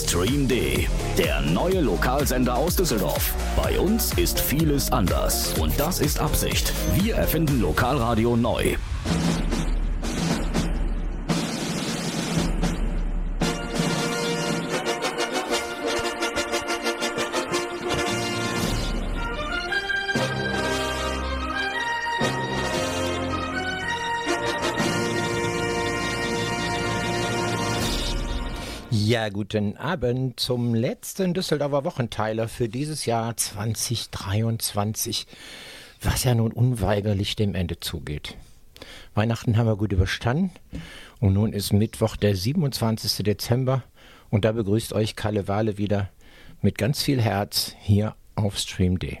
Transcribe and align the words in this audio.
Stream 0.00 0.48
D, 0.48 0.88
der 1.18 1.42
neue 1.42 1.80
Lokalsender 1.80 2.56
aus 2.56 2.74
Düsseldorf. 2.74 3.34
Bei 3.54 3.78
uns 3.78 4.14
ist 4.14 4.40
vieles 4.40 4.90
anders 4.92 5.52
und 5.58 5.78
das 5.78 6.00
ist 6.00 6.18
Absicht. 6.18 6.72
Wir 6.94 7.16
erfinden 7.16 7.60
Lokalradio 7.60 8.34
neu. 8.36 8.76
Guten 29.40 29.78
Abend 29.78 30.38
zum 30.38 30.74
letzten 30.74 31.32
Düsseldorfer 31.32 31.86
Wochenteiler 31.86 32.46
für 32.46 32.68
dieses 32.68 33.06
Jahr 33.06 33.34
2023, 33.34 35.26
was 36.02 36.24
ja 36.24 36.34
nun 36.34 36.52
unweigerlich 36.52 37.36
dem 37.36 37.54
Ende 37.54 37.80
zugeht. 37.80 38.36
Weihnachten 39.14 39.56
haben 39.56 39.66
wir 39.66 39.76
gut 39.76 39.92
überstanden 39.92 40.50
und 41.20 41.32
nun 41.32 41.54
ist 41.54 41.72
Mittwoch, 41.72 42.16
der 42.16 42.36
27. 42.36 43.24
Dezember 43.24 43.82
und 44.28 44.44
da 44.44 44.52
begrüßt 44.52 44.92
euch 44.92 45.16
Kalle 45.16 45.48
Wale 45.48 45.78
wieder 45.78 46.10
mit 46.60 46.76
ganz 46.76 47.02
viel 47.02 47.22
Herz 47.22 47.74
hier 47.80 48.14
auf 48.34 48.58
Stream 48.58 48.98
D. 48.98 49.20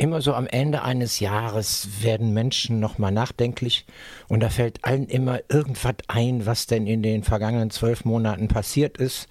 Immer 0.00 0.20
so 0.22 0.32
am 0.32 0.46
Ende 0.46 0.82
eines 0.82 1.18
Jahres 1.18 1.88
werden 2.02 2.32
Menschen 2.32 2.78
nochmal 2.78 3.10
nachdenklich 3.10 3.84
und 4.28 4.40
da 4.40 4.48
fällt 4.48 4.84
allen 4.84 5.08
immer 5.08 5.40
irgendwas 5.48 5.96
ein, 6.06 6.46
was 6.46 6.68
denn 6.68 6.86
in 6.86 7.02
den 7.02 7.24
vergangenen 7.24 7.70
zwölf 7.70 8.04
Monaten 8.04 8.46
passiert 8.46 8.96
ist, 8.98 9.28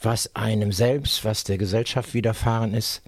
was 0.00 0.36
einem 0.36 0.70
selbst, 0.70 1.24
was 1.24 1.42
der 1.42 1.58
Gesellschaft 1.58 2.14
widerfahren 2.14 2.72
ist 2.72 3.02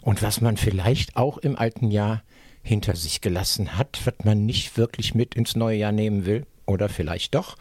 und 0.00 0.22
was 0.22 0.40
man 0.40 0.56
vielleicht 0.56 1.16
auch 1.16 1.36
im 1.36 1.54
alten 1.54 1.90
Jahr 1.90 2.22
hinter 2.62 2.96
sich 2.96 3.20
gelassen 3.20 3.76
hat, 3.76 4.00
was 4.06 4.24
man 4.24 4.46
nicht 4.46 4.78
wirklich 4.78 5.14
mit 5.14 5.34
ins 5.34 5.54
neue 5.54 5.76
Jahr 5.76 5.92
nehmen 5.92 6.24
will 6.24 6.46
oder 6.64 6.88
vielleicht 6.88 7.34
doch. 7.34 7.56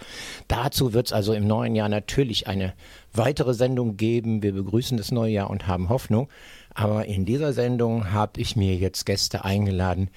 Dazu 0.47 0.93
wird 0.93 1.07
es 1.07 1.13
also 1.13 1.33
im 1.33 1.45
neuen 1.45 1.75
Jahr 1.75 1.89
natürlich 1.89 2.47
eine 2.47 2.73
weitere 3.13 3.53
Sendung 3.53 3.97
geben. 3.97 4.43
Wir 4.43 4.53
begrüßen 4.53 4.97
das 4.97 5.11
neue 5.11 5.31
Jahr 5.31 5.49
und 5.49 5.67
haben 5.67 5.89
Hoffnung. 5.89 6.29
Aber 6.77 7.07
in 7.07 7.25
dieser 7.25 7.53
Sendung 7.53 8.11
habe 8.11 8.39
ich 8.39 8.55
mir 8.55 8.75
jetzt 8.75 9.07
Gäste 9.07 9.43
eingeladen, 9.43 10.11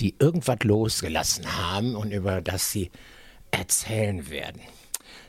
die 0.00 0.14
irgendwas 0.20 0.62
losgelassen 0.62 1.44
haben 1.58 1.96
und 1.96 2.12
über 2.12 2.40
das 2.40 2.70
sie 2.70 2.92
erzählen 3.50 4.30
werden. 4.30 4.60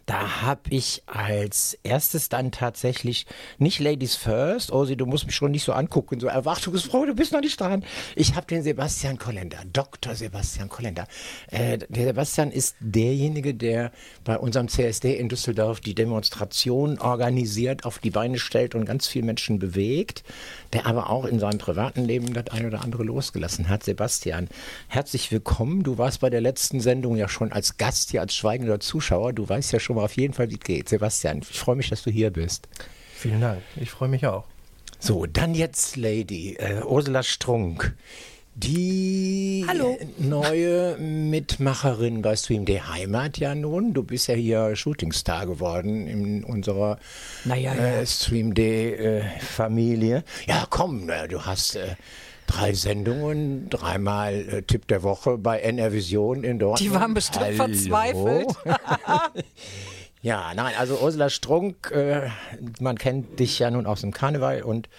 Da 0.07 0.41
habe 0.41 0.61
ich 0.69 1.03
als 1.05 1.77
erstes 1.83 2.29
dann 2.29 2.51
tatsächlich 2.53 3.25
nicht 3.57 3.79
Ladies 3.79 4.15
First, 4.15 4.71
Osi, 4.71 4.95
du 4.95 5.05
musst 5.05 5.25
mich 5.25 5.35
schon 5.35 5.51
nicht 5.51 5.65
so 5.65 5.73
angucken, 5.73 6.21
so 6.21 6.27
erwartungsfroh, 6.27 7.05
du 7.05 7.13
bist 7.13 7.33
noch 7.33 7.41
nicht 7.41 7.59
dran. 7.59 7.83
Ich 8.15 8.33
habe 8.33 8.47
den 8.47 8.63
Sebastian 8.63 9.17
Kollender, 9.17 9.57
Dr. 9.73 10.15
Sebastian 10.15 10.69
Kollender. 10.69 11.07
Äh, 11.51 11.79
der 11.89 12.05
Sebastian 12.05 12.51
ist 12.51 12.77
derjenige, 12.79 13.53
der 13.53 13.91
bei 14.23 14.37
unserem 14.37 14.69
CSD 14.69 15.13
in 15.13 15.27
Düsseldorf 15.27 15.81
die 15.81 15.93
Demonstration 15.93 16.99
organisiert, 16.99 17.83
auf 17.83 17.99
die 17.99 18.11
Beine 18.11 18.39
stellt 18.39 18.75
und 18.75 18.85
ganz 18.85 19.07
viele 19.07 19.25
Menschen 19.25 19.59
bewegt, 19.59 20.23
der 20.73 20.85
aber 20.85 21.09
auch 21.09 21.25
in 21.25 21.39
seinem 21.39 21.57
privaten 21.57 22.03
Leben 22.03 22.33
das 22.33 22.47
ein 22.49 22.65
oder 22.65 22.81
andere 22.81 23.03
losgelassen 23.03 23.69
hat. 23.69 23.83
Sebastian, 23.83 24.47
herzlich 24.87 25.31
willkommen. 25.31 25.83
Du 25.83 25.97
warst 25.97 26.21
bei 26.21 26.29
der 26.29 26.41
letzten 26.41 26.79
Sendung 26.79 27.15
ja 27.15 27.27
schon 27.29 27.51
als 27.51 27.77
Gast 27.77 28.11
hier, 28.11 28.21
als 28.21 28.35
schweigender 28.35 28.79
Zuschauer. 28.79 29.33
Du 29.33 29.47
weißt 29.47 29.71
ja 29.71 29.79
schon 29.79 29.95
mal 29.95 30.05
auf 30.05 30.15
jeden 30.17 30.33
Fall, 30.33 30.49
wie 30.49 30.55
es 30.55 30.61
geht. 30.61 30.89
Sebastian, 30.89 31.39
ich 31.39 31.59
freue 31.59 31.75
mich, 31.75 31.89
dass 31.89 32.03
du 32.03 32.11
hier 32.11 32.31
bist. 32.31 32.67
Vielen 33.15 33.41
Dank. 33.41 33.61
Ich 33.75 33.89
freue 33.89 34.09
mich 34.09 34.25
auch. 34.25 34.45
So, 34.99 35.25
dann 35.25 35.53
jetzt 35.53 35.95
Lady 35.95 36.55
äh, 36.55 36.83
Ursula 36.83 37.23
Strunk. 37.23 37.95
Die 38.59 39.63
Hallo. 39.67 39.99
neue 40.17 40.97
Mitmacherin 40.97 42.23
bei 42.23 42.35
Stream 42.35 42.65
D 42.65 42.81
Heimat 42.81 43.37
ja 43.37 43.53
nun. 43.53 43.93
Du 43.93 44.01
bist 44.01 44.27
ja 44.29 44.33
hier 44.33 44.75
Shootingstar 44.75 45.45
geworden 45.45 46.07
in 46.07 46.43
unserer 46.43 46.97
Naja, 47.45 47.73
äh, 47.73 47.99
ja. 47.99 48.05
Stream 48.07 48.55
D 48.55 48.95
äh, 48.95 49.23
Familie. 49.41 50.23
Ja, 50.47 50.65
komm, 50.67 51.07
äh, 51.07 51.27
du 51.27 51.45
hast 51.45 51.75
äh, 51.75 51.97
drei 52.47 52.73
Sendungen, 52.73 53.69
dreimal 53.69 54.33
äh, 54.33 54.61
Tipp 54.63 54.87
der 54.87 55.03
Woche 55.03 55.37
bei 55.37 55.59
NR 55.59 55.93
Vision 55.93 56.43
in 56.43 56.57
Dortmund. 56.57 56.79
Die 56.79 56.91
waren 56.99 57.13
bestimmt 57.13 57.45
Hallo. 57.45 57.57
verzweifelt. 57.57 58.47
Ja, 60.23 60.51
nein, 60.55 60.73
also 60.77 60.99
Ursula 60.99 61.29
Strunk, 61.29 61.91
äh, 61.91 62.29
man 62.81 62.97
kennt 62.97 63.39
dich 63.39 63.59
ja 63.59 63.69
nun 63.69 63.85
aus 63.85 64.01
dem 64.01 64.11
Karneval 64.11 64.63
und 64.63 64.89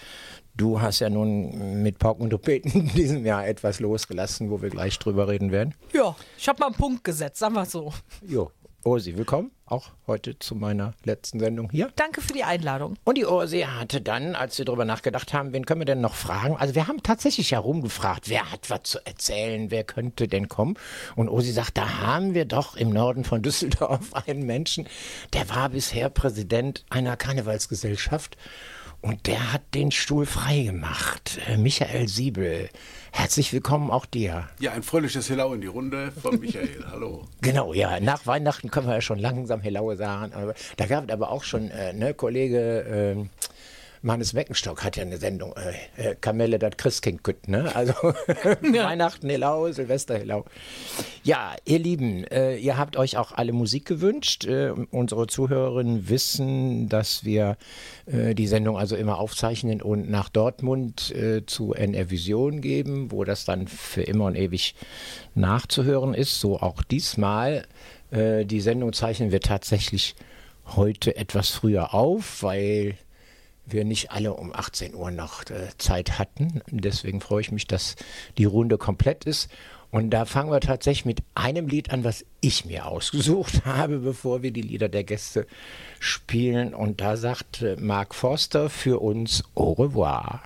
du 0.59 0.81
hast 0.81 0.99
ja 0.99 1.09
nun 1.09 1.81
mit 1.81 1.99
Pauken 1.99 2.23
und 2.23 2.29
Trompeten 2.31 2.71
in 2.71 2.87
diesem 2.89 3.25
Jahr 3.25 3.47
etwas 3.47 3.79
losgelassen, 3.79 4.51
wo 4.51 4.61
wir 4.61 4.69
gleich 4.69 4.99
drüber 4.99 5.27
reden 5.27 5.51
werden. 5.51 5.73
Ja, 5.93 6.15
ich 6.37 6.47
habe 6.47 6.59
mal 6.59 6.67
einen 6.67 6.75
Punkt 6.75 7.03
gesetzt, 7.03 7.39
sagen 7.39 7.55
wir 7.55 7.65
so. 7.65 7.93
Jo, 8.21 8.51
Ursi, 8.83 9.15
willkommen 9.15 9.51
auch 9.65 9.91
heute 10.07 10.37
zu 10.39 10.55
meiner 10.55 10.93
letzten 11.03 11.39
Sendung 11.39 11.69
hier. 11.69 11.91
Danke 11.95 12.21
für 12.21 12.33
die 12.33 12.43
Einladung. 12.43 12.95
Und 13.03 13.17
die 13.17 13.25
Ursi 13.25 13.61
hatte 13.61 14.01
dann, 14.01 14.35
als 14.35 14.57
wir 14.57 14.65
darüber 14.65 14.85
nachgedacht 14.85 15.33
haben, 15.33 15.53
wen 15.53 15.65
können 15.65 15.81
wir 15.81 15.85
denn 15.85 16.01
noch 16.01 16.15
fragen? 16.15 16.57
Also 16.57 16.75
wir 16.75 16.87
haben 16.87 17.03
tatsächlich 17.03 17.51
herumgefragt, 17.51 18.29
wer 18.29 18.51
hat 18.51 18.69
was 18.69 18.83
zu 18.83 19.05
erzählen, 19.05 19.69
wer 19.69 19.83
könnte 19.83 20.27
denn 20.27 20.49
kommen? 20.49 20.75
Und 21.15 21.29
Ursi 21.29 21.51
sagt, 21.51 21.77
da 21.77 21.99
haben 21.99 22.33
wir 22.33 22.45
doch 22.45 22.75
im 22.75 22.89
Norden 22.89 23.23
von 23.23 23.41
Düsseldorf 23.41 24.13
einen 24.27 24.45
Menschen, 24.45 24.87
der 25.33 25.49
war 25.49 25.69
bisher 25.69 26.09
Präsident 26.09 26.83
einer 26.89 27.15
Karnevalsgesellschaft 27.15 28.37
und 29.01 29.27
der 29.27 29.53
hat 29.53 29.61
den 29.73 29.91
Stuhl 29.91 30.25
frei 30.25 30.63
gemacht. 30.63 31.39
Äh, 31.47 31.57
Michael 31.57 32.07
Siebel, 32.07 32.69
herzlich 33.11 33.53
willkommen 33.53 33.91
auch 33.91 34.05
dir. 34.05 34.49
Ja, 34.59 34.73
ein 34.73 34.83
fröhliches 34.83 35.29
Hello 35.29 35.53
in 35.53 35.61
die 35.61 35.67
Runde 35.67 36.11
von 36.11 36.39
Michael. 36.39 36.85
Hallo. 36.91 37.25
Genau, 37.41 37.73
ja. 37.73 37.99
Nach 37.99 38.25
Weihnachten 38.27 38.69
können 38.69 38.87
wir 38.87 38.95
ja 38.95 39.01
schon 39.01 39.19
langsam 39.19 39.61
Helaue 39.61 39.95
sagen. 39.95 40.33
Aber 40.33 40.53
da 40.77 40.85
gab 40.85 41.05
es 41.05 41.13
aber 41.13 41.29
auch 41.31 41.43
schon, 41.43 41.69
äh, 41.71 41.93
ne, 41.93 42.13
Kollege 42.13 43.17
äh, 43.17 43.25
Mannes 44.01 44.33
Meckenstock 44.33 44.83
hat 44.83 44.95
ja 44.95 45.03
eine 45.03 45.17
Sendung, 45.17 45.53
äh, 45.97 46.11
äh, 46.11 46.15
Kamelle, 46.15 46.57
das 46.57 46.77
Christkind 46.77 47.23
kütt, 47.23 47.47
ne? 47.47 47.75
Also 47.75 47.93
Weihnachten 48.61 49.29
Helau, 49.29 49.71
Silvester 49.71 50.17
Helau. 50.17 50.45
Ja, 51.23 51.55
ihr 51.65 51.79
Lieben, 51.79 52.23
äh, 52.25 52.55
ihr 52.55 52.77
habt 52.77 52.95
euch 52.95 53.17
auch 53.17 53.33
alle 53.33 53.51
Musik 53.51 53.85
gewünscht. 53.85 54.45
Äh, 54.45 54.71
unsere 54.91 55.27
Zuhörerinnen 55.27 56.07
wissen, 56.07 56.87
dass 56.87 57.25
wir 57.25 57.57
äh, 58.05 58.33
die 58.35 58.47
Sendung 58.47 58.77
also 58.77 58.95
immer 58.95 59.19
aufzeichnen 59.19 59.81
und 59.81 60.09
nach 60.09 60.29
Dortmund 60.29 61.13
zu 61.47 61.73
NR 61.73 62.09
Vision 62.09 62.61
geben, 62.61 63.11
wo 63.11 63.23
das 63.23 63.45
dann 63.45 63.67
für 63.67 64.01
immer 64.01 64.25
und 64.25 64.35
ewig 64.35 64.75
nachzuhören 65.35 66.13
ist. 66.13 66.39
So 66.39 66.59
auch 66.59 66.83
diesmal. 66.83 67.65
Die 68.11 68.61
Sendung 68.61 68.93
zeichnen 68.93 69.31
wir 69.31 69.39
tatsächlich 69.39 70.15
heute 70.75 71.15
etwas 71.15 71.49
früher 71.49 71.93
auf, 71.93 72.43
weil 72.43 72.95
wir 73.71 73.85
nicht 73.85 74.11
alle 74.11 74.33
um 74.33 74.53
18 74.53 74.95
Uhr 74.95 75.11
noch 75.11 75.43
äh, 75.49 75.69
Zeit 75.77 76.19
hatten. 76.19 76.61
Deswegen 76.71 77.21
freue 77.21 77.41
ich 77.41 77.51
mich, 77.51 77.67
dass 77.67 77.95
die 78.37 78.45
Runde 78.45 78.77
komplett 78.77 79.25
ist. 79.25 79.49
Und 79.91 80.11
da 80.11 80.25
fangen 80.25 80.51
wir 80.51 80.59
tatsächlich 80.59 81.05
mit 81.05 81.23
einem 81.33 81.67
Lied 81.67 81.91
an, 81.91 82.03
was 82.03 82.23
ich 82.41 82.65
mir 82.65 82.85
ausgesucht 82.85 83.61
habe, 83.65 83.99
bevor 83.99 84.43
wir 84.43 84.51
die 84.51 84.61
Lieder 84.61 84.89
der 84.89 85.03
Gäste 85.03 85.47
spielen. 85.99 86.73
Und 86.73 87.01
da 87.01 87.17
sagt 87.17 87.61
äh, 87.61 87.75
Mark 87.79 88.13
Forster 88.13 88.69
für 88.69 88.99
uns 88.99 89.43
Au 89.55 89.73
revoir. 89.73 90.41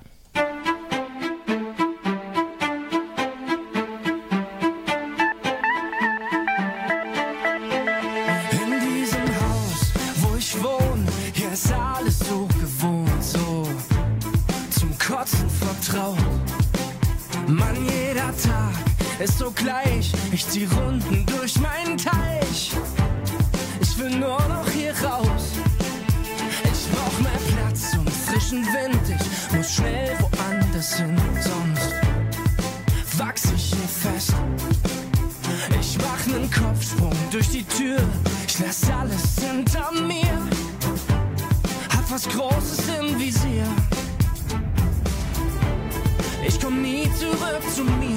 Ist 19.23 19.39
so 19.39 19.51
gleich. 19.51 20.11
Ich 20.31 20.47
zieh 20.47 20.65
Runden 20.65 21.25
durch 21.25 21.57
meinen 21.59 21.97
Teich. 21.97 22.71
Ich 23.79 23.97
will 23.97 24.09
nur 24.09 24.39
noch 24.47 24.69
hier 24.69 24.93
raus. 25.01 25.53
Ich 26.63 26.91
brauch 26.91 27.19
mehr 27.19 27.39
Platz 27.55 27.93
und 27.97 28.09
frischen 28.09 28.65
Wind. 28.65 29.01
Ich 29.07 29.55
muss 29.55 29.75
schnell 29.75 30.17
woanders 30.19 30.95
hin, 30.95 31.15
sonst 31.39 31.93
wachs 33.17 33.45
ich 33.55 33.73
hier 33.73 34.11
fest. 34.11 34.33
Ich 35.79 35.97
mach 35.99 36.25
nen 36.27 36.49
Kopfsprung 36.51 37.15
durch 37.31 37.49
die 37.49 37.63
Tür. 37.63 37.99
Ich 38.47 38.59
lass 38.59 38.89
alles 38.89 39.35
hinter 39.39 39.89
mir. 40.01 40.37
Hab 41.95 42.11
was 42.11 42.27
Großes 42.27 42.79
im 42.99 43.17
Visier. 43.17 43.67
Ich 46.45 46.59
komm 46.59 46.81
nie 46.81 47.09
zurück 47.17 47.63
zu 47.73 47.83
mir. 47.83 48.12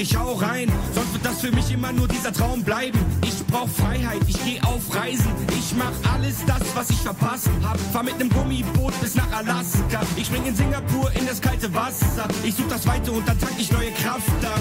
Ich 0.00 0.16
hau 0.16 0.32
rein. 0.34 0.70
Sonst 0.94 1.12
wird 1.12 1.24
das 1.24 1.40
für 1.40 1.52
mich 1.52 1.70
immer 1.70 1.92
nur 1.92 2.08
dieser 2.08 2.32
Traum 2.32 2.62
bleiben. 2.62 2.98
Ich 3.22 3.46
brauch 3.46 3.68
Freiheit, 3.68 4.20
ich 4.26 4.42
geh 4.44 4.60
auf 4.62 4.94
Reisen. 4.94 5.30
Ich 5.50 5.74
mach 5.76 5.92
alles 6.12 6.36
das, 6.46 6.62
was 6.74 6.90
ich 6.90 6.98
verpasst 6.98 7.50
hab. 7.62 7.78
Fahr 7.92 8.02
mit 8.02 8.18
nem 8.18 8.30
Gummiboot 8.30 8.98
bis 9.00 9.14
nach 9.14 9.30
Alaska. 9.32 10.00
Ich 10.16 10.26
spring 10.26 10.46
in 10.46 10.56
Singapur 10.56 11.10
in 11.18 11.26
das 11.26 11.40
kalte 11.40 11.72
Wasser. 11.74 12.26
Ich 12.42 12.54
such 12.54 12.68
das 12.68 12.86
Weite 12.86 13.12
und 13.12 13.28
dann 13.28 13.38
tank 13.38 13.54
ich 13.58 13.70
neue 13.70 13.90
Kraft 13.92 14.30
da. 14.40 14.54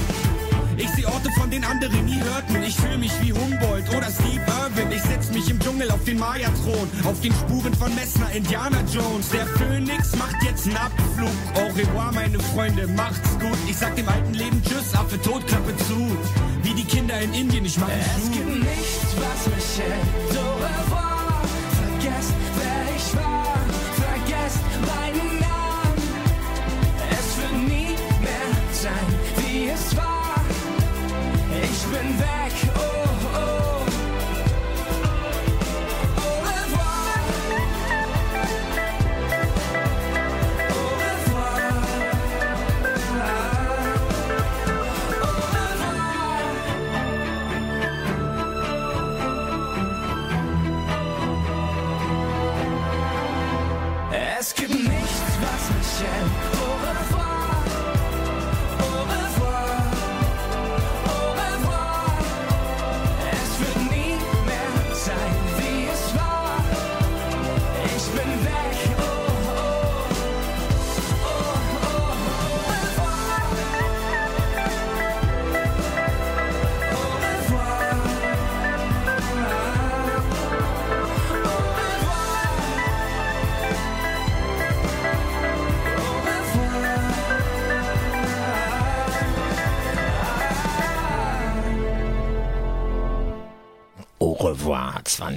Ich 0.80 0.90
seh 0.92 1.06
Orte, 1.06 1.30
von 1.38 1.50
denen 1.52 1.66
andere 1.66 1.96
nie 1.98 2.22
hörten. 2.22 2.64
Ich 2.64 2.76
fühl 2.76 2.98
mich 2.98 3.12
wie 3.22 3.34
Humboldt 3.34 3.90
oder 3.90 4.08
Steve 4.10 4.42
Irwin. 4.48 4.92
Ich 4.92 5.02
setz 5.02 5.30
mich 5.32 5.50
im 5.50 5.60
Dschungel 5.60 5.92
auf 5.92 6.04
den 6.06 6.18
Maya-Thron. 6.18 6.90
Auf 7.04 7.20
den 7.20 7.34
Spuren 7.34 7.74
von 7.74 7.94
Messner, 7.96 8.32
Indiana 8.32 8.78
Jones. 8.92 9.28
Der 9.30 9.46
Phönix 9.46 10.16
macht 10.16 10.42
jetzt 10.44 10.68
einen 10.68 10.78
Abflug. 10.78 11.30
Au 11.56 11.68
revoir, 11.76 12.12
meine 12.14 12.40
Freunde, 12.40 12.88
macht's 12.88 13.38
gut. 13.40 13.58
Ich 13.68 13.76
sag 13.78 13.96
dem 13.98 14.08
alten 14.08 14.34
Leben 14.34 14.62
Tschüss, 14.64 14.96
Affe 14.96 15.22
tot, 15.22 15.46
Klappe 15.48 15.76
zu. 15.88 16.18
Wie 16.64 16.74
die 16.74 16.86
Kinder 16.86 17.20
in 17.20 17.34
Indien, 17.34 17.66
ich 17.66 17.78
mach 17.78 17.90
Es 17.90 18.24
es 18.24 18.32
gibt 18.32 18.46
gut. 18.48 18.60
nichts, 18.60 19.16
was 19.18 19.54
mich 19.54 19.86
hält. 19.86 20.38
Au 20.38 20.54
revoir. 20.56 21.42
Vergesst, 21.82 22.34
wer 22.56 22.96
ich 22.96 23.16
war. 23.18 23.56
Vergesst 23.96 24.64
meinen 24.88 25.40
Namen. 25.40 25.49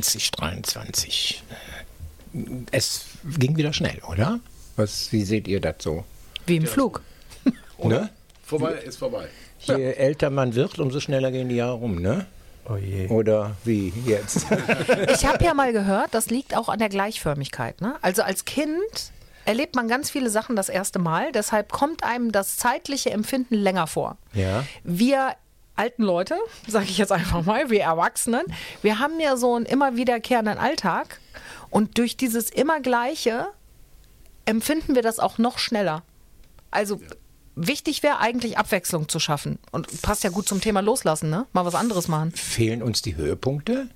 2023. 0.02 1.42
Es 2.70 3.06
ging 3.38 3.56
wieder 3.56 3.72
schnell, 3.72 4.00
oder? 4.08 4.40
Was, 4.76 5.12
wie 5.12 5.24
seht 5.24 5.48
ihr 5.48 5.60
das 5.60 5.76
so? 5.80 6.04
Wie 6.46 6.56
im 6.56 6.66
Flug. 6.66 7.02
Ne? 7.84 8.10
Vorbei 8.44 8.74
ist 8.74 8.98
vorbei. 8.98 9.26
Je 9.58 9.74
älter 9.74 10.30
man 10.30 10.54
wird, 10.54 10.78
umso 10.78 11.00
schneller 11.00 11.32
gehen 11.32 11.48
die 11.48 11.56
Jahre 11.56 11.72
rum, 11.72 12.00
ne? 12.00 12.26
Oh 12.68 12.76
je. 12.76 13.08
Oder 13.08 13.56
wie 13.64 13.92
jetzt? 14.06 14.46
Ich 15.12 15.26
habe 15.26 15.44
ja 15.44 15.52
mal 15.52 15.72
gehört, 15.72 16.14
das 16.14 16.30
liegt 16.30 16.56
auch 16.56 16.68
an 16.68 16.78
der 16.78 16.88
Gleichförmigkeit. 16.88 17.80
Ne? 17.80 17.96
Also 18.00 18.22
als 18.22 18.44
Kind 18.44 19.10
erlebt 19.44 19.74
man 19.74 19.88
ganz 19.88 20.10
viele 20.10 20.30
Sachen 20.30 20.54
das 20.54 20.68
erste 20.68 20.98
Mal, 20.98 21.32
deshalb 21.32 21.72
kommt 21.72 22.04
einem 22.04 22.30
das 22.30 22.56
zeitliche 22.56 23.10
Empfinden 23.10 23.56
länger 23.56 23.86
vor. 23.86 24.16
Ja. 24.32 24.64
Wir 24.84 25.34
alten 25.76 26.02
Leute, 26.02 26.36
sage 26.66 26.86
ich 26.86 26.98
jetzt 26.98 27.12
einfach 27.12 27.44
mal, 27.44 27.70
wir 27.70 27.82
Erwachsenen, 27.82 28.44
wir 28.82 28.98
haben 28.98 29.20
ja 29.20 29.36
so 29.36 29.54
einen 29.54 29.66
immer 29.66 29.96
wiederkehrenden 29.96 30.58
Alltag 30.58 31.20
und 31.70 31.98
durch 31.98 32.16
dieses 32.16 32.50
immer 32.50 32.80
Gleiche 32.80 33.48
empfinden 34.44 34.94
wir 34.94 35.02
das 35.02 35.18
auch 35.18 35.38
noch 35.38 35.58
schneller. 35.58 36.02
Also 36.70 37.00
wichtig 37.54 38.02
wäre 38.02 38.18
eigentlich 38.18 38.58
Abwechslung 38.58 39.08
zu 39.08 39.18
schaffen 39.18 39.58
und 39.70 40.02
passt 40.02 40.24
ja 40.24 40.30
gut 40.30 40.48
zum 40.48 40.60
Thema 40.60 40.80
Loslassen, 40.80 41.30
ne? 41.30 41.46
Mal 41.52 41.64
was 41.64 41.74
anderes 41.74 42.08
machen. 42.08 42.32
Fehlen 42.32 42.82
uns 42.82 43.02
die 43.02 43.16
Höhepunkte? 43.16 43.88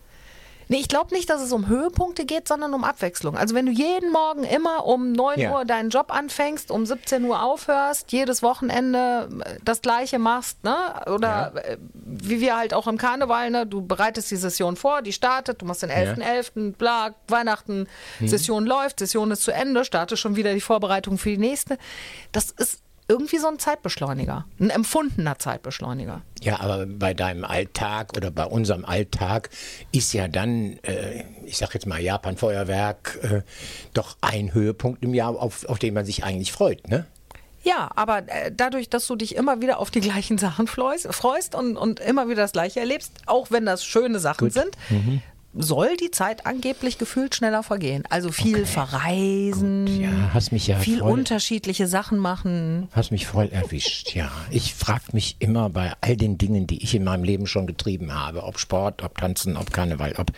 Nee, 0.69 0.79
ich 0.79 0.89
glaube 0.89 1.15
nicht, 1.15 1.31
dass 1.31 1.41
es 1.43 1.53
um 1.53 1.69
Höhepunkte 1.69 2.25
geht, 2.25 2.49
sondern 2.49 2.75
um 2.75 2.83
Abwechslung. 2.85 3.37
Also 3.37 3.55
wenn 3.55 3.67
du 3.67 3.73
jeden 3.73 4.11
Morgen 4.11 4.43
immer 4.45 4.85
um 4.87 5.13
9 5.13 5.39
Ja. 5.41 5.53
Uhr 5.53 5.65
deinen 5.65 5.91
Job 5.91 6.13
anfängst, 6.13 6.71
um 6.71 6.85
17 6.87 7.25
Uhr 7.25 7.43
aufhörst, 7.43 8.11
jedes 8.13 8.43
Wochenende 8.43 9.29
äh, 9.45 9.59
das 9.65 9.81
gleiche 9.83 10.19
machst, 10.19 10.65
ne? 10.65 10.75
Oder 11.07 11.53
äh, 11.65 11.77
wie 11.93 12.41
wir 12.41 12.57
halt 12.57 12.75
auch 12.75 12.87
im 12.87 12.99
Karneval, 12.99 13.51
ne? 13.51 13.67
Du 13.67 13.81
bereitest 13.87 14.31
die 14.31 14.37
Session 14.37 14.77
vor, 14.77 15.03
die 15.03 15.13
startet, 15.13 15.63
du 15.63 15.67
machst 15.67 15.83
den 15.83 15.91
11.11., 15.91 16.73
bla, 16.77 17.15
Weihnachten, 17.29 17.87
Mhm. 18.19 18.29
Session 18.29 18.67
läuft, 18.67 18.99
Session 18.99 19.31
ist 19.31 19.43
zu 19.43 19.53
Ende, 19.53 19.85
startet 19.85 20.19
schon 20.19 20.37
wieder 20.37 20.53
die 20.55 20.61
Vorbereitung 20.61 21.19
für 21.19 21.31
die 21.31 21.39
nächste. 21.39 21.79
Das 22.33 22.51
ist 22.51 22.81
irgendwie 23.09 23.39
so 23.39 23.47
ein 23.47 23.59
Zeitbeschleuniger, 23.59 24.47
ein 24.59 24.71
empfundener 24.71 25.39
Zeitbeschleuniger. 25.39 26.23
Ja, 26.41 26.61
aber 26.61 26.87
bei 26.87 27.15
deinem 27.15 27.45
Alltag 27.45 28.17
oder 28.17 28.31
bei 28.31 28.45
unserem 28.45 28.85
Alltag 28.85 29.51
ist 29.93 30.13
ja 30.13 30.29
dann, 30.29 30.79
äh, 30.83 31.25
ich 31.45 31.57
sag 31.57 31.73
jetzt 31.75 31.87
mal 31.87 32.01
Japan-Feuerwerk, 32.01 33.19
äh, 33.23 33.43
doch 33.95 34.17
ein 34.21 34.53
Höhepunkt 34.55 35.05
im 35.05 35.15
Jahr, 35.15 35.31
auf, 35.41 35.65
auf 35.67 35.79
den 35.79 35.95
man 35.95 36.05
sich 36.05 36.25
eigentlich 36.25 36.53
freut, 36.53 36.89
ne? 36.89 37.07
Ja, 37.63 37.91
aber 37.97 38.19
äh, 38.29 38.53
dadurch, 38.57 38.89
dass 38.89 39.09
du 39.09 39.17
dich 39.17 39.35
immer 39.35 39.61
wieder 39.61 39.79
auf 39.81 39.91
die 39.91 40.01
gleichen 40.01 40.39
Sachen 40.39 40.69
freust, 40.69 41.13
freust 41.13 41.57
und, 41.57 41.77
und 41.77 41.99
immer 41.99 42.29
wieder 42.29 42.43
das 42.43 42.53
Gleiche 42.53 42.79
erlebst, 42.79 43.13
auch 43.27 43.51
wenn 43.51 43.67
das 43.67 43.85
schöne 43.85 44.21
Sachen 44.21 44.51
sind, 44.51 44.77
Mhm. 44.89 45.21
Soll 45.59 45.97
die 45.97 46.11
Zeit 46.11 46.47
angeblich 46.47 46.99
gefühlt 46.99 47.35
schneller 47.35 47.63
vergehen. 47.63 48.05
Also 48.11 48.31
viel 48.33 48.67
verreisen, 48.67 49.87
Ja, 50.01 50.31
hast 50.35 50.53
mich 50.53 50.67
ja 50.67 50.79
viel 50.79 50.99
voll- 50.99 51.11
unterschiedliche 51.13 51.87
Sachen 51.87 52.19
machen. 52.19 52.89
Hast 52.93 53.11
mich 53.11 53.27
voll 53.27 53.49
erwischt, 53.51 54.15
ja. 54.15 54.31
Ich 54.51 54.75
frage 54.75 55.05
mich 55.13 55.37
immer 55.39 55.71
bei 55.71 55.93
all 56.01 56.17
den 56.17 56.39
Dingen, 56.39 56.67
die 56.67 56.83
ich 56.83 56.95
in 56.95 57.05
meinem 57.05 57.25
Leben 57.25 57.47
schon 57.47 57.67
getrieben 57.67 58.13
habe, 58.15 58.43
ob 58.45 58.59
Sport, 58.59 59.03
ob 59.03 59.17
Tanzen, 59.19 59.57
ob 59.57 59.73
Karneval, 59.73 60.15
ob 60.19 60.31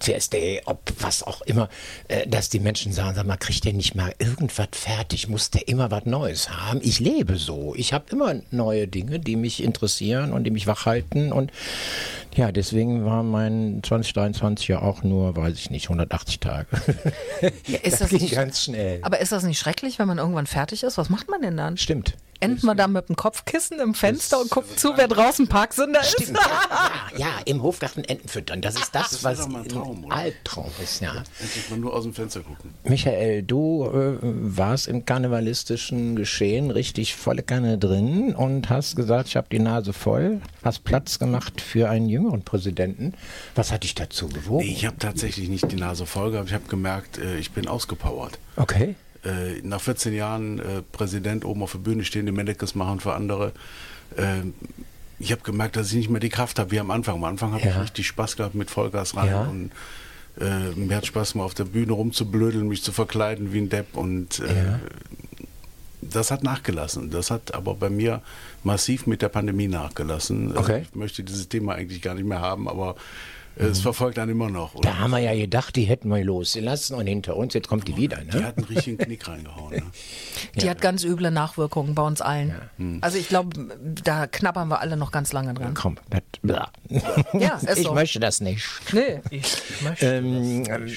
CSD, 0.00 0.62
ob 0.66 0.92
was 1.00 1.22
auch 1.22 1.40
immer, 1.42 1.68
äh, 2.08 2.26
dass 2.26 2.48
die 2.48 2.60
Menschen 2.60 2.92
sagen, 2.92 3.14
sag 3.14 3.26
mal, 3.26 3.36
kriegt 3.36 3.64
der 3.64 3.72
nicht 3.72 3.94
mal 3.94 4.12
irgendwas 4.18 4.68
fertig? 4.72 5.28
Muss 5.28 5.50
der 5.50 5.68
immer 5.68 5.90
was 5.90 6.04
Neues 6.04 6.50
haben? 6.50 6.80
Ich 6.82 7.00
lebe 7.00 7.36
so. 7.36 7.74
Ich 7.76 7.92
habe 7.92 8.04
immer 8.12 8.34
neue 8.50 8.86
Dinge, 8.88 9.18
die 9.18 9.36
mich 9.36 9.62
interessieren 9.62 10.32
und 10.32 10.44
die 10.44 10.50
mich 10.50 10.66
wachhalten 10.66 11.32
und 11.32 11.52
ja, 12.36 12.52
deswegen 12.52 13.04
war 13.04 13.22
mein 13.24 13.80
2023 13.82 14.57
ja 14.66 14.82
auch 14.82 15.02
nur, 15.04 15.36
weiß 15.36 15.54
ich 15.54 15.70
nicht, 15.70 15.84
180 15.86 16.40
Tage. 16.40 16.66
Ja, 17.66 17.78
ist 17.78 17.92
das, 17.92 17.98
das 18.00 18.08
ging 18.10 18.22
nicht- 18.22 18.34
ganz 18.34 18.62
schnell. 18.64 18.98
Aber 19.02 19.20
ist 19.20 19.30
das 19.30 19.44
nicht 19.44 19.58
schrecklich, 19.58 19.98
wenn 20.00 20.08
man 20.08 20.18
irgendwann 20.18 20.46
fertig 20.46 20.82
ist? 20.82 20.98
Was 20.98 21.08
macht 21.10 21.28
man 21.30 21.40
denn 21.42 21.56
dann? 21.56 21.76
Stimmt. 21.76 22.16
Endet 22.40 22.62
man 22.62 22.76
da 22.76 22.86
mit 22.86 23.08
dem 23.08 23.16
Kopfkissen 23.16 23.80
im 23.80 23.94
Fenster 23.94 24.40
und 24.40 24.50
guckt 24.50 24.78
zu, 24.78 24.92
wer 24.96 25.08
draußen 25.08 25.48
Parksünder 25.48 26.00
ist? 26.00 26.12
Stimmt. 26.22 26.38
Ja, 26.38 27.18
ja, 27.18 27.26
im 27.46 27.62
Hofgarten 27.62 28.04
Enten 28.04 28.28
füttern. 28.28 28.60
Das 28.60 28.76
ist 28.76 28.94
das, 28.94 29.10
Das 29.10 29.24
was 29.24 29.40
ein 29.44 29.66
Traum, 29.68 29.98
ein 29.98 30.04
oder? 30.04 30.14
Albtraum 30.16 30.70
ist, 30.82 31.00
ja. 31.00 31.24
Endlich 31.40 31.70
mal 31.70 31.78
nur 31.78 31.94
aus 31.94 32.04
dem 32.04 32.14
Fenster 32.14 32.40
gucken. 32.40 32.74
Michael, 32.84 33.42
du 33.42 33.86
äh, 33.86 34.18
warst 34.22 34.86
im 34.86 35.04
karnevalistischen 35.04 36.14
Geschehen 36.14 36.70
richtig 36.70 37.16
volle 37.16 37.42
Kanne 37.42 37.76
drin 37.76 38.34
und 38.36 38.70
hast 38.70 38.94
gesagt, 38.94 39.28
ich 39.28 39.36
habe 39.36 39.48
die 39.50 39.58
Nase 39.58 39.92
voll, 39.92 40.40
hast 40.62 40.84
Platz 40.84 41.18
gemacht 41.18 41.60
für 41.60 41.88
einen 41.90 42.08
jüngeren 42.08 42.42
Präsidenten. 42.42 43.14
Was 43.56 43.72
hat 43.72 43.82
dich 43.82 43.94
dazu 43.96 44.28
bewogen? 44.28 44.64
Nee, 44.64 44.72
ich 44.72 44.86
habe 44.86 44.96
tatsächlich 44.98 45.48
nicht 45.48 45.70
die 45.72 45.76
Nase 45.76 46.06
voll 46.06 46.30
gehabt. 46.30 46.48
Ich 46.48 46.54
habe 46.54 46.68
gemerkt, 46.68 47.18
äh, 47.18 47.38
ich 47.38 47.50
bin 47.50 47.66
ausgepowert. 47.66 48.38
Okay. 48.56 48.94
Äh, 49.24 49.60
nach 49.62 49.80
14 49.80 50.14
Jahren 50.14 50.58
äh, 50.60 50.82
Präsident 50.92 51.44
oben 51.44 51.62
auf 51.62 51.72
der 51.72 51.78
Bühne 51.80 52.04
stehen, 52.04 52.26
die 52.26 52.32
Medicals 52.32 52.74
machen 52.74 53.00
für 53.00 53.14
andere. 53.14 53.52
Äh, 54.16 54.42
ich 55.18 55.32
habe 55.32 55.42
gemerkt, 55.42 55.74
dass 55.76 55.88
ich 55.88 55.94
nicht 55.96 56.10
mehr 56.10 56.20
die 56.20 56.28
Kraft 56.28 56.58
habe 56.60 56.70
wie 56.70 56.78
am 56.78 56.90
Anfang. 56.92 57.16
Am 57.16 57.24
Anfang 57.24 57.52
habe 57.52 57.64
Ja. 57.64 57.70
ich 57.70 57.80
richtig 57.82 58.06
Spaß 58.06 58.36
gehabt 58.36 58.54
mit 58.54 58.70
Vollgas 58.70 59.16
rein 59.16 59.28
Ja. 59.28 59.40
und 59.42 59.70
äh, 60.40 60.70
mir 60.76 60.96
hat 60.96 61.06
Spaß 61.06 61.34
mal 61.34 61.42
auf 61.42 61.54
der 61.54 61.64
Bühne 61.64 61.92
rumzublödeln, 61.92 62.68
mich 62.68 62.84
zu 62.84 62.92
verkleiden 62.92 63.52
wie 63.52 63.58
ein 63.58 63.68
Depp 63.68 63.96
und 63.96 64.38
äh, 64.38 64.46
Ja. 64.46 64.80
das 66.00 66.30
hat 66.30 66.44
nachgelassen. 66.44 67.10
Das 67.10 67.32
hat 67.32 67.54
aber 67.54 67.74
bei 67.74 67.90
mir 67.90 68.22
massiv 68.62 69.06
mit 69.08 69.20
der 69.22 69.28
Pandemie 69.30 69.66
nachgelassen. 69.66 70.50
Also 70.50 70.60
Okay. 70.60 70.82
Ich 70.88 70.94
möchte 70.94 71.24
dieses 71.24 71.48
Thema 71.48 71.74
eigentlich 71.74 72.00
gar 72.02 72.14
nicht 72.14 72.24
mehr 72.26 72.40
haben, 72.40 72.68
aber 72.68 72.94
Es 73.58 73.80
verfolgt 73.80 74.18
einen 74.18 74.30
immer 74.32 74.48
noch. 74.48 74.80
Da 74.80 74.98
haben 74.98 75.10
wir 75.10 75.18
ja 75.18 75.34
gedacht, 75.34 75.74
die 75.76 75.84
hätten 75.84 76.08
wir 76.08 76.22
losgelassen 76.24 76.96
und 76.96 77.06
hinter 77.06 77.36
uns, 77.36 77.54
jetzt 77.54 77.66
kommt 77.68 77.88
die 77.88 77.96
wieder. 77.96 78.18
Die 78.18 78.36
Ne? 78.38 78.44
hat 78.44 78.56
einen 78.56 78.66
richtigen 78.66 78.98
Knick 78.98 79.26
reingehauen. 79.26 79.74
Ne? 79.74 79.82
Die 80.60 80.70
hat 80.70 80.80
ganz 80.80 81.04
üble 81.04 81.30
Nachwirkungen 81.30 81.94
bei 81.94 82.02
uns 82.02 82.20
allen. 82.20 82.54
Hm. 82.78 82.98
Also 83.00 83.18
ich 83.18 83.28
glaube, 83.28 83.56
da 84.04 84.26
knabbern 84.26 84.68
wir 84.68 84.80
alle 84.80 84.96
noch 84.96 85.10
ganz 85.12 85.32
lange 85.32 85.54
dran. 85.54 85.74
Komm, 85.74 85.96
das, 86.10 86.22
bla. 86.42 86.70
Ja, 87.34 87.56
ist 87.56 87.68
ich 87.78 87.84
so. 87.86 87.94
möchte 87.94 88.20
das 88.20 88.40
nicht. 88.40 88.64
Nee. 88.92 89.20
Ich 89.30 89.56
möchte 89.82 90.06
Ähm, 90.06 90.64
äh, 90.64 90.88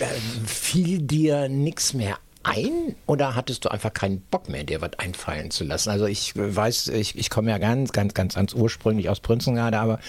fiel 0.45 1.01
dir 1.01 1.49
nichts 1.49 1.93
mehr 1.93 2.17
ein 2.43 2.95
oder 3.05 3.35
hattest 3.35 3.65
du 3.65 3.69
einfach 3.69 3.93
keinen 3.93 4.21
Bock 4.21 4.49
mehr, 4.49 4.63
dir 4.63 4.81
was 4.81 4.97
einfallen 4.97 5.51
zu 5.51 5.63
lassen? 5.63 5.89
Also 5.89 6.05
ich 6.05 6.33
weiß, 6.35 6.89
ich, 6.89 7.17
ich 7.17 7.29
komme 7.29 7.51
ja 7.51 7.57
ganz, 7.57 7.91
ganz, 7.91 8.13
ganz, 8.13 8.35
ganz 8.35 8.53
ursprünglich 8.53 9.09
aus 9.09 9.19
Prinzengarde, 9.19 9.79
aber 9.79 9.99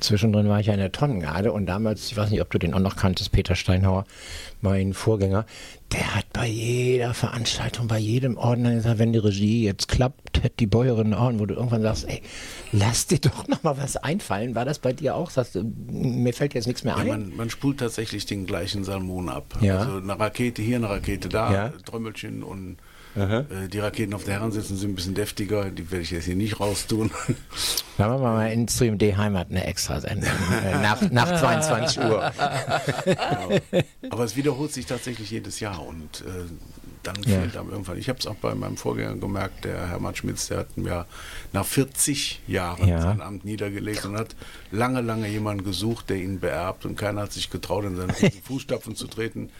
zwischendrin 0.00 0.48
war 0.48 0.60
ich 0.60 0.66
ja 0.66 0.74
in 0.74 0.80
der 0.80 0.92
Tonnengarde 0.92 1.52
und 1.52 1.66
damals, 1.66 2.06
ich 2.10 2.16
weiß 2.16 2.30
nicht, 2.30 2.42
ob 2.42 2.50
du 2.50 2.58
den 2.58 2.74
auch 2.74 2.80
noch 2.80 2.96
kanntest, 2.96 3.32
Peter 3.32 3.54
Steinhauer, 3.54 4.04
mein 4.60 4.92
Vorgänger, 4.94 5.46
der 5.92 6.14
hat 6.14 6.32
bei 6.32 6.46
jeder 6.46 7.14
Veranstaltung, 7.14 7.86
bei 7.88 7.98
jedem 7.98 8.36
Orden 8.36 8.64
gesagt, 8.64 8.98
wenn 8.98 9.12
die 9.12 9.18
Regie 9.18 9.64
jetzt 9.64 9.88
klappt, 9.88 10.42
hätte 10.42 10.56
die 10.58 10.66
Bäuerin 10.66 11.14
Orden, 11.14 11.38
wo 11.38 11.46
du 11.46 11.54
irgendwann 11.54 11.82
sagst, 11.82 12.08
ey, 12.08 12.20
lass 12.72 13.06
dir 13.06 13.18
doch 13.18 13.46
noch 13.48 13.62
mal 13.62 13.76
was 13.78 13.96
einfallen. 13.96 14.54
War 14.54 14.64
das 14.64 14.78
bei 14.78 14.92
dir 14.92 15.14
auch? 15.14 15.30
Sagst 15.30 15.54
du, 15.54 15.62
mir 15.90 16.32
fällt 16.34 16.54
jetzt 16.54 16.66
nichts 16.66 16.84
mehr 16.84 16.94
Ja, 16.94 17.00
ein? 17.02 17.08
man, 17.08 17.36
man 17.36 17.50
spult 17.50 17.78
tatsächlich 17.78 18.26
den 18.26 18.46
gleichen 18.46 18.84
Salmon 18.84 19.28
ab. 19.28 19.44
Ja. 19.60 19.78
Also 19.78 19.96
eine 19.98 20.18
Rakete 20.18 20.60
hier, 20.62 20.76
eine 20.76 20.90
Rakete 20.90 21.28
da, 21.28 21.52
Ja. 21.52 21.68
Trommelchen 21.84 22.42
und 22.42 22.76
äh, 23.18 23.68
die 23.68 23.78
Raketen 23.78 24.14
auf 24.14 24.24
der 24.24 24.34
Herrensitzen 24.34 24.76
sind 24.76 24.90
ein 24.92 24.94
bisschen 24.94 25.14
deftiger, 25.14 25.70
die 25.70 25.90
werde 25.90 26.02
ich 26.02 26.10
jetzt 26.10 26.24
hier 26.24 26.36
nicht 26.36 26.60
raustun. 26.60 27.10
Da 27.96 28.08
machen 28.08 28.22
wir 28.22 28.32
mal 28.32 28.52
in 28.52 28.68
Stream 28.68 28.98
D 28.98 29.16
Heimat 29.16 29.50
eine 29.50 29.64
extra 29.66 30.00
Sendung. 30.00 30.30
äh, 30.64 30.78
nach, 30.80 31.10
nach 31.10 31.38
22 31.40 31.98
Uhr. 32.04 32.32
Aber 34.10 34.24
es 34.24 34.36
wiederholt 34.36 34.72
sich 34.72 34.86
tatsächlich 34.86 35.30
jedes 35.30 35.60
Jahr 35.60 35.84
und 35.84 36.20
äh, 36.22 36.24
dann 37.02 37.16
Ja. 37.24 37.40
fehlt 37.40 37.56
einem 37.56 37.70
irgendwann. 37.70 37.96
Ich 37.98 38.08
habe 38.08 38.18
es 38.18 38.26
auch 38.26 38.34
bei 38.36 38.54
meinem 38.54 38.76
Vorgänger 38.76 39.14
gemerkt, 39.16 39.64
der 39.64 39.88
Hermann 39.88 40.14
Schmitz, 40.16 40.48
der 40.48 40.58
hat 40.58 40.76
mir 40.76 41.06
nach 41.52 41.64
40 41.64 42.40
Jahren 42.46 42.86
Ja. 42.88 43.00
sein 43.00 43.20
Amt 43.22 43.44
niedergelegt 43.44 44.04
und 44.04 44.16
hat 44.16 44.34
lange, 44.72 45.00
lange 45.00 45.28
jemanden 45.28 45.64
gesucht, 45.64 46.10
der 46.10 46.16
ihn 46.16 46.40
beerbt 46.40 46.84
und 46.84 46.96
keiner 46.96 47.22
hat 47.22 47.32
sich 47.32 47.50
getraut, 47.50 47.84
in 47.84 47.96
seine 47.96 48.12
Fußstapfen 48.44 48.96
zu 48.96 49.06
treten. 49.06 49.50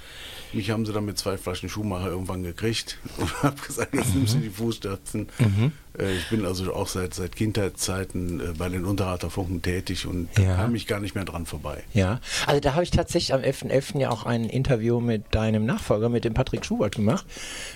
Mich 0.53 0.71
haben 0.71 0.87
sie 0.87 0.93
dann 0.93 1.05
mit 1.05 1.19
zwei 1.19 1.37
Flaschen 1.37 1.69
Schuhmacher 1.69 2.09
irgendwann 2.09 2.43
gekriegt 2.43 2.99
und 3.19 3.43
habe 3.43 3.61
gesagt, 3.61 3.95
jetzt 3.95 4.15
nimmst 4.15 4.35
du 4.35 4.39
die 4.39 4.51
Fußstapfen. 4.51 5.29
Mhm. 5.39 5.73
Äh, 5.99 6.13
ich 6.17 6.29
bin 6.31 6.45
also 6.45 6.73
auch 6.75 6.89
seit, 6.89 7.15
seit 7.15 7.37
Kindheitszeiten 7.37 8.41
äh, 8.41 8.53
bei 8.57 8.69
den 8.69 8.85
Unterhalter 8.85 9.31
Funken 9.31 9.63
tätig 9.63 10.07
und 10.07 10.29
Ja. 10.39 10.57
kam 10.57 10.73
mich 10.73 10.87
gar 10.87 11.01
nicht 11.01 11.15
mehr 11.15 11.25
dran 11.25 11.47
vorbei. 11.47 11.83
Ja, 11.95 12.21
also 12.47 12.61
da 12.61 12.75
habe 12.75 12.83
ich 12.85 12.91
tatsächlich 12.91 13.35
am 13.35 13.41
11.11. 13.41 13.99
ja 14.01 14.11
auch 14.11 14.25
ein 14.27 14.45
Interview 14.45 15.01
mit 15.01 15.25
deinem 15.35 15.67
Nachfolger, 15.67 16.09
mit 16.09 16.25
dem 16.25 16.35
Patrick 16.35 16.65
Schubert 16.65 16.97
gemacht, 16.97 17.27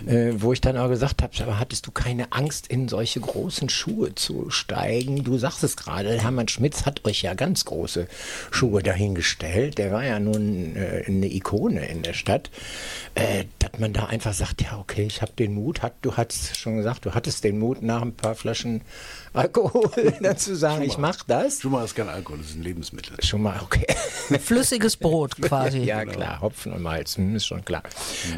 äh, 0.07 0.33
wo 0.37 0.53
ich 0.53 0.61
dann 0.61 0.77
auch 0.77 0.89
gesagt 0.89 1.23
habe, 1.23 1.33
aber 1.43 1.59
hattest 1.59 1.87
du 1.87 1.91
keine 1.91 2.33
Angst, 2.33 2.67
in 2.69 2.89
solche 2.89 3.21
großen 3.21 3.69
Schuhe 3.69 4.15
zu 4.15 4.51
steigen? 4.51 5.25
Du 5.25 5.39
sagst 5.39 5.65
es 5.65 5.77
gerade, 5.77 6.21
Hermann 6.21 6.49
Schmitz 6.49 6.85
hat 6.87 7.05
euch 7.05 7.23
ja 7.23 7.35
ganz 7.35 7.65
große 7.65 8.07
Schuhe 8.51 8.83
dahingestellt. 8.83 9.79
Der 9.79 9.93
war 9.93 10.05
ja 10.05 10.19
nun 10.21 10.77
eine 11.07 11.33
Ikone 11.33 11.87
in 11.87 12.03
der 12.03 12.13
Stadt. 12.13 12.51
Dass 13.15 13.79
man 13.79 13.93
da 13.93 14.07
einfach 14.07 14.33
sagt, 14.33 14.63
ja 14.63 14.79
okay, 14.79 15.05
ich 15.05 15.23
habe 15.23 15.33
den 15.39 15.55
Mut, 15.55 15.83
hat, 15.83 15.95
du 16.03 16.17
hast 16.17 16.57
schon 16.57 16.77
gesagt, 16.77 17.05
du 17.05 17.15
hattest 17.15 17.45
den 17.45 17.59
Mut, 17.59 17.83
nach 17.83 18.03
ein 18.13 18.17
paar 18.17 18.35
Flaschen 18.35 18.83
Alkohol 19.33 19.91
dann 20.21 20.37
zu 20.37 20.55
sagen, 20.55 20.83
ich 20.83 20.99
mache 20.99 21.25
das. 21.27 21.61
Schuhmacher 21.61 21.85
ist 21.87 21.95
kein 21.97 22.09
Alkohol, 22.09 22.39
das 22.39 22.49
ist 22.51 22.57
ein 22.57 22.63
Lebensmittel. 22.63 23.17
Schon 23.25 23.43
mal, 23.43 23.61
okay. 23.63 23.87
Flüssiges 24.39 24.97
Brot 24.97 25.37
quasi. 25.41 25.79
Ja, 25.79 26.05
klar, 26.05 26.41
Hopfen 26.41 26.73
und 26.73 26.83
Malz, 26.83 27.17
hm, 27.17 27.35
ist 27.37 27.47
schon 27.47 27.65
klar. 27.65 27.83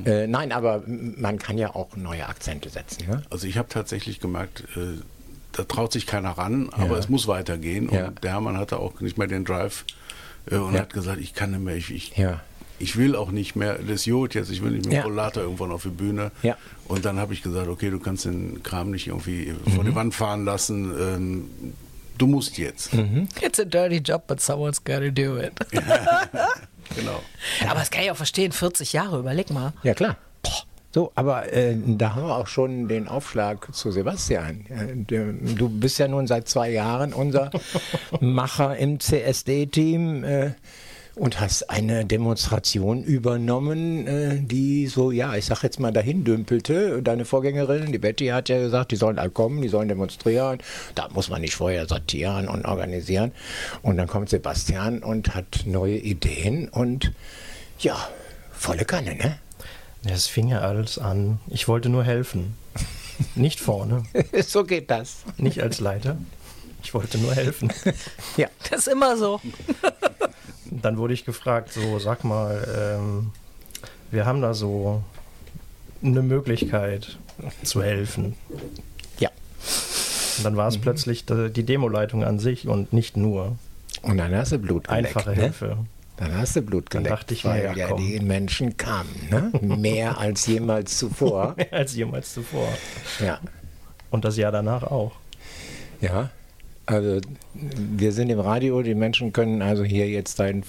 Äh, 0.05 0.27
nein, 0.27 0.53
aber 0.53 0.83
man 0.87 1.39
kann 1.39 1.59
ja 1.59 1.75
auch 1.75 1.97
neue 1.97 2.27
Akzente 2.29 2.69
setzen. 2.71 3.09
Ne? 3.09 3.23
Also 3.31 3.47
ich 3.47 3.59
habe 3.59 3.69
tatsächlich 3.69 4.21
gemerkt, 4.21 4.65
äh, 4.77 5.01
da 5.53 5.65
traut 5.65 5.93
sich 5.93 6.07
keiner 6.07 6.31
ran, 6.31 6.69
aber 6.73 6.95
Ja. 6.95 6.99
es 6.99 7.09
muss 7.09 7.27
weitergehen. 7.29 7.89
Ja. 7.93 8.09
Und 8.09 8.25
der 8.25 8.33
Hermann 8.33 8.57
hatte 8.59 8.79
auch 8.79 9.01
nicht 9.01 9.19
mehr 9.19 9.27
den 9.29 9.45
Drive 9.45 9.85
äh, 10.51 10.57
und 10.57 10.75
Ja. 10.75 10.81
hat 10.81 10.93
gesagt, 10.93 11.21
ich 11.21 11.35
kann 11.35 11.51
nicht 11.51 11.61
mehr, 11.63 11.77
ich, 11.77 11.91
ich, 11.93 12.17
Ja. 12.17 12.41
Ich 12.79 12.97
will 12.97 13.15
auch 13.17 13.31
nicht 13.31 13.57
mehr, 13.57 13.79
das 13.79 14.05
Jod 14.07 14.35
jetzt, 14.35 14.51
ich 14.51 14.63
will 14.63 14.73
nicht 14.73 14.87
mehr 14.87 14.95
Ja. 14.99 15.01
mit 15.03 15.11
Rollator 15.13 15.43
irgendwann 15.45 15.71
auf 15.73 15.83
die 15.85 15.89
Bühne. 15.91 16.31
Ja. 16.43 16.57
Und 16.89 17.05
dann 17.05 17.19
habe 17.19 17.33
ich 17.35 17.43
gesagt, 17.43 17.69
okay, 17.69 17.91
du 17.91 17.99
kannst 17.99 18.25
den 18.25 18.63
Kram 18.63 18.91
nicht 18.91 19.07
irgendwie 19.09 19.53
Mhm. 19.65 19.71
vor 19.73 19.85
die 19.85 19.95
Wand 19.95 20.15
fahren 20.15 20.45
lassen, 20.45 20.93
ähm, 20.99 21.45
du 22.19 22.27
musst 22.27 22.59
jetzt. 22.59 22.93
Mhm. 22.95 23.29
It's 23.41 23.59
a 23.61 23.65
dirty 23.65 23.99
job, 23.99 24.27
but 24.27 24.41
someone's 24.41 24.83
gotta 24.83 25.11
do 25.11 25.39
it. 25.39 25.53
Genau. 26.97 27.23
Aber 27.69 27.81
das 27.81 27.91
kann 27.91 28.05
ich 28.05 28.11
auch 28.11 28.17
verstehen, 28.17 28.53
40 28.53 28.93
Jahre, 28.93 29.19
überleg 29.19 29.51
mal. 29.51 29.73
Ja, 29.83 29.95
klar. 29.95 30.17
So, 30.95 31.11
aber 31.17 31.53
äh, 31.53 31.75
da 31.87 32.15
haben 32.15 32.27
wir 32.27 32.37
auch 32.37 32.47
schon 32.47 32.87
den 32.87 33.09
Aufschlag 33.09 33.75
zu 33.75 33.91
Sebastian. 33.91 34.65
Äh, 34.69 34.95
Du 35.55 35.69
bist 35.69 35.99
ja 35.99 36.07
nun 36.07 36.27
seit 36.29 36.47
zwei 36.49 36.71
Jahren 36.71 37.13
unser 37.13 37.51
Macher 38.21 38.77
im 38.77 39.01
CSD-Team 39.01 40.23
äh, 40.25 40.51
und 41.17 41.41
hast 41.41 41.71
eine 41.71 42.05
Demonstration 42.05 43.05
übernommen, 43.05 44.07
äh, 44.07 44.41
die 44.41 44.87
so, 44.89 45.13
ja, 45.13 45.35
ich 45.37 45.45
sag 45.45 45.63
jetzt 45.63 45.79
mal, 45.79 45.93
dahin 45.93 46.25
dümpelte. 46.25 47.03
Deine 47.03 47.25
Vorgängerin, 47.25 47.93
die 47.93 47.99
Betty, 47.99 48.27
hat 48.29 48.49
ja 48.49 48.59
gesagt, 48.59 48.91
die 48.91 48.97
sollen 48.97 49.19
alle 49.19 49.31
kommen, 49.31 49.63
die 49.63 49.69
sollen 49.69 49.89
demonstrieren. 49.89 50.59
Da 50.95 51.09
muss 51.11 51.29
man 51.29 51.41
nicht 51.41 51.55
vorher 51.55 51.87
sortieren 51.87 52.49
und 52.49 52.65
organisieren. 52.65 53.33
Und 53.83 53.97
dann 53.97 54.09
kommt 54.09 54.29
Sebastian 54.29 55.03
und 55.03 55.35
hat 55.35 55.65
neue 55.67 55.97
Ideen 55.97 56.69
und 56.69 57.13
ja, 57.79 57.97
volle 58.53 58.85
Kanne, 58.85 59.15
ne? 59.15 59.39
Es 60.07 60.27
fing 60.27 60.49
ja 60.49 60.61
alles 60.61 60.99
an. 60.99 61.39
Ich 61.49 61.67
wollte 61.67 61.89
nur 61.89 62.05
helfen. 62.05 62.57
Nicht 63.37 63.61
vorne, 63.61 64.03
so 64.47 64.65
geht 64.65 64.91
das. 64.91 65.19
nicht 65.39 65.63
als 65.63 65.81
Leiter. 65.81 66.19
Ich 66.83 66.93
wollte 66.93 67.17
nur 67.19 67.35
helfen. 67.35 67.73
Ja. 68.37 68.49
Das 68.69 68.81
ist 68.81 68.89
immer 68.89 69.17
so. 69.17 69.41
Dann 70.71 70.97
wurde 70.99 71.15
ich 71.15 71.25
gefragt, 71.25 71.73
so 71.73 71.99
sag 71.99 72.25
mal, 72.25 72.97
ähm, 72.99 73.31
wir 74.11 74.27
haben 74.27 74.41
da 74.41 74.55
so 74.55 75.03
eine 76.03 76.23
Möglichkeit 76.23 77.19
zu 77.63 77.83
helfen. 77.83 78.35
Ja. 79.19 79.31
Und 80.39 80.45
dann 80.45 80.57
war 80.57 80.69
es 80.69 80.79
plötzlich 80.79 81.25
die 81.27 81.63
Demoleitung 81.65 82.25
an 82.25 82.39
sich 82.39 82.69
und 82.69 82.93
nicht 82.93 83.17
nur 83.17 83.57
Und 84.03 84.19
dann 84.19 84.35
hast 84.35 84.53
du 84.53 84.59
Blut 84.59 84.89
geleckt. 84.89 85.17
einfache 85.17 85.31
ne? 85.31 85.43
Hilfe. 85.43 85.79
Dann 86.17 86.37
hast 86.37 86.55
du 86.55 86.63
Blut 86.63 86.87
Dann 86.95 87.03
geleckt. 87.05 87.21
dachte 87.23 87.35
ich 87.35 87.45
mir, 87.45 87.51
weil 87.51 87.65
ja, 87.65 87.73
ja 87.75 87.89
komm. 87.89 87.99
die 87.99 88.21
Menschen 88.21 88.77
kamen. 88.77 89.11
Ne? 89.31 89.51
Mehr 89.77 90.19
als 90.25 90.47
jemals 90.47 90.97
zuvor. 90.99 91.55
Mehr 91.57 91.73
als 91.73 91.95
jemals 91.95 92.33
zuvor. 92.35 92.69
Ja. 93.21 93.41
Und 94.11 94.25
das 94.25 94.37
Jahr 94.37 94.53
danach 94.53 94.85
auch. 94.85 95.13
Ja. 96.01 96.31
Also 96.87 97.21
wir 97.55 98.13
sind 98.13 98.29
im 98.29 98.41
Radio, 98.41 98.83
die 98.83 98.95
Menschen 98.95 99.33
können 99.33 99.63
also 99.63 99.85
hier 99.85 100.09
jetzt 100.09 100.39
dein 100.39 100.65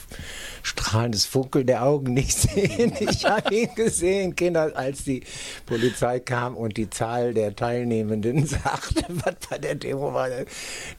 strahlendes 0.63 1.25
Funkel 1.25 1.65
der 1.65 1.84
Augen 1.84 2.13
nicht 2.13 2.38
sehen. 2.38 2.93
Ich 3.00 3.25
habe 3.25 3.53
ihn 3.53 3.75
gesehen, 3.75 4.36
Kinder, 4.36 4.72
als 4.75 5.03
die 5.03 5.24
Polizei 5.65 6.19
kam 6.19 6.55
und 6.55 6.77
die 6.77 6.89
Zahl 6.89 7.34
der 7.34 7.55
Teilnehmenden 7.55 8.45
sagte, 8.45 9.03
was 9.10 9.36
bei 9.50 9.57
der 9.57 9.75
Demo 9.75 10.13
war, 10.13 10.29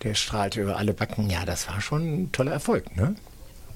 der, 0.02 0.14
strahlte 0.14 0.62
über 0.62 0.76
alle 0.76 0.92
Backen. 0.92 1.30
Ja, 1.30 1.44
das 1.44 1.68
war 1.68 1.80
schon 1.80 2.02
ein 2.25 2.32
toller 2.32 2.52
Erfolg, 2.52 2.96
ne? 2.96 3.14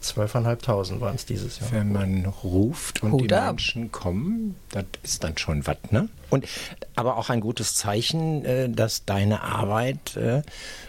12.500 0.03 1.01
waren 1.01 1.15
es 1.15 1.27
dieses 1.27 1.61
Jahr. 1.61 1.73
Wenn 1.73 1.93
man 1.93 2.25
ruft 2.25 3.03
und 3.03 3.13
Hut 3.13 3.31
die 3.31 3.35
ab. 3.35 3.49
Menschen 3.49 3.93
kommen, 3.93 4.57
das 4.71 4.87
ist 5.03 5.25
dann 5.25 5.37
schon 5.37 5.67
was, 5.67 5.77
ne? 5.91 6.09
Und 6.31 6.47
aber 6.97 7.17
auch 7.17 7.29
ein 7.31 7.41
gutes 7.41 7.75
Zeichen, 7.75 8.45
äh, 8.45 8.69
dass 8.69 9.05
deine 9.05 9.43
Arbeit 9.43 10.17
äh, 10.17 10.43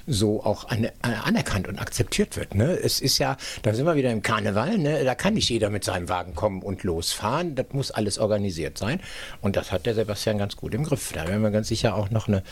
so 0.08 0.44
auch 0.44 0.70
ane- 0.70 0.92
äh, 1.04 1.14
anerkannt 1.24 1.68
und 1.68 1.80
akzeptiert 1.80 2.38
wird. 2.38 2.56
Ne? 2.56 2.78
Es 2.78 3.00
ist 3.00 3.18
ja, 3.18 3.38
da 3.64 3.74
sind 3.74 3.86
wir 3.86 3.96
wieder 3.96 4.12
im 4.12 4.22
Karneval, 4.22 4.78
ne? 4.78 5.04
da 5.04 5.16
kann 5.16 5.34
nicht 5.36 5.50
jeder 5.50 5.70
mit 5.70 5.84
seinem 5.84 6.10
Wagen 6.10 6.36
kommen 6.36 6.62
und 6.62 6.84
losfahren. 6.84 7.56
Das 7.56 7.68
muss 7.72 7.92
alles 7.92 8.18
organisiert 8.20 8.78
sein. 8.78 9.02
Und 9.42 9.56
das 9.56 9.72
hat 9.72 9.86
der 9.86 9.96
Sebastian 9.96 10.38
ganz 10.38 10.56
gut 10.56 10.74
im 10.74 10.84
Griff. 10.84 11.12
Da 11.14 11.28
werden 11.28 11.42
wir 11.42 11.52
ganz 11.52 11.68
sicher 11.68 11.96
auch 11.96 12.10
noch 12.10 12.28
eine 12.28 12.44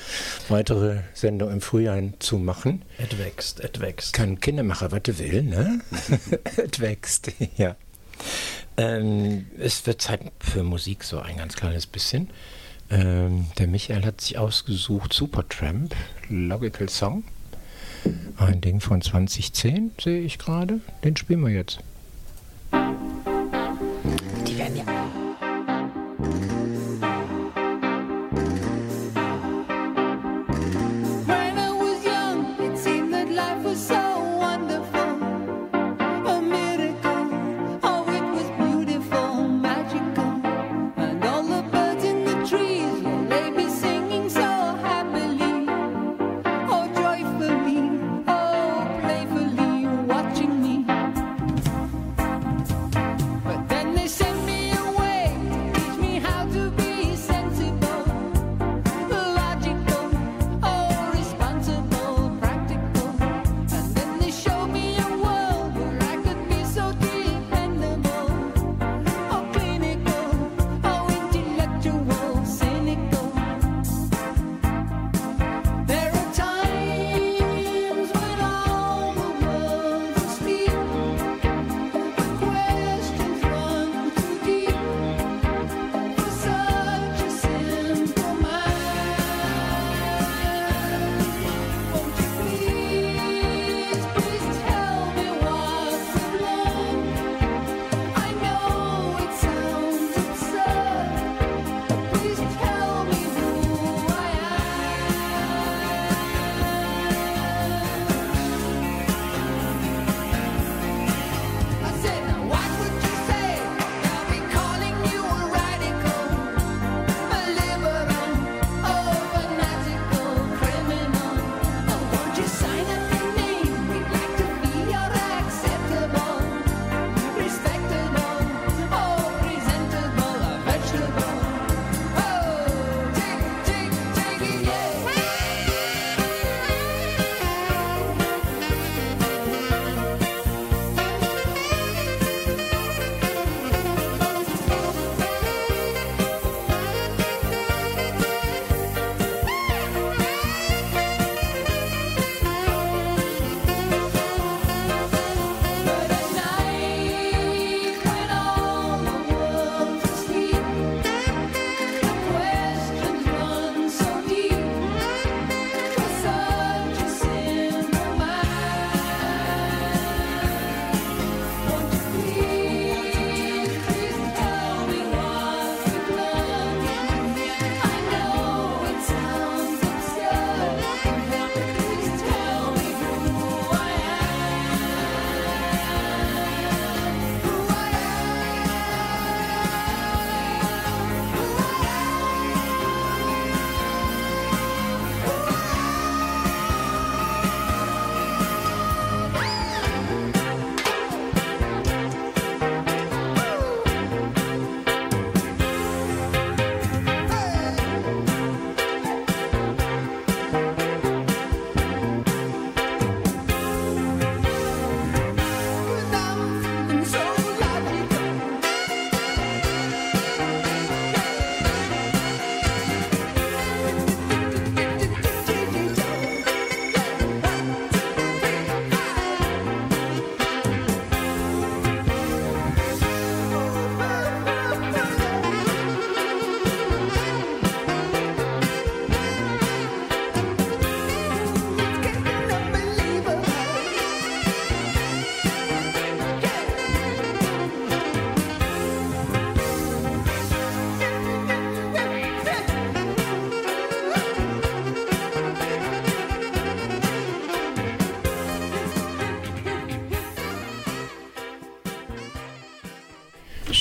weitere 0.48 0.98
Sendung 1.13 1.51
im 1.51 1.62
Frühjahr 1.62 2.00
zu 2.19 2.38
machen. 2.38 2.84
Et 2.98 3.17
wächst, 3.19 3.60
et 3.63 3.79
wächst. 3.79 4.13
Kann 4.13 4.39
Kindermacher, 4.39 4.91
was 4.91 5.03
du 5.03 5.17
will, 5.19 5.43
ne? 5.43 5.81
es 6.72 6.79
wächst, 6.79 7.31
ja. 7.58 7.75
Ähm, 8.77 9.48
es 9.58 9.86
wird 9.86 10.01
Zeit 10.01 10.22
für 10.39 10.63
Musik, 10.63 11.03
so 11.03 11.19
ein 11.19 11.38
ganz 11.38 11.55
kleines 11.55 11.86
bisschen. 11.86 12.29
Ähm, 12.91 13.46
der 13.58 13.67
Michael 13.67 14.05
hat 14.05 14.22
sich 14.22 14.38
ausgesucht 14.38 15.13
Supertramp, 15.13 15.96
Logical 16.29 16.89
Song. 16.89 17.24
Ein 18.38 18.62
Ding 18.62 18.79
von 18.79 19.01
2010, 19.01 19.91
sehe 20.01 20.22
ich 20.22 20.39
gerade. 20.39 20.79
Den 21.03 21.15
spielen 21.17 21.41
wir 21.41 21.51
jetzt. 21.51 21.79
Die 22.72 24.58
werden 24.58 24.77
ja. 24.77 24.84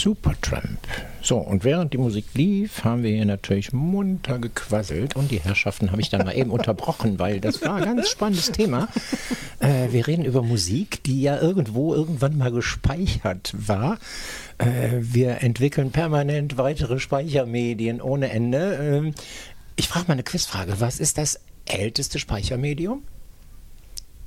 Supertramp. 0.00 0.78
So, 1.20 1.38
und 1.38 1.64
während 1.64 1.92
die 1.92 1.98
Musik 1.98 2.26
lief, 2.34 2.84
haben 2.84 3.02
wir 3.02 3.10
hier 3.10 3.24
natürlich 3.24 3.72
munter 3.72 4.38
gequasselt 4.38 5.16
und 5.16 5.30
die 5.30 5.40
Herrschaften 5.40 5.90
habe 5.90 6.00
ich 6.00 6.08
dann 6.08 6.24
mal 6.24 6.36
eben 6.36 6.50
unterbrochen, 6.50 7.18
weil 7.18 7.40
das 7.40 7.60
war 7.62 7.76
ein 7.76 7.84
ganz 7.84 8.08
spannendes 8.08 8.52
Thema. 8.52 8.88
Äh, 9.60 9.88
wir 9.90 10.06
reden 10.06 10.24
über 10.24 10.42
Musik, 10.42 11.02
die 11.02 11.20
ja 11.20 11.40
irgendwo 11.40 11.92
irgendwann 11.92 12.38
mal 12.38 12.52
gespeichert 12.52 13.52
war. 13.54 13.98
Äh, 14.58 14.98
wir 15.00 15.42
entwickeln 15.42 15.90
permanent 15.90 16.56
weitere 16.56 17.00
Speichermedien 17.00 18.00
ohne 18.00 18.30
Ende. 18.30 18.78
Ähm, 18.80 19.14
ich 19.74 19.88
frage 19.88 20.06
mal 20.06 20.12
eine 20.14 20.22
Quizfrage. 20.22 20.80
Was 20.80 21.00
ist 21.00 21.18
das 21.18 21.40
älteste 21.66 22.18
Speichermedium? 22.18 23.02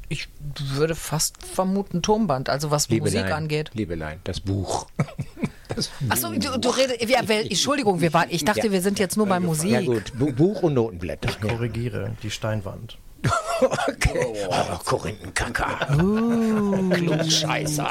Ich 0.09 0.27
würde 0.75 0.95
fast 0.95 1.41
vermuten 1.45 2.01
Tonband, 2.01 2.49
also 2.49 2.69
was 2.69 2.89
Musik 2.89 3.31
angeht. 3.31 3.71
Liebelein, 3.73 4.19
das 4.25 4.41
Buch. 4.41 4.87
Achso, 6.09 6.31
du, 6.31 6.59
du 6.59 6.69
redest. 6.69 7.01
Ja, 7.09 7.19
wer- 7.25 7.41
Entschuldigung, 7.45 8.01
wir 8.01 8.13
waren, 8.13 8.27
ich 8.29 8.43
dachte, 8.45 8.67
Ja. 8.67 8.71
wir 8.71 8.81
sind 8.81 8.99
jetzt 8.99 9.17
nur 9.17 9.25
bei 9.27 9.39
Musik. 9.39 9.71
Ja 9.71 9.81
gut, 9.81 10.11
Bu 10.17 10.31
Buch 10.31 10.63
und 10.63 10.73
Notenblätter. 10.75 11.29
Ja. 11.43 11.53
Korrigiere, 11.53 12.11
die 12.23 12.31
Steinwand. 12.31 12.97
Okay. 13.87 14.33
Oh, 14.49 14.77
Korinthenkacker. 14.83 15.95
Klugscheißer. 16.95 17.87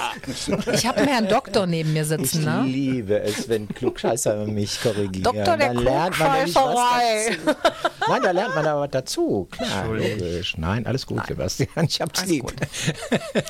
Ich 0.73 0.85
habe 0.87 0.99
einen 0.99 1.09
Herrn 1.09 1.29
Doktor 1.29 1.66
neben 1.66 1.93
mir 1.93 2.03
Ich 2.03 2.09
sitzen, 2.09 2.45
ne? 2.45 2.62
liebe 2.66 3.21
es, 3.21 3.49
wenn 3.49 3.69
Klugscheißer 3.69 4.47
mich 4.47 4.81
korrigieren. 4.83 5.23
Doktor 5.23 5.57
der 5.57 5.73
Da 5.75 5.81
lernt 5.81 6.19
man 6.19 6.33
nämlich 6.33 6.55
was 6.57 6.64
Klugscheißerei. 6.64 7.37
dazu. 7.47 7.59
Nein, 8.09 8.23
da 8.23 8.31
lernt 8.33 8.55
man 8.57 8.66
aber 8.66 8.81
was 8.81 8.90
dazu. 8.90 9.49
Klar, 9.53 9.87
logisch. 9.87 10.59
Nein, 10.59 10.87
alles 10.87 11.07
gut, 11.07 11.25
Sebastian. 11.29 11.85
Ich 11.87 12.01
hab's 12.01 12.27
lieb. 12.27 12.53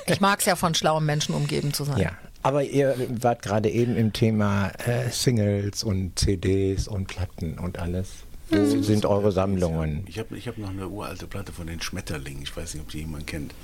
Ich 0.07 0.21
mag 0.21 0.41
es 0.41 0.45
ja, 0.47 0.57
von 0.57 0.75
schlauen 0.75 1.07
Menschen 1.07 1.35
umgeben 1.35 1.73
zu 1.73 1.85
sein. 1.85 1.97
Ja. 1.99 2.11
Aber 2.43 2.65
ihr 2.65 2.95
wart 3.21 3.43
gerade 3.43 3.69
eben 3.69 3.97
im 3.97 4.13
Thema 4.13 4.69
äh, 4.87 5.11
Singles 5.11 5.85
und 5.85 6.19
CDs 6.19 6.89
und 6.89 7.07
Platten 7.07 7.59
und 7.59 7.79
alles. 7.79 8.09
Wo 8.49 8.57
Mhm. 8.57 8.83
sind 8.83 9.07
eure 9.07 9.31
Sammlungen? 9.31 10.05
Ich 10.09 10.19
habe 10.19 10.37
ich 10.37 10.49
hab 10.49 10.59
noch 10.59 10.71
eine 10.71 10.89
uralte 10.89 11.27
Platte 11.29 11.53
von 11.53 11.67
den 11.69 11.81
Schmetterlingen. 11.81 12.43
Ich 12.43 12.57
weiß 12.57 12.75
nicht, 12.75 12.83
ob 12.83 12.91
die 12.91 12.99
jemand 12.99 13.27
kennt. 13.27 13.55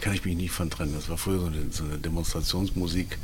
Kann 0.00 0.12
ich 0.14 0.24
mich 0.24 0.36
nicht 0.36 0.52
von 0.52 0.70
trennen. 0.70 0.92
Das 0.94 1.08
war 1.08 1.16
früher 1.18 1.40
so 1.40 1.46
eine, 1.46 1.66
so 1.70 1.82
eine 1.84 1.98
Demonstrationsmusik. 1.98 3.18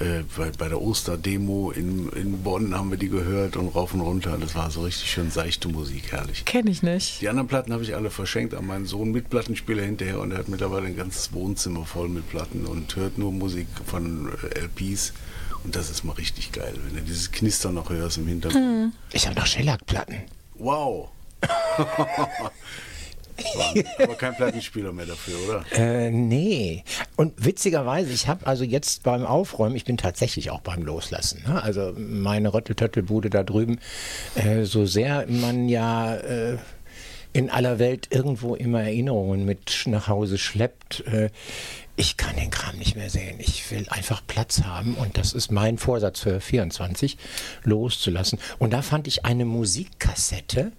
Äh, 0.00 0.22
bei, 0.36 0.50
bei 0.50 0.68
der 0.68 0.80
Osterdemo 0.80 1.70
in, 1.70 2.08
in 2.10 2.42
Bonn 2.42 2.74
haben 2.74 2.90
wir 2.90 2.98
die 2.98 3.08
gehört 3.08 3.56
und 3.56 3.68
rauf 3.68 3.92
und 3.92 4.00
runter. 4.00 4.38
Das 4.40 4.54
war 4.54 4.70
so 4.70 4.82
richtig 4.82 5.10
schön 5.10 5.30
seichte 5.30 5.68
Musik, 5.68 6.12
herrlich. 6.12 6.44
Kenne 6.44 6.70
ich 6.70 6.82
nicht. 6.82 7.20
Die 7.20 7.28
anderen 7.28 7.48
Platten 7.48 7.72
habe 7.72 7.82
ich 7.82 7.94
alle 7.94 8.10
verschenkt 8.10 8.54
an 8.54 8.66
meinen 8.66 8.86
Sohn 8.86 9.12
mit 9.12 9.28
Plattenspieler 9.28 9.82
hinterher 9.82 10.20
und 10.20 10.32
er 10.32 10.38
hat 10.38 10.48
mittlerweile 10.48 10.86
ein 10.86 10.96
ganzes 10.96 11.32
Wohnzimmer 11.32 11.84
voll 11.84 12.08
mit 12.08 12.28
Platten 12.30 12.64
und 12.64 12.96
hört 12.96 13.18
nur 13.18 13.32
Musik 13.32 13.68
von 13.86 14.30
äh, 14.54 14.60
LPs. 14.60 15.12
Und 15.64 15.76
das 15.76 15.90
ist 15.90 16.04
mal 16.04 16.14
richtig 16.14 16.52
geil, 16.52 16.74
wenn 16.84 16.96
du 16.96 17.02
dieses 17.02 17.30
Knistern 17.30 17.74
noch 17.74 17.90
hörst 17.90 18.18
im 18.18 18.26
Hintergrund. 18.26 18.94
Ich 19.12 19.26
habe 19.26 19.38
noch 19.38 19.46
Shellac-Platten. 19.46 20.16
Wow! 20.54 21.10
Aber 23.98 24.14
kein 24.14 24.34
Plattenspieler 24.34 24.92
mehr 24.92 25.06
dafür, 25.06 25.34
oder? 25.46 25.64
Äh, 25.72 26.10
nee. 26.10 26.84
Und 27.16 27.32
witzigerweise, 27.44 28.12
ich 28.12 28.28
habe 28.28 28.46
also 28.46 28.64
jetzt 28.64 29.02
beim 29.02 29.24
Aufräumen, 29.24 29.76
ich 29.76 29.84
bin 29.84 29.96
tatsächlich 29.96 30.50
auch 30.50 30.60
beim 30.60 30.82
Loslassen. 30.82 31.42
Ne? 31.46 31.62
Also 31.62 31.94
meine 31.96 32.52
Rötteltöttelbude 32.52 33.30
da 33.30 33.42
drüben, 33.42 33.78
äh, 34.34 34.64
so 34.64 34.86
sehr 34.86 35.26
man 35.28 35.68
ja 35.68 36.16
äh, 36.16 36.58
in 37.32 37.50
aller 37.50 37.78
Welt 37.78 38.08
irgendwo 38.10 38.54
immer 38.54 38.82
Erinnerungen 38.82 39.44
mit 39.44 39.84
nach 39.86 40.08
Hause 40.08 40.38
schleppt. 40.38 41.06
Äh, 41.06 41.30
ich 41.96 42.16
kann 42.16 42.36
den 42.36 42.50
Kram 42.50 42.76
nicht 42.78 42.96
mehr 42.96 43.10
sehen. 43.10 43.36
Ich 43.38 43.70
will 43.70 43.86
einfach 43.88 44.22
Platz 44.26 44.62
haben 44.62 44.94
und 44.94 45.18
das 45.18 45.32
ist 45.32 45.50
mein 45.50 45.78
Vorsatz 45.78 46.20
für 46.20 46.40
24, 46.40 47.18
loszulassen. 47.64 48.38
Und 48.58 48.72
da 48.72 48.82
fand 48.82 49.06
ich 49.06 49.24
eine 49.24 49.44
Musikkassette, 49.44 50.72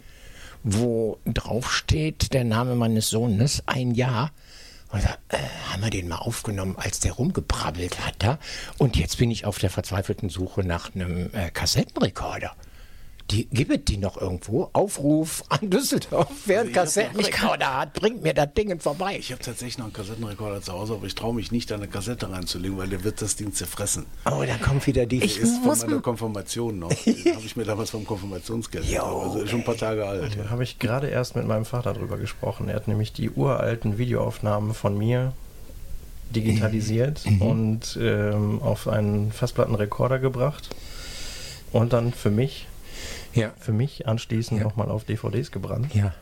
wo 0.64 1.20
drauf 1.26 1.72
steht 1.72 2.34
der 2.34 2.44
Name 2.44 2.76
meines 2.76 3.10
Sohnes, 3.10 3.64
ein 3.66 3.92
Jahr. 3.92 4.32
Und 4.92 5.04
da 5.04 5.18
äh, 5.30 5.42
haben 5.72 5.84
wir 5.84 5.90
den 5.90 6.08
mal 6.08 6.18
aufgenommen, 6.18 6.76
als 6.78 7.00
der 7.00 7.14
rumgebrabbelt 7.14 8.06
hat 8.06 8.16
da. 8.20 8.38
Und 8.78 8.96
jetzt 8.96 9.18
bin 9.18 9.32
ich 9.32 9.46
auf 9.46 9.58
der 9.58 9.70
verzweifelten 9.70 10.30
Suche 10.30 10.64
nach 10.64 10.94
einem 10.94 11.30
äh, 11.34 11.50
Kassettenrekorder. 11.50 12.56
Die, 13.32 13.46
gibt 13.46 13.72
es 13.72 13.86
die 13.86 13.98
noch 13.98 14.20
irgendwo? 14.22 14.70
Aufruf 14.74 15.44
an 15.50 15.70
Düsseldorf. 15.70 16.28
Wer 16.46 16.62
einen 16.62 16.74
Kassettenrekorder 16.74 17.80
hat, 17.80 17.94
bringt 17.94 18.22
mir 18.22 18.34
das 18.34 18.54
Ding 18.54 18.78
vorbei. 18.80 19.16
Ich 19.18 19.32
habe 19.32 19.42
tatsächlich 19.42 19.78
noch 19.78 19.86
einen 19.86 19.94
Kassettenrekorder 19.94 20.62
zu 20.62 20.74
Hause, 20.74 20.94
aber 20.94 21.08
ich 21.08 21.16
traue 21.16 21.34
mich 21.34 21.52
nicht, 21.52 21.72
da 21.72 21.76
eine 21.76 21.88
Kassette 21.88 22.30
reinzulegen, 22.30 22.78
weil 22.78 22.90
der 22.90 23.04
wird 23.04 23.22
das 23.22 23.36
Ding 23.38 23.54
zerfressen. 23.54 24.06
Oh, 24.26 24.44
da 24.46 24.58
kommt 24.58 24.86
wieder 24.88 25.06
die. 25.06 25.24
Ich- 25.24 25.36
Der 25.36 25.44
ist 25.44 25.64
muss 25.64 25.80
von 25.82 25.90
meiner 25.90 26.02
Konfirmation 26.02 26.80
noch. 26.80 26.90
Habe 26.92 27.46
ich 27.46 27.56
mir 27.56 27.64
damals 27.64 27.90
vom 27.92 28.06
Konfirmationsgeld. 28.06 28.86
Also 29.00 29.40
ist 29.42 29.50
schon 29.50 29.62
ein 29.62 29.66
paar 29.66 29.78
Tage 29.78 30.06
alt. 30.06 30.38
Da 30.38 30.50
habe 30.50 30.64
ich 30.64 30.78
gerade 30.78 31.08
erst 31.08 31.36
mit 31.36 31.48
meinem 31.48 31.66
Vater 31.66 31.94
drüber 31.94 32.18
gesprochen. 32.18 32.68
Er 32.70 32.76
hat 32.76 32.88
nämlich 32.90 33.14
die 33.14 33.30
uralten 33.32 33.98
Videoaufnahmen 33.98 34.74
von 34.74 34.98
mir 34.98 35.34
digitalisiert 36.36 37.24
und 37.40 37.98
ähm, 38.02 38.62
auf 38.62 38.88
einen 38.88 39.32
Festplattenrekorder 39.32 40.20
gebracht 40.20 40.70
und 41.72 41.94
dann 41.94 42.12
für 42.12 42.32
mich, 42.32 42.68
ja. 43.34 43.52
für 43.60 43.72
mich 43.74 44.08
anschließend 44.08 44.60
Ja. 44.60 44.66
nochmal 44.66 44.90
auf 44.90 45.04
DVDs 45.04 45.52
gebrannt. 45.52 45.94
Ja. 45.96 46.14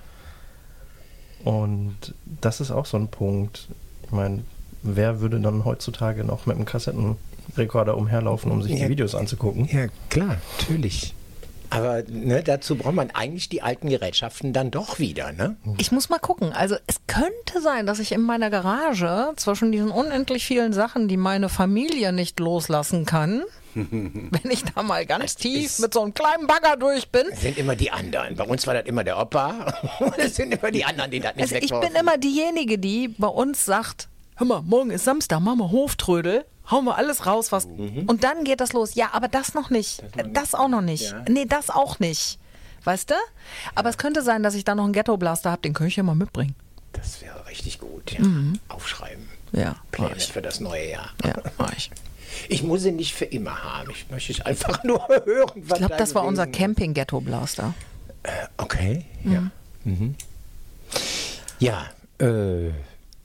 Und 1.43 2.13
das 2.41 2.61
ist 2.61 2.71
auch 2.71 2.85
so 2.85 2.97
ein 2.97 3.07
Punkt. 3.07 3.67
Ich 4.03 4.11
meine, 4.11 4.43
wer 4.83 5.21
würde 5.21 5.39
dann 5.39 5.65
heutzutage 5.65 6.23
noch 6.23 6.45
mit 6.45 6.55
einem 6.55 6.65
Kassettenrekorder 6.65 7.97
umherlaufen, 7.97 8.51
um 8.51 8.61
sich 8.61 8.73
Ja. 8.73 8.85
die 8.85 8.89
Videos 8.89 9.15
anzugucken? 9.15 9.67
Ja, 9.71 9.87
klar, 10.09 10.37
natürlich. 10.59 11.13
Aber 11.73 12.03
ne, 12.03 12.43
dazu 12.43 12.75
braucht 12.75 12.95
man 12.95 13.11
eigentlich 13.11 13.47
die 13.47 13.61
alten 13.61 13.87
Gerätschaften 13.87 14.51
dann 14.51 14.71
doch 14.71 14.99
wieder, 14.99 15.31
ne? 15.31 15.55
Ich 15.77 15.93
muss 15.93 16.09
mal 16.09 16.19
gucken. 16.19 16.51
Also 16.51 16.75
es 16.85 16.97
könnte 17.07 17.61
sein, 17.63 17.85
dass 17.85 17.99
ich 17.99 18.11
in 18.11 18.21
meiner 18.21 18.49
Garage 18.49 19.31
zwischen 19.37 19.71
diesen 19.71 19.89
unendlich 19.89 20.45
vielen 20.45 20.73
Sachen, 20.73 21.07
die 21.07 21.15
meine 21.15 21.47
Familie 21.47 22.11
nicht 22.11 22.41
loslassen 22.41 23.05
kann, 23.05 23.43
wenn 23.75 24.51
ich 24.51 24.63
da 24.63 24.83
mal 24.83 25.05
ganz 25.05 25.35
tief 25.35 25.65
ist- 25.65 25.79
mit 25.79 25.93
so 25.93 26.01
einem 26.01 26.13
kleinen 26.13 26.47
Bagger 26.47 26.77
durch 26.77 27.09
bin. 27.09 27.27
Es 27.31 27.41
sind 27.41 27.57
immer 27.57 27.75
die 27.75 27.91
anderen. 27.91 28.35
Bei 28.35 28.43
uns 28.43 28.65
war 28.67 28.73
das 28.73 28.85
immer 28.85 29.03
der 29.03 29.19
Opa. 29.19 29.73
Und 29.99 30.13
es 30.17 30.35
sind 30.35 30.53
immer 30.53 30.71
die 30.71 30.83
anderen, 30.85 31.11
die 31.11 31.19
das 31.19 31.35
nicht 31.35 31.53
Also 31.53 31.55
ich 31.55 31.71
bin 31.81 31.95
immer 31.99 32.17
diejenige, 32.17 32.77
die 32.77 33.07
bei 33.09 33.27
uns 33.27 33.65
sagt, 33.65 34.07
hör 34.35 34.47
mal, 34.47 34.61
morgen 34.61 34.91
ist 34.91 35.05
Samstag, 35.05 35.39
machen 35.39 35.59
wir 35.59 35.71
Hoftrödel, 35.71 36.45
hauen 36.69 36.85
wir 36.85 36.95
alles 36.97 37.25
raus, 37.25 37.51
was. 37.51 37.65
Und 37.65 38.23
dann 38.23 38.43
geht 38.43 38.59
das 38.61 38.73
los. 38.73 38.95
Ja, 38.95 39.09
aber 39.13 39.27
das 39.27 39.53
noch 39.53 39.69
nicht. 39.69 40.03
Das, 40.33 40.53
auch 40.55 40.67
noch 40.69 40.81
nicht. 40.81 41.11
Ja. 41.11 41.23
Nee, 41.29 41.45
das 41.45 41.69
auch 41.69 41.99
nicht. 41.99 42.39
Weißt 42.83 43.11
du? 43.11 43.15
Aber 43.75 43.89
es 43.89 43.97
könnte 43.97 44.21
sein, 44.23 44.41
dass 44.43 44.55
ich 44.55 44.63
da 44.63 44.73
noch 44.75 44.85
einen 44.85 44.93
Ghetto-Blaster 44.93 45.51
habe, 45.51 45.61
den 45.61 45.73
könnte 45.73 45.89
ich 45.89 45.95
ja 45.97 46.03
mal 46.03 46.15
mitbringen. 46.15 46.55
Das 46.93 47.21
wäre 47.21 47.45
richtig 47.47 47.79
gut, 47.79 48.11
ja. 48.11 48.19
Aufschreiben. 48.69 49.29
Ja, 49.53 49.75
Pläne 49.91 50.15
ich. 50.17 50.27
für 50.27 50.41
das 50.41 50.59
neue 50.59 50.89
Jahr. 50.91 51.09
Ja, 51.23 51.35
mach 51.57 51.73
ich. 51.73 51.91
Ich 52.49 52.63
muss 52.63 52.85
ihn 52.85 52.95
nicht 52.95 53.13
für 53.13 53.25
immer 53.25 53.63
haben. 53.63 53.91
Ich 53.91 54.09
möchte 54.09 54.31
es 54.33 54.41
einfach 54.41 54.83
nur 54.83 55.07
hören. 55.07 55.51
Ich 55.55 55.67
glaube, 55.73 55.95
das 55.97 56.15
war 56.15 56.25
unser 56.25 56.47
Camping-Ghetto-Blaster. 56.47 57.73
Okay, 58.57 59.05
ja. 59.23 59.49
Mhm. 59.83 60.15
Ja, 61.59 61.85
äh, 62.19 62.71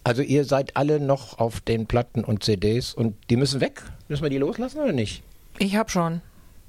also 0.05 0.23
ihr 0.23 0.45
seid 0.45 0.77
alle 0.77 1.01
noch 1.01 1.38
auf 1.38 1.61
den 1.61 1.87
Platten 1.87 2.25
und 2.25 2.45
CDs 2.45 2.95
und 2.95 3.16
die 3.31 3.37
müssen 3.37 3.61
weg. 3.61 3.83
Müssen 4.09 4.23
wir 4.23 4.31
die 4.31 4.38
loslassen 4.38 4.79
oder 4.81 4.92
nicht? 4.92 5.23
Ich 5.59 5.77
habe 5.77 5.90
schon. 5.90 6.21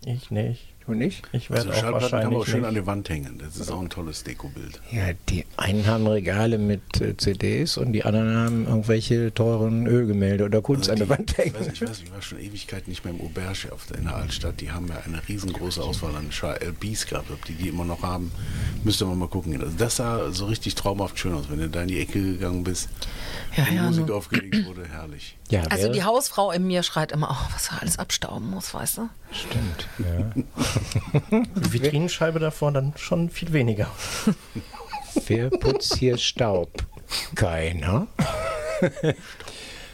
Ich 0.05 0.31
nicht. 0.31 0.73
Du 0.87 0.93
nicht? 0.93 1.21
Ich 1.33 1.51
Also 1.51 1.67
werde 1.67 1.77
auch 1.77 1.81
Schallplatten 1.81 2.09
kann 2.09 2.19
man 2.23 2.27
auch 2.35 2.39
wahrscheinlich 2.39 2.47
schön 2.49 2.63
an 2.65 2.73
nicht. 2.73 2.81
die 2.83 2.87
Wand 2.87 3.09
hängen. 3.09 3.37
Das 3.43 3.57
ist 3.57 3.69
auch 3.71 3.81
ein 3.81 3.89
tolles 3.89 4.23
Dekobild. 4.23 4.81
Ja, 4.89 5.09
die 5.29 5.45
einen 5.57 5.85
haben 5.85 6.07
Regale 6.07 6.57
mit 6.57 7.01
äh, 7.01 7.15
CDs 7.17 7.77
und 7.77 7.91
die 7.91 8.05
anderen 8.05 8.35
haben 8.35 8.65
irgendwelche 8.67 9.33
teuren 9.33 9.85
Ölgemälde 9.85 10.45
oder 10.45 10.61
Kunst 10.61 10.89
Also 10.89 11.03
an 11.03 11.09
der 11.09 11.17
Wand 11.17 11.31
ich, 11.31 11.37
hängen. 11.37 11.55
weiß, 11.55 11.67
ich 11.73 11.81
weiß, 11.81 11.99
ich 12.03 12.11
war 12.13 12.21
schon 12.21 12.39
Ewigkeit 12.39 12.87
nicht 12.87 13.03
mehr 13.03 13.13
im 13.13 13.19
Auberge 13.19 13.71
auf 13.73 13.85
der, 13.87 13.97
in 13.97 14.05
der 14.05 14.15
Altstadt. 14.15 14.61
Die 14.61 14.71
haben 14.71 14.87
ja 14.87 14.95
eine 15.05 15.21
riesengroße 15.27 15.81
Auswahl 15.83 16.15
an 16.15 16.31
Schall- 16.31 16.57
LPs 16.61 17.05
gehabt. 17.07 17.29
Ob 17.31 17.43
die 17.43 17.53
die 17.53 17.67
immer 17.67 17.83
noch 17.83 18.01
haben, 18.01 18.31
müsste 18.85 19.05
man 19.05 19.19
mal 19.19 19.27
gucken. 19.27 19.61
Also 19.61 19.73
das 19.77 19.97
sah 19.97 20.31
so 20.31 20.45
richtig 20.45 20.75
traumhaft 20.75 21.19
schön 21.19 21.33
aus, 21.33 21.49
wenn 21.49 21.59
du 21.59 21.69
da 21.69 21.81
in 21.81 21.89
die 21.89 21.99
Ecke 21.99 22.21
gegangen 22.21 22.63
bist. 22.63 22.87
Ja, 23.57 23.65
die 23.69 23.75
ja, 23.75 23.83
Musik 23.83 24.07
so. 24.07 24.15
aufgelegt 24.15 24.65
wurde, 24.65 24.85
herrlich. 24.89 25.35
Ja, 25.49 25.63
Also 25.63 25.91
die 25.91 26.03
Hausfrau 26.03 26.51
in 26.51 26.65
mir 26.67 26.83
schreit 26.83 27.11
immer, 27.11 27.29
oh, 27.31 27.53
was 27.53 27.69
er 27.71 27.81
alles 27.81 27.99
abstauben 27.99 28.49
muss, 28.49 28.73
weißt 28.73 28.99
du? 28.99 29.09
Stimmt, 29.31 29.87
ja. 29.99 31.41
Die 31.55 31.73
Vitrinenscheibe 31.73 32.39
davor 32.39 32.71
dann 32.71 32.93
schon 32.97 33.29
viel 33.29 33.53
weniger. 33.53 33.87
Wer 35.27 35.49
putzt 35.49 35.95
hier 35.95 36.17
Staub? 36.17 36.69
Keiner. 37.35 38.07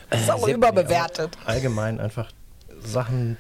Das 0.10 0.22
ist 0.22 0.32
auch 0.32 0.48
überbewertet. 0.48 1.38
Allgemein 1.46 2.00
einfach 2.00 2.32
Sachen. 2.84 3.38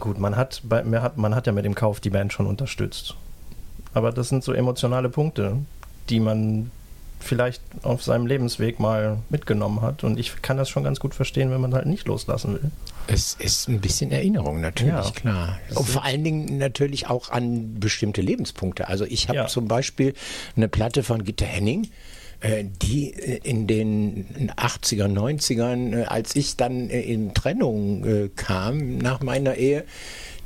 Gut, 0.00 0.18
man 0.18 0.36
hat, 0.36 0.62
bei, 0.64 0.82
man 0.82 1.02
hat, 1.02 1.18
man 1.18 1.34
hat 1.34 1.46
ja 1.46 1.52
mit 1.52 1.64
dem 1.64 1.74
Kauf 1.74 2.00
die 2.00 2.10
Band 2.10 2.32
schon 2.32 2.46
unterstützt. 2.46 3.14
Aber 3.94 4.10
das 4.10 4.28
sind 4.28 4.42
so 4.42 4.52
emotionale 4.52 5.10
Punkte, 5.10 5.58
die 6.08 6.18
man 6.20 6.70
vielleicht 7.20 7.62
auf 7.82 8.02
seinem 8.02 8.26
Lebensweg 8.26 8.80
mal 8.80 9.18
mitgenommen 9.28 9.82
hat. 9.82 10.02
Und 10.02 10.18
ich 10.18 10.42
kann 10.42 10.56
das 10.56 10.68
schon 10.68 10.82
ganz 10.82 10.98
gut 10.98 11.14
verstehen, 11.14 11.50
wenn 11.50 11.60
man 11.60 11.74
halt 11.74 11.86
nicht 11.86 12.06
loslassen 12.08 12.54
will. 12.54 12.70
Es 13.08 13.34
ist 13.38 13.68
ein 13.68 13.80
bisschen 13.80 14.10
Erinnerung, 14.12 14.60
natürlich, 14.60 14.92
Ja. 14.92 15.10
klar. 15.10 15.58
Und 15.74 15.88
vor 15.88 16.04
allen 16.04 16.22
Dingen 16.24 16.58
natürlich 16.58 17.08
auch 17.08 17.30
an 17.30 17.74
bestimmte 17.80 18.20
Lebenspunkte. 18.22 18.88
Also 18.88 19.04
ich 19.04 19.28
habe 19.28 19.38
Ja. 19.38 19.46
zum 19.48 19.68
Beispiel 19.68 20.14
eine 20.56 20.68
Platte 20.68 21.02
von 21.02 21.24
Gitte 21.24 21.44
Henning, 21.44 21.88
äh, 22.40 22.64
die 22.64 23.12
äh, 23.12 23.40
in 23.42 23.66
den 23.66 24.50
80er, 24.56 25.08
90ern, 25.08 25.92
äh, 26.02 26.04
als 26.04 26.36
ich 26.36 26.56
dann 26.56 26.88
in 26.90 27.34
Trennung 27.34 28.30
kam 28.36 28.98
nach 28.98 29.20
meiner 29.20 29.56
Ehe, 29.56 29.84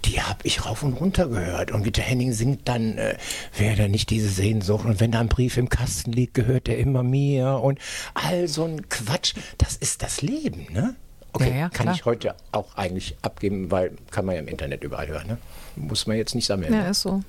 die 0.05 0.21
habe 0.23 0.38
ich 0.45 0.64
rauf 0.64 0.83
und 0.83 0.92
runter 0.95 1.29
gehört. 1.29 1.73
Und 1.73 1.83
Gitte 1.83 2.01
Henning 2.03 2.33
singt 2.33 2.69
dann, 2.69 2.97
äh, 2.97 3.16
wer 3.57 3.77
da 3.77 3.88
nicht 3.88 4.11
diese 4.11 4.29
Sehnsucht 4.29 4.85
und 4.85 5.01
wenn 5.01 5.11
da 5.12 5.21
ein 5.21 5.29
Brief 5.29 5.57
im 5.57 5.69
Kasten 5.69 6.12
liegt, 6.12 6.35
gehört 6.35 6.69
er 6.69 6.79
immer 6.79 7.03
mir 7.03 7.61
und 7.62 7.79
all 8.14 8.47
so 8.49 8.64
ein 8.64 8.88
Quatsch. 8.88 9.35
Das 9.59 9.77
ist 9.77 10.03
das 10.03 10.23
Leben, 10.23 10.66
ne? 10.73 10.95
Okay, 11.37 11.51
Ja, 11.51 11.57
ja, 11.57 11.68
kann 11.68 11.90
ich 11.92 12.05
heute 12.05 12.35
auch 12.53 12.77
eigentlich 12.77 13.16
abgeben, 13.22 13.70
weil 13.70 13.92
kann 14.11 14.25
man 14.25 14.35
ja 14.35 14.40
im 14.40 14.49
Internet 14.49 14.85
überall 14.85 15.09
hören. 15.09 15.27
Ne? 15.27 15.38
Muss 15.77 16.07
man 16.07 16.16
jetzt 16.16 16.35
nicht 16.35 16.46
sammeln. 16.46 16.72
Ja, 16.72 16.88
ist 16.88 17.03
so. 17.03 17.22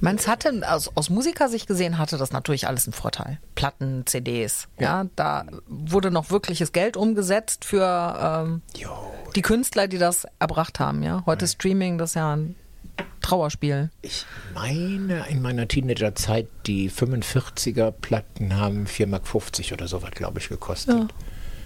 Man 0.00 0.16
es 0.16 0.26
hatte, 0.28 0.62
aus, 0.66 0.90
aus 0.94 1.10
Musikersicht 1.10 1.66
gesehen, 1.66 1.98
hatte 1.98 2.16
das 2.16 2.32
natürlich 2.32 2.66
alles 2.66 2.86
einen 2.86 2.94
Vorteil. 2.94 3.38
Platten, 3.54 4.06
CDs. 4.06 4.66
Ja, 4.78 5.06
da 5.14 5.44
wurde 5.68 6.10
noch 6.10 6.30
wirkliches 6.30 6.72
Geld 6.72 6.96
umgesetzt 6.96 7.66
für 7.66 8.40
ähm, 8.42 8.62
die 9.36 9.42
Künstler, 9.42 9.88
die 9.88 9.98
das 9.98 10.26
erbracht 10.38 10.80
haben. 10.80 11.02
Ja, 11.02 11.22
heute 11.26 11.46
Streaming, 11.46 11.98
das 11.98 12.10
ist 12.10 12.14
ja 12.14 12.34
ein 12.34 12.56
Trauerspiel. 13.20 13.90
Ich 14.00 14.24
meine, 14.54 15.26
in 15.28 15.42
meiner 15.42 15.68
Teenagerzeit, 15.68 16.48
die 16.66 16.90
45er 16.90 17.90
Platten 17.90 18.56
haben 18.56 18.86
4,50 18.86 19.06
Mark 19.06 19.72
oder 19.72 19.86
sowas, 19.86 20.10
glaube 20.12 20.38
ich, 20.38 20.48
gekostet. 20.48 21.12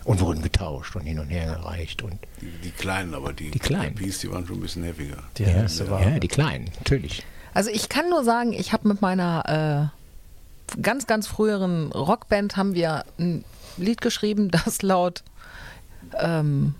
Und 0.04 0.20
wurden 0.20 0.42
getauscht 0.42 0.94
und 0.96 1.02
hin 1.02 1.18
und 1.18 1.28
her 1.28 1.54
gereicht. 1.56 2.02
Und 2.02 2.18
Die, 2.40 2.50
die 2.62 2.70
kleinen, 2.70 3.14
aber 3.14 3.32
die, 3.32 3.50
Die 3.50 3.58
kleinen. 3.58 3.96
LPs, 3.96 4.18
die 4.18 4.30
waren 4.30 4.46
schon 4.46 4.56
ein 4.56 4.60
bisschen 4.60 4.84
heftiger. 4.84 5.16
Die 5.38 5.44
ja, 5.44 5.48
erste 5.50 5.88
war. 5.90 6.02
ja, 6.02 6.18
die 6.18 6.28
kleinen, 6.28 6.70
natürlich. 6.78 7.24
Also 7.54 7.70
ich 7.70 7.88
kann 7.88 8.10
nur 8.10 8.22
sagen, 8.24 8.52
ich 8.52 8.72
habe 8.72 8.86
mit 8.88 9.00
meiner 9.00 9.90
äh, 10.72 10.80
ganz, 10.82 11.06
ganz 11.06 11.26
früheren 11.26 11.90
Rockband 11.92 12.56
haben 12.56 12.74
wir 12.74 13.04
ein 13.18 13.44
Lied 13.76 14.00
geschrieben, 14.00 14.50
das 14.64 14.82
laut 14.82 15.22
ähm, 16.18 16.74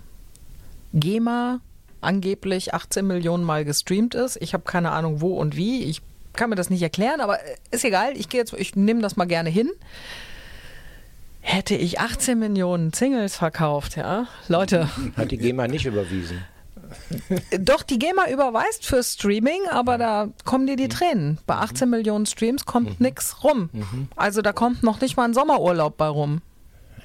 GEMA 0.93 1.59
angeblich 2.01 2.73
18 2.73 3.07
Millionen 3.07 3.43
Mal 3.43 3.65
gestreamt 3.65 4.13
ist. 4.15 4.37
Ich 4.41 4.53
habe 4.53 4.63
keine 4.63 4.91
Ahnung 4.91 5.21
wo 5.21 5.33
und 5.39 5.55
wie. 5.55 5.83
Ich 5.83 6.01
kann 6.33 6.49
mir 6.49 6.55
das 6.55 6.69
nicht 6.69 6.81
erklären, 6.83 7.21
aber 7.21 7.39
äh, 7.43 7.55
ist 7.71 7.83
egal. 7.85 8.15
Ich 8.15 8.29
gehe 8.29 8.39
jetzt, 8.41 8.53
ich 8.53 8.75
nehme 8.75 9.01
das 9.01 9.15
mal 9.15 9.25
gerne 9.25 9.49
hin. 9.49 9.71
Hätte 11.47 11.75
ich 11.75 11.99
18 11.99 12.39
Millionen 12.39 12.91
Singles 12.91 13.35
verkauft, 13.35 13.97
ja, 13.97 14.27
Leute, 14.47 14.89
Hat 15.15 15.29
die 15.29 15.37
GEMA 15.37 15.67
nicht 15.67 15.85
überwiesen. 15.85 16.43
doch, 17.59 17.83
die 17.83 17.99
GEMA 17.99 18.29
überweist 18.31 18.83
für 18.83 19.03
Streaming, 19.03 19.61
aber 19.69 19.99
da 19.99 20.29
kommen 20.43 20.65
dir 20.65 20.75
die 20.75 20.87
Tränen. 20.87 21.37
Bei 21.45 21.57
18 21.57 21.87
Millionen 21.87 22.25
Streams 22.25 22.65
kommt 22.65 22.99
nix 22.99 23.43
rum. 23.43 23.69
Also 24.15 24.41
da 24.41 24.53
kommt 24.53 24.81
noch 24.81 24.99
nicht 25.01 25.17
mal 25.17 25.25
ein 25.25 25.35
Sommerurlaub 25.35 25.97
bei 25.97 26.07
rum. 26.07 26.41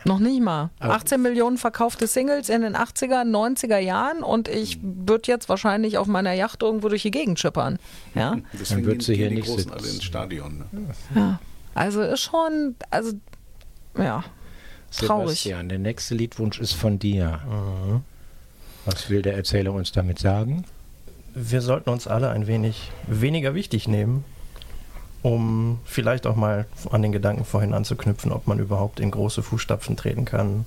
Noch 0.06 0.18
nicht 0.18 0.40
mal. 0.40 0.70
18 0.78 1.20
Millionen 1.20 1.58
verkaufte 1.58 2.06
Singles 2.06 2.48
in 2.48 2.62
den 2.62 2.74
80er, 2.74 3.22
90er 3.30 3.76
Jahren 3.76 4.22
und 4.22 4.48
ich 4.48 4.78
würde 4.82 5.30
jetzt 5.30 5.50
wahrscheinlich 5.50 5.98
auf 5.98 6.06
meiner 6.06 6.32
Yacht 6.32 6.62
irgendwo 6.62 6.88
durch 6.88 7.02
die 7.02 7.10
Gegend 7.10 7.38
schippern. 7.38 7.78
Ja? 8.14 8.38
Deswegen 8.58 8.86
würdest 8.86 9.08
du 9.08 9.12
hier 9.12 9.30
nicht 9.30 9.46
sitzen. 9.46 9.70
alle 9.70 9.86
ins 9.86 10.02
Stadion. 10.02 10.64
Ne? 10.72 10.86
ja. 11.14 11.40
Also 11.74 12.02
ist 12.02 12.20
schon, 12.22 12.74
also 12.90 13.12
ja, 13.96 14.24
traurig. 14.90 15.40
Sebastian, 15.40 15.68
der 15.68 15.78
nächste 15.78 16.14
Liedwunsch 16.14 16.58
ist 16.60 16.72
von 16.72 16.98
dir. 16.98 18.02
Was 18.84 19.10
will 19.10 19.22
der 19.22 19.36
Erzähler 19.36 19.72
uns 19.72 19.92
damit 19.92 20.18
sagen? 20.18 20.64
Wir 21.34 21.60
sollten 21.60 21.90
uns 21.90 22.06
alle 22.06 22.30
ein 22.30 22.46
wenig 22.46 22.90
weniger 23.06 23.54
wichtig 23.54 23.86
nehmen, 23.86 24.24
um 25.22 25.78
vielleicht 25.84 26.26
auch 26.26 26.34
mal 26.34 26.66
an 26.90 27.02
den 27.02 27.12
Gedanken 27.12 27.44
vorhin 27.44 27.72
anzuknüpfen, 27.74 28.32
ob 28.32 28.46
man 28.46 28.58
überhaupt 28.58 28.98
in 29.00 29.10
große 29.10 29.42
Fußstapfen 29.42 29.96
treten 29.96 30.24
kann. 30.24 30.66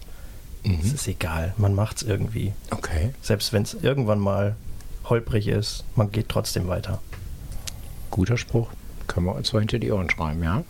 Es 0.63 0.93
ist 0.93 1.07
egal, 1.07 1.53
man 1.57 1.75
macht 1.75 1.97
es 1.97 2.03
irgendwie. 2.03 2.53
Okay. 2.71 3.13
Selbst 3.21 3.51
wenn 3.51 3.63
es 3.63 3.73
irgendwann 3.73 4.19
mal 4.19 4.55
holprig 5.05 5.47
ist, 5.49 5.83
man 5.95 6.11
geht 6.11 6.29
trotzdem 6.29 6.67
weiter. 6.69 7.01
Guter 8.11 8.37
Spruch. 8.37 8.69
Können 9.07 9.25
wir 9.25 9.35
uns 9.35 9.49
so 9.49 9.59
hinter 9.59 9.79
die 9.79 9.91
Ohren 9.91 10.09
schreiben, 10.09 10.41
ja? 10.41 10.63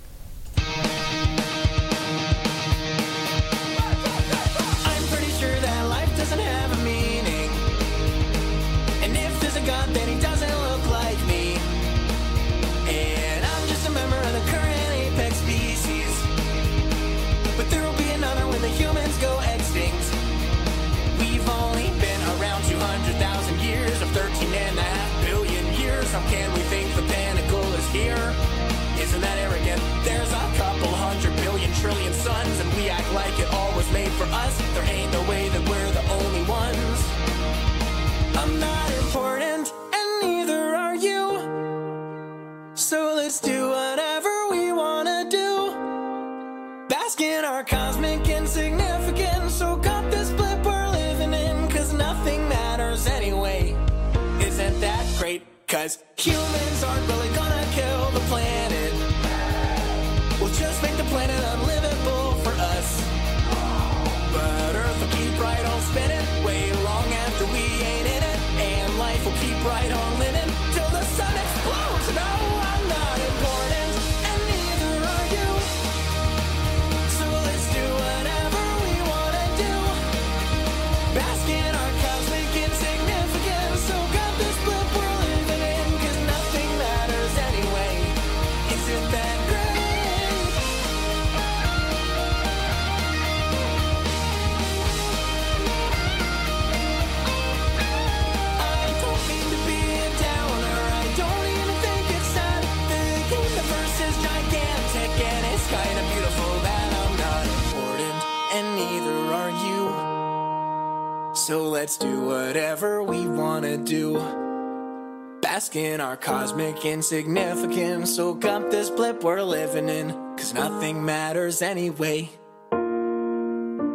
Cosmic 116.84 116.86
insignificance. 116.86 118.16
Soak 118.16 118.46
up 118.46 118.70
this 118.72 118.90
blip 118.90 119.24
we're 119.24 119.42
living 119.42 119.90
in. 119.90 120.12
Cause 120.38 120.54
nothing 120.54 121.06
matters 121.06 121.62
anyway. 121.62 122.30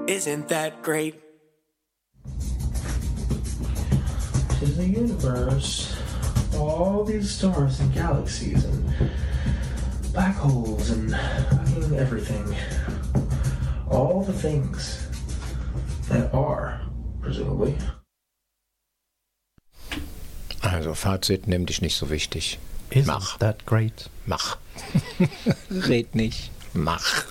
Isn't 0.07 0.49
that 0.49 0.83
great? 0.83 1.21
is 4.61 4.77
the 4.77 4.87
universe. 4.87 5.95
All 6.57 7.05
these 7.05 7.31
stars 7.31 7.79
and 7.79 7.95
galaxies 7.95 8.65
and 8.65 8.93
black 10.13 10.35
holes 10.35 10.91
and 10.91 11.13
fucking 11.13 11.95
everything. 11.97 12.57
All 13.89 14.25
the 14.25 14.33
things 14.33 15.07
that 16.09 16.35
are, 16.35 16.81
presumably. 17.21 17.77
Also 20.63 20.95
Fazit, 20.95 21.47
nimm 21.47 21.67
dich 21.67 21.81
nicht 21.81 21.97
so 21.97 22.11
wichtig. 22.11 22.59
Isn't 22.91 23.07
Mach. 23.07 23.39
that 23.39 23.65
great? 23.67 24.09
Mach. 24.27 24.57
Red 25.71 26.15
nicht. 26.15 26.51
mach. 26.73 27.25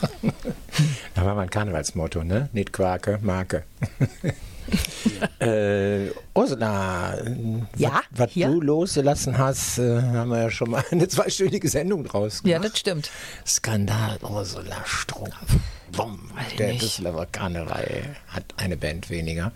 da 1.16 1.26
war 1.26 1.36
mein 1.36 1.50
Karnevalsmotto, 1.50 2.24
ne? 2.24 2.50
Nicht 2.54 2.74
Quake, 2.74 3.20
Marke. 3.22 3.64
äh, 5.40 6.10
Ursula, 6.36 7.18
Ja, 7.78 8.02
was 8.12 8.34
du 8.34 8.62
losgelassen 8.62 9.38
hast, 9.38 9.78
äh, 9.80 10.02
haben 10.02 10.30
wir 10.30 10.42
ja 10.44 10.52
schon 10.52 10.72
mal 10.72 10.84
eine 10.92 11.08
zweistündige 11.08 11.70
Sendung 11.70 12.04
draus 12.04 12.42
Ja, 12.44 12.58
gemacht. 12.58 12.74
das 12.74 12.80
stimmt. 12.80 13.10
Skandal 13.46 14.18
Ursula 14.22 14.84
Strumpf. 14.86 15.34
Bumm. 15.92 16.20
Der 16.58 16.70
nicht. 16.70 16.82
Düsseldorfer 16.82 17.26
Karneval 17.28 18.04
hat 18.28 18.44
eine 18.58 18.78
Band 18.78 19.10
weniger. 19.10 19.52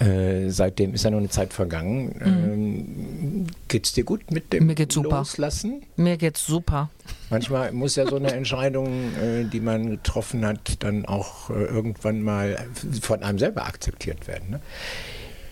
Äh, 0.00 0.48
seitdem 0.48 0.94
ist 0.94 1.04
ja 1.04 1.10
noch 1.10 1.18
eine 1.18 1.28
Zeit 1.28 1.52
vergangen. 1.52 2.14
Ähm, 2.24 3.46
geht's 3.68 3.92
dir 3.92 4.04
gut 4.04 4.30
mit 4.30 4.52
dem 4.52 4.62
Mhm. 4.62 4.66
Mir 4.68 4.74
geht's 4.74 4.94
super. 4.94 5.18
Loslassen? 5.18 5.82
Mir 5.96 6.16
geht's 6.16 6.46
super. 6.46 6.90
Manchmal 7.30 7.72
muss 7.72 7.96
ja 7.96 8.06
so 8.06 8.16
eine 8.16 8.32
Entscheidung, 8.32 9.14
äh, 9.16 9.44
die 9.44 9.60
man 9.60 9.90
getroffen 9.90 10.44
hat, 10.46 10.82
dann 10.82 11.04
auch 11.06 11.50
äh, 11.50 11.54
irgendwann 11.64 12.22
mal 12.22 12.56
von 13.02 13.22
einem 13.22 13.38
selber 13.38 13.66
akzeptiert 13.66 14.26
werden. 14.26 14.50
Ne? 14.50 14.60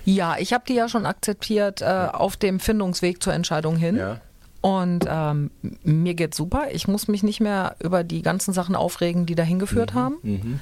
Ja, 0.05 0.37
ich 0.38 0.52
habe 0.52 0.64
die 0.68 0.74
ja 0.74 0.88
schon 0.88 1.05
akzeptiert 1.05 1.83
äh, 1.83 1.85
auf 2.12 2.37
dem 2.37 2.61
Findungsweg 2.61 3.22
zur 3.22 3.35
Entscheidung 3.35 3.76
hin. 3.76 3.96
Ja. 3.96 4.20
Und 4.66 5.05
ähm, 5.09 5.50
mir 5.85 6.14
geht's 6.14 6.37
super. 6.37 6.64
Ich 6.72 6.88
muss 6.88 7.07
mich 7.07 7.22
nicht 7.22 7.38
mehr 7.38 7.76
über 7.81 8.02
die 8.02 8.20
ganzen 8.20 8.52
Sachen 8.52 8.74
aufregen, 8.74 9.24
die 9.24 9.37
dahin 9.37 9.61
geführt 9.61 9.94
Mhm, 9.94 9.98
haben. 9.98 10.61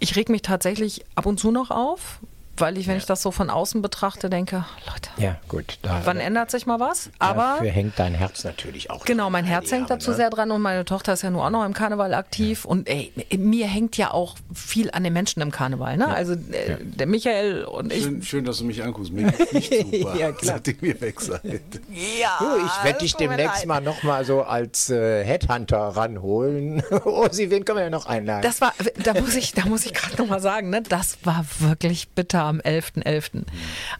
Ich 0.00 0.16
reg 0.16 0.28
mich 0.28 0.42
tatsächlich 0.42 1.02
ab 1.14 1.24
und 1.24 1.40
zu 1.40 1.50
noch 1.50 1.70
auf, 1.70 2.20
weil 2.56 2.78
ich, 2.78 2.86
wenn 2.86 2.96
ich 2.96 3.06
das 3.06 3.22
so 3.22 3.30
von 3.30 3.50
außen 3.50 3.82
betrachte, 3.82 4.30
denke, 4.30 4.64
Leute, 4.86 5.10
Ja, 5.16 5.36
gut. 5.48 5.78
Da, 5.82 6.02
wann 6.04 6.18
ändert 6.18 6.50
sich 6.50 6.66
mal 6.66 6.78
was? 6.80 7.10
Aber 7.18 7.54
dafür 7.58 7.70
hängt 7.70 7.98
dein 7.98 8.14
Herz 8.14 8.44
natürlich 8.44 8.90
auch. 8.90 9.04
Genau, 9.04 9.30
mein 9.30 9.44
Herz 9.44 9.70
hängt 9.72 9.88
Jahre, 9.88 9.98
dazu 9.98 10.10
ne? 10.10 10.16
sehr 10.16 10.30
dran 10.30 10.50
und 10.50 10.62
meine 10.62 10.84
Tochter 10.84 11.12
ist 11.14 11.22
ja 11.22 11.30
nur 11.30 11.44
auch 11.44 11.50
noch 11.50 11.64
im 11.64 11.72
Karneval 11.74 12.14
aktiv 12.14 12.64
und 12.64 12.88
ey, 12.88 13.12
mir 13.36 13.66
hängt 13.66 13.96
ja 13.96 14.12
auch 14.12 14.36
viel 14.54 14.90
an 14.92 15.02
den 15.04 15.12
Menschen 15.12 15.40
im 15.42 15.50
Karneval. 15.50 15.96
Ne? 15.96 16.06
Also 16.06 16.34
äh, 16.34 16.76
der 16.80 17.06
Michael 17.06 17.64
und 17.64 17.92
ich. 17.92 18.04
Schön, 18.04 18.22
schön, 18.22 18.44
dass 18.44 18.58
du 18.58 18.64
mich 18.64 18.82
anguckst. 18.82 19.12
Mir 19.12 19.32
nicht 19.52 19.72
super, 19.92 20.16
Ja, 20.16 20.32
klar. 20.32 20.54
seitdem 20.56 20.76
ihr 20.82 21.00
weg 21.00 21.20
seid. 21.20 21.42
Ja, 21.90 22.38
Du, 22.38 22.46
ich 22.64 22.84
werde 22.84 22.98
dich 23.00 23.14
demnächst 23.16 23.58
leid. 23.58 23.66
mal 23.66 23.80
nochmal 23.80 24.24
so 24.24 24.42
als 24.42 24.90
äh, 24.90 25.24
Headhunter 25.24 25.78
ranholen. 25.78 26.82
oh, 27.04 27.26
sie, 27.30 27.50
wen 27.50 27.64
können 27.64 27.78
wir 27.78 27.84
ja 27.84 27.90
noch 27.90 28.06
einladen? 28.06 28.42
Das 28.42 28.60
war, 28.60 28.72
da 29.02 29.14
muss 29.20 29.34
ich, 29.34 29.52
da 29.54 29.64
muss 29.66 29.84
ich 29.86 29.94
gerade 29.94 30.20
noch 30.22 30.28
mal 30.28 30.40
sagen, 30.40 30.70
ne, 30.70 30.82
das 30.82 31.18
war 31.24 31.44
wirklich 31.58 32.10
bitter 32.10 32.43
am 32.44 32.60
11.11. 32.60 33.42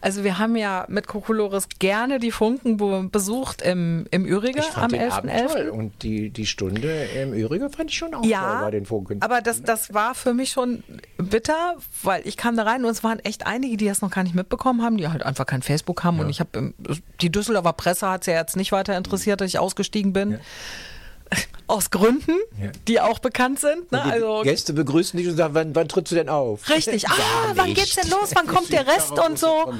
Also 0.01 0.23
wir 0.23 0.37
haben 0.39 0.55
ja 0.55 0.85
mit 0.87 1.07
Kokolores 1.07 1.67
gerne 1.79 2.19
die 2.19 2.31
Funken 2.31 2.77
be- 2.77 3.07
besucht 3.11 3.61
im, 3.61 4.05
im 4.11 4.25
Ürige 4.25 4.59
ich 4.59 4.65
fand 4.65 4.93
am 4.93 4.99
den 4.99 5.11
Abend 5.11 5.31
11.11. 5.31 5.47
toll. 5.53 5.69
Und 5.69 6.03
die, 6.03 6.29
die 6.29 6.45
Stunde 6.45 7.05
im 7.21 7.33
Übrigen 7.33 7.69
fand 7.69 7.91
ich 7.91 7.97
schon 7.97 8.13
auch 8.13 8.21
toll 8.21 8.29
Ja, 8.29 8.61
bei 8.61 8.71
den 8.71 8.85
Funken. 8.85 9.21
aber 9.21 9.41
das, 9.41 9.61
das 9.63 9.93
war 9.93 10.15
für 10.15 10.33
mich 10.33 10.51
schon 10.51 10.83
bitter, 11.17 11.75
weil 12.03 12.21
ich 12.27 12.37
kam 12.37 12.55
da 12.57 12.63
rein 12.63 12.83
und 12.85 12.91
es 12.91 13.03
waren 13.03 13.19
echt 13.19 13.45
einige, 13.47 13.77
die 13.77 13.85
das 13.87 14.01
noch 14.01 14.11
gar 14.11 14.23
nicht 14.23 14.35
mitbekommen 14.35 14.81
haben, 14.83 14.97
die 14.97 15.07
halt 15.07 15.23
einfach 15.23 15.45
kein 15.45 15.61
Facebook 15.61 16.03
haben 16.03 16.19
und 16.19 16.29
ich 16.29 16.39
habe 16.39 16.73
die 17.21 17.31
Düsseldorfer 17.31 17.73
Presse 17.73 18.09
hat 18.09 18.21
es 18.21 18.27
ja 18.27 18.33
jetzt 18.35 18.55
nicht 18.55 18.71
weiter 18.71 18.97
interessiert, 18.97 19.41
dass 19.41 19.47
ich 19.49 19.59
ausgestiegen 19.59 20.13
bin. 20.13 20.39
Aus 21.67 21.89
Gründen, 21.89 22.33
Ja. 22.61 22.69
die 22.87 22.99
auch 23.01 23.17
bekannt 23.19 23.59
sind. 23.59 23.91
Ne? 23.91 24.01
die 24.05 24.11
Also 24.11 24.41
Gäste 24.43 24.73
begrüßen 24.73 25.17
dich 25.17 25.27
und 25.27 25.35
sagen, 25.35 25.55
wann, 25.55 25.75
wann 25.75 25.87
trittst 25.87 26.11
du 26.11 26.15
denn 26.15 26.29
auf? 26.29 26.69
Richtig. 26.69 27.07
Ah, 27.09 27.13
Gar 27.47 27.57
wann 27.57 27.65
nicht. 27.69 27.77
geht's 27.77 27.95
denn 27.95 28.09
los? 28.11 28.31
Wann 28.35 28.45
kommt 28.47 28.71
der 28.71 28.85
Rest 28.85 29.17
und 29.17 29.39
so? 29.39 29.73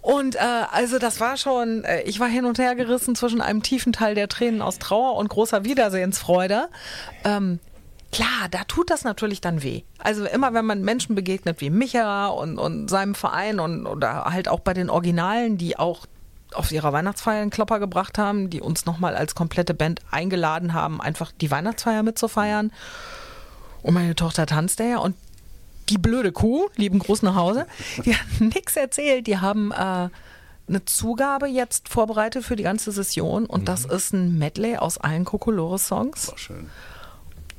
Und 0.00 0.36
äh, 0.36 0.38
also 0.70 0.98
das 0.98 1.20
war 1.20 1.36
schon, 1.36 1.84
äh, 1.84 2.02
ich 2.02 2.20
war 2.20 2.28
hin 2.28 2.46
und 2.46 2.58
her 2.58 2.74
gerissen 2.74 3.14
zwischen 3.14 3.40
einem 3.42 3.62
tiefen 3.62 3.92
Teil 3.92 4.14
der 4.14 4.28
Tränen 4.28 4.62
aus 4.62 4.78
Trauer 4.78 5.16
und 5.16 5.28
großer 5.28 5.64
Wiedersehensfreude. 5.64 6.68
Ähm, 7.24 7.58
klar, 8.12 8.48
da 8.50 8.64
tut 8.64 8.88
das 8.90 9.04
natürlich 9.04 9.40
dann 9.42 9.62
weh. 9.62 9.82
Also 9.98 10.24
immer 10.24 10.54
wenn 10.54 10.64
man 10.64 10.80
Menschen 10.82 11.14
begegnet 11.14 11.60
wie 11.60 11.68
Micha 11.70 12.28
und, 12.28 12.58
und 12.58 12.88
seinem 12.88 13.14
Verein 13.14 13.60
und 13.60 13.86
oder 13.86 14.24
halt 14.24 14.48
auch 14.48 14.60
bei 14.60 14.72
den 14.72 14.88
Originalen, 14.88 15.58
die 15.58 15.78
auch 15.78 16.06
auf 16.54 16.72
ihrer 16.72 16.92
Weihnachtsfeier 16.92 17.42
einen 17.42 17.50
Klopper 17.50 17.78
gebracht 17.78 18.18
haben, 18.18 18.50
die 18.50 18.60
uns 18.60 18.86
nochmal 18.86 19.14
als 19.14 19.34
komplette 19.34 19.74
Band 19.74 20.00
eingeladen 20.10 20.74
haben, 20.74 21.00
einfach 21.00 21.32
die 21.32 21.50
Weihnachtsfeier 21.50 22.02
mitzufeiern. 22.02 22.72
Und 23.82 23.94
meine 23.94 24.14
Tochter 24.14 24.46
tanzte 24.46 24.84
ja 24.84 24.98
und 24.98 25.16
die 25.88 25.98
blöde 25.98 26.32
Kuh, 26.32 26.68
lieben 26.76 26.98
Gruß 26.98 27.22
nach 27.22 27.34
Hause, 27.34 27.66
die 28.04 28.14
hat 28.14 28.26
nichts 28.40 28.76
erzählt. 28.76 29.26
Die 29.26 29.38
haben 29.38 29.72
äh, 29.72 30.08
eine 30.68 30.84
Zugabe 30.84 31.46
jetzt 31.46 31.88
vorbereitet 31.88 32.44
für 32.44 32.56
die 32.56 32.62
ganze 32.62 32.92
Session 32.92 33.46
und 33.46 33.68
das 33.68 33.84
ist 33.84 34.12
ein 34.12 34.38
Medley 34.38 34.76
aus 34.76 34.98
allen 34.98 35.24
Kokolores-Songs. 35.24 36.28
War 36.28 36.38
schön. 36.38 36.70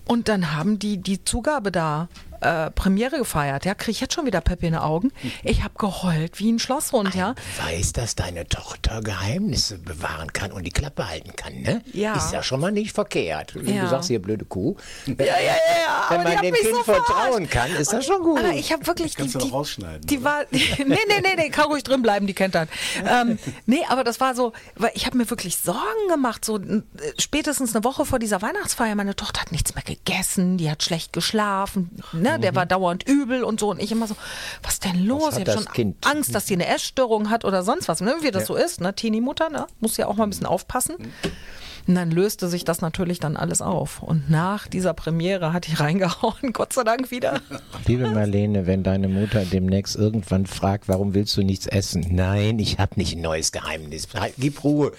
Und 0.06 0.28
dann 0.28 0.54
haben 0.54 0.80
die 0.80 0.98
die 0.98 1.24
Zugabe 1.24 1.72
da 1.72 2.08
äh, 2.42 2.70
Premiere 2.72 3.18
gefeiert. 3.18 3.66
Ja, 3.66 3.74
kriege 3.76 3.92
ich 3.92 4.02
jetzt 4.02 4.14
schon 4.14 4.26
wieder 4.26 4.42
Peppe 4.42 4.66
in 4.68 4.74
die 4.74 4.80
Augen. 4.80 5.12
Ich 5.44 5.64
habe 5.64 5.74
geheult 5.78 6.40
wie 6.40 6.52
ein 6.52 6.60
Schlosshund, 6.60 7.16
ja. 7.16 7.36
Weiß, 7.66 7.94
dass 7.94 8.16
deine 8.16 8.48
Tochter 8.48 9.02
Geheimnisse 9.02 9.78
bewahren 9.78 10.34
kann 10.34 10.52
und 10.52 10.64
die 10.64 10.72
Klappe 10.72 11.08
halten 11.08 11.36
kann, 11.36 11.62
ne? 11.62 11.82
Ja. 11.94 12.16
Ist 12.16 12.32
ja 12.34 12.44
schon 12.44 12.60
mal 12.60 12.72
nicht 12.72 12.94
verkehrt. 12.94 13.54
Wenn 13.56 13.76
Ja. 13.76 13.84
du 13.84 13.90
sagst, 13.90 14.10
hier 14.10 14.22
blöde 14.22 14.46
Kuh. 14.46 14.76
Ja, 15.06 15.14
ja, 15.18 15.26
ja, 15.26 15.36
ja. 15.36 16.06
Wenn 16.10 16.24
man 16.24 16.42
dem 16.42 16.52
mich 16.52 16.62
Kind 16.62 16.76
so 16.76 16.84
vertrauen 16.84 17.50
kann, 17.50 17.72
ist 17.76 17.94
das 17.94 18.06
schon 18.06 18.22
gut. 18.24 18.40
Aber 18.40 18.54
ich 18.54 18.72
habe 18.72 18.86
wirklich 18.88 19.16
Kannst 19.16 19.36
die, 19.36 19.40
du 19.40 19.46
die, 19.46 19.52
rausschneiden, 19.52 20.06
Die 20.08 20.18
oder? 20.18 20.26
war, 20.26 20.46
nee, 20.52 20.60
nee, 20.86 20.96
nee, 21.08 21.36
nee, 21.38 21.50
kann 21.50 21.66
ruhig 21.66 21.84
drin 21.84 22.02
bleiben, 22.02 22.28
die 22.28 22.34
kennt 22.34 22.56
das. 22.56 22.68
Ähm, 23.06 23.38
nee, 23.66 23.82
aber 23.90 24.04
das 24.04 24.20
war 24.20 24.36
so, 24.36 24.54
weil 24.76 24.92
ich 24.96 25.06
habe 25.06 25.18
mir 25.18 25.30
wirklich 25.30 25.58
Sorgen 25.58 26.08
gemacht, 26.10 26.44
so 26.44 26.60
spätestens 27.18 27.76
eine 27.76 27.84
Woche 27.84 28.06
vor 28.06 28.20
dieser 28.20 28.42
Weihnachtsfeier. 28.42 28.96
Meine 28.96 29.16
Tochter 29.16 29.42
hat 29.42 29.52
nichts 29.52 29.76
mehr 29.76 29.84
gegessen, 29.84 30.58
die 30.58 30.70
hat 30.70 30.84
schlecht 30.84 31.14
geschlafen, 31.14 31.92
ne, 32.14 32.31
der 32.38 32.56
war 32.56 32.66
dauernd 32.66 33.08
übel 33.08 33.44
und 33.44 33.60
so. 33.60 33.72
Und 33.72 33.82
ich 33.82 33.92
immer 33.92 34.08
so, 34.08 34.16
was 34.64 34.80
denn 34.80 35.06
los? 35.06 35.22
Mhm. 35.22 35.28
Was 35.28 35.38
ich 35.38 35.48
habe 35.48 35.64
schon 35.64 35.74
Kind? 35.74 36.08
Angst, 36.08 36.36
dass 36.36 36.46
die 36.46 36.54
eine 36.54 36.68
Essstörung 36.68 37.30
hat 37.30 37.46
oder 37.46 37.64
sonst 37.64 37.88
was, 37.88 38.02
ne, 38.02 38.16
wie 38.22 38.32
das 38.32 38.46
so 38.48 38.56
ist, 38.56 38.82
ne, 38.82 38.94
Teenie-Mutter, 38.94 39.50
ne, 39.50 39.68
muss 39.80 39.98
ja 39.98 40.08
auch 40.08 40.16
mal 40.16 40.24
ein 40.26 40.30
bisschen 40.30 40.46
aufpassen. 40.46 40.96
Und 41.88 41.96
dann 41.96 42.12
löste 42.12 42.48
sich 42.48 42.64
das 42.64 42.82
natürlich 42.82 43.20
dann 43.20 43.38
alles 43.38 43.62
auf. 43.62 44.02
Und 44.04 44.30
nach 44.30 44.68
dieser 44.68 44.94
Premiere 44.94 45.54
hat 45.54 45.68
die 45.68 45.74
reingehauen, 45.82 46.54
Gott 46.54 46.74
sei 46.74 46.84
Dank 46.84 47.12
wieder. 47.12 47.42
Liebe 47.88 48.10
Marlene, 48.10 48.68
wenn 48.68 48.84
deine 48.84 49.08
Mutter 49.08 49.46
demnächst 49.46 49.96
irgendwann 49.96 50.46
fragt, 50.46 50.88
warum 50.88 51.14
willst 51.14 51.36
du 51.38 51.44
nichts 51.44 51.68
essen? 51.68 52.06
Nein, 52.12 52.60
ich 52.60 52.78
habe 52.78 52.94
nicht 52.96 53.16
ein 53.16 53.22
neues 53.22 53.52
Geheimnis. 53.52 54.08
Halt, 54.14 54.34
Gib 54.38 54.64
Ruhe. 54.64 54.92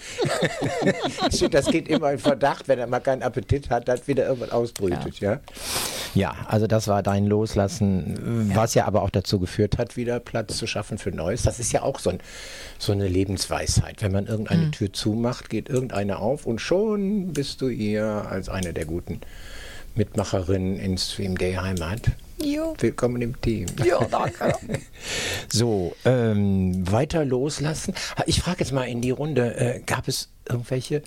das 1.51 1.67
geht 1.67 1.87
immer 1.87 2.11
in 2.11 2.19
Verdacht, 2.19 2.67
wenn 2.67 2.79
er 2.79 2.87
mal 2.87 2.99
keinen 2.99 3.23
Appetit 3.23 3.69
hat, 3.69 3.87
dass 3.87 4.07
wieder 4.07 4.25
irgendwas 4.25 4.51
ausbrütet, 4.51 5.19
ja. 5.19 5.39
ja? 6.13 6.33
also 6.47 6.67
das 6.67 6.87
war 6.87 7.03
dein 7.03 7.25
Loslassen, 7.25 8.51
was 8.53 8.73
ja 8.73 8.85
aber 8.85 9.03
auch 9.03 9.09
dazu 9.09 9.39
geführt 9.39 9.77
hat, 9.77 9.97
wieder 9.97 10.19
Platz 10.19 10.57
zu 10.57 10.67
schaffen 10.67 10.97
für 10.97 11.11
Neues. 11.11 11.43
Das 11.43 11.59
ist 11.59 11.71
ja 11.71 11.83
auch 11.83 11.99
so, 11.99 12.09
ein, 12.09 12.19
so 12.77 12.91
eine 12.91 13.07
Lebensweisheit. 13.07 14.01
Wenn 14.01 14.11
man 14.11 14.27
irgendeine 14.27 14.71
Tür 14.71 14.91
zumacht, 14.91 15.49
geht 15.49 15.69
irgendeine 15.69 16.19
auf 16.19 16.45
und 16.45 16.59
schon 16.59 16.72
bist 16.73 17.61
du 17.61 17.67
ihr 17.67 18.03
als 18.03 18.49
eine 18.49 18.73
der 18.73 18.85
guten 18.85 19.21
Mitmacherinnen 19.93 20.79
in 20.79 20.97
Stream 20.97 21.37
Day 21.37 21.53
Heimat. 21.53 22.01
Jo. 22.43 22.73
Willkommen 22.79 23.21
im 23.21 23.39
Team. 23.41 23.67
Ja, 23.85 24.03
danke. 24.05 24.55
So, 25.49 25.95
ähm, 26.03 26.91
weiter 26.91 27.25
loslassen. 27.25 27.93
Ich 28.25 28.41
frage 28.41 28.61
jetzt 28.61 28.71
mal 28.71 28.85
in 28.85 29.01
die 29.01 29.11
Runde, 29.11 29.55
äh, 29.55 29.81
gab 29.85 30.07
es 30.07 30.29
irgendwelche 30.49 31.03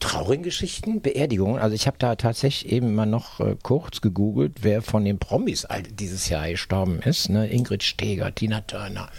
traurigen 0.00 0.42
Geschichten, 0.42 1.00
Beerdigungen? 1.00 1.60
Also 1.60 1.76
ich 1.76 1.86
habe 1.86 1.96
da 2.00 2.16
tatsächlich 2.16 2.72
eben 2.72 2.96
mal 2.96 3.06
noch 3.06 3.38
äh, 3.38 3.54
kurz 3.62 4.00
gegoogelt, 4.00 4.62
wer 4.62 4.82
von 4.82 5.04
den 5.04 5.20
Promis 5.20 5.64
dieses 5.90 6.28
Jahr 6.28 6.48
gestorben 6.48 6.98
ist. 7.04 7.28
Ne? 7.28 7.48
Ingrid 7.48 7.84
Steger, 7.84 8.34
Tina 8.34 8.62
Turner. 8.62 9.10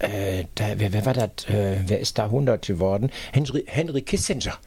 Äh, 0.00 0.46
da, 0.56 0.64
wer, 0.78 0.92
wer 0.92 1.06
war 1.06 1.14
das? 1.14 1.48
Äh, 1.48 1.82
wer 1.86 2.00
ist 2.00 2.18
da 2.18 2.24
100 2.24 2.66
geworden? 2.66 3.10
Henry, 3.32 3.62
Henry 3.68 4.02
Kissinger 4.02 4.58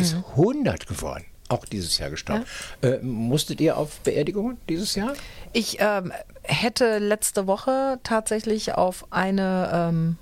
ist 0.00 0.16
100 0.32 0.86
geworden. 0.86 1.24
Auch 1.48 1.66
dieses 1.66 1.98
Jahr 1.98 2.10
gestorben. 2.10 2.44
Äh, 2.80 2.98
musstet 3.02 3.60
ihr 3.60 3.76
auf 3.76 4.00
Beerdigungen 4.00 4.56
dieses 4.68 4.94
Jahr? 4.94 5.12
Ich 5.52 5.76
ähm, 5.78 6.10
hätte 6.42 6.98
letzte 6.98 7.46
Woche 7.46 7.98
tatsächlich 8.02 8.74
auf 8.74 9.06
eine 9.10 9.70
ähm, 9.72 10.16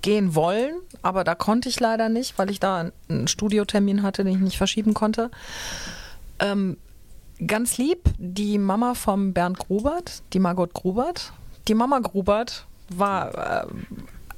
gehen 0.00 0.34
wollen, 0.34 0.74
aber 1.00 1.22
da 1.22 1.34
konnte 1.34 1.68
ich 1.68 1.78
leider 1.80 2.08
nicht, 2.08 2.38
weil 2.38 2.50
ich 2.50 2.60
da 2.60 2.90
einen 3.08 3.28
Studiotermin 3.28 4.02
hatte, 4.02 4.24
den 4.24 4.34
ich 4.34 4.40
nicht 4.40 4.58
verschieben 4.58 4.94
konnte. 4.94 5.30
Ähm, 6.40 6.76
ganz 7.46 7.78
lieb, 7.78 8.00
die 8.18 8.58
Mama 8.58 8.94
vom 8.94 9.32
Bernd 9.32 9.58
Grubert, 9.58 10.22
die 10.32 10.40
Margot 10.40 10.74
Grubert. 10.74 11.32
Die 11.68 11.74
Mama 11.74 12.00
Grubert 12.00 12.66
war 12.88 13.62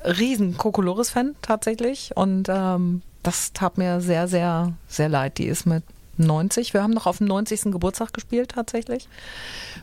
äh, 0.05 0.09
riesen 0.09 0.57
Kokolores-Fan 0.59 1.35
tatsächlich 1.41 2.13
und 2.15 2.49
ähm, 2.51 3.03
das 3.25 3.53
tat 3.53 3.77
mir 3.79 4.01
sehr, 4.01 4.29
sehr, 4.29 4.73
sehr 4.87 5.09
leid. 5.09 5.39
Die 5.39 5.47
ist 5.47 5.67
mit 5.67 5.83
90, 6.17 6.73
wir 6.75 6.83
haben 6.83 6.93
noch 6.93 7.07
auf 7.07 7.19
dem 7.19 7.27
90. 7.27 7.73
Geburtstag 7.73 8.13
gespielt 8.13 8.51
tatsächlich. 8.53 9.09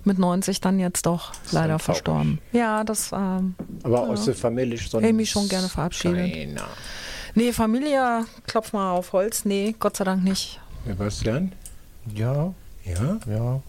Mit 0.06 0.18
90 0.18 0.62
dann 0.62 0.80
jetzt 0.80 1.06
doch 1.06 1.34
leider 1.52 1.78
verstorben. 1.78 2.40
Ja, 2.54 2.84
das 2.86 3.12
ähm, 3.12 3.56
Aber 3.84 4.08
aus 4.10 4.26
der 4.26 4.36
Familie 4.36 4.78
schon. 4.78 5.02
Hätte 5.02 5.14
mich 5.14 5.30
schon 5.30 5.50
gerne 5.50 5.68
verabschiedet. 5.68 6.32
Keiner. 6.34 6.68
Nee, 7.36 7.52
Familie, 7.52 8.26
klopf 8.48 8.72
mal 8.74 8.92
auf 8.92 9.12
Holz. 9.14 9.44
Nee, 9.46 9.76
Gott 9.80 9.98
sei 9.98 10.06
Dank 10.06 10.24
nicht. 10.24 10.60
Sebastian? 10.86 11.52
Ja, 12.16 12.54
Ja? 12.86 13.20
Ja, 13.28 13.62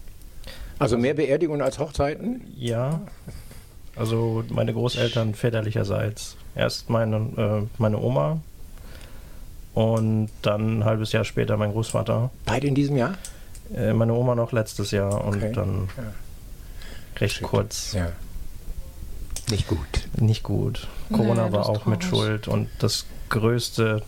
Also 0.79 0.97
mehr 0.97 1.13
Beerdigungen 1.13 1.61
als 1.61 1.79
Hochzeiten? 1.79 2.41
ja. 2.57 3.01
Also 3.95 4.43
meine 4.49 4.73
Großeltern 4.73 5.35
väterlicherseits. 5.35 6.35
Erst 6.55 6.89
meine, 6.89 7.15
äh, 7.37 7.67
meine 7.77 7.99
Oma 7.99 8.39
und 9.73 10.29
dann 10.41 10.79
ein 10.79 10.85
halbes 10.85 11.11
Jahr 11.11 11.23
später 11.25 11.57
mein 11.57 11.71
Großvater. 11.71 12.29
Beide 12.45 12.67
in 12.67 12.75
diesem 12.75 12.97
Jahr? 12.97 13.15
Äh, 13.75 13.93
meine 13.93 14.13
Oma 14.13 14.35
noch 14.35 14.51
letztes 14.51 14.91
Jahr 14.91 15.23
und 15.25 15.37
Okay. 15.37 15.51
dann 15.53 15.89
recht 17.19 17.41
kurz. 17.41 17.93
Ja. 17.93 18.11
Nicht 19.49 19.67
gut. 19.67 19.79
Nicht 20.17 20.43
gut. 20.43 20.87
Corona 21.11 21.47
Nee, 21.47 21.53
war 21.53 21.67
auch 21.69 21.85
mit. 21.85 22.03
Schuld 22.03 22.47
und 22.47 22.69
das 22.79 23.05
größte 23.29 24.01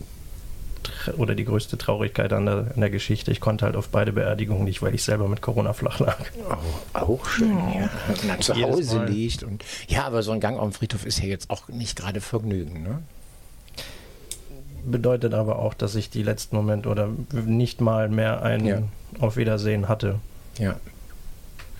oder 1.16 1.34
die 1.34 1.44
größte 1.44 1.76
Traurigkeit 1.78 2.32
an 2.32 2.46
der, 2.46 2.56
an 2.74 2.80
der 2.80 2.90
Geschichte, 2.90 3.32
ich 3.32 3.40
konnte 3.40 3.64
halt 3.64 3.74
auf 3.74 3.88
beide 3.88 4.12
Beerdigungen 4.12 4.62
nicht, 4.64 4.82
weil 4.82 4.94
ich 4.94 5.02
selber 5.02 5.26
mit 5.28 5.42
Corona 5.42 5.72
flach 5.72 5.98
lag. 5.98 6.16
Oh, 6.48 6.98
auch 6.98 7.26
schön, 7.26 7.58
ja. 7.74 7.90
Wenn 8.20 8.28
man 8.28 8.40
zu 8.40 8.54
Jedes 8.54 8.70
Hause 8.76 8.96
Mal. 8.98 9.10
liegt. 9.10 9.42
Und, 9.42 9.64
ja, 9.88 10.04
aber 10.06 10.22
so 10.22 10.30
ein 10.30 10.38
Gang 10.40 10.58
auf 10.58 10.68
dem 10.68 10.72
Friedhof 10.72 11.04
ist 11.04 11.18
ja 11.20 11.26
jetzt 11.26 11.50
auch 11.50 11.68
nicht 11.68 11.96
gerade 11.96 12.20
Vergnügen. 12.20 12.82
Ne? 12.84 13.02
Bedeutet 14.90 15.34
aber 15.34 15.58
auch, 15.58 15.74
dass 15.74 15.94
ich 15.96 16.10
die 16.10 16.22
letzten 16.22 16.56
Momente 16.56 16.88
oder 16.88 17.08
nicht 17.32 17.80
mal 17.80 18.08
mehr 18.08 18.42
ein 18.42 18.64
Ja. 18.64 18.82
Auf 19.18 19.36
Wiedersehen 19.36 19.88
hatte. 19.88 20.20
Ja. 20.58 20.76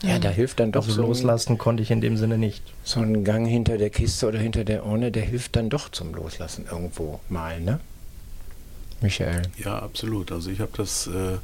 Ja, 0.03 0.19
da 0.19 0.29
hilft 0.29 0.61
dann 0.61 0.73
doch 0.73 0.83
Also 0.83 0.93
so 0.93 1.03
ein, 1.03 1.09
loslassen 1.09 1.57
konnte 1.57 1.83
ich 1.83 1.91
in 1.91 2.01
dem 2.01 2.17
Sinne 2.17 2.37
nicht. 2.37 2.63
so 2.85 3.01
ein 3.01 3.25
Gang 3.25 3.47
hinter 3.47 3.79
der 3.79 3.91
Kiste 3.91 4.27
oder 4.29 4.39
hinter 4.39 4.65
der 4.65 4.85
Urne, 4.85 5.11
der 5.11 5.23
hilft 5.23 5.57
dann 5.57 5.71
doch 5.71 5.89
zum 5.89 6.15
Loslassen 6.15 6.67
irgendwo 6.71 7.21
mal, 7.29 7.61
ne? 7.61 7.81
Michael. 9.01 9.43
Ja, 9.63 9.79
absolut. 9.79 10.33
Also 10.33 10.51
ich 10.51 10.61
habe 10.61 10.73
das 10.77 11.07
äh, 11.07 11.39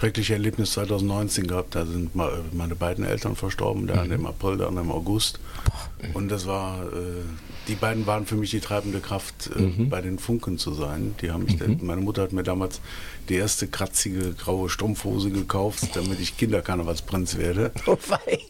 schreckliche 0.00 0.32
Erlebnis 0.32 0.72
2019 0.72 1.46
gehabt. 1.46 1.74
Da 1.74 1.84
sind 1.84 2.14
ma- 2.16 2.30
meine 2.52 2.74
beiden 2.74 3.04
Eltern 3.04 3.36
verstorben, 3.36 3.86
der 3.86 4.00
eine 4.00 4.14
im 4.14 4.24
April, 4.24 4.56
der 4.56 4.68
andere 4.68 4.86
im 4.86 4.90
August. 4.90 5.38
Und 6.14 6.30
das 6.30 6.46
war, 6.46 6.84
äh, 6.84 7.22
die 7.68 7.74
beiden 7.74 8.06
waren 8.06 8.24
für 8.24 8.36
mich 8.36 8.50
die 8.50 8.60
treibende 8.60 9.00
Kraft, 9.00 9.50
äh, 9.54 9.84
bei 9.84 10.00
den 10.00 10.18
Funken 10.18 10.56
zu 10.56 10.72
sein. 10.72 11.14
Die 11.20 11.30
haben 11.30 11.44
mich, 11.44 11.58
meine 11.82 12.00
Mutter 12.00 12.22
hat 12.22 12.32
mir 12.32 12.42
damals 12.42 12.80
die 13.28 13.34
erste 13.34 13.68
kratzige 13.68 14.32
graue 14.32 14.70
Strumpfhose 14.70 15.28
gekauft, 15.30 15.90
damit 15.94 16.18
ich 16.18 16.34
Kinderkarnevalsprinz 16.38 17.36
werde. 17.36 17.70
Oh. 17.86 17.98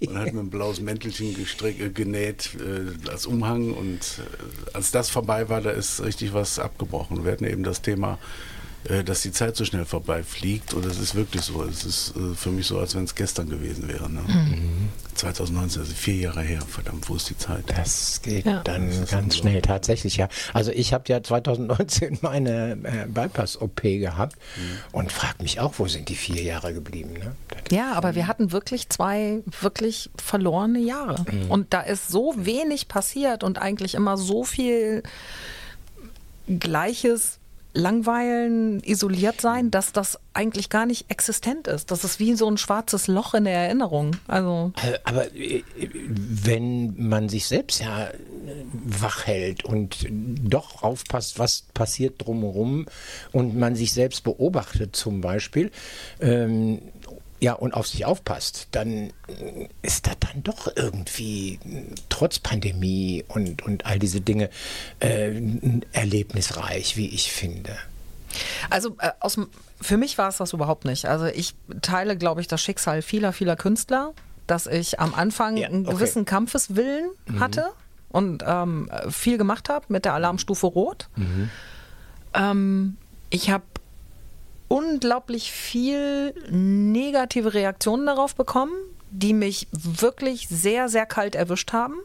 Und 0.06 0.18
hat 0.18 0.32
mir 0.32 0.40
ein 0.40 0.50
blaues 0.50 0.80
Mäntelchen 0.80 1.34
gestrick, 1.34 1.80
äh, 1.80 1.90
genäht 1.90 2.50
äh, 2.60 3.08
als 3.10 3.26
Umhang. 3.26 3.72
Und 3.74 3.98
äh, 3.98 4.76
als 4.76 4.92
das 4.92 5.10
vorbei 5.10 5.48
war, 5.48 5.60
da 5.60 5.70
ist 5.70 6.00
richtig 6.00 6.32
was 6.32 6.60
abgebrochen. 6.60 7.24
Wir 7.24 7.32
hatten 7.32 7.44
eben 7.44 7.64
das 7.64 7.82
Thema, 7.82 8.12
äh, 8.14 8.59
dass 9.04 9.22
die 9.22 9.30
Zeit 9.32 9.56
so 9.56 9.64
schnell 9.64 9.84
vorbeifliegt. 9.84 10.72
Und 10.74 10.86
es 10.86 10.98
ist 10.98 11.14
wirklich 11.14 11.42
so. 11.42 11.62
Es 11.64 11.84
ist 11.84 12.14
äh, 12.16 12.34
für 12.34 12.50
mich 12.50 12.66
so, 12.66 12.78
als 12.78 12.94
wenn 12.94 13.04
es 13.04 13.14
gestern 13.14 13.48
gewesen 13.50 13.88
wäre. 13.88 14.10
Ne? 14.10 14.20
2019, 15.14 15.82
also 15.82 15.92
vier 15.94 16.14
Jahre 16.14 16.40
her. 16.40 16.60
Verdammt, 16.66 17.08
wo 17.08 17.16
ist 17.16 17.28
die 17.28 17.36
Zeit? 17.36 17.64
Das 17.66 18.22
geht 18.22 18.46
Ja. 18.46 18.62
dann 18.62 18.86
Das 18.88 18.96
ganz 18.96 19.12
unglaublich. 19.12 19.36
schnell, 19.38 19.62
tatsächlich, 19.62 20.16
ja. 20.16 20.28
Also 20.54 20.70
ich 20.72 20.94
habe 20.94 21.04
ja 21.08 21.22
2019 21.22 22.18
meine 22.22 22.72
äh, 22.84 23.06
Bypass-OP 23.06 23.82
gehabt 23.82 24.36
und 24.92 25.12
frage 25.12 25.42
mich 25.42 25.60
auch, 25.60 25.74
wo 25.78 25.86
sind 25.86 26.08
die 26.08 26.14
vier 26.16 26.42
Jahre 26.42 26.72
geblieben? 26.72 27.12
Ne? 27.14 27.34
Ja, 27.70 27.92
aber 27.92 28.14
wir 28.14 28.26
hatten 28.26 28.50
wirklich 28.52 28.88
zwei 28.88 29.42
wirklich 29.60 30.08
verlorene 30.16 30.78
Jahre. 30.80 31.24
Und 31.50 31.74
da 31.74 31.82
ist 31.82 32.08
so 32.08 32.34
wenig 32.38 32.88
passiert 32.88 33.44
und 33.44 33.58
eigentlich 33.58 33.94
immer 33.94 34.16
so 34.16 34.44
viel 34.44 35.02
Gleiches. 36.46 37.39
Langweilen, 37.72 38.80
isoliert 38.82 39.40
sein, 39.40 39.70
dass 39.70 39.92
das 39.92 40.18
eigentlich 40.34 40.70
gar 40.70 40.86
nicht 40.86 41.10
existent 41.10 41.66
ist. 41.66 41.90
Das 41.90 42.04
ist 42.04 42.18
wie 42.18 42.34
so 42.34 42.48
ein 42.48 42.56
schwarzes 42.56 43.06
Loch 43.06 43.34
in 43.34 43.44
der 43.44 43.54
Erinnerung. 43.54 44.16
Also 44.26 44.72
Äh, 44.82 44.98
Aber 45.04 45.32
äh, 45.34 45.62
wenn 45.84 46.94
man 46.96 47.28
sich 47.28 47.46
selbst 47.46 47.80
ja 47.80 48.08
äh, 48.08 48.14
wach 48.72 49.26
hält 49.26 49.64
und 49.64 50.06
doch 50.10 50.82
aufpasst, 50.82 51.38
was 51.38 51.62
passiert 51.74 52.26
drumherum 52.26 52.86
und 53.32 53.56
man 53.56 53.76
sich 53.76 53.92
selbst 53.92 54.24
beobachtet 54.24 54.96
zum 54.96 55.20
Beispiel, 55.20 55.70
ähm, 56.20 56.80
ja, 57.40 57.54
und 57.54 57.72
auf 57.72 57.86
sich 57.88 58.04
aufpasst, 58.04 58.68
dann 58.70 59.10
äh, 59.28 59.68
ist 59.82 60.06
das 60.06 60.16
dann 60.20 60.42
doch 60.42 60.70
irgendwie 60.76 61.54
äh, 61.64 61.94
trotz 62.10 62.38
Pandemie 62.38 63.24
und, 63.28 63.62
und 63.62 63.86
all 63.86 63.98
diese 63.98 64.20
Dinge 64.20 64.50
äh, 65.00 65.40
erlebnisreich, 65.92 66.96
wie 66.96 67.08
ich 67.08 67.32
finde. 67.32 67.76
Also 68.68 68.96
äh, 68.98 69.10
aus, 69.20 69.38
für 69.80 69.96
mich 69.96 70.18
war 70.18 70.28
es 70.28 70.36
das 70.36 70.52
überhaupt 70.52 70.84
nicht. 70.84 71.06
Also 71.06 71.26
ich 71.26 71.54
teile, 71.80 72.16
glaube 72.16 72.42
ich, 72.42 72.48
das 72.48 72.60
Schicksal 72.60 73.00
vieler, 73.02 73.32
vieler 73.32 73.56
Künstler, 73.56 74.12
dass 74.46 74.66
ich 74.66 75.00
am 75.00 75.14
Anfang 75.14 75.56
Ja, 75.56 75.68
einen 75.68 75.86
okay. 75.86 75.96
gewissen 75.96 76.24
Kampfeswillen 76.26 77.10
hatte 77.38 77.70
und 78.10 78.44
ähm, 78.46 78.90
viel 79.08 79.38
gemacht 79.38 79.68
habe 79.68 79.86
mit 79.88 80.04
der 80.04 80.14
Alarmstufe 80.14 80.66
Rot. 80.66 81.08
Ähm, 82.34 82.96
ich 83.30 83.50
habe 83.50 83.64
unglaublich 84.70 85.50
viel 85.50 86.32
negative 86.48 87.54
Reaktionen 87.54 88.06
darauf 88.06 88.36
bekommen, 88.36 88.72
die 89.10 89.34
mich 89.34 89.66
wirklich 89.72 90.46
sehr, 90.48 90.88
sehr 90.88 91.06
kalt 91.06 91.34
erwischt 91.34 91.72
haben. 91.72 91.96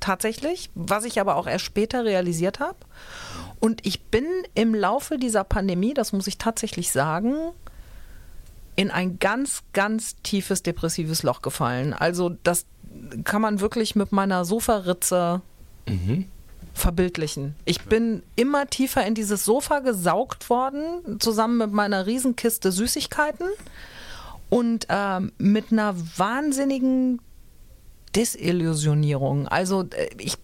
Tatsächlich, 0.00 0.70
was 0.74 1.04
ich 1.04 1.20
aber 1.20 1.36
auch 1.36 1.46
erst 1.46 1.66
später 1.66 2.04
realisiert 2.04 2.60
habe. 2.60 2.78
Und 3.60 3.86
ich 3.86 4.04
bin 4.04 4.24
im 4.54 4.74
Laufe 4.74 5.18
dieser 5.18 5.44
Pandemie, 5.44 5.92
das 5.92 6.12
muss 6.12 6.26
ich 6.26 6.38
tatsächlich 6.38 6.90
sagen, 6.90 7.34
in 8.74 8.90
ein 8.90 9.18
ganz, 9.18 9.62
ganz 9.74 10.16
tiefes 10.22 10.62
depressives 10.62 11.22
Loch 11.24 11.42
gefallen. 11.42 11.92
Also 11.92 12.30
das 12.42 12.64
kann 13.24 13.42
man 13.42 13.60
wirklich 13.60 13.96
mit 13.96 14.12
meiner 14.12 14.46
Sofaritze 14.46 15.42
verbildlichen. 16.74 17.54
Ich 17.64 17.82
bin 17.82 18.22
immer 18.36 18.66
tiefer 18.66 19.06
in 19.06 19.14
dieses 19.14 19.44
Sofa 19.44 19.78
gesaugt 19.78 20.50
worden, 20.50 21.20
zusammen 21.20 21.58
mit 21.58 21.72
meiner 21.72 22.06
Riesenkiste 22.06 22.72
Süßigkeiten 22.72 23.46
und 24.50 24.86
ähm, 24.88 25.32
mit 25.38 25.72
einer 25.72 25.94
wahnsinnigen 26.16 27.20
Desillusionierung. 28.14 29.48
Also 29.48 29.82
äh, 29.82 30.10
ich 30.18 30.36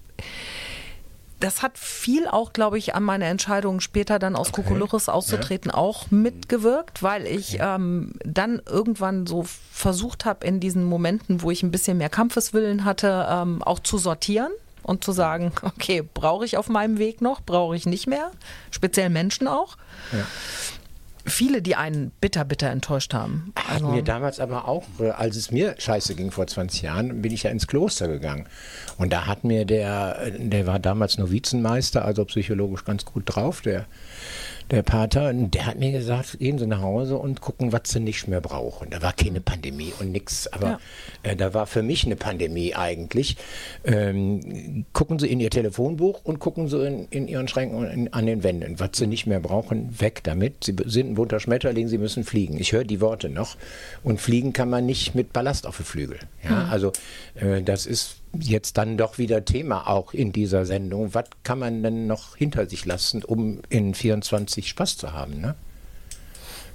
das 1.40 1.62
hat 1.62 1.78
viel 1.78 2.28
auch, 2.28 2.52
glaube 2.52 2.76
ich, 2.76 2.94
an 2.94 3.02
meiner 3.02 3.24
Entscheidung 3.24 3.80
später 3.80 4.18
dann 4.18 4.36
aus 4.36 4.52
Kokolores 4.52 5.08
auszutreten 5.08 5.70
auch 5.70 6.10
mitgewirkt, 6.10 7.02
weil 7.02 7.26
ich 7.26 7.56
ähm, 7.60 8.12
dann 8.24 8.60
irgendwann 8.66 9.26
so 9.26 9.46
versucht 9.72 10.26
habe, 10.26 10.46
in 10.46 10.60
diesen 10.60 10.84
Momenten, 10.84 11.40
wo 11.40 11.50
ich 11.50 11.62
ein 11.62 11.70
bisschen 11.70 11.96
mehr 11.96 12.10
Kampfeswillen 12.10 12.84
hatte, 12.84 13.26
ähm, 13.30 13.62
auch 13.62 13.78
zu 13.78 13.96
sortieren 13.96 14.52
und 14.82 15.04
zu 15.04 15.12
sagen, 15.12 15.52
okay, 15.62 16.02
brauche 16.02 16.44
ich 16.44 16.56
auf 16.56 16.68
meinem 16.68 16.98
Weg 16.98 17.20
noch, 17.20 17.40
brauche 17.42 17.76
ich 17.76 17.86
nicht 17.86 18.06
mehr, 18.06 18.30
speziell 18.70 19.10
Menschen 19.10 19.46
auch. 19.48 19.76
Viele, 21.26 21.60
die 21.60 21.76
einen 21.76 22.12
bitter, 22.22 22.44
bitter 22.46 22.70
enttäuscht 22.70 23.12
haben. 23.12 23.52
Hat 23.54 23.74
Also- 23.82 23.88
mir 23.88 24.02
damals 24.02 24.40
aber 24.40 24.66
auch, 24.66 24.84
als 25.18 25.36
es 25.36 25.50
mir 25.50 25.74
scheiße 25.78 26.14
ging 26.14 26.30
vor 26.30 26.46
20 26.46 26.80
Jahren, 26.82 27.20
bin 27.20 27.30
ich 27.30 27.42
ja 27.42 27.50
ins 27.50 27.66
Kloster 27.66 28.08
gegangen. 28.08 28.46
Und 28.96 29.12
da 29.12 29.26
hat 29.26 29.44
mir 29.44 29.66
der, 29.66 30.30
der 30.38 30.66
war 30.66 30.78
damals 30.78 31.18
Novizenmeister, 31.18 32.04
also 32.04 32.24
psychologisch 32.24 32.84
ganz 32.86 33.04
gut 33.04 33.24
drauf, 33.26 33.60
der, 33.60 33.84
der 34.70 34.82
Pater, 34.82 35.30
und 35.30 35.52
der 35.52 35.66
hat 35.66 35.78
mir 35.78 35.90
gesagt, 35.92 36.38
gehen 36.38 36.58
Sie 36.58 36.66
nach 36.66 36.80
Hause 36.80 37.18
und 37.18 37.40
gucken, 37.40 37.72
was 37.72 37.82
Sie 37.86 38.00
nicht 38.00 38.28
mehr 38.28 38.40
brauchen. 38.40 38.88
Da 38.90 39.02
war 39.02 39.12
keine 39.12 39.40
Pandemie 39.40 39.92
und 39.98 40.12
nichts, 40.12 40.46
aber 40.52 40.66
Ja. 41.24 41.30
äh, 41.30 41.36
da 41.36 41.54
war 41.54 41.66
für 41.66 41.82
mich 41.82 42.04
eine 42.04 42.16
Pandemie 42.16 42.74
eigentlich. 42.74 43.36
Ähm, 43.84 44.84
gucken 44.92 45.18
Sie 45.18 45.26
in 45.26 45.40
Ihr 45.40 45.50
Telefonbuch 45.50 46.20
und 46.24 46.38
gucken 46.38 46.68
Sie 46.68 46.86
in, 46.86 47.06
in 47.10 47.28
Ihren 47.28 47.48
Schränken 47.48 47.78
und 47.78 47.86
in, 47.86 48.12
an 48.12 48.26
den 48.26 48.42
Wänden. 48.42 48.78
Was 48.78 48.90
Sie 48.94 49.06
nicht 49.06 49.26
mehr 49.26 49.40
brauchen, 49.40 50.00
weg 50.00 50.20
damit. 50.22 50.64
Sie 50.64 50.76
sind 50.86 51.10
ein 51.10 51.14
bunter 51.14 51.40
Schmetterling, 51.40 51.88
Sie 51.88 51.98
müssen 51.98 52.24
fliegen. 52.24 52.58
Ich 52.58 52.72
höre 52.72 52.84
die 52.84 53.00
Worte 53.00 53.28
noch. 53.28 53.56
Und 54.04 54.20
fliegen 54.20 54.52
kann 54.52 54.70
man 54.70 54.86
nicht 54.86 55.14
mit 55.14 55.32
Ballast 55.32 55.66
auf 55.66 55.76
den 55.78 55.86
Flügel. 55.86 56.18
Ja, 56.44 56.68
also 56.70 56.92
äh, 57.34 57.62
das 57.62 57.86
ist 57.86 58.16
jetzt 58.38 58.78
dann 58.78 58.96
doch 58.96 59.18
wieder 59.18 59.44
Thema 59.44 59.88
auch 59.88 60.12
in 60.14 60.32
dieser 60.32 60.64
Sendung. 60.66 61.14
Was 61.14 61.24
kann 61.42 61.58
man 61.58 61.82
denn 61.82 62.06
noch 62.06 62.36
hinter 62.36 62.66
sich 62.68 62.84
lassen, 62.84 63.24
um 63.24 63.60
in 63.68 63.94
24 63.94 64.68
Spaß 64.68 64.96
zu 64.98 65.12
haben? 65.12 65.40
Ne? 65.40 65.54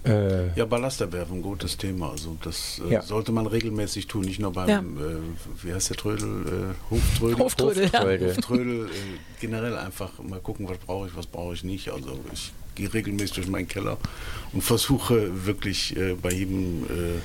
Äh, 0.05 0.57
Ja, 0.57 0.65
Ballasterwerfen, 0.65 1.41
gutes 1.41 1.77
Thema. 1.77 2.11
Also 2.11 2.37
das 2.43 2.79
äh, 2.87 2.93
Ja. 2.93 3.01
sollte 3.01 3.31
man 3.31 3.47
regelmäßig 3.47 4.07
tun, 4.07 4.25
nicht 4.25 4.39
nur 4.39 4.53
beim, 4.53 4.69
Ja. 4.69 4.79
äh, 4.79 5.15
wie 5.63 5.73
heißt 5.73 5.89
der 5.89 5.97
Trödel? 5.97 6.45
Äh, 6.45 6.91
Hoftrödel. 6.91 7.37
Hoftrödel, 7.39 7.83
ja. 7.85 7.93
Hoftrödel. 7.99 8.35
Hoftrödel, 8.37 8.85
äh, 8.85 8.89
generell 9.41 9.77
einfach 9.77 10.11
mal 10.21 10.39
gucken, 10.39 10.69
was 10.69 10.77
brauche 10.77 11.07
ich, 11.07 11.15
was 11.15 11.25
brauche 11.25 11.53
ich 11.55 11.63
nicht. 11.63 11.89
Also 11.89 12.19
ich 12.33 12.51
gehe 12.75 12.93
regelmäßig 12.93 13.33
durch 13.35 13.47
meinen 13.47 13.67
Keller 13.67 13.97
und 14.53 14.61
versuche 14.61 15.45
wirklich 15.45 15.95
äh, 15.97 16.13
bei 16.13 16.31
jedem 16.31 16.83
äh, 16.83 17.21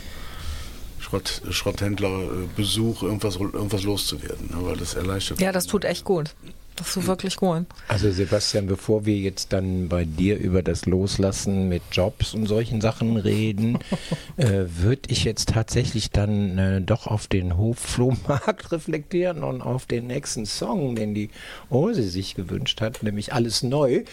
Schrott, 1.11 1.43
Schrotthändler 1.51 2.23
äh, 2.23 2.47
Besuch 2.57 3.03
irgendwas, 3.03 3.37
irgendwas 3.37 3.83
loszuwerden, 3.83 4.51
ne, 4.51 4.59
weil 4.61 4.77
das 4.77 4.95
erleichtert. 4.95 5.41
Ja, 5.41 5.51
das 5.51 5.67
tut 5.67 5.85
echt 5.85 6.05
gut. 6.05 6.35
Das 6.77 6.97
ist 6.97 7.07
wirklich 7.07 7.37
gut. 7.37 7.67
Also 7.89 8.11
Sebastian, 8.11 8.67
bevor 8.67 9.05
wir 9.05 9.17
jetzt 9.17 9.53
dann 9.53 9.89
bei 9.89 10.05
dir 10.05 10.39
über 10.39 10.63
das 10.63 10.87
Loslassen 10.87 11.69
mit 11.69 11.83
Jobs 11.93 12.33
und 12.33 12.47
solchen 12.47 12.81
Sachen 12.81 13.17
reden, 13.17 13.79
äh, 14.37 14.65
würde 14.67 15.03
ich 15.09 15.25
jetzt 15.25 15.51
tatsächlich 15.51 16.11
dann 16.11 16.57
äh, 16.59 16.81
doch 16.81 17.07
auf 17.07 17.27
den 17.27 17.59
Hofflohmarkt 17.59 18.73
reflektieren 18.73 19.43
und 19.43 19.61
auf 19.61 19.87
den 19.87 20.07
nächsten 20.07 20.47
Song, 20.47 20.95
den 20.95 21.13
die 21.13 21.31
Ose 21.69 22.05
sich 22.05 22.35
gewünscht 22.35 22.81
hat, 22.81 23.03
nämlich 23.03 23.35
Alles 23.35 23.63
Neu. 23.63 24.05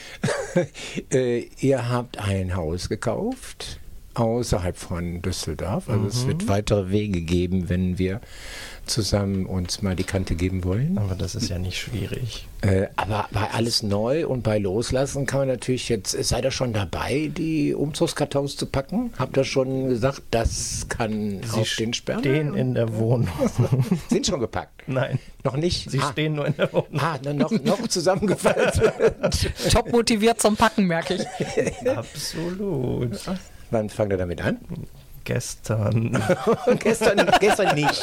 äh, 1.14 1.46
ihr 1.60 1.90
habt 1.90 2.18
ein 2.18 2.56
Haus 2.56 2.90
gekauft 2.90 3.80
außerhalb 4.20 4.76
von 4.76 5.22
Düsseldorf. 5.22 5.90
Also 5.90 6.08
es 6.08 6.28
wird 6.28 6.48
weitere 6.48 6.90
Wege 6.90 7.22
geben, 7.22 7.70
wenn 7.70 7.98
wir 7.98 8.22
zusammen 8.88 9.46
uns 9.46 9.82
mal 9.82 9.96
die 9.96 10.04
Kante 10.04 10.36
geben 10.36 10.64
wollen. 10.64 10.98
Aber 10.98 11.16
das 11.16 11.36
ist 11.36 11.50
ja 11.50 11.60
nicht 11.60 11.78
schwierig. 11.78 12.48
Äh, 12.62 12.88
aber 12.96 13.28
bei 13.32 13.52
alles 13.52 13.84
neu 13.84 14.28
und 14.28 14.44
bei 14.44 14.58
Loslassen 14.58 15.26
kann 15.26 15.42
man 15.42 15.50
natürlich 15.50 15.90
jetzt, 15.90 16.12
seid 16.12 16.46
ihr 16.46 16.52
schon 16.52 16.74
dabei, 16.74 17.30
die 17.36 17.74
Umzugskartons 17.76 18.56
zu 18.56 18.66
packen? 18.66 19.12
Habt 19.20 19.38
ihr 19.38 19.44
schon 19.44 19.90
gesagt, 19.90 20.24
das 20.32 20.88
kann 20.90 21.42
auf 21.52 21.76
den 21.76 21.94
Sperren? 21.94 22.20
Stehen 22.22 22.56
in 22.56 22.74
der 22.74 22.96
Wohnung. 22.98 23.30
Sind 24.10 24.26
schon 24.26 24.40
gepackt? 24.40 24.84
Nein, 24.88 25.20
Noch 25.44 25.58
nicht? 25.58 25.92
sie 25.92 26.00
ah, 26.00 26.12
stehen 26.12 26.36
nur 26.36 26.48
in 26.48 26.56
der 26.56 26.72
Wohnung. 26.72 27.00
Ah, 27.00 27.18
dann 27.22 27.38
noch, 27.38 27.52
noch 27.52 27.88
zusammengefaltet. 27.88 28.94
Top 29.72 29.92
motiviert 29.92 30.42
zum 30.42 30.56
Packen, 30.56 30.86
merke 30.86 31.16
ich. 31.16 31.88
Absolut. 31.90 33.20
Wann 33.72 33.90
fangt 33.90 34.12
ihr 34.12 34.18
damit 34.18 34.42
an? 34.42 34.58
Gestern. 35.24 36.24
gestern, 36.80 37.30
gestern 37.40 37.76
nicht. 37.76 38.02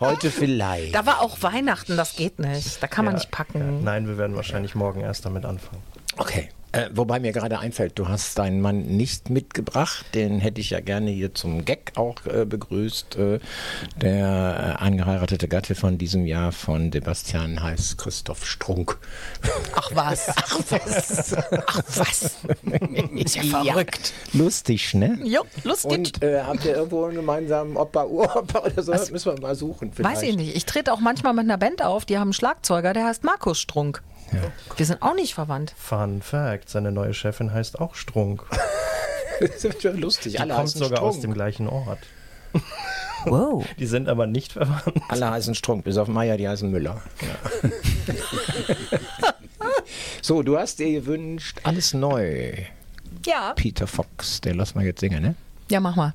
Heute 0.00 0.30
vielleicht. 0.32 0.94
Da 0.94 1.06
war 1.06 1.20
auch 1.20 1.42
Weihnachten, 1.42 1.96
das 1.96 2.16
geht 2.16 2.40
nicht. 2.40 2.82
Da 2.82 2.88
kann 2.88 3.04
man 3.04 3.14
Ja, 3.14 3.18
nicht 3.18 3.30
ja. 3.30 3.36
packen. 3.36 3.84
Nein, 3.84 4.08
wir 4.08 4.18
werden 4.18 4.34
wahrscheinlich 4.34 4.74
morgen 4.74 5.00
erst 5.00 5.24
damit 5.24 5.44
anfangen. 5.44 5.82
Okay. 6.16 6.48
Äh, 6.74 6.90
wobei 6.92 7.20
mir 7.20 7.30
gerade 7.30 7.60
einfällt, 7.60 8.00
du 8.00 8.08
hast 8.08 8.36
deinen 8.36 8.60
Mann 8.60 8.82
nicht 8.82 9.30
mitgebracht. 9.30 10.06
Den 10.12 10.40
hätte 10.40 10.60
ich 10.60 10.70
ja 10.70 10.80
gerne 10.80 11.12
hier 11.12 11.32
zum 11.32 11.64
Gag 11.64 11.92
auch 11.94 12.16
äh, 12.26 12.44
begrüßt. 12.44 13.14
Äh, 13.16 13.38
der 13.96 14.76
äh, 14.80 14.82
angeheiratete 14.82 15.46
Gatte 15.46 15.76
von 15.76 15.98
diesem 15.98 16.26
Jahr 16.26 16.50
von 16.50 16.90
Sebastian 16.90 17.62
heißt 17.62 17.96
Christoph 17.96 18.44
Strunk. 18.44 18.98
Ach 19.76 19.90
was. 19.94 20.28
Ach 20.36 20.58
was. 20.70 21.36
Ach 21.66 21.82
was. 21.94 22.36
Ist 23.14 23.36
ja 23.36 23.42
verrückt. 23.44 24.12
Lustig, 24.32 24.94
ne? 24.94 25.16
Jo, 25.22 25.42
lustig. 25.62 25.92
Und 25.92 26.22
äh, 26.24 26.42
habt 26.42 26.64
ihr 26.64 26.74
irgendwo 26.74 27.04
einen 27.04 27.14
gemeinsamen 27.14 27.76
Opa, 27.76 28.04
Uropa 28.04 28.58
oder 28.60 28.82
so? 28.82 28.90
Das 28.90 29.12
müssen 29.12 29.32
wir 29.32 29.40
mal 29.40 29.54
suchen. 29.54 29.92
Vielleicht. 29.92 30.16
Weiß 30.16 30.22
ich 30.24 30.36
nicht. 30.36 30.56
Ich 30.56 30.64
trete 30.64 30.92
auch 30.92 31.00
manchmal 31.00 31.34
mit 31.34 31.44
einer 31.44 31.58
Band 31.58 31.84
auf, 31.84 32.04
die 32.04 32.16
haben 32.16 32.28
einen 32.28 32.32
Schlagzeuger, 32.32 32.92
der 32.92 33.04
heißt 33.04 33.22
Markus 33.22 33.60
Strunk. 33.60 34.02
Wir 34.76 34.86
sind 34.86 35.02
auch 35.02 35.14
nicht 35.14 35.34
verwandt. 35.34 35.74
Fun 35.76 36.22
Fact: 36.22 36.68
Seine 36.68 36.92
neue 36.92 37.14
Chefin 37.14 37.52
heißt 37.52 37.80
auch 37.80 37.94
Strunk. 37.94 38.44
Das 39.40 39.64
ist 39.64 39.82
schon 39.82 39.98
lustig. 39.98 40.32
Die 40.34 40.38
Alle 40.38 40.54
kommt 40.54 40.68
sogar 40.68 41.02
aus 41.02 41.16
Strunk. 41.16 41.22
dem 41.22 41.34
gleichen 41.34 41.68
Ort. 41.68 41.98
Wow. 43.24 43.64
Die 43.78 43.86
sind 43.86 44.08
aber 44.08 44.26
nicht 44.28 44.52
verwandt. 44.52 45.00
Alle 45.08 45.28
heißen 45.30 45.54
Strunk, 45.56 45.84
bis 45.84 45.96
auf 45.96 46.06
Meier, 46.08 46.36
die 46.36 46.46
heißen 46.48 46.70
Müller. 46.70 47.02
so, 50.22 50.42
du 50.42 50.56
hast 50.58 50.78
dir 50.78 50.92
gewünscht, 50.92 51.58
alles 51.64 51.94
neu. 51.94 52.52
Ja. 53.26 53.54
Peter 53.54 53.86
Fox, 53.86 54.40
den 54.40 54.56
lass 54.56 54.74
mal 54.74 54.84
jetzt 54.84 55.00
singen, 55.00 55.22
ne? 55.22 55.34
Ja, 55.70 55.80
mach 55.80 55.96
mal. 55.96 56.14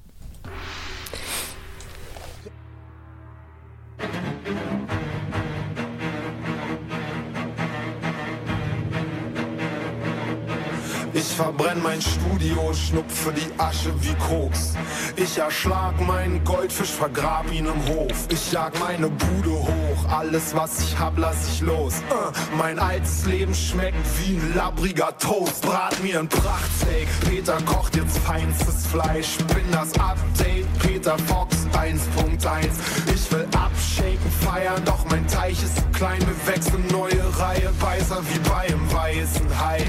Ich 11.19 11.35
verbrenn 11.35 11.83
mein 11.83 12.01
Studio, 12.01 12.73
schnupfe 12.73 13.33
die 13.33 13.59
Asche 13.59 13.91
wie 13.99 14.15
Koks. 14.29 14.73
Ich 15.17 15.37
erschlag 15.37 15.99
meinen 16.07 16.41
Goldfisch, 16.45 16.91
vergrab 16.91 17.51
ihn 17.51 17.65
im 17.65 17.87
Hof. 17.93 18.27
Ich 18.29 18.53
jag 18.53 18.71
meine 18.79 19.09
Bude 19.09 19.49
hoch, 19.49 20.09
alles 20.09 20.55
was 20.55 20.79
ich 20.79 20.97
hab, 20.97 21.17
lass 21.17 21.35
ich 21.49 21.59
los. 21.59 21.95
Äh, 22.09 22.55
mein 22.57 22.79
altes 22.79 23.25
Leben 23.25 23.53
schmeckt 23.53 23.97
wie 24.17 24.37
ein 24.37 24.53
labbriger 24.55 25.17
Toast. 25.17 25.61
Brat 25.63 26.01
mir 26.01 26.19
ein 26.19 26.29
Prachtsteak, 26.29 27.09
Peter 27.27 27.57
kocht 27.65 27.97
jetzt 27.97 28.17
feinstes 28.19 28.87
Fleisch. 28.87 29.35
Bin 29.53 29.69
das 29.73 29.91
Update, 29.99 30.67
Peter 30.79 30.98
Fox 31.05 31.55
1.1. 31.73 32.67
Ich 33.13 33.31
will 33.31 33.47
abshaken, 33.55 34.31
feiern, 34.41 34.83
doch 34.83 35.05
mein 35.09 35.25
Teich 35.27 35.63
ist 35.63 35.77
zu 35.77 35.83
klein. 35.93 36.19
Wir 36.19 36.53
wechseln 36.53 36.85
neue 36.91 37.39
Reihe, 37.39 37.71
weißer 37.79 38.21
wie 38.21 38.39
beim 38.49 38.91
weißen 38.91 39.47
Hai. 39.59 39.83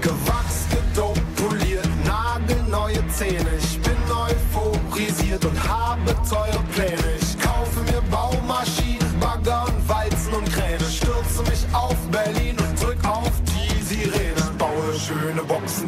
Gewachs, 0.00 0.64
gedopt, 0.70 1.20
poliert, 1.36 1.88
nagelneue 2.06 3.06
Zähne. 3.08 3.50
Ich 3.58 3.80
bin 3.82 3.96
euphorisiert 4.10 5.44
und 5.44 5.68
habe 5.68 6.14
teure 6.28 6.62
Pläne. 6.74 7.16
Ich 7.20 7.38
kaufe 7.38 7.80
mir 7.92 8.00
Baumaschinen, 8.10 9.05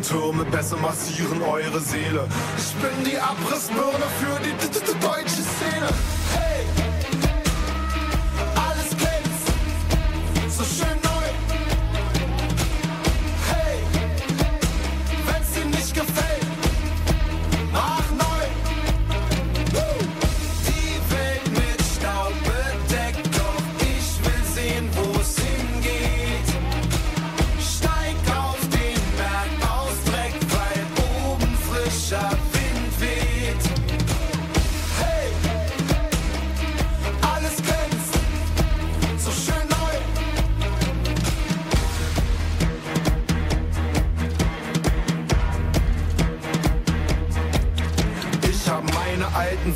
Boxentürme, 0.08 0.44
besser 0.46 0.76
massieren 0.78 1.42
eure 1.42 1.80
Seele. 1.80 2.26
Ich 2.56 2.74
bin 2.74 3.04
die 3.04 3.18
Abrissbirne 3.18 4.06
für 4.18 4.40
die 4.40 4.52
deutsche 5.00 5.42
Szene. 5.42 6.17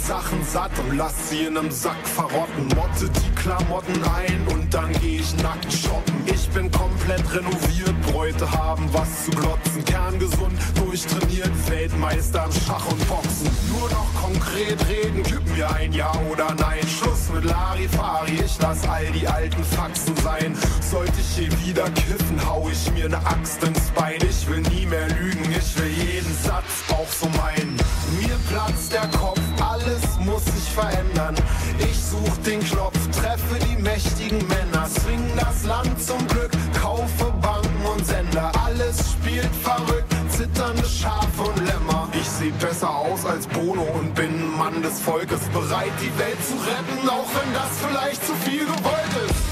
Sachen 0.07 0.45
satt 0.45 0.73
und 0.81 0.97
lass 0.97 1.31
sie 1.31 1.45
in 1.45 1.55
nem 1.55 1.71
Sack 1.71 2.07
verrotten. 2.07 2.67
Motte 2.75 3.09
die 3.09 3.31
Klamotten 3.35 4.03
ein 4.17 4.47
und 4.53 4.73
dann 4.75 4.93
geh 5.01 5.19
ich 5.19 5.37
nackt 5.43 5.73
shoppen. 5.73 6.15
Ich 6.27 6.49
bin 6.51 6.71
komplett 6.71 7.23
renoviert, 7.33 7.95
Bräute 8.11 8.51
haben 8.51 8.89
was 8.93 9.27
zu 9.27 9.31
glotzen. 9.31 9.85
Kerngesund, 9.85 10.59
durchtrainiert, 10.75 11.53
Weltmeister 11.71 12.45
im 12.47 12.53
Schach 12.53 12.87
und 12.91 13.09
Boxen. 13.09 13.51
Nur 13.69 13.89
noch 13.91 14.09
konkret 14.21 14.79
reden, 14.89 15.23
gib 15.23 15.57
mir 15.57 15.71
ein 15.73 15.93
Ja 15.93 16.13
oder 16.31 16.55
Nein. 16.55 16.87
Schluss 16.89 17.31
mit 17.35 17.45
Larifari, 17.45 18.41
ich 18.45 18.59
lass 18.61 18.87
all 18.89 19.07
die 19.13 19.27
alten 19.27 19.65
Faxen 19.65 20.17
sein. 20.17 20.57
Sollte 20.81 21.13
ich 21.21 21.37
hier 21.37 21.65
wieder 21.65 21.89
kiffen, 21.91 22.41
hau 22.47 22.69
ich 22.71 22.91
mir 22.93 23.09
ne 23.09 23.19
Axt 23.27 23.63
ins 23.63 23.91
Bein. 23.95 24.19
Ich 24.29 24.49
will 24.49 24.61
nie 24.63 24.87
mehr 24.87 25.09
lügen, 25.09 25.45
ich 25.51 25.79
will 25.79 25.91
jeden 25.91 26.35
Satz 26.43 26.85
auch 26.91 27.09
so 27.09 27.29
meinen. 27.39 27.77
Mir 28.21 28.37
platzt 28.51 28.93
der 28.93 29.09
Kopf, 29.19 29.41
alles 29.93 30.19
muss 30.21 30.45
sich 30.45 30.73
verändern. 30.73 31.35
Ich 31.79 31.97
such 32.03 32.37
den 32.47 32.61
Knopf, 32.61 32.99
treffe 33.21 33.59
die 33.67 33.81
mächtigen 33.81 34.39
Männer, 34.49 34.87
swing 34.89 35.23
das 35.39 35.65
Land 35.65 36.03
zum 36.03 36.27
Glück, 36.29 36.51
kaufe 36.81 37.33
Banken 37.41 37.87
und 37.95 38.07
Sender. 38.07 38.51
Alles 38.65 39.13
spielt 39.13 39.55
verrückt, 39.63 40.13
zitternde 40.29 40.85
Schafe 40.87 41.43
und 41.43 41.67
Lämmer. 41.67 42.09
Ich 42.13 42.29
seh 42.29 42.51
besser 42.51 42.91
aus 42.91 43.25
als 43.27 43.47
Bono 43.47 43.83
und 43.99 44.15
bin 44.15 44.57
Mann 44.57 44.83
des 44.83 45.01
Volkes, 45.01 45.41
bereit 45.53 45.93
die 46.01 46.19
Welt 46.19 46.39
zu 46.45 46.55
retten, 46.55 47.09
auch 47.09 47.29
wenn 47.35 47.53
das 47.53 47.71
vielleicht 47.87 48.27
zu 48.27 48.35
viel 48.35 48.65
gewollt 48.65 49.31
ist. 49.31 49.52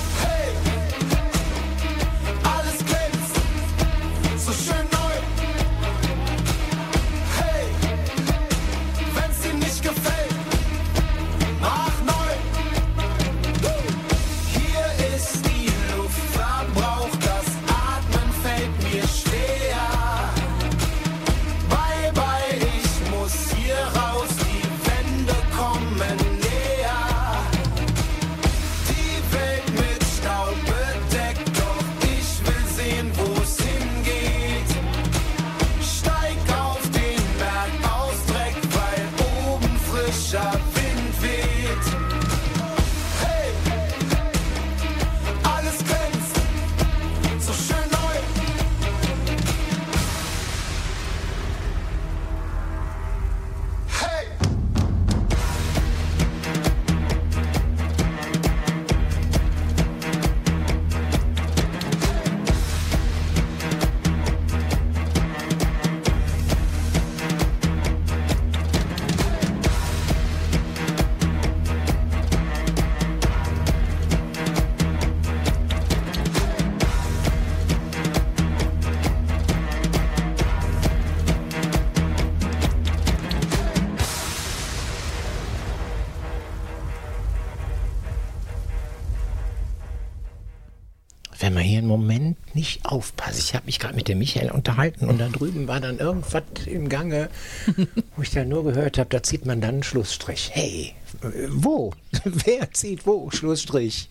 Nicht 92.71 92.87
aufpasse. 92.87 93.41
Ich 93.41 93.55
habe 93.55 93.67
mich 93.67 93.79
gerade 93.79 93.97
mit 93.97 94.09
dem 94.09 94.19
Michael 94.19 94.51
unterhalten 94.51 95.09
und 95.09 95.19
da 95.19 95.29
drüben 95.29 95.67
war 95.67 95.81
dann 95.81 95.99
irgendwas 95.99 96.45
im 96.67 96.89
Gange, 96.89 97.29
wo 98.17 98.23
ich 98.23 98.31
dann 98.31 98.49
nur 98.49 98.65
gehört 98.65 98.99
habe, 98.99 99.09
da 99.11 99.23
zieht 99.23 99.45
man 99.45 99.61
dann 99.61 99.75
einen 99.75 99.83
Schlussstrich. 99.83 100.51
Hey, 100.53 100.95
äh, 101.23 101.49
wo? 101.49 101.93
Wer 102.25 102.71
zieht 102.73 103.07
wo? 103.07 103.31
Schlussstrich. 103.31 104.09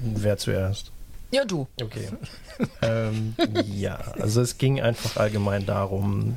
Wer 0.00 0.38
zuerst? 0.38 0.90
Ja, 1.30 1.44
du. 1.44 1.68
Okay. 1.80 2.08
ähm, 2.82 3.36
ja, 3.72 3.96
also 4.18 4.40
es 4.40 4.58
ging 4.58 4.80
einfach 4.80 5.16
allgemein 5.16 5.66
darum, 5.66 6.36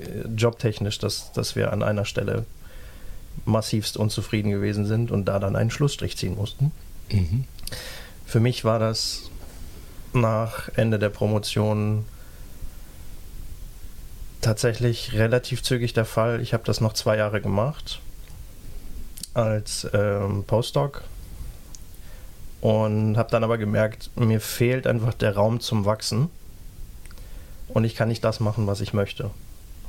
äh, 0.00 0.28
jobtechnisch, 0.36 0.98
dass, 0.98 1.32
dass 1.32 1.56
wir 1.56 1.72
an 1.72 1.82
einer 1.82 2.04
Stelle 2.04 2.44
massivst 3.44 3.96
unzufrieden 3.96 4.50
gewesen 4.52 4.86
sind 4.86 5.10
und 5.10 5.24
da 5.24 5.40
dann 5.40 5.56
einen 5.56 5.70
Schlussstrich 5.70 6.16
ziehen 6.16 6.36
mussten. 6.36 6.70
Für 8.30 8.38
mich 8.38 8.64
war 8.64 8.78
das 8.78 9.28
nach 10.12 10.68
Ende 10.76 11.00
der 11.00 11.08
Promotion 11.08 12.04
tatsächlich 14.40 15.14
relativ 15.14 15.64
zügig 15.64 15.94
der 15.94 16.04
Fall. 16.04 16.40
Ich 16.40 16.54
habe 16.54 16.62
das 16.62 16.80
noch 16.80 16.92
zwei 16.92 17.16
Jahre 17.16 17.40
gemacht 17.40 18.00
als 19.34 19.84
ähm, 19.94 20.44
Postdoc 20.44 21.02
und 22.60 23.16
habe 23.16 23.32
dann 23.32 23.42
aber 23.42 23.58
gemerkt, 23.58 24.12
mir 24.14 24.40
fehlt 24.40 24.86
einfach 24.86 25.14
der 25.14 25.34
Raum 25.34 25.58
zum 25.58 25.84
Wachsen 25.84 26.30
und 27.66 27.82
ich 27.82 27.96
kann 27.96 28.06
nicht 28.06 28.22
das 28.22 28.38
machen, 28.38 28.68
was 28.68 28.80
ich 28.80 28.92
möchte. 28.92 29.32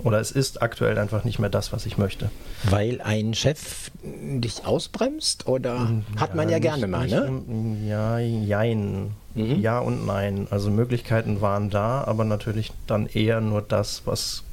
Oder 0.03 0.19
es 0.19 0.31
ist 0.31 0.61
aktuell 0.61 0.97
einfach 0.97 1.23
nicht 1.23 1.37
mehr 1.39 1.49
das, 1.49 1.71
was 1.71 1.85
ich 1.85 1.97
möchte. 1.97 2.31
Weil 2.63 3.01
ein 3.01 3.33
Chef 3.33 3.91
dich 4.03 4.65
ausbremst 4.65 5.47
oder 5.47 5.91
hat 6.15 6.33
man 6.35 6.49
ja, 6.49 6.55
nicht- 6.57 6.63
gerne 6.63 6.87
mal, 6.87 7.07
ne? 7.07 7.25
im- 7.27 7.87
Ja, 7.87 8.17
jein. 8.19 9.11
Mhm. 9.35 9.61
Ja 9.61 9.79
und 9.79 10.05
nein. 10.05 10.47
Also 10.49 10.69
Möglichkeiten 10.71 11.39
waren 11.41 11.69
da, 11.69 12.03
aber 12.03 12.23
natürlich 12.25 12.71
dann 12.87 13.05
eher 13.07 13.41
nur 13.41 13.61
das, 13.61 14.01
was 14.05 14.43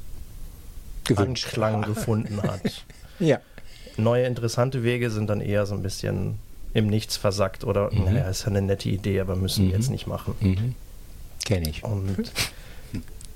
Gewünscht 1.05 1.47
Anklang 1.47 1.81
gefunden 1.81 2.41
hat. 2.43 2.85
Ja. 3.19 3.39
Neue 3.97 4.25
interessante 4.25 4.83
Wege 4.83 5.09
sind 5.09 5.27
dann 5.29 5.41
eher 5.41 5.65
so 5.65 5.73
ein 5.75 5.81
bisschen 5.83 6.35
im 6.73 6.87
Nichts 6.87 7.17
versackt 7.17 7.63
oder, 7.63 7.91
Mhm. 7.91 8.05
naja, 8.05 8.29
ist 8.29 8.41
ja 8.43 8.47
eine 8.47 8.61
nette 8.61 8.87
Idee, 8.89 9.19
aber 9.19 9.35
müssen 9.35 9.65
wir 9.67 9.75
jetzt 9.75 9.89
nicht 9.89 10.05
machen. 10.07 10.35
Mhm. 10.39 10.75
Kenne 11.43 11.69
ich. 11.69 11.83
Und 11.83 12.15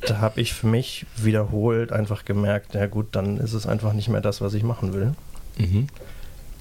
da 0.08 0.20
habe 0.20 0.42
ich 0.42 0.54
für 0.54 0.68
mich 0.68 1.06
wiederholt 1.16 1.92
einfach 1.92 2.26
gemerkt, 2.26 2.76
ja 2.76 2.88
gut, 2.88 3.08
dann 3.12 3.38
ist 3.38 3.54
es 3.54 3.66
einfach 3.66 3.94
nicht 3.94 4.10
mehr 4.10 4.22
das, 4.22 4.42
was 4.42 4.54
ich 4.54 4.64
machen 4.64 4.94
will. 4.94 5.14
Mhm. 5.58 5.88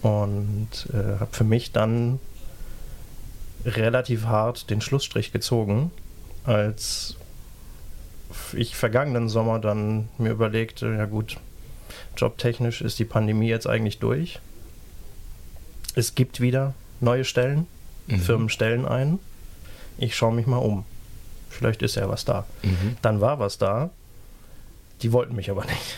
Und 0.03 0.69
äh, 0.93 1.21
habe 1.21 1.33
für 1.33 1.45
mich 1.45 1.73
dann 1.73 2.19
relativ 3.65 4.25
hart 4.25 4.71
den 4.71 4.81
Schlussstrich 4.81 5.33
gezogen, 5.33 5.91
als 6.45 7.17
ich 8.55 8.75
vergangenen 8.75 9.29
Sommer 9.29 9.59
dann 9.59 10.09
mir 10.19 10.31
überlegte, 10.31 10.87
ja 10.87 11.05
gut, 11.05 11.37
jobtechnisch 12.17 12.81
ist 12.81 12.99
die 12.99 13.05
Pandemie 13.05 13.49
jetzt 13.49 13.67
eigentlich 13.67 13.99
durch. 13.99 14.41
Es 15.95 16.15
gibt 16.15 16.41
wieder 16.41 16.75
neue 17.01 17.25
Stellen, 17.25 17.67
Firmen 18.09 18.49
stellen 18.49 18.87
ein. 18.87 19.19
Ich 19.99 20.17
schaue 20.17 20.35
mich 20.35 20.47
mal 20.47 20.59
um. 20.59 20.85
Vielleicht 21.63 21.83
ist 21.83 21.95
ja 21.95 22.09
was 22.09 22.25
da. 22.25 22.45
Mhm. 22.63 22.97
Dann 23.03 23.21
war 23.21 23.39
was 23.39 23.57
da. 23.59 23.91
Die 25.03 25.13
wollten 25.13 25.35
mich 25.37 25.51
aber 25.51 25.65
nicht. 25.65 25.97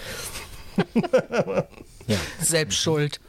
Selbst 2.41 2.77
schuld, 2.79 3.21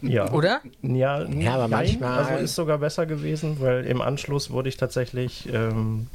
Ja. 0.00 0.30
oder? 0.32 0.60
Ja, 0.82 1.22
Ja, 1.24 1.54
aber 1.54 1.62
jein. 1.62 1.70
manchmal- 1.70 2.18
Also 2.24 2.34
ist 2.44 2.54
sogar 2.54 2.78
besser 2.78 3.06
gewesen, 3.06 3.58
weil 3.60 3.84
im 3.86 4.00
Anschluss 4.00 4.50
wurde 4.50 4.68
ich 4.68 4.76
tatsächlich 4.76 5.48
ähm, 5.52 6.06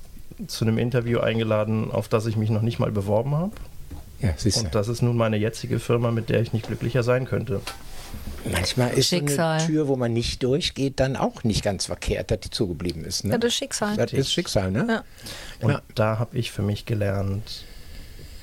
zu 0.47 0.65
einem 0.65 0.77
Interview 0.77 1.19
eingeladen, 1.19 1.91
auf 1.91 2.07
das 2.07 2.25
ich 2.25 2.37
mich 2.37 2.49
noch 2.49 2.61
nicht 2.61 2.79
mal 2.79 2.91
beworben 2.91 3.35
habe. 3.35 3.51
Ja, 4.19 4.29
siehst 4.35 4.57
Und 4.63 4.73
das 4.73 4.87
ist 4.87 5.01
nun 5.03 5.15
meine 5.15 5.37
jetzige 5.37 5.79
Firma, 5.79 6.09
mit 6.11 6.29
der 6.29 6.41
ich 6.41 6.53
nicht 6.53 6.65
glücklicher 6.67 7.03
sein 7.03 7.25
könnte. 7.25 7.61
Manchmal 8.51 8.91
ist 8.91 9.09
so 9.09 9.17
Schicksal. 9.17 9.57
eine 9.59 9.65
Tür, 9.67 9.87
wo 9.87 9.95
man 9.95 10.13
nicht 10.13 10.41
durchgeht, 10.43 10.99
dann 10.99 11.15
auch 11.15 11.43
nicht 11.43 11.63
ganz 11.63 11.85
verkehrt, 11.87 12.31
dass 12.31 12.39
die 12.39 12.49
zugeblieben 12.49 13.03
ist. 13.03 13.23
Ne? 13.25 13.31
Ja, 13.33 13.37
das 13.37 13.53
Schicksal. 13.53 13.95
das 13.97 14.13
ist 14.13 14.31
Schicksal, 14.31 14.71
ne? 14.71 14.85
Ja. 14.89 15.03
Und 15.65 15.71
Ja. 15.73 15.81
da 15.95 16.19
habe 16.19 16.37
ich 16.37 16.51
für 16.51 16.61
mich 16.61 16.85
gelernt, 16.85 17.65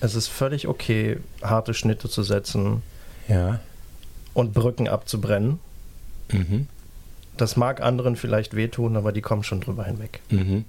es 0.01 0.15
ist 0.15 0.29
völlig 0.29 0.69
okay, 0.69 1.19
harte 1.43 1.73
Schnitte 1.75 2.09
zu 2.11 2.23
setzen 2.23 2.83
Ja. 3.29 3.61
und 4.35 4.53
Brücken 4.53 4.89
abzubrennen. 4.89 5.59
Mhm. 6.31 6.67
Das 7.37 7.57
mag 7.57 7.81
anderen 7.81 8.17
vielleicht 8.17 8.55
wehtun, 8.55 8.97
aber 8.97 9.11
die 9.13 9.23
kommen 9.23 9.43
schon 9.43 9.61
drüber 9.61 9.85
hinweg. 9.85 10.21
Mhm. 10.31 10.65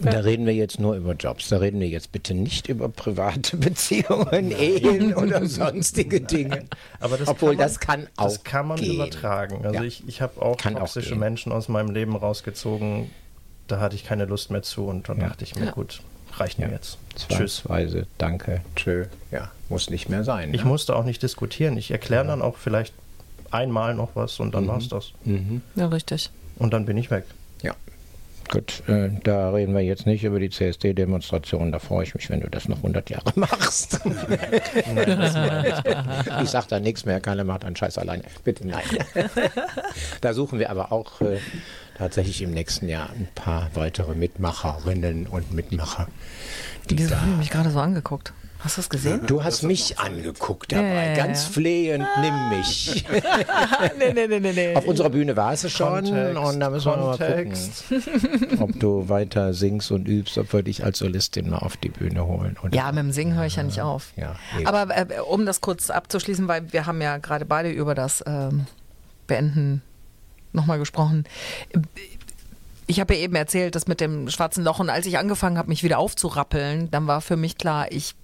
Da 0.00 0.20
reden 0.20 0.46
wir 0.46 0.54
jetzt 0.54 0.78
nur 0.78 0.94
über 0.94 1.14
Jobs. 1.14 1.48
Da 1.48 1.56
reden 1.58 1.80
wir 1.80 1.88
jetzt 1.88 2.12
bitte 2.12 2.32
nicht 2.34 2.68
über 2.68 2.88
private 2.88 3.56
Beziehungen, 3.58 4.52
Ehen 4.52 5.14
oder 5.14 5.44
sonstige 5.46 6.20
Dinge. 6.20 6.64
Aber 7.00 7.16
das 7.16 7.26
Obwohl, 7.28 7.50
kann 7.50 7.58
man, 7.58 7.66
das 7.66 7.80
kann 7.80 8.06
auch 8.16 8.24
Das 8.26 8.44
kann 8.44 8.68
man 8.68 8.78
gehen. 8.78 8.94
übertragen. 8.94 9.64
Also 9.64 9.74
Ja. 9.74 9.82
ich, 9.82 10.04
ich 10.06 10.20
habe 10.22 10.40
auch 10.40 10.56
Kann 10.56 10.76
auch 10.76 10.80
toxische 10.80 11.10
gehen. 11.10 11.18
Menschen 11.18 11.50
aus 11.52 11.68
meinem 11.68 11.90
Leben 11.90 12.14
rausgezogen. 12.16 13.10
Da 13.66 13.80
hatte 13.80 13.96
ich 13.96 14.04
keine 14.04 14.24
Lust 14.24 14.50
mehr 14.50 14.62
zu 14.62 14.86
und 14.86 15.08
dann 15.08 15.18
Ja. 15.20 15.28
dachte 15.28 15.44
ich 15.44 15.56
mir, 15.56 15.72
gut, 15.72 16.00
reicht 16.36 16.58
mir 16.58 16.66
Ja. 16.66 16.72
jetzt. 16.72 16.98
Tschüss. 17.28 17.64
Danke, 18.18 18.60
tschö. 18.76 19.06
Ja, 19.32 19.50
muss 19.68 19.90
nicht 19.90 20.08
mehr 20.08 20.22
sein. 20.22 20.54
Ich 20.54 20.62
ne? 20.62 20.68
musste 20.68 20.94
auch 20.94 21.04
nicht 21.04 21.22
diskutieren. 21.22 21.76
Ich 21.76 21.90
erkläre 21.90 22.24
dann 22.24 22.40
auch 22.40 22.56
vielleicht 22.56 22.94
einmal 23.50 23.94
noch 23.94 24.10
was 24.14 24.38
und 24.40 24.54
dann 24.54 24.64
Mhm. 24.64 24.68
war's 24.68 24.88
das. 24.88 25.12
Mhm. 25.24 25.60
Ja, 25.74 25.88
richtig. 25.88 26.30
Und 26.56 26.72
dann 26.72 26.86
bin 26.86 26.96
ich 26.96 27.10
weg. 27.10 27.24
Gut, 28.50 28.82
äh, 28.88 29.10
da 29.24 29.50
reden 29.50 29.74
wir 29.74 29.82
jetzt 29.82 30.06
nicht 30.06 30.24
über 30.24 30.40
die 30.40 30.48
CSD-Demonstration. 30.48 31.70
Da 31.70 31.78
freue 31.78 32.04
ich 32.04 32.14
mich, 32.14 32.30
wenn 32.30 32.40
du 32.40 32.48
das 32.48 32.68
noch 32.68 32.78
100 32.78 33.10
Jahre 33.10 33.32
machst. 33.34 34.00
ich 36.42 36.48
sag 36.48 36.68
da 36.68 36.80
nichts 36.80 37.04
mehr, 37.04 37.20
keiner 37.20 37.44
macht 37.44 37.64
einen 37.64 37.76
Scheiß 37.76 37.98
alleine. 37.98 38.24
Bitte 38.44 38.66
nein. 38.66 38.84
da 40.22 40.32
suchen 40.32 40.58
wir 40.58 40.70
aber 40.70 40.92
auch 40.92 41.20
äh, 41.20 41.38
tatsächlich 41.96 42.40
im 42.40 42.52
nächsten 42.52 42.88
Jahr 42.88 43.10
ein 43.10 43.28
paar 43.34 43.70
weitere 43.74 44.14
Mitmacherinnen 44.14 45.26
und 45.26 45.52
Mitmacher. 45.52 46.08
Die 46.88 46.96
da 46.96 47.20
haben 47.20 47.32
die 47.32 47.38
mich 47.38 47.50
gerade 47.50 47.70
so 47.70 47.80
angeguckt? 47.80 48.32
Hast 48.60 48.76
du 48.76 48.80
das 48.80 48.90
gesehen? 48.90 49.24
Du 49.26 49.44
hast 49.44 49.62
mich 49.62 50.00
angeguckt 50.00 50.72
dabei, 50.72 50.82
ja, 50.82 51.02
ja, 51.10 51.14
ganz 51.16 51.44
flehend, 51.44 52.06
nimm 52.20 52.48
mich. 52.48 53.04
nee, 53.98 54.12
nee, 54.12 54.26
nee, 54.26 54.40
nee, 54.40 54.52
nee. 54.52 54.74
Auf 54.74 54.86
unserer 54.86 55.10
Bühne 55.10 55.36
war 55.36 55.52
es 55.52 55.70
schon 55.70 56.04
Kontext, 56.04 56.36
und 56.36 56.60
da 56.60 56.70
müssen 56.70 56.86
wir 56.86 56.96
mal 56.96 57.16
Kontext. 57.16 57.84
gucken, 57.88 58.58
ob 58.60 58.80
du 58.80 59.08
weiter 59.08 59.54
singst 59.54 59.92
und 59.92 60.08
übst, 60.08 60.38
ob 60.38 60.52
wir 60.52 60.62
dich 60.62 60.84
als 60.84 60.98
Solistin 60.98 61.50
mal 61.50 61.58
auf 61.58 61.76
die 61.76 61.88
Bühne 61.88 62.26
holen. 62.26 62.56
Oder 62.60 62.74
Ja, 62.74 62.90
mit 62.90 63.04
dem 63.04 63.12
Singen 63.12 63.36
höre 63.36 63.46
ich 63.46 63.54
ja 63.56 63.62
nicht 63.62 63.80
auf. 63.80 64.12
Ja. 64.16 64.34
Aber 64.64 64.88
äh, 64.96 65.20
um 65.20 65.46
das 65.46 65.60
kurz 65.60 65.90
abzuschließen, 65.90 66.48
weil 66.48 66.72
wir 66.72 66.86
haben 66.86 67.00
ja 67.00 67.18
gerade 67.18 67.44
beide 67.44 67.70
über 67.70 67.94
das 67.94 68.24
ähm, 68.26 68.66
Beenden 69.28 69.82
nochmal 70.52 70.80
gesprochen. 70.80 71.24
Ich 72.88 72.98
habe 72.98 73.14
ja 73.14 73.20
eben 73.20 73.36
erzählt, 73.36 73.76
dass 73.76 73.86
mit 73.86 74.00
dem 74.00 74.28
schwarzen 74.30 74.64
Loch 74.64 74.80
und 74.80 74.90
als 74.90 75.06
ich 75.06 75.16
angefangen 75.18 75.58
habe, 75.58 75.68
mich 75.68 75.84
wieder 75.84 75.98
aufzurappeln, 75.98 76.90
dann 76.90 77.06
war 77.06 77.20
für 77.20 77.36
mich 77.36 77.56
klar, 77.56 77.92
ich 77.92 78.14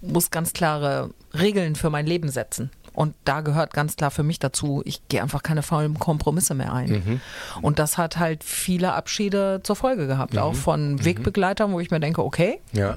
muss 0.00 0.30
ganz 0.30 0.52
klare 0.52 1.10
Regeln 1.34 1.74
für 1.74 1.90
mein 1.90 2.06
Leben 2.06 2.28
setzen. 2.28 2.70
Und 2.94 3.14
da 3.24 3.42
gehört 3.42 3.72
ganz 3.74 3.94
klar 3.94 4.10
für 4.10 4.24
mich 4.24 4.40
dazu, 4.40 4.82
ich 4.84 5.06
gehe 5.06 5.22
einfach 5.22 5.44
keine 5.44 5.62
faulen 5.62 6.00
Kompromisse 6.00 6.54
mehr 6.54 6.72
ein. 6.72 7.20
Und 7.62 7.78
das 7.78 7.96
hat 7.96 8.18
halt 8.18 8.42
viele 8.42 8.92
Abschiede 8.94 9.60
zur 9.62 9.76
Folge 9.76 10.08
gehabt, 10.08 10.36
auch 10.36 10.56
von 10.56 11.04
Wegbegleitern, 11.04 11.70
wo 11.72 11.78
ich 11.78 11.92
mir 11.92 12.00
denke, 12.00 12.24
okay, 12.24 12.60
Ja. 12.72 12.96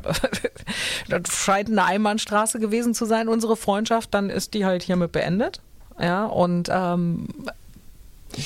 das 1.09 1.21
scheint 1.35 1.69
eine 1.69 1.85
Einbahnstraße 1.85 2.59
gewesen 2.59 2.95
zu 2.95 3.05
sein, 3.05 3.27
unsere 3.27 3.55
Freundschaft, 3.55 4.11
dann 4.13 4.31
ist 4.31 4.55
die 4.55 4.65
halt 4.65 4.81
hiermit 4.81 5.11
beendet. 5.11 5.61
Ja, 5.99 6.25
und 6.25 6.67
ähm, 6.71 7.27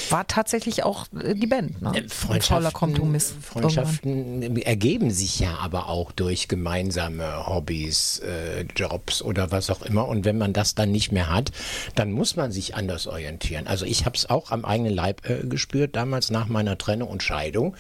war 0.10 0.28
tatsächlich 0.28 0.84
auch 0.84 1.06
äh, 1.20 1.36
die 1.36 1.48
Band. 1.48 1.82
Ne? 1.82 1.92
Ein 1.96 2.42
fauler 2.42 2.72
Kompromiss. 2.72 3.32
irgendwann. 3.32 3.62
Freundschaften 3.64 4.58
ergeben 4.58 5.12
sich 5.12 5.40
ja 5.40 5.58
aber 5.62 5.90
auch 5.90 6.12
durch 6.12 6.48
gemeinsame 6.48 7.48
Hobbys, 7.48 8.20
äh, 8.20 8.66
Jobs 8.76 9.22
oder 9.22 9.52
was 9.52 9.70
auch 9.70 9.82
immer. 9.82 10.08
Und 10.08 10.26
wenn 10.26 10.38
man 10.38 10.54
das 10.54 10.76
dann 10.76 10.92
nicht 10.92 11.12
mehr 11.12 11.30
hat, 11.30 11.52
dann 11.96 12.12
muss 12.12 12.36
man 12.36 12.52
sich 12.52 12.76
anders 12.76 13.08
orientieren. 13.08 13.68
Also 13.68 13.86
ich 13.86 14.06
habe 14.06 14.16
es 14.16 14.30
auch 14.30 14.52
am 14.52 14.66
eigenen 14.66 14.94
Leib 14.94 15.28
äh, 15.30 15.46
gespürt, 15.46 15.96
damals 15.96 16.30
nach 16.30 16.48
meiner 16.48 16.78
Trennung 16.78 17.10
und 17.10 17.24
Scheidung. 17.24 17.76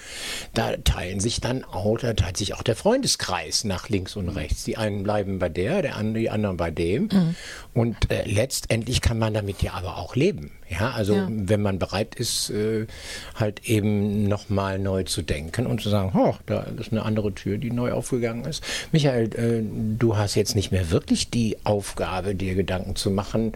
Da 0.53 0.77
teilen 0.77 1.19
sich 1.19 1.41
dann 1.41 1.63
auch, 1.63 1.97
da 1.97 2.13
teilt 2.13 2.37
sich 2.37 2.53
auch 2.53 2.63
der 2.63 2.75
Freundeskreis 2.75 3.63
nach 3.63 3.89
links 3.89 4.15
und 4.15 4.29
rechts. 4.29 4.63
Die 4.63 4.77
einen 4.77 5.03
bleiben 5.03 5.39
bei 5.39 5.49
der, 5.49 5.81
der 5.81 5.95
andere, 5.95 6.21
die 6.21 6.29
anderen 6.29 6.57
bei 6.57 6.71
dem. 6.71 7.09
Und 7.73 8.11
äh, 8.11 8.23
letztendlich 8.25 9.01
kann 9.01 9.19
man 9.19 9.33
damit 9.33 9.61
ja 9.61 9.73
aber 9.73 9.97
auch 9.97 10.15
leben. 10.15 10.51
Ja, 10.67 10.91
also 10.91 11.13
Ja. 11.13 11.27
wenn 11.29 11.61
man 11.61 11.77
bereit 11.77 12.15
ist, 12.15 12.49
äh, 12.49 12.87
halt 13.35 13.67
eben 13.69 14.27
nochmal 14.27 14.79
neu 14.79 15.03
zu 15.03 15.21
denken 15.21 15.67
und 15.67 15.79
zu 15.81 15.89
sagen, 15.89 16.11
oh, 16.17 16.33
da 16.47 16.61
ist 16.79 16.91
eine 16.91 17.03
andere 17.03 17.33
Tür, 17.33 17.57
die 17.59 17.69
neu 17.69 17.91
aufgegangen 17.91 18.45
ist. 18.45 18.63
Michael, 18.91 19.25
äh, 19.35 19.63
du 19.99 20.17
hast 20.17 20.33
jetzt 20.35 20.55
nicht 20.55 20.71
mehr 20.71 20.89
wirklich 20.89 21.29
die 21.29 21.57
Aufgabe, 21.65 22.33
dir 22.33 22.55
Gedanken 22.55 22.95
zu 22.95 23.11
machen, 23.11 23.53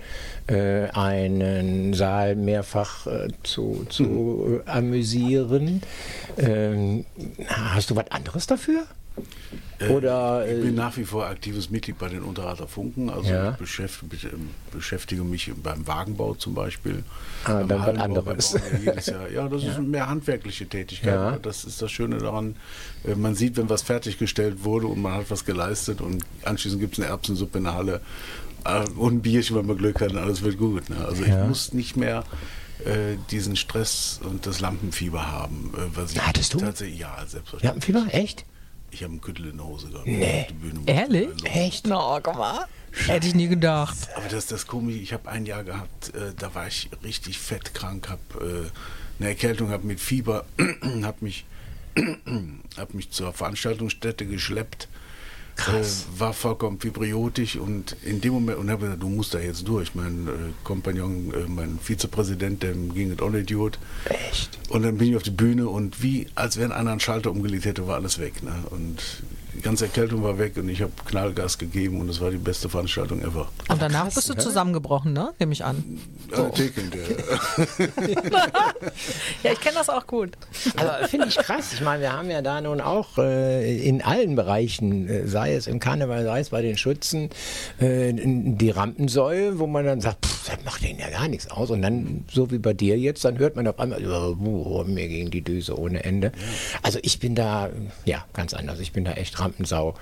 äh, 0.48 0.88
einen 0.90 1.94
Saal 1.96 2.36
mehrfach 2.36 3.08
zu, 3.44 3.86
zu 3.90 4.62
äh, 4.66 4.70
amüsieren. 4.70 5.82
Ähm, 6.38 7.06
hast 7.48 7.90
du 7.90 7.96
was 7.96 8.12
anderes 8.12 8.46
dafür? 8.46 8.84
Oder, 9.88 10.46
ich 10.48 10.62
bin 10.62 10.74
äh, 10.74 10.78
nach 10.78 10.98
wie 10.98 11.06
vor 11.06 11.26
aktives 11.28 11.70
Mitglied 11.70 11.98
bei 11.98 12.10
den 12.10 12.22
Unterrater 12.22 12.68
Funken. 12.68 13.10
Also 13.10 13.30
Ja. 13.30 13.52
ich 13.52 13.56
beschäftige, 13.58 14.30
beschäftige 14.72 15.24
mich 15.24 15.52
beim 15.64 15.88
Wagenbau 15.88 16.34
zum 16.36 16.54
Beispiel. 16.54 17.04
Ah, 17.46 17.64
dann 17.64 17.80
was 17.80 17.98
anderes. 17.98 18.56
ja 18.84 19.14
Jahr. 19.14 19.32
Ja, 19.32 19.48
das 19.48 19.64
ist 19.64 19.80
mehr 19.80 20.10
handwerkliche 20.10 20.68
Tätigkeit. 20.68 21.14
Ja. 21.14 21.38
Das 21.42 21.64
ist 21.64 21.82
das 21.82 21.92
Schöne 21.92 22.18
daran. 22.18 22.56
Äh, 23.06 23.16
Man 23.16 23.36
sieht, 23.36 23.56
wenn 23.58 23.70
was 23.70 23.82
fertiggestellt 23.84 24.64
wurde 24.64 24.88
und 24.88 25.02
man 25.02 25.14
hat 25.14 25.30
was 25.30 25.46
geleistet 25.46 26.02
und 26.02 26.24
anschließend 26.44 26.82
gibt 26.82 26.94
es 26.98 27.00
eine 27.04 27.10
Erbsensuppe 27.10 27.60
in 27.60 27.64
der 27.66 27.74
Halle 27.76 28.02
äh, 28.66 28.86
und 28.98 29.16
ein 29.16 29.22
Bierchen, 29.22 29.56
wenn 29.56 29.66
man 29.66 29.78
Glück 29.78 30.02
hat 30.02 30.12
und 30.12 30.18
alles 30.18 30.42
wird 30.42 30.58
gut. 30.58 30.90
Ne? 30.90 30.98
Also 31.06 31.24
ich 31.24 31.34
muss 31.48 31.74
nicht 31.74 31.96
mehr 31.96 32.24
äh, 32.86 33.16
diesen 33.32 33.56
Stress 33.56 34.20
und 34.24 34.46
das 34.46 34.60
Lampenfieber 34.60 35.32
haben. 35.32 35.72
Äh, 35.76 35.82
was 35.96 36.12
ich 36.14 36.22
Hattest 36.26 36.54
du? 36.54 36.58
Tatsächlich, 36.60 37.00
ja, 37.00 37.16
selbstverständlich. 37.28 37.88
Lampenfieber? 37.94 38.20
Echt? 38.20 38.46
Ich 38.92 39.04
habe 39.04 39.12
einen 39.12 39.22
Kittel 39.22 39.48
in 39.48 39.58
der 39.58 39.66
Hose 39.66 39.90
gehabt. 39.90 40.08
Nee. 40.08 40.48
Ehrlich? 40.86 41.30
Also, 41.30 41.46
Echt? 41.46 41.88
Na, 41.88 42.20
guck 42.22 42.38
mal. 42.38 42.66
Hätte 42.92 43.28
ich 43.28 43.36
nie 43.36 43.48
gedacht. 43.48 43.98
Aber 44.16 44.26
das 44.26 44.46
ist 44.46 44.52
das 44.52 44.68
Komische, 44.68 45.00
ich 45.00 45.14
habe 45.14 45.30
ein 45.30 45.46
Jahr 45.46 45.64
gehabt, 45.64 46.14
äh, 46.16 46.34
da 46.38 46.54
war 46.56 46.68
ich 46.68 46.90
richtig 47.04 47.38
fettkrank, 47.38 48.10
habe 48.10 48.70
äh, 48.70 49.20
eine 49.20 49.30
Erkältung, 49.30 49.70
habe 49.70 49.86
mit 49.86 50.00
Fieber, 50.00 50.46
habe 51.04 51.18
mich, 51.22 51.46
hab 52.78 52.94
mich 52.94 53.12
zur 53.12 53.32
Veranstaltungsstätte 53.34 54.26
geschleppt, 54.26 54.88
äh, 55.58 56.20
war 56.20 56.34
vollkommen 56.34 56.80
fibriotisch 56.80 57.56
und 57.58 57.96
in 58.04 58.22
dem 58.22 58.34
Moment, 58.34 58.58
und 58.58 58.70
habe 58.70 58.86
gesagt, 58.86 59.04
du 59.04 59.10
musst 59.10 59.34
da 59.34 59.40
jetzt 59.40 59.68
durch. 59.68 59.96
Mein 59.96 60.28
äh, 60.28 60.32
Kompagnon, 60.64 61.34
äh, 61.34 61.48
mein 61.48 61.80
Vizepräsident, 61.80 62.64
dem 62.64 62.94
ging 62.94 63.12
es 63.12 63.20
auch 63.20 63.32
gut. 63.32 63.80
Echt? 64.06 64.58
Und 64.70 64.84
dann 64.84 64.98
bin 64.98 65.10
ich 65.10 65.16
auf 65.16 65.24
die 65.24 65.32
Bühne 65.32 65.68
und 65.68 66.02
wie, 66.02 66.28
als 66.36 66.58
wenn 66.58 66.72
einer 66.72 66.92
einen 66.92 67.00
Schalter 67.00 67.32
umgelegt 67.32 67.66
hätte, 67.66 67.88
war 67.88 67.96
alles 67.96 68.20
weg. 68.20 68.44
Ne? 68.44 68.54
Und 68.70 69.24
die 69.60 69.64
ganze 69.64 69.86
Erkältung 69.86 70.24
war 70.24 70.40
weg 70.40 70.56
und 70.56 70.70
ich 70.70 70.82
habe 70.82 70.94
Knallgas 71.06 71.58
gegeben 71.58 72.00
und 72.00 72.08
es 72.08 72.22
war 72.22 72.32
die 72.32 72.38
beste 72.38 72.70
Veranstaltung 72.70 73.22
ever. 73.22 73.50
Und 73.68 73.82
danach 73.82 74.06
krass, 74.06 74.16
bist 74.16 74.30
du 74.30 74.34
ne? 74.34 74.40
zusammengebrochen, 74.40 75.12
ne? 75.12 75.34
Nehme 75.38 75.52
ich 75.52 75.66
an. 75.66 76.00
Ja, 76.32 76.50
Theken, 76.50 76.90
der, 76.92 77.02
Ja, 79.44 79.52
ich 79.52 79.60
kenne 79.60 79.76
das 79.76 79.90
auch 79.90 80.08
gut. 80.08 80.32
Aber 80.78 81.08
finde 81.10 81.28
ich 81.28 81.36
krass. 81.36 81.74
Ich 81.74 81.82
meine, 81.82 82.02
wir 82.02 82.14
haben 82.14 82.30
ja 82.30 82.42
da 82.42 82.62
nun 82.62 82.80
auch 82.80 83.18
äh, 83.18 83.86
in 83.86 84.02
allen 84.02 84.38
Bereichen, 84.38 85.10
äh, 85.10 85.28
sei 85.28 85.54
es 85.56 85.68
im 85.68 85.80
Karneval, 85.80 86.24
sei 86.24 86.40
es 86.40 86.50
bei 86.52 86.62
den 86.62 86.78
Schützen, 86.78 87.30
äh, 87.80 88.14
die 88.14 88.70
Rampensäule, 88.70 89.60
wo 89.60 89.68
man 89.68 89.86
dann 89.86 90.00
sagt, 90.00 90.26
pff, 90.26 90.48
das 90.48 90.64
macht 90.64 90.84
denen 90.84 91.00
ja 91.00 91.10
gar 91.10 91.28
nichts 91.28 91.52
aus. 91.52 91.70
Und 91.70 91.82
dann, 91.82 92.24
so 92.32 92.50
wie 92.50 92.60
bei 92.60 92.74
dir 92.74 92.98
jetzt, 92.98 93.26
dann 93.26 93.38
hört 93.40 93.58
man 93.58 93.68
auf 93.68 93.78
einmal, 93.80 94.02
oh, 94.06 94.86
mir 94.86 95.10
gegen 95.10 95.32
die 95.32 95.42
Düse 95.42 95.78
ohne 95.78 96.04
Ende. 96.04 96.32
Also 96.82 97.00
ich 97.02 97.20
bin 97.20 97.36
da, 97.36 97.70
ja, 98.06 98.24
ganz 98.32 98.54
anders. 98.54 98.80
Ich 98.80 98.94
bin 98.94 99.04
da 99.04 99.12
echt 99.14 99.38
Rampensau. 99.50 99.96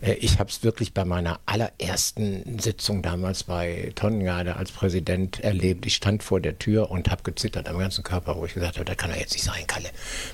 Äh, 0.00 0.14
ich 0.14 0.38
habe 0.38 0.50
es 0.50 0.62
wirklich 0.62 0.92
bei 0.92 1.04
meiner 1.04 1.40
allerersten 1.46 2.58
Sitzung 2.58 3.02
damals 3.02 3.44
bei 3.44 3.92
Tonnengarde 3.94 4.56
als 4.56 4.72
Präsident 4.72 5.40
erlebt. 5.40 5.86
Ich 5.86 5.94
stand 5.94 6.22
vor 6.22 6.40
der 6.40 6.58
Tür 6.58 6.90
und 6.90 7.10
habe 7.10 7.22
gezittert 7.22 7.68
am 7.68 7.78
ganzen 7.78 8.04
Körper, 8.04 8.36
wo 8.36 8.44
ich 8.44 8.54
gesagt 8.54 8.76
habe, 8.76 8.84
das 8.84 8.96
kann 8.96 9.10
doch 9.10 9.18
jetzt 9.18 9.32
nicht 9.32 9.44
sein, 9.44 9.66
Kalle. 9.66 9.88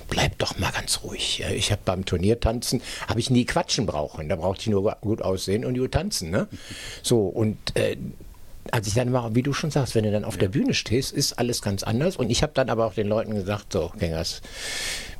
Bleib 0.09 0.37
doch 0.39 0.57
mal 0.57 0.71
ganz 0.71 1.01
ruhig. 1.03 1.39
Ja, 1.39 1.49
Ich 1.49 1.71
habe 1.71 1.81
beim 1.85 2.05
Turniertanzen, 2.05 2.81
habe 3.07 3.19
ich 3.19 3.29
nie 3.29 3.45
quatschen 3.45 3.85
brauchen. 3.85 4.29
Da 4.29 4.35
brauchte 4.35 4.61
ich 4.61 4.67
nur 4.67 4.95
gut 5.01 5.21
aussehen 5.21 5.65
und 5.65 5.77
gut 5.77 5.91
tanzen. 5.91 6.31
Ne? 6.31 6.47
So, 7.03 7.27
und 7.27 7.57
äh, 7.75 7.97
als 8.71 8.87
ich 8.87 8.95
dann 8.95 9.11
mal, 9.11 9.35
wie 9.35 9.43
du 9.43 9.53
schon 9.53 9.69
sagst, 9.69 9.93
wenn 9.93 10.03
du 10.03 10.11
dann 10.11 10.25
auf 10.25 10.37
der 10.37 10.47
Bühne 10.47 10.73
stehst, 10.73 11.13
ist 11.13 11.33
alles 11.33 11.61
ganz 11.61 11.83
anders. 11.83 12.17
Und 12.17 12.31
ich 12.31 12.41
habe 12.41 12.53
dann 12.55 12.69
aber 12.69 12.87
auch 12.87 12.95
den 12.95 13.07
Leuten 13.07 13.35
gesagt, 13.35 13.73
so, 13.73 13.91
Gängers, 13.99 14.41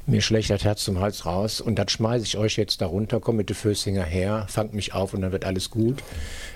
mir 0.07 0.21
schlägt 0.21 0.49
das 0.49 0.63
Herz 0.63 0.83
zum 0.83 0.99
Hals 0.99 1.25
raus 1.25 1.61
und 1.61 1.75
dann 1.79 1.87
schmeiße 1.89 2.25
ich 2.25 2.37
euch 2.37 2.57
jetzt 2.57 2.81
da 2.81 2.85
runter, 2.85 3.19
komm 3.19 3.37
mit 3.37 3.49
den 3.49 3.55
Fößinger 3.55 4.03
her, 4.03 4.45
fangt 4.49 4.73
mich 4.73 4.93
auf 4.93 5.13
und 5.13 5.21
dann 5.21 5.31
wird 5.31 5.45
alles 5.45 5.69
gut. 5.69 6.03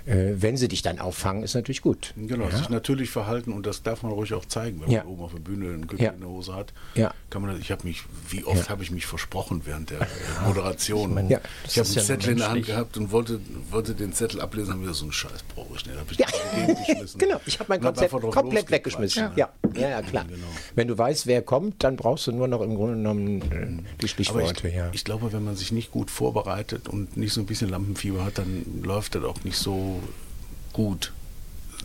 Äh, 0.05 0.33
wenn 0.37 0.57
sie 0.57 0.67
dich 0.67 0.81
dann 0.81 0.99
auffangen, 0.99 1.43
ist 1.43 1.53
natürlich 1.55 1.81
gut. 1.81 2.13
Genau, 2.15 2.45
ja? 2.45 2.57
sich 2.57 2.69
natürlich 2.69 3.09
verhalten 3.09 3.51
und 3.51 3.65
das 3.65 3.83
darf 3.83 4.03
man 4.03 4.11
ruhig 4.11 4.33
auch 4.33 4.45
zeigen, 4.45 4.81
wenn 4.81 4.91
Ja. 4.91 5.03
man 5.03 5.13
oben 5.13 5.23
auf 5.23 5.31
der 5.33 5.39
Bühne 5.39 5.65
einen 5.73 5.87
Gürtel 5.87 6.05
Ja. 6.05 6.11
in 6.11 6.19
der 6.21 6.29
Hose 6.29 6.55
hat. 6.55 6.73
Ja. 6.95 7.13
Kann 7.29 7.41
man 7.41 7.59
ich 7.59 7.71
habe 7.71 7.85
mich, 7.87 8.03
wie 8.29 8.43
oft 8.43 8.69
habe 8.69 8.83
ich 8.83 8.91
mich 8.91 9.05
versprochen 9.05 9.61
während 9.65 9.89
der 9.91 9.99
Moderation. 10.45 11.29
Ja. 11.29 11.39
Ich 11.67 11.77
habe 11.77 11.87
einen 11.89 11.99
Zettel 11.99 12.31
in 12.31 12.37
der 12.37 12.49
Hand 12.51 12.65
gehabt 12.65 12.97
und 12.97 13.11
wollte, 13.11 13.39
wollte 13.69 13.93
den 13.93 14.13
Zettel 14.13 14.41
ablesen, 14.41 14.73
haben 14.73 14.85
wir 14.85 14.93
so 14.93 15.05
einen 15.05 15.11
Scheiß 15.11 15.43
brauche 15.55 15.75
ich 15.75 15.85
nicht. 15.85 15.97
Hab 15.97 16.11
ich 16.11 16.17
Ja, 16.17 16.27
genau. 17.17 17.39
Ich 17.45 17.59
habe 17.59 17.65
mein 17.69 17.79
hab 17.83 17.95
Konzept 17.95 18.13
drauf 18.13 18.33
komplett 18.33 18.71
weggeschmissen. 18.71 19.31
Ja. 19.35 19.49
ja, 19.75 19.89
ja, 19.89 20.01
klar. 20.01 20.25
Genau. 20.25 20.47
Wenn 20.75 20.87
du 20.87 20.97
weißt, 20.97 21.27
wer 21.27 21.41
kommt, 21.41 21.83
dann 21.83 21.95
brauchst 21.95 22.27
du 22.27 22.31
nur 22.31 22.47
noch 22.47 22.61
im 22.61 22.75
Grunde 22.75 22.95
genommen 22.95 23.38
die 23.41 23.83
Aber 23.99 24.07
Stichworte. 24.07 24.67
ich, 24.67 24.75
ja. 24.75 24.89
ich 24.93 25.03
glaube, 25.03 25.31
wenn 25.33 25.43
man 25.43 25.55
sich 25.55 25.71
nicht 25.71 25.91
gut 25.91 26.11
vorbereitet 26.11 26.87
und 26.87 27.17
nicht 27.17 27.33
so 27.33 27.41
ein 27.41 27.45
bisschen 27.45 27.69
Lampenfieber 27.69 28.23
hat, 28.25 28.37
dann 28.37 28.65
läuft 28.83 29.15
das 29.15 29.23
auch 29.23 29.43
nicht 29.43 29.57
so 29.57 30.01
gut. 30.73 31.13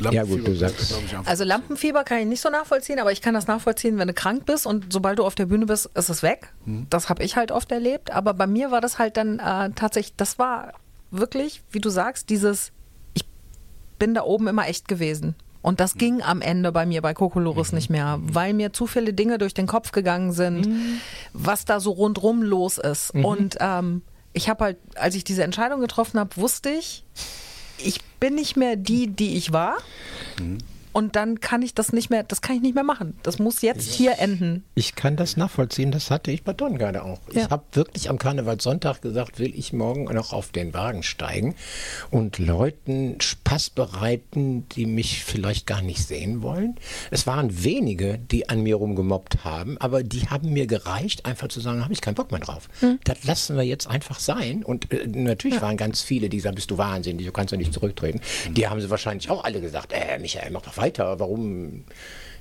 Ja, 0.00 0.24
gut, 0.24 0.44
du 0.44 0.50
ist, 0.50 0.58
sagst- 0.58 0.88
glaub 0.88 1.04
ich, 1.04 1.14
einfach 1.16 1.30
Also 1.30 1.44
so. 1.44 1.48
Lampenfieber 1.48 2.02
kann 2.02 2.18
ich 2.18 2.26
nicht 2.26 2.40
so 2.40 2.50
nachvollziehen, 2.50 2.98
aber 2.98 3.12
ich 3.12 3.20
kann 3.22 3.32
das 3.34 3.46
nachvollziehen, 3.46 3.96
wenn 3.96 4.08
du 4.08 4.14
krank 4.14 4.44
bist 4.44 4.66
und 4.66 4.92
sobald 4.92 5.20
du 5.20 5.24
auf 5.24 5.36
der 5.36 5.46
Bühne 5.46 5.66
bist, 5.66 5.88
ist 5.94 6.08
es 6.08 6.22
weg. 6.24 6.52
Das 6.90 7.08
habe 7.08 7.22
ich 7.22 7.36
halt 7.36 7.52
oft 7.52 7.70
erlebt. 7.70 8.10
Aber 8.10 8.34
bei 8.34 8.48
mir 8.48 8.72
war 8.72 8.80
das 8.80 8.98
halt 8.98 9.16
dann 9.16 9.38
äh, 9.38 9.70
tatsächlich, 9.76 10.16
das 10.16 10.36
war 10.40 10.72
wirklich, 11.12 11.62
wie 11.70 11.78
du 11.80 11.90
sagst, 11.90 12.28
dieses, 12.28 12.72
ich 13.14 13.24
bin 14.00 14.14
da 14.14 14.22
oben 14.24 14.48
immer 14.48 14.66
echt 14.66 14.88
gewesen. 14.88 15.36
Und 15.64 15.80
das 15.80 15.94
ging 15.94 16.20
am 16.20 16.42
Ende 16.42 16.72
bei 16.72 16.84
mir 16.84 17.00
bei 17.00 17.14
Kokolores 17.14 17.72
nicht 17.72 17.88
mehr, 17.88 18.18
weil 18.20 18.52
mir 18.52 18.74
zu 18.74 18.86
viele 18.86 19.14
Dinge 19.14 19.38
durch 19.38 19.54
den 19.54 19.66
Kopf 19.66 19.92
gegangen 19.92 20.30
sind, 20.32 20.66
was 21.32 21.64
da 21.64 21.80
so 21.80 21.90
rundrum 21.92 22.42
los 22.42 22.76
ist. 22.76 23.14
Und 23.24 23.56
ähm, 23.60 24.02
ich 24.34 24.50
habe 24.50 24.64
halt, 24.64 24.76
als 24.94 25.14
ich 25.14 25.24
diese 25.24 25.42
Entscheidung 25.42 25.80
getroffen 25.80 26.20
habe, 26.20 26.36
wusste 26.36 26.68
ich, 26.68 27.04
ich 27.78 28.02
bin 28.20 28.34
nicht 28.34 28.58
mehr 28.58 28.76
die, 28.76 29.06
die 29.06 29.38
ich 29.38 29.54
war. 29.54 29.78
Und 30.94 31.16
dann 31.16 31.40
kann 31.40 31.60
ich 31.62 31.74
das 31.74 31.92
nicht 31.92 32.08
mehr, 32.08 32.22
das 32.22 32.40
kann 32.40 32.54
ich 32.54 32.62
nicht 32.62 32.76
mehr 32.76 32.84
machen. 32.84 33.18
Das 33.24 33.40
muss 33.40 33.62
jetzt 33.62 33.92
hier 33.92 34.18
enden. 34.20 34.64
Ich 34.76 34.94
kann 34.94 35.16
das 35.16 35.36
nachvollziehen, 35.36 35.90
das 35.90 36.10
hatte 36.10 36.30
ich 36.30 36.44
bei 36.44 36.52
Tonnengarde 36.52 37.02
auch. 37.02 37.18
Ja. 37.32 37.42
Ich 37.42 37.50
habe 37.50 37.64
wirklich 37.72 38.08
am 38.08 38.16
Karnevalssonntag 38.16 39.02
gesagt, 39.02 39.40
will 39.40 39.52
ich 39.58 39.72
morgen 39.72 40.04
noch 40.04 40.32
auf 40.32 40.52
den 40.52 40.72
Wagen 40.72 41.02
steigen 41.02 41.56
und 42.12 42.38
Leuten 42.38 43.20
Spaß 43.20 43.70
bereiten, 43.70 44.68
die 44.70 44.86
mich 44.86 45.24
vielleicht 45.24 45.66
gar 45.66 45.82
nicht 45.82 46.06
sehen 46.06 46.42
wollen. 46.42 46.76
Es 47.10 47.26
waren 47.26 47.64
wenige, 47.64 48.18
die 48.18 48.48
an 48.48 48.62
mir 48.62 48.76
rumgemobbt 48.76 49.44
haben, 49.44 49.76
aber 49.78 50.04
die 50.04 50.28
haben 50.28 50.52
mir 50.52 50.68
gereicht, 50.68 51.26
einfach 51.26 51.48
zu 51.48 51.58
sagen, 51.58 51.82
habe 51.82 51.92
ich 51.92 52.02
keinen 52.02 52.14
Bock 52.14 52.30
mehr 52.30 52.40
drauf. 52.40 52.68
Das 53.02 53.24
lassen 53.24 53.56
wir 53.56 53.64
jetzt 53.64 53.88
einfach 53.88 54.20
sein. 54.20 54.62
Und 54.62 54.92
äh, 54.92 55.08
natürlich 55.08 55.60
waren 55.60 55.76
ganz 55.76 56.02
viele, 56.02 56.28
die 56.28 56.38
sagen, 56.38 56.54
bist 56.54 56.70
du 56.70 56.78
wahnsinnig, 56.78 57.26
du 57.26 57.32
kannst 57.32 57.50
ja 57.50 57.58
nicht 57.58 57.72
zurücktreten. 57.72 58.20
Die 58.52 58.68
haben 58.68 58.80
sie 58.80 58.90
wahrscheinlich 58.90 59.28
auch 59.28 59.42
alle 59.42 59.60
gesagt, 59.60 59.92
äh, 59.92 60.20
Michael, 60.20 60.52
mach 60.52 60.62
doch 60.62 60.76
weiter, 60.84 61.18
warum... 61.18 61.84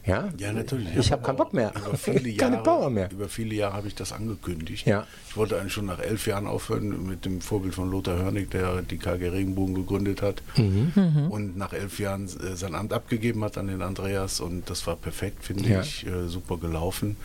Ja, 0.06 0.28
Ja, 0.38 0.52
natürlich. 0.52 0.94
Ich 0.98 1.14
habe 1.14 1.22
keinen 1.24 1.38
Bock 1.38 1.54
mehr. 1.54 1.72
Über 1.78 1.98
viele 1.98 2.28
Jahre, 2.36 2.52
Keine 2.52 2.58
Power 2.62 2.90
mehr. 2.90 3.10
Über 3.10 3.30
viele 3.30 3.56
Jahre 3.56 3.76
habe 3.76 3.88
ich 3.88 3.96
das 3.96 4.12
angekündigt. 4.12 4.86
Ja. 4.86 5.08
Ich 5.30 5.38
wollte 5.38 5.58
eigentlich 5.58 5.72
schon 5.72 5.86
nach 5.86 6.00
elf 6.00 6.28
Jahren 6.28 6.46
aufhören 6.46 7.08
mit 7.08 7.24
dem 7.24 7.40
Vorbild 7.40 7.74
von 7.74 7.90
Lothar 7.90 8.18
Hörnig, 8.18 8.52
der 8.52 8.82
die 8.82 8.98
KG 8.98 9.30
Regenbogen 9.30 9.76
gegründet 9.76 10.22
hat. 10.22 10.44
Mhm. 10.58 11.28
Und 11.30 11.58
nach 11.58 11.72
elf 11.72 12.00
Jahren 12.00 12.26
äh, 12.26 12.58
sein 12.58 12.76
Amt 12.76 12.92
abgegeben 12.92 13.46
hat 13.46 13.58
an 13.58 13.68
den 13.68 13.82
Andreas. 13.82 14.42
Und 14.42 14.70
das 14.70 14.86
war 14.88 14.98
perfekt, 14.98 15.42
finde 15.46 15.70
Ja. 15.70 15.80
ich. 15.82 16.06
Äh, 16.06 16.28
super 16.28 16.58
gelaufen. 16.58 17.16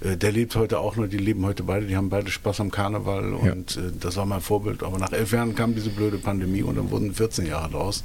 Äh, 0.00 0.16
der 0.16 0.30
lebt 0.30 0.54
heute 0.54 0.78
auch 0.78 0.94
noch, 0.94 1.08
die 1.08 1.18
leben 1.18 1.44
heute 1.44 1.64
beide, 1.64 1.86
die 1.86 1.96
haben 1.96 2.10
beide 2.10 2.30
Spaß 2.30 2.60
am 2.60 2.70
Karneval 2.70 3.24
Ja. 3.44 3.52
und 3.54 3.76
äh, 3.76 3.80
das 3.98 4.14
war 4.14 4.24
mein 4.24 4.40
Vorbild. 4.40 4.84
Aber 4.84 4.98
nach 5.00 5.10
elf 5.12 5.32
Jahren 5.32 5.56
kam 5.56 5.74
diese 5.74 5.90
blöde 5.90 6.18
Pandemie 6.18 6.62
und 6.62 6.76
dann 6.76 6.92
wurden 6.92 7.12
14 7.12 7.44
Jahre 7.46 7.70
draus. 7.72 8.04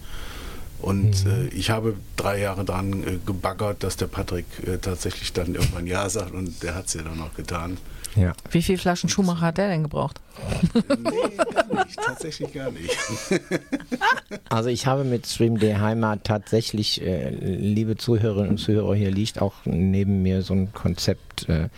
Und 0.81 1.25
äh, 1.25 1.47
ich 1.47 1.69
habe 1.69 1.95
drei 2.15 2.39
Jahre 2.39 2.65
dran 2.65 3.03
äh, 3.03 3.17
gebaggert, 3.25 3.83
dass 3.83 3.97
der 3.97 4.07
Patrick 4.07 4.45
äh, 4.65 4.77
tatsächlich 4.77 5.33
dann 5.33 5.55
irgendwann 5.55 5.87
Ja 5.87 6.09
sagt 6.09 6.33
und 6.33 6.61
der 6.63 6.75
hat 6.75 6.87
es 6.87 6.93
ja 6.93 7.01
dann 7.01 7.21
auch 7.21 7.33
getan. 7.33 7.77
Ja. 8.15 8.33
Wie 8.49 8.61
viele 8.61 8.77
Flaschen 8.77 9.09
Schuhmacher 9.09 9.41
hat 9.41 9.57
der 9.57 9.67
denn 9.67 9.83
gebraucht? 9.83 10.21
Nee, 10.73 11.35
gar 11.53 11.85
nicht, 11.85 11.97
tatsächlich 11.97 12.53
gar 12.53 12.71
nicht. 12.71 12.97
Also 14.49 14.69
ich 14.69 14.85
habe 14.85 15.03
mit 15.03 15.27
Stream 15.27 15.59
Day 15.59 15.73
Heimat 15.73 16.23
tatsächlich, 16.23 17.01
äh, 17.01 17.29
liebe 17.29 17.97
Zuhörerinnen 17.97 18.51
und 18.51 18.57
Zuhörer, 18.57 18.95
hier 18.95 19.11
liegt 19.11 19.41
auch 19.41 19.53
neben 19.65 20.21
mir 20.21 20.43
so 20.43 20.53
ein 20.53 20.71
Konzept, 20.73 21.24
äh, 21.43 21.69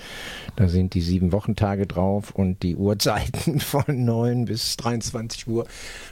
da 0.56 0.68
sind 0.68 0.94
die 0.94 1.02
sieben 1.02 1.32
Wochentage 1.32 1.88
drauf 1.88 2.32
und 2.32 2.64
die 2.64 2.76
Uhrzeiten 2.76 3.60
von 3.60 3.84
9 3.88 4.46
bis 4.46 4.78
23 4.78 5.48
Uhr, 5.48 5.68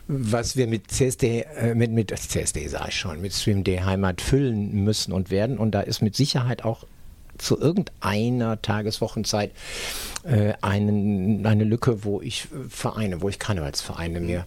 was 0.07 0.57
wir 0.57 0.67
mit 0.67 0.91
CSD, 0.91 1.45
äh, 1.57 1.75
mit, 1.75 1.91
mit 1.91 2.17
CSD 2.17 2.67
sage 2.67 2.89
ich 2.89 2.99
schon, 2.99 3.21
mit 3.21 3.33
Stream 3.33 3.63
Day 3.63 3.77
Heimat 3.77 4.21
füllen 4.21 4.83
müssen 4.83 5.11
und 5.11 5.29
werden. 5.29 5.57
Und 5.57 5.71
da 5.71 5.81
ist 5.81 6.01
mit 6.01 6.15
Sicherheit 6.15 6.63
auch 6.63 6.85
zu 7.37 7.59
irgendeiner 7.59 8.61
Tageswochenzeit 8.61 9.51
äh, 10.23 10.53
einen, 10.61 11.45
eine 11.45 11.63
Lücke, 11.63 12.03
wo 12.03 12.21
ich 12.21 12.45
äh, 12.45 12.69
Vereine, 12.69 13.21
wo 13.21 13.29
ich 13.29 13.39
Karnevalsvereine 13.39 14.19
mir 14.19 14.45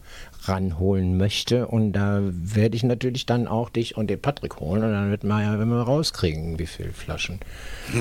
ranholen 0.48 1.16
möchte. 1.16 1.66
Und 1.66 1.92
da 1.92 2.20
werde 2.22 2.76
ich 2.76 2.82
natürlich 2.82 3.26
dann 3.26 3.46
auch 3.46 3.70
dich 3.70 3.96
und 3.96 4.08
den 4.08 4.20
Patrick 4.20 4.60
holen. 4.60 4.82
Und 4.84 4.92
dann 4.92 5.10
wird 5.10 5.24
man 5.24 5.42
ja, 5.42 5.58
wenn 5.58 5.68
wir 5.68 5.82
rauskriegen, 5.82 6.58
wie 6.58 6.66
viele 6.66 6.92
Flaschen 6.92 7.40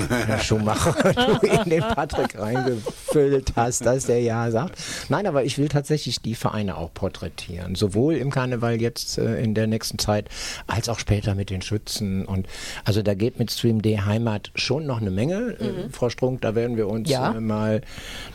Herr 0.08 0.38
Schumacher 0.40 1.12
du 1.40 1.46
in 1.46 1.70
den 1.70 1.80
Patrick 1.80 2.38
reingefüllt 2.38 3.52
hast, 3.56 3.84
dass 3.86 4.06
der 4.06 4.20
ja 4.20 4.50
sagt. 4.50 4.78
Nein, 5.08 5.26
aber 5.26 5.44
ich 5.44 5.58
will 5.58 5.68
tatsächlich 5.68 6.20
die 6.20 6.34
Vereine 6.34 6.76
auch 6.76 6.92
porträtieren. 6.92 7.74
Sowohl 7.74 8.14
im 8.14 8.30
Karneval 8.30 8.80
jetzt 8.80 9.18
äh, 9.18 9.40
in 9.42 9.54
der 9.54 9.66
nächsten 9.66 9.98
Zeit, 9.98 10.28
als 10.66 10.88
auch 10.88 10.98
später 10.98 11.34
mit 11.34 11.50
den 11.50 11.62
Schützen. 11.62 12.24
Und 12.24 12.46
also 12.84 13.02
da 13.02 13.14
geht 13.14 13.38
mit 13.38 13.50
Stream 13.50 13.82
D 13.82 13.98
Heimat 14.00 14.50
schon 14.54 14.86
noch 14.86 15.00
eine 15.00 15.10
Menge. 15.10 15.56
Äh, 15.60 15.88
Frau 15.90 16.08
Strunk, 16.10 16.40
da 16.42 16.54
werden 16.54 16.76
wir 16.76 16.88
uns 16.88 17.08
Ja. 17.10 17.32
äh, 17.32 17.40
mal 17.40 17.80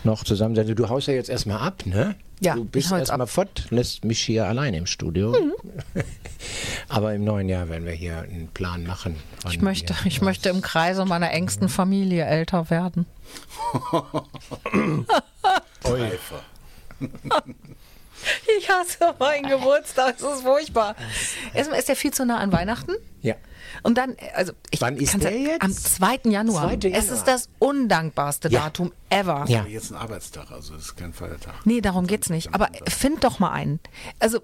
noch 0.04 0.24
zusammensetzen. 0.24 0.76
Du 0.76 0.90
haust 0.90 1.08
ja 1.08 1.14
jetzt 1.14 1.30
erstmal 1.30 1.60
ab, 1.60 1.86
ne? 1.86 2.16
Ja, 2.44 2.56
du 2.56 2.66
bist 2.66 2.92
erstmal 2.92 3.28
fort, 3.28 3.68
lässt 3.70 4.04
mich 4.04 4.20
hier 4.20 4.46
allein 4.48 4.74
im 4.74 4.86
Studio. 4.86 5.34
Aber 6.90 7.14
im 7.14 7.24
neuen 7.24 7.48
Jahr 7.48 7.70
werden 7.70 7.86
wir 7.86 7.94
hier 7.94 8.20
einen 8.20 8.50
Plan 8.50 8.86
machen. 8.86 9.16
Ich 9.50 9.62
möchte, 9.62 9.96
ich 10.06 10.22
möchte 10.22 10.50
im 10.50 10.62
Kreise 10.62 11.06
meiner 11.06 11.32
engsten 11.32 11.70
Familie 11.70 12.26
älter 12.26 12.70
werden. 12.70 13.06
Reifer. 15.84 16.42
Ich 18.58 18.70
hasse 18.70 19.16
meinen 19.20 19.50
Geburtstag, 19.50 20.18
das 20.18 20.38
ist 20.38 20.42
furchtbar. 20.44 20.96
Erstmal 21.54 21.80
ist 21.80 21.88
der 21.90 21.96
viel 21.96 22.12
zu 22.14 22.26
nah 22.26 22.38
an 22.38 22.52
Weihnachten. 22.52 22.94
Ja. 23.22 23.36
Und 23.82 23.98
dann, 23.98 24.16
also 24.36 24.54
ich 24.72 24.82
Wann 24.82 24.98
ist 24.98 25.22
der 25.24 25.32
ja- 25.32 25.52
jetzt? 25.54 25.62
Am 25.64 25.72
2. 25.74 26.20
Januar. 26.30 26.68
2. 26.70 26.76
Es 26.76 26.84
Januar. 26.84 27.14
ist 27.18 27.24
das 27.28 27.50
undankbarste 27.60 28.50
Ja. 28.50 28.62
Datum 28.66 28.92
ever. 29.10 29.46
Ja. 29.48 29.66
Jetzt 29.66 29.92
ein 29.92 29.98
Arbeitstag, 29.98 30.52
also 30.52 30.74
das 30.76 30.84
ist 30.84 30.96
kein 30.96 31.14
Feiertag. 31.14 31.54
Nee, 31.66 31.82
darum 31.82 32.06
geht's 32.08 32.30
nicht. 32.30 32.54
Aber 32.54 32.70
find 32.88 33.24
doch 33.24 33.40
mal 33.40 33.52
einen. 33.52 33.80
Also, 34.20 34.40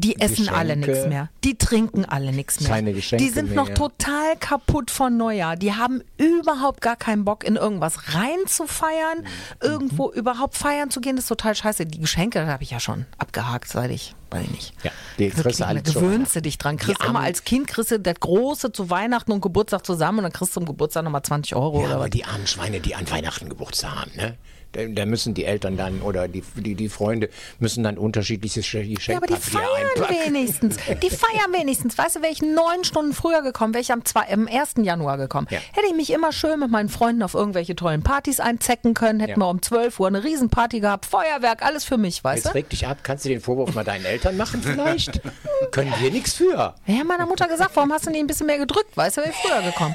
die 0.00 0.18
essen 0.20 0.36
Geschenke. 0.36 0.54
alle 0.54 0.76
nichts 0.76 1.06
mehr. 1.06 1.28
Die 1.44 1.56
trinken 1.58 2.04
alle 2.04 2.32
nichts 2.32 2.60
mehr. 2.60 2.70
Keine 2.70 2.92
Geschenke 2.92 3.24
Die 3.24 3.30
sind 3.30 3.54
noch 3.54 3.66
mehr. 3.66 3.74
total 3.74 4.36
kaputt 4.38 4.90
von 4.90 5.16
Neujahr. 5.16 5.56
Die 5.56 5.72
haben 5.74 6.02
überhaupt 6.16 6.80
gar 6.80 6.96
keinen 6.96 7.24
Bock, 7.24 7.44
in 7.44 7.56
irgendwas 7.56 8.14
reinzufeiern, 8.14 9.18
Mhm. 9.20 9.26
irgendwo 9.60 10.10
überhaupt 10.12 10.56
feiern 10.56 10.90
zu 10.90 11.00
gehen. 11.00 11.16
Das 11.16 11.24
ist 11.24 11.28
total 11.28 11.54
scheiße. 11.54 11.86
Die 11.86 12.00
Geschenke, 12.00 12.46
habe 12.46 12.62
ich 12.62 12.70
ja 12.70 12.80
schon 12.80 13.06
abgehakt, 13.18 13.68
seit 13.68 13.90
ich, 13.90 14.14
weiß 14.30 14.44
ich 14.44 14.50
nicht. 14.50 14.74
Ja, 14.84 14.90
die 15.18 15.30
Also, 15.30 15.42
kriegst 15.42 15.60
du 15.60 15.62
da 15.64 15.68
alles 15.68 15.92
schon. 15.92 16.02
gewöhnst 16.02 16.36
du 16.36 16.42
dich 16.42 16.58
dran. 16.58 16.76
Kriegst 16.76 17.04
immer 17.04 17.20
als 17.20 17.44
Kind 17.44 17.66
kriegst 17.66 17.90
du 17.90 17.98
das 18.00 18.20
Große 18.20 18.72
zu 18.72 18.90
Weihnachten 18.90 19.32
und 19.32 19.40
Geburtstag 19.40 19.84
zusammen 19.84 20.18
und 20.18 20.24
dann 20.24 20.32
kriegst 20.32 20.54
du 20.56 20.60
zum 20.60 20.66
Geburtstag 20.66 21.04
nochmal 21.04 21.22
20 21.22 21.54
Euro 21.56 21.80
Ja, 21.80 21.86
oder 21.86 21.94
aber 21.96 22.04
was. 22.04 22.10
die 22.10 22.24
armen 22.24 22.46
Schweine, 22.46 22.80
die 22.80 22.94
an 22.94 23.10
Weihnachten 23.10 23.48
Geburtstag 23.48 23.94
haben, 23.94 24.10
ne? 24.16 24.36
Da, 24.74 25.06
müssen 25.06 25.34
die 25.34 25.44
Eltern 25.44 25.76
dann 25.76 26.02
oder 26.02 26.26
die, 26.28 26.42
die, 26.56 26.74
die 26.74 26.88
Freunde 26.88 27.28
müssen 27.58 27.84
dann 27.84 27.96
unterschiedliches 27.98 28.64
Sch- 28.64 28.78
Ja, 28.78 29.16
aber 29.16 29.26
die 29.26 29.34
Geschenkpapier 29.34 29.36
feiern 29.38 29.90
einpacken. 29.96 30.34
wenigstens. 30.34 30.76
Die 31.02 31.10
feiern 31.10 31.52
wenigstens. 31.52 31.96
Weißt 31.96 32.16
du, 32.16 32.22
wäre 32.22 32.32
ich 32.32 32.42
neun 32.42 32.82
Stunden 32.84 33.12
früher 33.14 33.42
gekommen, 33.42 33.72
wäre 33.74 33.82
ich 33.82 33.92
am, 33.92 34.04
zwei, 34.04 34.22
am 34.32 34.48
1. 34.48 34.74
Januar 34.82 35.16
gekommen. 35.18 35.46
Ja. 35.50 35.58
Hätte 35.72 35.86
ich 35.88 35.94
mich 35.94 36.10
immer 36.10 36.32
schön 36.32 36.58
mit 36.60 36.70
meinen 36.70 36.88
Freunden 36.88 37.22
auf 37.22 37.34
irgendwelche 37.34 37.76
tollen 37.76 38.02
Partys 38.02 38.40
einzecken 38.40 38.94
können, 38.94 39.20
hätten 39.20 39.32
Ja. 39.40 39.46
wir 39.46 39.48
um 39.48 39.62
12 39.62 40.00
Uhr 40.00 40.08
eine 40.08 40.24
Riesenparty 40.24 40.80
gehabt, 40.80 41.06
Feuerwerk, 41.06 41.62
alles 41.64 41.84
für 41.84 41.96
mich, 41.96 42.22
weißt 42.24 42.44
Jetzt 42.44 42.52
du? 42.52 42.58
reg 42.58 42.68
dich 42.70 42.86
ab. 42.86 42.98
Kannst 43.02 43.24
du 43.24 43.28
den 43.28 43.40
Vorwurf 43.40 43.74
mal 43.74 43.84
deinen 43.84 44.04
Eltern 44.04 44.36
machen 44.36 44.60
vielleicht? 44.62 45.20
Können 45.70 45.92
wir 46.00 46.10
nichts 46.10 46.34
für. 46.34 46.74
Ja, 46.86 47.04
meiner 47.04 47.26
Mutter 47.26 47.46
gesagt, 47.48 47.70
warum 47.74 47.92
hast 47.92 48.06
du 48.06 48.10
nie 48.10 48.18
ein 48.18 48.26
bisschen 48.26 48.46
mehr 48.46 48.58
gedrückt? 48.58 48.96
Weißt 48.96 49.16
du, 49.16 49.20
wäre 49.22 49.30
ich 49.30 49.36
früher 49.36 49.62
gekommen. 49.62 49.94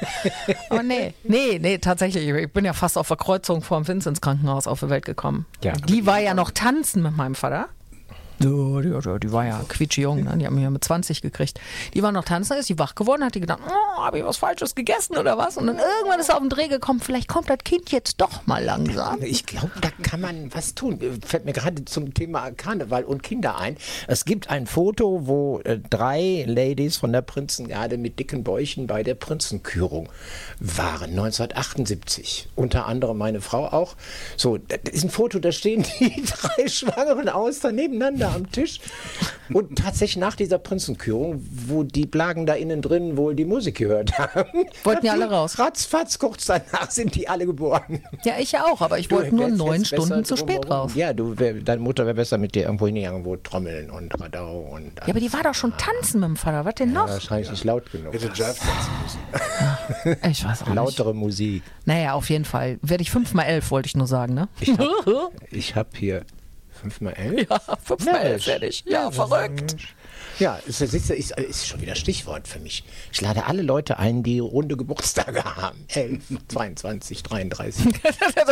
Aber 0.70 0.82
nee, 0.82 1.14
nee, 1.24 1.58
nee, 1.60 1.78
tatsächlich. 1.78 2.26
Ich 2.28 2.52
bin 2.52 2.64
ja 2.64 2.72
fast 2.72 2.96
auf 2.98 3.08
der 3.08 3.16
Kreuzung 3.16 3.62
vor 3.62 3.78
dem 3.80 3.86
Vinzenz 3.88 4.20
Krankenhaus 4.20 4.66
auf 4.70 4.80
die 4.80 4.88
Welt 4.88 5.04
gekommen. 5.04 5.46
Ja. 5.62 5.72
Die 5.72 6.06
war 6.06 6.18
ja 6.18 6.34
noch 6.34 6.50
tanzen 6.50 7.02
mit 7.02 7.16
meinem 7.16 7.34
Vater. 7.34 7.68
Die, 8.42 8.46
die, 8.46 9.18
die 9.20 9.32
war 9.32 9.44
ja 9.44 9.60
quietschjung, 9.68 10.24
ne? 10.24 10.36
die 10.38 10.46
haben 10.46 10.54
mich 10.54 10.64
ja 10.64 10.70
mit 10.70 10.82
20 10.82 11.20
gekriegt. 11.20 11.60
Die 11.92 12.02
war 12.02 12.10
noch 12.10 12.24
tanzen, 12.24 12.56
ist 12.56 12.70
die 12.70 12.78
wach 12.78 12.94
geworden, 12.94 13.22
hat 13.22 13.34
die 13.34 13.40
gedacht, 13.40 13.60
oh, 13.66 14.02
habe 14.02 14.18
ich 14.18 14.24
was 14.24 14.38
Falsches 14.38 14.74
gegessen 14.74 15.18
oder 15.18 15.36
was? 15.36 15.58
Und 15.58 15.66
dann 15.66 15.76
irgendwann 15.76 16.20
ist 16.20 16.26
sie 16.26 16.34
auf 16.34 16.40
den 16.40 16.48
Dreh 16.48 16.68
gekommen, 16.68 17.00
vielleicht 17.00 17.28
kommt 17.28 17.50
das 17.50 17.58
Kind 17.58 17.92
jetzt 17.92 18.20
doch 18.20 18.46
mal 18.46 18.64
langsam. 18.64 19.22
Ich 19.22 19.44
glaube, 19.44 19.72
da 19.82 19.90
kann 20.02 20.22
man 20.22 20.54
was 20.54 20.74
tun. 20.74 20.98
Fällt 21.24 21.44
mir 21.44 21.52
gerade 21.52 21.84
zum 21.84 22.14
Thema 22.14 22.50
Karneval 22.50 23.04
und 23.04 23.22
Kinder 23.22 23.58
ein. 23.58 23.76
Es 24.06 24.24
gibt 24.24 24.48
ein 24.48 24.66
Foto, 24.66 25.26
wo 25.26 25.60
äh, 25.64 25.78
drei 25.78 26.44
Ladies 26.46 26.96
von 26.96 27.12
der 27.12 27.22
Prinzengarde 27.22 27.98
mit 27.98 28.18
dicken 28.18 28.42
Bäuchen 28.42 28.86
bei 28.86 29.02
der 29.02 29.16
Prinzenkürung 29.16 30.08
waren, 30.58 31.10
1978. 31.10 32.48
Unter 32.56 32.86
anderem 32.86 33.18
meine 33.18 33.40
Frau 33.40 33.66
auch. 33.66 33.96
So, 34.36 34.56
das 34.56 34.78
ist 34.90 35.04
ein 35.04 35.10
Foto, 35.10 35.38
da 35.38 35.52
stehen 35.52 35.84
die 36.00 36.24
drei 36.24 36.68
Schwangeren 36.68 37.28
aus, 37.28 37.60
da 37.60 37.70
am 38.34 38.50
Tisch. 38.50 38.80
Und 39.52 39.78
tatsächlich 39.78 40.16
nach 40.16 40.36
dieser 40.36 40.58
Prinzenkürung, 40.58 41.44
wo 41.66 41.82
die 41.82 42.06
Blagen 42.06 42.46
da 42.46 42.54
innen 42.54 42.82
drin 42.82 43.16
wohl 43.16 43.34
die 43.34 43.44
Musik 43.44 43.78
gehört 43.78 44.16
haben. 44.18 44.48
Wollten 44.84 45.02
die 45.02 45.10
alle 45.10 45.28
raus? 45.28 45.58
Ratzfatz, 45.58 46.18
kurz 46.18 46.46
danach 46.46 46.90
sind 46.90 47.14
die 47.14 47.28
alle 47.28 47.46
geboren. 47.46 48.02
Ja, 48.24 48.34
ich 48.38 48.52
ja 48.52 48.64
auch, 48.64 48.80
aber 48.80 48.98
ich 48.98 49.10
wollte 49.10 49.34
nur 49.34 49.48
neun 49.48 49.84
Stunden 49.84 50.24
zu 50.24 50.36
spät 50.36 50.64
drumherum. 50.64 50.82
raus. 50.88 50.92
Ja, 50.94 51.12
du 51.12 51.38
wär, 51.38 51.54
deine 51.54 51.80
Mutter 51.80 52.04
wäre 52.04 52.14
besser 52.14 52.38
mit 52.38 52.54
dir 52.54 52.64
irgendwo 52.64 52.86
hin, 52.86 52.96
irgendwo 52.96 53.36
trommeln 53.36 53.90
und 53.90 54.18
Radau 54.20 54.60
und. 54.60 54.92
Ja, 55.00 55.08
aber 55.08 55.20
die 55.20 55.32
war 55.32 55.42
doch 55.42 55.54
schon 55.54 55.72
tanzen 55.76 56.20
mit 56.20 56.28
dem 56.28 56.36
Vater. 56.36 56.64
Was 56.64 56.74
denn 56.76 56.92
noch? 56.92 57.08
wahrscheinlich 57.08 57.50
nicht 57.50 57.64
laut 57.64 57.90
genug. 57.90 58.12
Hätte 58.12 58.26
Jive 58.26 58.54
tanzen 58.54 58.92
müssen. 59.02 60.20
Ich 60.30 60.44
weiß 60.44 60.62
auch 60.62 60.66
nicht. 60.66 60.76
Lautere 60.76 61.14
Musik. 61.14 61.62
Naja, 61.84 62.14
auf 62.14 62.30
jeden 62.30 62.44
Fall. 62.44 62.78
Werde 62.82 63.02
ich 63.02 63.10
5 63.10 63.34
mal 63.34 63.44
11, 63.44 63.70
wollte 63.70 63.86
ich 63.86 63.96
nur 63.96 64.06
sagen, 64.06 64.34
ne? 64.34 64.48
Ich 64.60 64.70
habe 64.70 65.30
ich 65.50 65.74
hab 65.74 65.96
hier 65.96 66.22
5 66.80 67.00
mal 67.00 67.12
11. 67.12 67.48
Ja, 67.50 67.60
5 67.84 68.04
mal 68.06 68.16
11 68.20 68.46
werde 68.46 68.66
ich. 68.66 68.84
Ja, 68.86 69.10
verrückt. 69.10 69.76
Ja, 70.38 70.58
ist, 70.66 70.80
ist, 70.80 70.94
ist, 71.10 71.30
ist, 71.38 71.66
schon 71.66 71.82
wieder 71.82 71.94
Stichwort 71.94 72.48
für 72.48 72.60
mich. 72.60 72.82
Ich 73.12 73.20
lade 73.20 73.44
alle 73.44 73.60
Leute 73.60 73.98
ein, 73.98 74.22
die 74.22 74.38
runde 74.38 74.76
Geburtstage 74.76 75.44
haben. 75.44 75.84
11, 75.88 76.22
22, 76.48 77.22
33. 77.22 77.86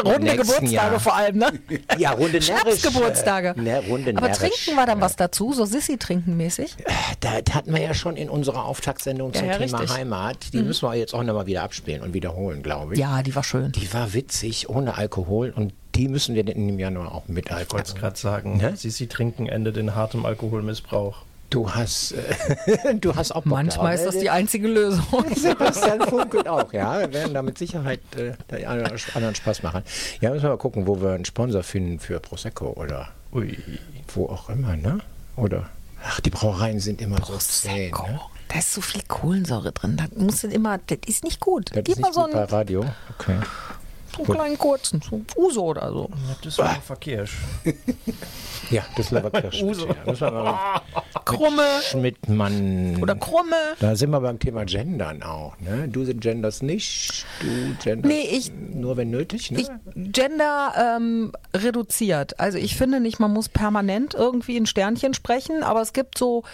runde 0.04 0.36
Geburtstage 0.36 0.70
Jahr. 0.70 1.00
vor 1.00 1.16
allem, 1.16 1.38
ne? 1.38 1.52
Ja, 1.96 2.12
runde. 2.12 2.42
Schnapsgeburtstage. 2.42 3.54
äh, 3.56 3.60
Ne, 3.60 3.82
runde 3.88 4.10
Aber 4.16 4.28
närrisch. 4.28 4.38
trinken 4.38 4.76
wir 4.78 4.84
dann 4.84 5.00
was 5.00 5.16
dazu, 5.16 5.54
so 5.54 5.64
Sissi-trinken-mäßig? 5.64 6.76
Da, 7.20 7.40
da 7.42 7.54
hatten 7.54 7.72
wir 7.72 7.80
ja 7.80 7.94
schon 7.94 8.16
in 8.16 8.28
unserer 8.28 8.66
Auftaktsendung 8.66 9.32
zum 9.32 9.46
Ja, 9.46 9.52
ja, 9.52 9.58
Thema 9.58 9.78
richtig. 9.78 9.96
Mhm. 9.96 9.98
Heimat. 10.00 10.52
Die 10.52 10.62
müssen 10.62 10.86
wir 10.86 10.94
jetzt 10.94 11.14
auch 11.14 11.22
nochmal 11.22 11.46
wieder 11.46 11.62
abspielen 11.62 12.02
und 12.02 12.12
wiederholen, 12.12 12.62
glaube 12.62 12.94
ich. 12.94 13.00
Ja, 13.00 13.22
die 13.22 13.34
war 13.34 13.44
schön. 13.44 13.72
Die 13.72 13.92
war 13.94 14.12
witzig, 14.12 14.68
ohne 14.68 14.96
Alkohol 14.98 15.52
und 15.56 15.72
die 15.98 16.08
müssen 16.08 16.34
wir 16.36 16.46
in 16.46 16.68
dem 16.68 16.78
Januar 16.78 17.12
auch 17.12 17.26
mit 17.26 17.46
Ich 17.46 17.50
wollte 17.50 17.64
es 17.64 17.74
Alkohol. 17.74 18.00
gerade 18.00 18.16
sagen. 18.18 18.56
Ne? 18.58 18.76
Sisi 18.76 19.08
trinken 19.08 19.46
endet 19.46 19.76
in 19.76 19.94
hartem 19.96 20.24
Alkoholmissbrauch. 20.24 21.24
Du 21.50 21.70
hast, 21.74 22.12
äh, 22.12 22.94
du 23.00 23.16
hast 23.16 23.32
auch 23.32 23.42
Bock 23.42 23.46
Manchmal 23.46 23.94
ist 23.94 24.00
darauf, 24.02 24.14
das 24.14 24.14
ne? 24.16 24.20
die 24.20 24.30
einzige 24.30 24.68
Lösung. 24.68 25.02
Sebastian 25.34 26.02
funkelt 26.02 26.46
auch, 26.46 26.72
ja. 26.72 27.00
Wir 27.00 27.12
werden 27.12 27.34
da 27.34 27.42
mit 27.42 27.58
Sicherheit 27.58 28.00
äh, 28.16 28.34
der 28.50 28.70
anderen 28.70 29.34
Spaß 29.34 29.62
machen. 29.62 29.82
Ja, 30.20 30.30
müssen 30.30 30.44
wir 30.44 30.50
mal 30.50 30.56
gucken, 30.58 30.86
wo 30.86 31.00
wir 31.00 31.12
einen 31.12 31.24
Sponsor 31.24 31.62
finden 31.62 31.98
für 31.98 32.20
Prosecco 32.20 32.74
oder 32.74 33.08
Ui. 33.32 33.58
wo 34.14 34.26
auch 34.26 34.50
immer, 34.50 34.76
ne? 34.76 35.00
Oder, 35.36 35.68
ach, 36.04 36.20
die 36.20 36.30
Brauereien 36.30 36.80
sind 36.80 37.00
immer 37.00 37.16
so 37.24 37.36
zäh, 37.38 37.88
Prosecco. 37.90 38.06
ne? 38.12 38.20
Da 38.48 38.58
ist 38.60 38.72
so 38.72 38.80
viel 38.80 39.02
Kohlensäure 39.08 39.72
drin. 39.72 39.96
Da 39.96 40.04
muss 40.16 40.42
du 40.42 40.48
immer, 40.48 40.78
das 40.86 40.98
ist 41.06 41.24
nicht 41.24 41.40
gut. 41.40 41.70
Das 41.74 41.84
Gib 41.84 41.88
ist 41.96 42.00
mal 42.00 42.08
nicht 42.08 42.14
so 42.14 42.22
gut 42.22 42.32
bei 42.32 42.44
Radio. 42.44 42.84
Okay. 43.18 43.36
So 44.26 44.32
einen 44.32 44.40
kleinen 44.40 44.58
kurzen, 44.58 45.00
so 45.02 45.20
Uso 45.36 45.62
oder 45.64 45.90
so. 45.92 46.08
Das 46.42 46.58
war 46.58 46.74
verkehrt. 46.80 47.30
Ja, 48.70 48.82
das 48.96 49.10
Leverkirsch. 49.12 49.62
Uso. 49.62 49.86
Ja, 49.86 49.94
müssen 50.06 50.20
wir 50.20 50.30
mal 50.30 50.80
Krumme 51.24 51.62
Schmidtmann. 51.82 52.98
oder 53.02 53.14
Krumme. 53.16 53.56
Da 53.80 53.96
sind 53.96 54.10
wir 54.10 54.20
beim 54.20 54.38
Thema 54.38 54.64
Gendern 54.64 55.22
auch. 55.22 55.58
Ne? 55.60 55.88
Du 55.88 56.04
genders 56.14 56.62
nicht, 56.62 57.24
du 57.40 57.74
genders 57.82 58.08
Nee, 58.10 58.28
ich- 58.30 58.52
nur 58.74 58.96
wenn 58.96 59.10
nötig. 59.10 59.50
Ne? 59.50 59.60
Ich 59.60 59.68
Gender 59.94 60.72
ähm, 60.96 61.32
reduziert. 61.54 62.38
Also 62.40 62.58
ich 62.58 62.76
finde 62.76 63.00
nicht, 63.00 63.18
man 63.20 63.32
muss 63.32 63.48
permanent 63.48 64.14
irgendwie 64.14 64.56
in 64.56 64.66
Sternchen 64.66 65.14
sprechen, 65.14 65.62
aber 65.62 65.80
es 65.82 65.92
gibt 65.92 66.16
so, 66.18 66.44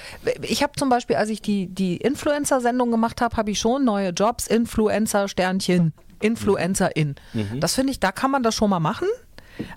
ich 0.43 0.63
habe 0.63 0.73
zum 0.77 0.89
Beispiel, 0.89 1.17
als 1.17 1.29
ich 1.31 1.43
die, 1.43 1.67
die 1.67 1.97
Influencer-Sendung 1.99 2.91
gemacht 2.91 3.21
habe, 3.21 3.37
habe 3.37 3.51
ich 3.51 3.59
schon 3.59 3.85
neue 3.85 4.11
Jobs, 4.11 4.47
Influencer, 4.47 5.29
Sternchen, 5.29 5.93
Influencerin. 6.25 7.15
Das 7.61 7.75
finde 7.75 7.93
ich, 7.93 8.01
da 8.01 8.13
kann 8.13 8.31
man 8.31 8.43
das 8.43 8.55
schon 8.55 8.71
mal 8.71 8.81
machen. 8.81 9.09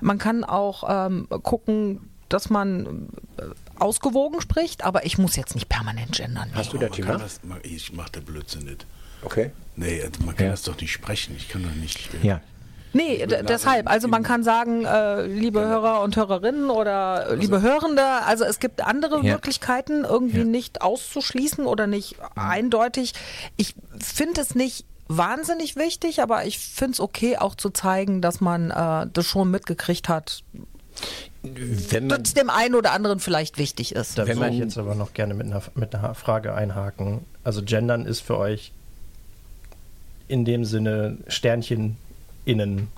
Man 0.01 0.17
kann 0.17 0.43
auch 0.43 0.83
ähm, 1.07 1.27
gucken, 1.43 2.09
dass 2.29 2.49
man 2.49 3.09
äh, 3.37 3.43
ausgewogen 3.79 4.41
spricht, 4.41 4.83
aber 4.83 5.05
ich 5.05 5.17
muss 5.17 5.35
jetzt 5.35 5.53
nicht 5.55 5.69
permanent 5.69 6.13
gendern. 6.13 6.49
Hast 6.55 6.73
du 6.73 6.77
kann 6.79 6.91
Thema? 6.91 7.17
das, 7.17 7.39
man- 7.43 7.59
ich 7.63 7.93
mach 7.93 8.09
der 8.09 8.21
Blödsinn 8.21 8.63
nicht. 8.65 8.85
Okay. 9.23 9.51
Nee, 9.75 10.01
also 10.01 10.23
man 10.25 10.35
kann 10.35 10.45
Ja. 10.47 10.51
das 10.51 10.63
doch 10.63 10.79
nicht 10.79 10.91
sprechen. 10.91 11.35
Ich 11.37 11.47
kann 11.49 11.63
doch 11.63 11.73
nicht. 11.75 12.13
äh, 12.23 12.27
Ja. 12.27 12.41
Nee, 12.93 13.27
deshalb. 13.47 13.87
Also 13.89 14.07
man 14.07 14.23
kann 14.23 14.43
sagen, 14.43 14.83
äh, 14.85 15.25
liebe 15.27 15.59
Hörer 15.59 16.01
und 16.01 16.15
Hörerinnen 16.15 16.69
oder 16.71 17.29
äh, 17.31 17.35
liebe 17.35 17.61
Hörende, 17.61 18.03
also 18.25 18.43
es 18.45 18.59
gibt 18.59 18.81
andere 18.81 19.23
Ja. 19.23 19.33
Möglichkeiten, 19.33 20.03
irgendwie 20.03 20.39
Ja. 20.39 20.43
nicht 20.45 20.81
auszuschließen 20.81 21.65
oder 21.65 21.85
nicht 21.85 22.15
eindeutig. 22.35 23.13
Ich 23.57 23.75
finde 24.03 24.41
es 24.41 24.55
nicht 24.55 24.85
wahnsinnig 25.07 25.75
wichtig, 25.75 26.21
aber 26.21 26.45
ich 26.45 26.59
finde 26.59 26.93
es 26.93 26.99
okay, 26.99 27.37
auch 27.37 27.55
zu 27.55 27.69
zeigen, 27.69 28.21
dass 28.21 28.41
man 28.41 28.71
äh, 28.71 29.07
das 29.11 29.25
schon 29.25 29.49
mitgekriegt 29.51 30.09
hat, 30.09 30.43
Wenn 31.43 32.07
man, 32.07 32.23
dass 32.23 32.33
dem 32.33 32.49
einen 32.49 32.75
oder 32.75 32.91
anderen 32.91 33.19
vielleicht 33.19 33.57
wichtig 33.57 33.93
ist. 33.95 34.17
Da 34.17 34.27
Wenn 34.27 34.37
würde 34.37 34.49
ich 34.51 34.59
man- 34.59 34.67
jetzt 34.67 34.77
aber 34.77 34.95
noch 34.95 35.13
gerne 35.13 35.33
mit 35.33 35.47
einer, 35.47 35.61
mit 35.75 35.93
einer 35.95 36.13
Frage 36.15 36.53
einhaken. 36.53 37.21
Also 37.43 37.61
Gendern 37.63 38.05
ist 38.05 38.19
für 38.21 38.37
euch 38.37 38.71
in 40.27 40.43
dem 40.43 40.65
Sinne 40.65 41.17
Sternchen 41.27 41.95
innen. 42.45 42.89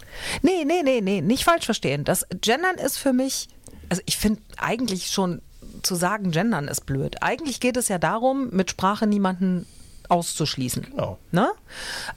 Nee, 0.41 0.64
nee, 0.66 0.82
nee, 0.84 1.01
nee, 1.01 1.22
nicht 1.22 1.43
falsch 1.43 1.66
verstehen. 1.66 2.03
Das 2.03 2.26
Gendern 2.41 2.76
ist 2.76 2.97
für 2.97 3.14
mich, 3.14 3.47
also 3.89 4.01
ich 4.05 4.18
finde 4.18 4.41
eigentlich 4.57 5.07
schon 5.12 5.41
zu 5.84 5.95
sagen, 5.95 6.32
Gendern 6.32 6.68
ist 6.68 6.86
blöd. 6.86 7.18
Eigentlich 7.22 7.60
geht 7.60 7.78
es 7.78 7.88
ja 7.88 7.99
darum, 7.99 8.49
mit 8.51 8.72
Sprache 8.72 9.05
niemanden 9.07 9.66
auszuschließen. 10.10 10.84
Genau. 10.84 11.18
Ne? 11.32 11.49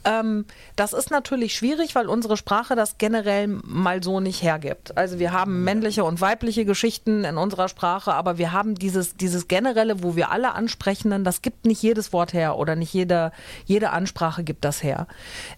Ähm, 0.03 0.45
das 0.75 0.93
ist 0.93 1.11
natürlich 1.11 1.55
schwierig, 1.55 1.95
weil 1.95 2.07
unsere 2.07 2.37
Sprache 2.37 2.75
das 2.75 2.97
generell 2.97 3.47
mal 3.47 4.03
so 4.03 4.19
nicht 4.19 4.41
hergibt. 4.41 4.97
Also 4.97 5.19
wir 5.19 5.31
haben 5.31 5.63
männliche 5.63 6.03
und 6.03 6.19
weibliche 6.19 6.65
Geschichten 6.65 7.23
in 7.23 7.37
unserer 7.37 7.69
Sprache, 7.69 8.13
aber 8.13 8.37
wir 8.37 8.51
haben 8.51 8.75
dieses, 8.75 9.15
dieses 9.15 9.47
generelle, 9.47 10.03
wo 10.03 10.15
wir 10.15 10.31
alle 10.31 10.53
Ansprechenden, 10.53 11.23
das 11.23 11.41
gibt 11.41 11.65
nicht 11.65 11.81
jedes 11.81 12.11
Wort 12.11 12.33
her 12.33 12.57
oder 12.57 12.75
nicht 12.75 12.93
jede, 12.93 13.31
jede 13.65 13.91
Ansprache 13.91 14.43
gibt 14.43 14.65
das 14.65 14.83
her. 14.83 15.07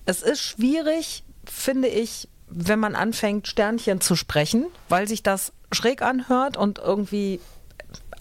Es 0.06 0.22
ist 0.22 0.42
schwierig, 0.42 1.24
finde 1.46 1.88
ich, 1.88 2.28
wenn 2.48 2.80
man 2.80 2.96
anfängt, 2.96 3.48
Sternchen 3.48 4.02
zu 4.02 4.16
sprechen, 4.16 4.68
weil 4.90 5.08
sich 5.08 5.24
das 5.24 5.52
schräg 5.72 6.02
anhört 6.02 6.58
und 6.58 6.80
irgendwie 6.80 7.40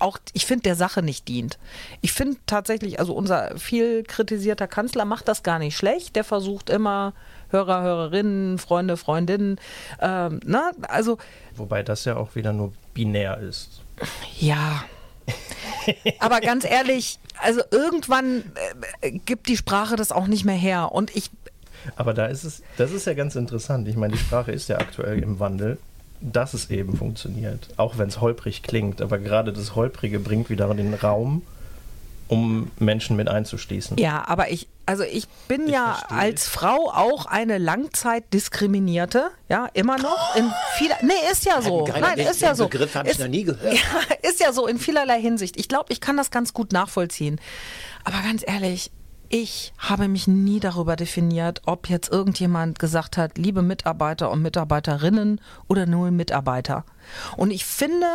auch, 0.05 0.19
ich 0.33 0.47
finde, 0.47 0.63
der 0.63 0.77
Sache 0.77 1.03
nicht 1.03 1.27
dient. 1.27 1.59
Ich 2.01 2.13
finde 2.13 2.37
tatsächlich, 2.47 3.01
also 3.01 3.15
unser 3.15 3.59
viel 3.59 4.05
kritisierter 4.05 4.69
Kanzler 4.69 5.05
macht 5.05 5.27
das 5.29 5.43
gar 5.43 5.59
nicht 5.59 5.77
schlecht. 5.77 6.15
Der 6.15 6.25
versucht 6.25 6.71
immer 6.71 7.15
Hörer, 7.51 7.83
Hörerinnen, 7.83 8.59
Freunde, 8.59 8.97
Freundinnen, 8.97 9.59
ähm, 10.01 10.41
ne? 10.45 10.73
Also 10.89 11.19
Wobei 11.57 11.83
das 11.83 12.05
ja 12.05 12.17
auch 12.17 12.35
wieder 12.35 12.53
nur 12.53 12.73
binär 12.93 13.39
ist. 13.39 13.83
ja. 14.39 14.85
Aber 16.19 16.41
ganz 16.41 16.65
ehrlich, 16.65 17.19
also 17.43 17.61
irgendwann 17.71 18.53
äh, 19.01 19.13
gibt 19.13 19.49
die 19.49 19.57
Sprache 19.57 19.97
das 19.97 20.13
auch 20.13 20.27
nicht 20.27 20.45
mehr 20.45 20.57
her. 20.57 20.93
Und 20.93 21.15
ich 21.17 21.31
Aber 21.97 22.15
da 22.15 22.27
ist 22.27 22.45
es, 22.45 22.63
das 22.77 22.93
ist 22.93 23.07
ja 23.07 23.15
ganz 23.15 23.37
interessant. 23.37 23.89
Ich 23.89 23.97
meine, 23.97 24.15
die 24.15 24.19
Sprache 24.19 24.53
ist 24.53 24.69
ja 24.69 24.79
aktuell 24.79 25.23
im 25.23 25.41
Wandel, 25.41 25.79
dass 26.21 26.55
es 26.55 26.71
eben 26.71 26.97
funktioniert. 26.97 27.69
Auch 27.77 27.99
wenn 27.99 28.09
es 28.09 28.21
holprig 28.21 28.63
klingt. 28.63 29.03
Aber 29.03 29.19
gerade 29.19 29.53
das 29.53 29.75
Holprige 29.75 30.19
bringt 30.19 30.49
wieder 30.51 30.73
den 30.75 30.95
Raum, 30.95 31.43
um 32.29 32.71
Menschen 32.79 33.17
mit 33.17 33.29
einzuschließen. 33.29 33.99
Ja, 33.99 34.25
aber 34.27 34.51
ich, 34.51 34.67
also 34.87 35.03
ich 35.03 35.29
bin 35.49 35.67
Ich 35.67 35.73
ja 35.75 35.95
verstehe. 35.95 36.19
als 36.19 36.49
Frau 36.49 36.91
auch 36.91 37.27
eine 37.27 37.59
Langzeitdiskriminierte, 37.59 39.31
ja, 39.49 39.69
immer 39.75 39.99
noch 39.99 40.35
in 40.37 40.51
vieler, 40.77 40.97
nee, 41.03 41.13
ist 41.31 41.45
ja 41.45 41.61
so, 41.61 41.87
nein, 41.87 42.19
ist 42.19 42.41
ja 42.41 42.51
den 42.53 42.57
so. 42.57 42.69
Begriff 42.69 42.95
habe 42.95 43.11
ich 43.11 43.19
noch 43.19 43.29
nie 43.29 43.45
gehört. 43.45 43.75
Ja, 43.75 44.29
ist 44.29 44.41
ja 44.41 44.53
so 44.53 44.67
in 44.67 44.79
vielerlei 44.79 45.21
Hinsicht. 45.21 45.59
Ich 45.59 45.69
glaube, 45.69 45.93
ich 45.93 46.01
kann 46.01 46.17
das 46.17 46.31
ganz 46.31 46.53
gut 46.55 46.73
nachvollziehen. 46.73 47.41
Aber 48.05 48.19
ganz 48.23 48.43
ehrlich, 48.47 48.91
ich 49.29 49.73
habe 49.79 50.09
mich 50.09 50.27
nie 50.27 50.61
darüber 50.61 50.97
definiert, 50.97 51.63
ob 51.67 51.89
jetzt 51.89 52.11
irgendjemand 52.11 52.79
gesagt 52.79 53.17
hat, 53.17 53.39
liebe 53.39 53.63
Mitarbeiter 53.63 54.31
und 54.31 54.43
Mitarbeiterinnen 54.43 55.41
oder 55.69 55.87
nur 55.87 56.11
Mitarbeiter. 56.11 56.85
Und 57.37 57.51
ich 57.51 57.65
finde, 57.65 58.07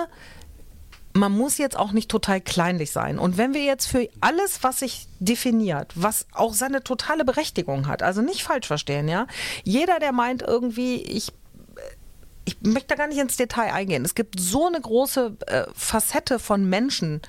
man 1.13 1.31
muss 1.31 1.57
jetzt 1.57 1.77
auch 1.77 1.91
nicht 1.91 2.09
total 2.09 2.41
kleinlich 2.41 2.91
sein. 2.91 3.19
Und 3.19 3.37
wenn 3.37 3.53
wir 3.53 3.63
jetzt 3.63 3.87
für 3.87 4.07
alles, 4.21 4.63
was 4.63 4.79
sich 4.79 5.07
definiert, 5.19 5.91
was 5.95 6.27
auch 6.33 6.53
seine 6.53 6.83
totale 6.83 7.25
Berechtigung 7.25 7.87
hat, 7.87 8.03
also 8.03 8.21
nicht 8.21 8.43
falsch 8.43 8.67
verstehen, 8.67 9.07
ja, 9.07 9.27
jeder, 9.63 9.99
der 9.99 10.11
meint 10.11 10.41
irgendwie, 10.41 11.01
ich 11.01 11.33
ich 12.45 12.57
möchte 12.61 12.87
da 12.87 12.95
gar 12.95 13.07
nicht 13.07 13.19
ins 13.19 13.37
Detail 13.37 13.71
eingehen. 13.73 14.03
Es 14.03 14.15
gibt 14.15 14.39
so 14.39 14.65
eine 14.65 14.81
große 14.81 15.37
äh, 15.45 15.65
Facette 15.75 16.39
von 16.39 16.67
Menschen. 16.67 17.21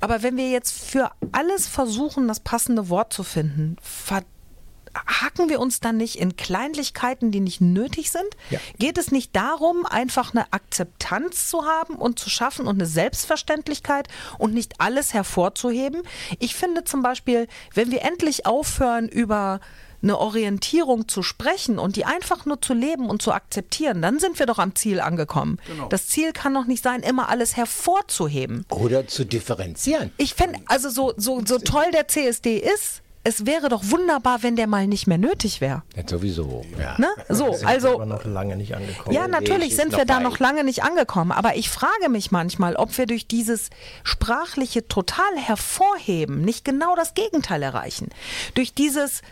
Aber 0.00 0.22
wenn 0.22 0.36
wir 0.36 0.50
jetzt 0.50 0.72
für 0.72 1.10
alles 1.32 1.66
versuchen, 1.66 2.28
das 2.28 2.40
passende 2.40 2.88
Wort 2.88 3.12
zu 3.12 3.22
finden, 3.22 3.76
verhaken 3.80 5.48
wir 5.48 5.60
uns 5.60 5.80
dann 5.80 5.96
nicht 5.96 6.16
in 6.16 6.36
Kleinlichkeiten, 6.36 7.30
die 7.30 7.40
nicht 7.40 7.60
nötig 7.60 8.10
sind? 8.10 8.28
Ja. 8.50 8.58
Geht 8.78 8.98
es 8.98 9.10
nicht 9.10 9.34
darum, 9.36 9.86
einfach 9.86 10.34
eine 10.34 10.52
Akzeptanz 10.52 11.48
zu 11.48 11.64
haben 11.64 11.94
und 11.94 12.18
zu 12.18 12.30
schaffen 12.30 12.66
und 12.66 12.76
eine 12.76 12.86
Selbstverständlichkeit 12.86 14.08
und 14.38 14.54
nicht 14.54 14.80
alles 14.80 15.14
hervorzuheben? 15.14 16.02
Ich 16.38 16.54
finde 16.54 16.84
zum 16.84 17.02
Beispiel, 17.02 17.46
wenn 17.74 17.90
wir 17.90 18.02
endlich 18.02 18.46
aufhören, 18.46 19.08
über 19.08 19.60
eine 20.02 20.18
Orientierung 20.18 21.08
zu 21.08 21.22
sprechen 21.22 21.78
und 21.78 21.96
die 21.96 22.04
einfach 22.04 22.44
nur 22.46 22.60
zu 22.60 22.74
leben 22.74 23.08
und 23.08 23.22
zu 23.22 23.32
akzeptieren, 23.32 24.02
dann 24.02 24.18
sind 24.18 24.38
wir 24.38 24.46
doch 24.46 24.58
am 24.58 24.74
Ziel 24.74 25.00
angekommen. 25.00 25.58
Das 25.90 26.08
Ziel 26.08 26.32
kann 26.32 26.54
doch 26.54 26.66
nicht 26.66 26.82
sein, 26.82 27.02
immer 27.02 27.28
alles 27.28 27.56
hervorzuheben. 27.56 28.66
Oder 28.70 29.06
zu 29.06 29.24
differenzieren. 29.24 30.10
Ich 30.16 30.34
fände, 30.34 30.58
also 30.66 30.88
so, 30.88 31.12
so, 31.16 31.42
so 31.44 31.58
toll 31.58 31.90
der 31.92 32.08
CSD 32.08 32.56
ist, 32.58 33.02
es 33.24 33.46
wäre 33.46 33.68
doch 33.68 33.82
wunderbar, 33.84 34.42
wenn 34.42 34.56
der 34.56 34.66
mal 34.66 34.88
nicht 34.88 35.06
mehr 35.06 35.18
nötig 35.18 35.60
wäre. 35.60 35.82
Ja, 35.94 36.02
sowieso. 36.04 36.64
Ja. 36.78 36.98
Ne? 36.98 37.08
So, 37.28 37.52
Sind 37.52 37.68
also. 37.68 37.94
aber 37.94 38.06
noch 38.06 38.24
lange 38.24 38.56
nicht 38.56 38.74
angekommen. 38.74 39.14
Ja, 39.14 39.28
natürlich 39.28 39.76
sind 39.76 39.96
wir 39.96 40.04
da 40.04 40.18
noch 40.18 40.40
lange 40.40 40.64
nicht 40.64 40.82
angekommen. 40.82 41.30
Aber 41.30 41.54
ich 41.54 41.70
frage 41.70 42.08
mich 42.08 42.32
manchmal, 42.32 42.74
ob 42.74 42.96
wir 42.98 43.06
durch 43.06 43.28
dieses 43.28 43.70
sprachliche 44.02 44.88
total 44.88 45.36
hervorheben 45.36 46.40
nicht 46.40 46.64
genau 46.64 46.96
das 46.96 47.14
Gegenteil 47.14 47.62
erreichen. 47.62 48.08
Durch 48.54 48.74
dieses 48.74 49.22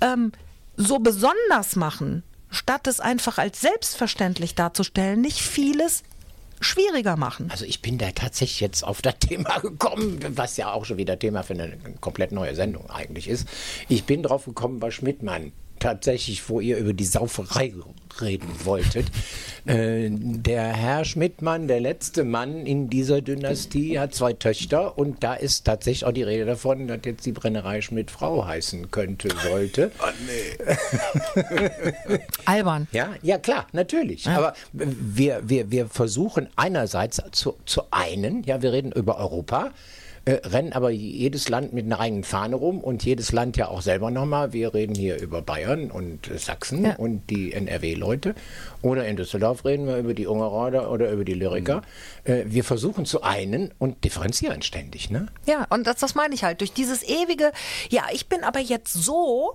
ähm, 0.00 0.32
so 0.76 0.98
besonders 0.98 1.76
machen, 1.76 2.22
statt 2.50 2.86
es 2.86 3.00
einfach 3.00 3.38
als 3.38 3.60
selbstverständlich 3.60 4.54
darzustellen, 4.54 5.20
nicht 5.20 5.40
vieles 5.40 6.02
schwieriger 6.60 7.16
machen. 7.16 7.50
Also 7.50 7.64
ich 7.64 7.82
bin 7.82 7.98
da 7.98 8.10
tatsächlich 8.12 8.60
jetzt 8.60 8.82
auf 8.82 9.02
das 9.02 9.18
Thema 9.20 9.58
gekommen, 9.58 10.18
was 10.30 10.56
ja 10.56 10.72
auch 10.72 10.84
schon 10.84 10.96
wieder 10.96 11.18
Thema 11.18 11.42
für 11.42 11.54
eine 11.54 11.76
komplett 12.00 12.32
neue 12.32 12.54
Sendung 12.54 12.90
eigentlich 12.90 13.28
ist. 13.28 13.48
Ich 13.88 14.04
bin 14.04 14.22
drauf 14.22 14.44
gekommen 14.44 14.80
bei 14.80 14.90
Schmidtmann. 14.90 15.52
Tatsächlich, 15.86 16.48
wo 16.48 16.58
ihr 16.58 16.78
über 16.78 16.92
die 16.92 17.04
Sauferei 17.04 17.72
reden 18.20 18.48
wolltet. 18.64 19.06
Äh, 19.66 20.08
der 20.10 20.64
Herr 20.64 21.04
Schmidtmann, 21.04 21.68
der 21.68 21.78
letzte 21.78 22.24
Mann 22.24 22.66
in 22.66 22.90
dieser 22.90 23.20
Dynastie, 23.20 23.96
hat 24.00 24.12
zwei 24.12 24.32
Töchter 24.32 24.98
und 24.98 25.22
da 25.22 25.34
ist 25.34 25.64
tatsächlich 25.64 26.04
auch 26.04 26.10
die 26.10 26.24
Rede 26.24 26.44
davon, 26.44 26.88
dass 26.88 26.98
jetzt 27.04 27.24
die 27.24 27.30
Brennerei 27.30 27.82
Schmidt-Frau 27.82 28.44
heißen 28.44 28.90
könnte, 28.90 29.28
sollte. 29.48 29.92
Ah, 30.00 30.10
nee. 30.26 32.18
Albern. 32.46 32.88
Ja, 32.90 33.10
ja 33.22 33.38
klar, 33.38 33.68
natürlich. 33.72 34.26
Aber 34.26 34.54
wir, 34.72 35.40
wir, 35.44 35.70
wir 35.70 35.86
versuchen 35.86 36.48
einerseits 36.56 37.22
zu, 37.30 37.54
zu 37.64 37.82
einen, 37.92 38.42
ja, 38.42 38.60
wir 38.60 38.72
reden 38.72 38.90
über 38.90 39.18
Europa, 39.18 39.70
äh, 40.26 40.32
rennen 40.46 40.72
aber 40.74 40.90
jedes 40.90 41.48
Land 41.48 41.72
mit 41.72 41.86
einer 41.86 41.98
eigenen 41.98 42.24
Fahne 42.24 42.56
rum 42.56 42.80
und 42.80 43.04
jedes 43.04 43.32
Land 43.32 43.56
ja 43.56 43.68
auch 43.68 43.80
selber 43.80 44.10
nochmal. 44.10 44.52
Wir 44.52 44.74
reden 44.74 44.94
hier 44.94 45.18
über 45.20 45.40
Bayern 45.40 45.90
und 45.90 46.30
äh, 46.30 46.36
Sachsen 46.36 46.84
Ja. 46.84 46.96
und 46.96 47.30
die 47.30 47.52
NRW-Leute. 47.54 48.34
Oder 48.82 49.06
in 49.06 49.16
Düsseldorf 49.16 49.64
reden 49.64 49.86
wir 49.86 49.96
über 49.96 50.12
die 50.14 50.26
Ungerader 50.26 50.90
oder 50.90 51.10
über 51.10 51.24
die 51.24 51.34
Lyriker. 51.34 51.82
Äh, 52.24 52.42
wir 52.46 52.62
versuchen 52.64 53.06
zu 53.06 53.22
einen 53.22 53.72
und 53.78 54.04
differenzieren 54.04 54.62
ständig, 54.62 55.10
ne? 55.10 55.28
Ja, 55.46 55.66
und 55.70 55.86
das, 55.86 55.96
das 55.96 56.14
meine 56.14 56.34
ich 56.34 56.44
halt. 56.44 56.60
Durch 56.60 56.72
dieses 56.72 57.02
ewige, 57.02 57.52
ja, 57.88 58.02
ich 58.12 58.28
bin 58.28 58.44
aber 58.44 58.60
jetzt 58.60 58.92
so. 58.92 59.54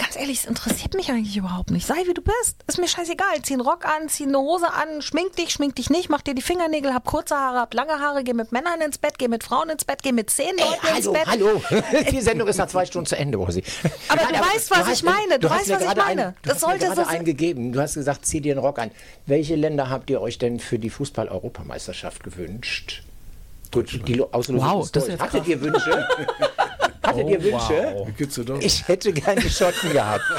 Ganz 0.00 0.14
ehrlich, 0.16 0.38
es 0.38 0.44
interessiert 0.44 0.94
mich 0.94 1.10
eigentlich 1.10 1.36
überhaupt 1.36 1.70
nicht. 1.72 1.84
Sei 1.84 1.96
wie 2.06 2.14
du 2.14 2.22
bist. 2.22 2.56
Ist 2.68 2.78
mir 2.78 2.86
scheißegal. 2.86 3.42
Zieh 3.42 3.54
einen 3.54 3.62
Rock 3.62 3.84
an, 3.84 4.08
zieh 4.08 4.24
eine 4.24 4.38
Hose 4.38 4.72
an, 4.72 5.02
schmink 5.02 5.34
dich, 5.36 5.50
schmink 5.50 5.74
dich 5.74 5.90
nicht, 5.90 6.08
mach 6.08 6.22
dir 6.22 6.34
die 6.34 6.40
Fingernägel, 6.42 6.94
hab 6.94 7.04
kurze 7.04 7.34
Haare, 7.34 7.58
hab 7.58 7.74
lange 7.74 7.98
Haare, 7.98 8.22
geh 8.22 8.32
mit 8.32 8.52
Männern 8.52 8.80
ins 8.80 8.96
Bett, 8.98 9.18
geh 9.18 9.26
mit 9.26 9.42
Frauen 9.42 9.70
ins 9.70 9.84
Bett, 9.84 10.02
geh 10.02 10.12
mit 10.12 10.30
zehn 10.30 10.56
Ey, 10.56 10.64
Leuten 10.64 10.86
ins 10.96 11.06
hallo, 11.06 11.12
Bett. 11.12 11.26
hallo. 11.26 11.62
Die 12.12 12.20
Sendung 12.20 12.46
ist 12.46 12.58
nach 12.58 12.68
zwei 12.68 12.86
Stunden 12.86 13.06
zu 13.06 13.16
Ende, 13.18 13.38
Rosi. 13.38 13.64
Aber 14.08 14.22
du 14.24 14.34
weißt, 14.38 14.70
was 14.70 14.88
ich 14.92 15.02
meine. 15.02 15.38
Du 15.40 15.50
hast 15.50 15.68
weißt, 15.68 15.70
was 15.84 15.90
ich 15.92 15.96
meine. 15.96 16.26
Ein, 16.28 16.34
du 16.42 16.48
Das 16.48 16.62
hast 16.62 16.68
mir 16.72 16.78
gerade 16.78 17.02
so- 17.04 17.06
einen 17.08 17.24
gegeben. 17.24 17.72
Du 17.72 17.80
hast 17.80 17.94
gesagt, 17.94 18.24
zieh 18.24 18.40
dir 18.40 18.52
einen 18.52 18.60
Rock 18.60 18.78
an. 18.78 18.92
Welche 19.26 19.56
Länder 19.56 19.90
habt 19.90 20.08
ihr 20.10 20.20
euch 20.20 20.38
denn 20.38 20.60
für 20.60 20.78
die 20.78 20.90
Fußball-Europameisterschaft 20.90 22.22
gewünscht? 22.22 23.02
Gut, 23.72 24.00
die 24.06 24.14
Lo- 24.14 24.28
Auslosung 24.32 24.66
Wow, 24.66 24.84
ist 24.84 24.94
das 24.96 25.02
ist 25.08 25.08
durch. 25.08 25.20
jetzt 25.20 25.34
Hattet 25.34 25.48
ihr 25.48 25.60
Wünsche? 25.60 26.08
Hattet 27.08 27.28
ihr 27.28 27.42
Wünsche? 27.42 27.92
wow. 27.94 28.08
Geht's 28.16 28.34
doch? 28.36 28.60
Ich 28.60 28.86
hätte 28.88 29.12
gerne 29.12 29.40
Schotten 29.48 29.92
gehabt. 29.92 30.24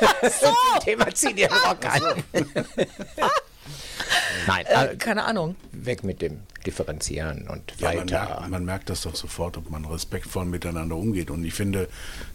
so! 0.40 0.48
Thema 0.84 1.12
zieh 1.14 1.32
dir 1.34 1.50
einen 1.52 1.60
Rock 1.62 1.84
an. 1.86 2.24
Nein, 4.46 4.64
Äh, 4.66 4.86
äh, 4.92 4.96
keine 4.96 5.24
Ahnung. 5.24 5.54
weg 5.72 6.02
mit 6.02 6.22
dem 6.22 6.40
Differenzieren 6.66 7.46
und 7.48 7.74
Ja, 7.78 7.88
man, 7.92 7.98
weiter. 8.10 8.26
merkt, 8.26 8.48
man 8.50 8.64
merkt 8.64 8.90
das 8.90 9.02
doch 9.02 9.14
sofort, 9.14 9.56
ob 9.56 9.70
man 9.70 9.84
respektvoll 9.84 10.44
miteinander 10.46 10.96
umgeht. 10.96 11.30
Und 11.30 11.44
ich 11.44 11.54
finde, 11.54 11.88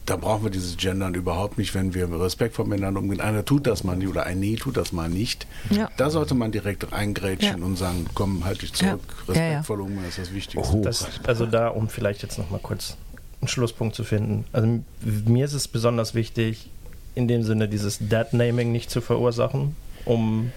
da 0.05 0.15
brauchen 0.15 0.43
wir 0.43 0.51
dieses 0.51 0.78
Gendern 0.78 1.13
überhaupt 1.15 1.57
nicht, 1.57 1.73
wenn 1.76 1.93
wir 1.93 2.09
respektvoll 2.19 2.65
miteinander 2.65 3.01
umgehen. 3.01 3.21
Einer 3.21 3.43
tut 3.43 3.67
das 3.67 3.84
mal 3.84 3.95
nicht 3.97 4.07
oder 4.07 4.26
ein 4.26 4.39
Nee 4.39 4.55
tut 4.55 4.78
das 4.78 4.91
mal 4.93 5.09
nicht. 5.09 5.45
Ja. 5.69 5.89
Da 5.97 6.09
sollte 6.09 6.34
man 6.36 6.51
direkt 6.51 6.91
reingrätschen 6.91 7.59
Ja. 7.59 7.65
und 7.65 7.76
sagen, 7.76 8.05
komm, 8.13 8.45
halt 8.45 8.61
dich 8.61 8.73
zurück, 8.73 9.01
Ja. 9.28 9.34
Ja, 9.34 9.41
ja. 9.41 9.47
respektvoll 9.47 9.82
umgehen 9.82 10.07
ist 10.07 10.17
das 10.19 10.34
Wichtigste. 10.34 10.82
Das, 10.82 11.07
also 11.28 11.45
da, 11.45 11.67
um 11.69 11.89
vielleicht 11.89 12.21
jetzt 12.23 12.38
noch 12.38 12.49
mal 12.49 12.59
kurz 12.59 12.97
einen 13.41 13.47
Schlusspunkt 13.47 13.95
zu 13.95 14.03
finden. 14.03 14.45
Also 14.53 14.79
mir 15.25 15.45
ist 15.45 15.53
es 15.53 15.67
besonders 15.67 16.13
wichtig, 16.15 16.69
in 17.15 17.27
dem 17.27 17.43
Sinne 17.43 17.67
dieses 17.67 17.99
Dead-Naming 17.99 18.71
nicht 18.71 18.89
zu 18.89 19.01
verursachen, 19.01 19.75
um 20.05 20.51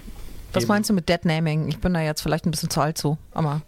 Was 0.52 0.66
meinst 0.66 0.90
du 0.90 0.94
mit 0.94 1.08
Deadnaming? 1.08 1.68
Ich 1.68 1.78
bin 1.78 1.94
da 1.94 2.00
jetzt 2.00 2.20
vielleicht 2.22 2.46
ein 2.46 2.50
bisschen 2.50 2.70
zu 2.70 2.80
alt 2.80 2.98
zu, 2.98 3.16
aber 3.32 3.62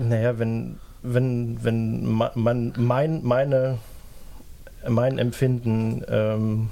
Naja, 0.00 0.38
wenn, 0.38 0.76
wenn, 1.02 1.62
wenn 1.64 2.06
ma- 2.06 2.32
man 2.34 2.72
mein, 2.76 3.22
meine, 3.24 3.78
mein 4.88 5.18
Empfinden, 5.18 6.04
ähm, 6.08 6.70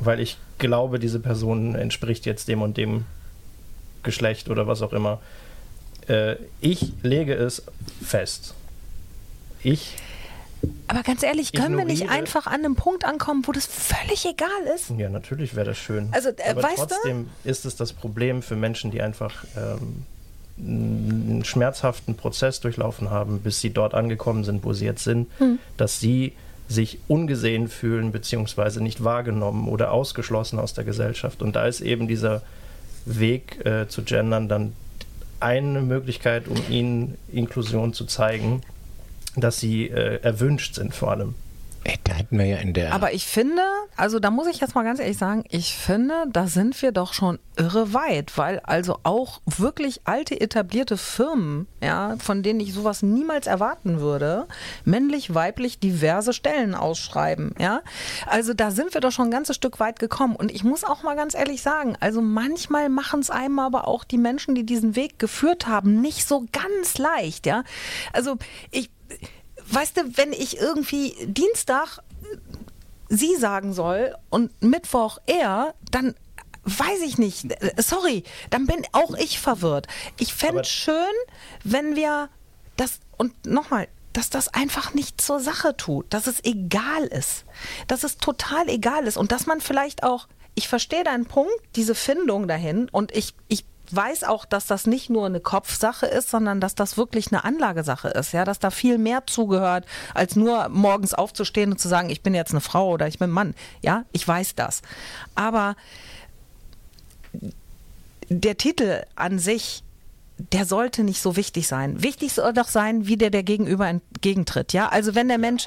weil 0.00 0.18
ich 0.20 0.38
glaube, 0.58 0.98
diese 0.98 1.20
Person 1.20 1.74
entspricht 1.74 2.26
jetzt 2.26 2.48
dem 2.48 2.62
und 2.62 2.76
dem 2.76 3.04
Geschlecht 4.02 4.48
oder 4.50 4.66
was 4.66 4.82
auch 4.82 4.92
immer, 4.92 5.20
äh, 6.08 6.36
ich 6.60 6.92
lege 7.02 7.34
es 7.34 7.62
fest. 8.02 8.54
Ich, 9.62 9.94
Aber 10.88 11.02
ganz 11.02 11.22
ehrlich, 11.22 11.52
können 11.52 11.76
wir 11.78 11.84
nicht 11.84 12.02
Ignoriere- 12.02 12.18
einfach 12.18 12.46
an 12.46 12.64
einem 12.64 12.74
Punkt 12.74 13.04
ankommen, 13.04 13.42
wo 13.46 13.52
das 13.52 13.66
völlig 13.66 14.26
egal 14.26 14.48
ist? 14.74 14.90
ja, 14.98 15.08
natürlich 15.08 15.54
wäre 15.54 15.66
das 15.66 15.78
schön. 15.78 16.08
Also, 16.12 16.30
äh, 16.30 16.50
Aber 16.50 16.62
weißt 16.64 16.78
du? 16.78 16.86
trotzdem 16.86 17.28
ist 17.44 17.64
es 17.64 17.76
das 17.76 17.92
Problem 17.92 18.42
für 18.42 18.56
Menschen, 18.56 18.90
die 18.90 19.00
einfach 19.00 19.44
ähm, 19.56 20.04
einen 20.58 21.42
schmerzhaften 21.44 22.16
Prozess 22.16 22.60
durchlaufen 22.60 23.08
haben, 23.10 23.40
bis 23.40 23.60
sie 23.60 23.70
dort 23.70 23.94
angekommen 23.94 24.44
sind, 24.44 24.64
wo 24.64 24.72
sie 24.72 24.84
jetzt 24.84 25.04
sind, 25.04 25.28
Hm. 25.38 25.58
dass 25.76 26.00
sie 26.00 26.32
sich 26.68 26.98
ungesehen 27.08 27.68
fühlen 27.68 28.12
beziehungsweise 28.12 28.82
nicht 28.82 29.02
wahrgenommen 29.02 29.68
oder 29.68 29.90
ausgeschlossen 29.92 30.58
aus 30.58 30.74
der 30.74 30.84
Gesellschaft. 30.84 31.42
Und 31.42 31.56
da 31.56 31.66
ist 31.66 31.80
eben 31.80 32.06
dieser 32.08 32.42
Weg 33.06 33.64
äh, 33.64 33.88
zu 33.88 34.02
gendern 34.02 34.48
dann 34.48 34.72
eine 35.40 35.80
Möglichkeit, 35.80 36.46
um 36.48 36.56
ihnen 36.68 37.16
Inklusion 37.32 37.92
zu 37.94 38.04
zeigen, 38.04 38.60
dass 39.40 39.58
sie 39.58 39.88
äh, 39.88 40.20
erwünscht 40.22 40.74
sind 40.74 40.94
vor 40.94 41.10
allem. 41.12 41.34
Ey, 41.82 41.98
Da 42.04 42.12
hätten 42.12 42.38
wir 42.38 42.44
ja 42.44 42.58
in 42.58 42.74
der. 42.74 42.92
Aber 42.92 43.14
ich 43.14 43.24
finde, 43.24 43.62
also 43.96 44.18
da 44.18 44.30
muss 44.30 44.46
ich 44.46 44.60
jetzt 44.60 44.74
mal 44.74 44.84
ganz 44.84 45.00
ehrlich 45.00 45.16
sagen, 45.16 45.44
ich 45.48 45.74
finde, 45.74 46.26
da 46.30 46.46
sind 46.46 46.80
wir 46.82 46.92
doch 46.92 47.14
schon 47.14 47.38
irre 47.56 47.94
weit, 47.94 48.36
weil 48.36 48.60
also 48.60 48.98
auch 49.02 49.40
wirklich 49.46 50.02
alte 50.04 50.38
etablierte 50.38 50.98
Firmen, 50.98 51.66
ja, 51.82 52.16
von 52.18 52.42
denen 52.42 52.60
ich 52.60 52.74
sowas 52.74 53.02
niemals 53.02 53.46
erwarten 53.46 54.00
würde, 54.00 54.46
männlich, 54.84 55.34
weiblich 55.34 55.78
diverse 55.78 56.34
Stellen 56.34 56.74
ausschreiben, 56.74 57.54
ja. 57.58 57.80
Also 58.26 58.52
da 58.52 58.70
sind 58.70 58.92
wir 58.92 59.00
doch 59.00 59.12
schon 59.12 59.28
ein 59.28 59.32
ganzes 59.32 59.56
Stück 59.56 59.80
weit 59.80 59.98
gekommen 59.98 60.36
und 60.36 60.50
ich 60.50 60.64
muss 60.64 60.84
auch 60.84 61.02
mal 61.02 61.16
ganz 61.16 61.34
ehrlich 61.34 61.62
sagen, 61.62 61.96
also 62.00 62.20
manchmal 62.20 62.90
machen 62.90 63.20
es 63.20 63.30
einem 63.30 63.58
aber 63.58 63.88
auch 63.88 64.04
die 64.04 64.18
Menschen, 64.18 64.54
die 64.54 64.66
diesen 64.66 64.96
Weg 64.96 65.18
geführt 65.18 65.66
haben, 65.66 66.02
nicht 66.02 66.28
so 66.28 66.44
ganz 66.52 66.98
leicht, 66.98 67.46
ja. 67.46 67.64
Also 68.12 68.36
ich 68.70 68.90
weißt 69.70 69.96
du, 69.96 70.16
wenn 70.16 70.32
ich 70.32 70.58
irgendwie 70.58 71.14
Dienstag 71.26 72.00
sie 73.08 73.36
sagen 73.36 73.72
soll 73.72 74.14
und 74.30 74.62
Mittwoch 74.62 75.18
er, 75.26 75.74
dann 75.90 76.14
weiß 76.64 77.02
ich 77.04 77.18
nicht. 77.18 77.50
Äh, 77.50 77.82
Sorry, 77.82 78.24
dann 78.50 78.66
bin 78.66 78.86
auch 78.92 79.14
ich 79.14 79.38
verwirrt. 79.40 79.86
Ich 80.18 80.32
fände 80.34 80.60
es 80.60 80.68
schön, 80.68 80.94
wenn 81.64 81.96
wir 81.96 82.28
das 82.76 83.00
und 83.16 83.46
nochmal, 83.46 83.88
dass 84.12 84.30
das 84.30 84.48
einfach 84.48 84.94
nicht 84.94 85.20
zur 85.20 85.40
Sache 85.40 85.76
tut, 85.76 86.06
dass 86.12 86.26
es 86.26 86.42
egal 86.44 87.04
ist, 87.04 87.44
dass 87.86 88.04
es 88.04 88.16
total 88.16 88.68
egal 88.68 89.06
ist 89.06 89.16
und 89.16 89.32
dass 89.32 89.46
man 89.46 89.60
vielleicht 89.60 90.02
auch, 90.02 90.26
ich 90.54 90.68
verstehe 90.68 91.04
deinen 91.04 91.26
Punkt, 91.26 91.52
diese 91.76 91.94
Findung 91.94 92.48
dahin 92.48 92.88
und 92.90 93.14
ich, 93.14 93.34
ich 93.48 93.64
weiß 93.94 94.24
auch, 94.24 94.44
dass 94.44 94.66
das 94.66 94.86
nicht 94.86 95.10
nur 95.10 95.26
eine 95.26 95.40
Kopfsache 95.40 96.06
ist, 96.06 96.30
sondern 96.30 96.60
dass 96.60 96.74
das 96.74 96.96
wirklich 96.96 97.28
eine 97.32 97.44
Anlagesache 97.44 98.08
ist, 98.08 98.32
ja, 98.32 98.44
dass 98.44 98.58
da 98.58 98.70
viel 98.70 98.98
mehr 98.98 99.26
zugehört, 99.26 99.86
als 100.14 100.36
nur 100.36 100.68
morgens 100.68 101.14
aufzustehen 101.14 101.72
und 101.72 101.78
zu 101.78 101.88
sagen, 101.88 102.10
ich 102.10 102.22
bin 102.22 102.34
jetzt 102.34 102.52
eine 102.52 102.60
Frau 102.60 102.90
oder 102.90 103.06
ich 103.06 103.18
bin 103.18 103.30
ein 103.30 103.32
Mann. 103.32 103.54
Ja, 103.82 104.04
ich 104.12 104.26
weiß 104.26 104.54
das. 104.54 104.82
Aber 105.34 105.76
der 108.28 108.56
Titel 108.56 109.02
an 109.16 109.38
sich, 109.38 109.82
der 110.38 110.64
sollte 110.64 111.04
nicht 111.04 111.20
so 111.20 111.36
wichtig 111.36 111.66
sein. 111.66 112.02
Wichtig 112.02 112.32
soll 112.32 112.52
doch 112.52 112.68
sein, 112.68 113.06
wie 113.06 113.16
der 113.16 113.30
der 113.30 113.42
Gegenüber 113.42 113.88
entgegentritt. 113.88 114.72
Ja, 114.72 114.88
also 114.88 115.14
wenn 115.14 115.28
der 115.28 115.38
Mensch 115.38 115.66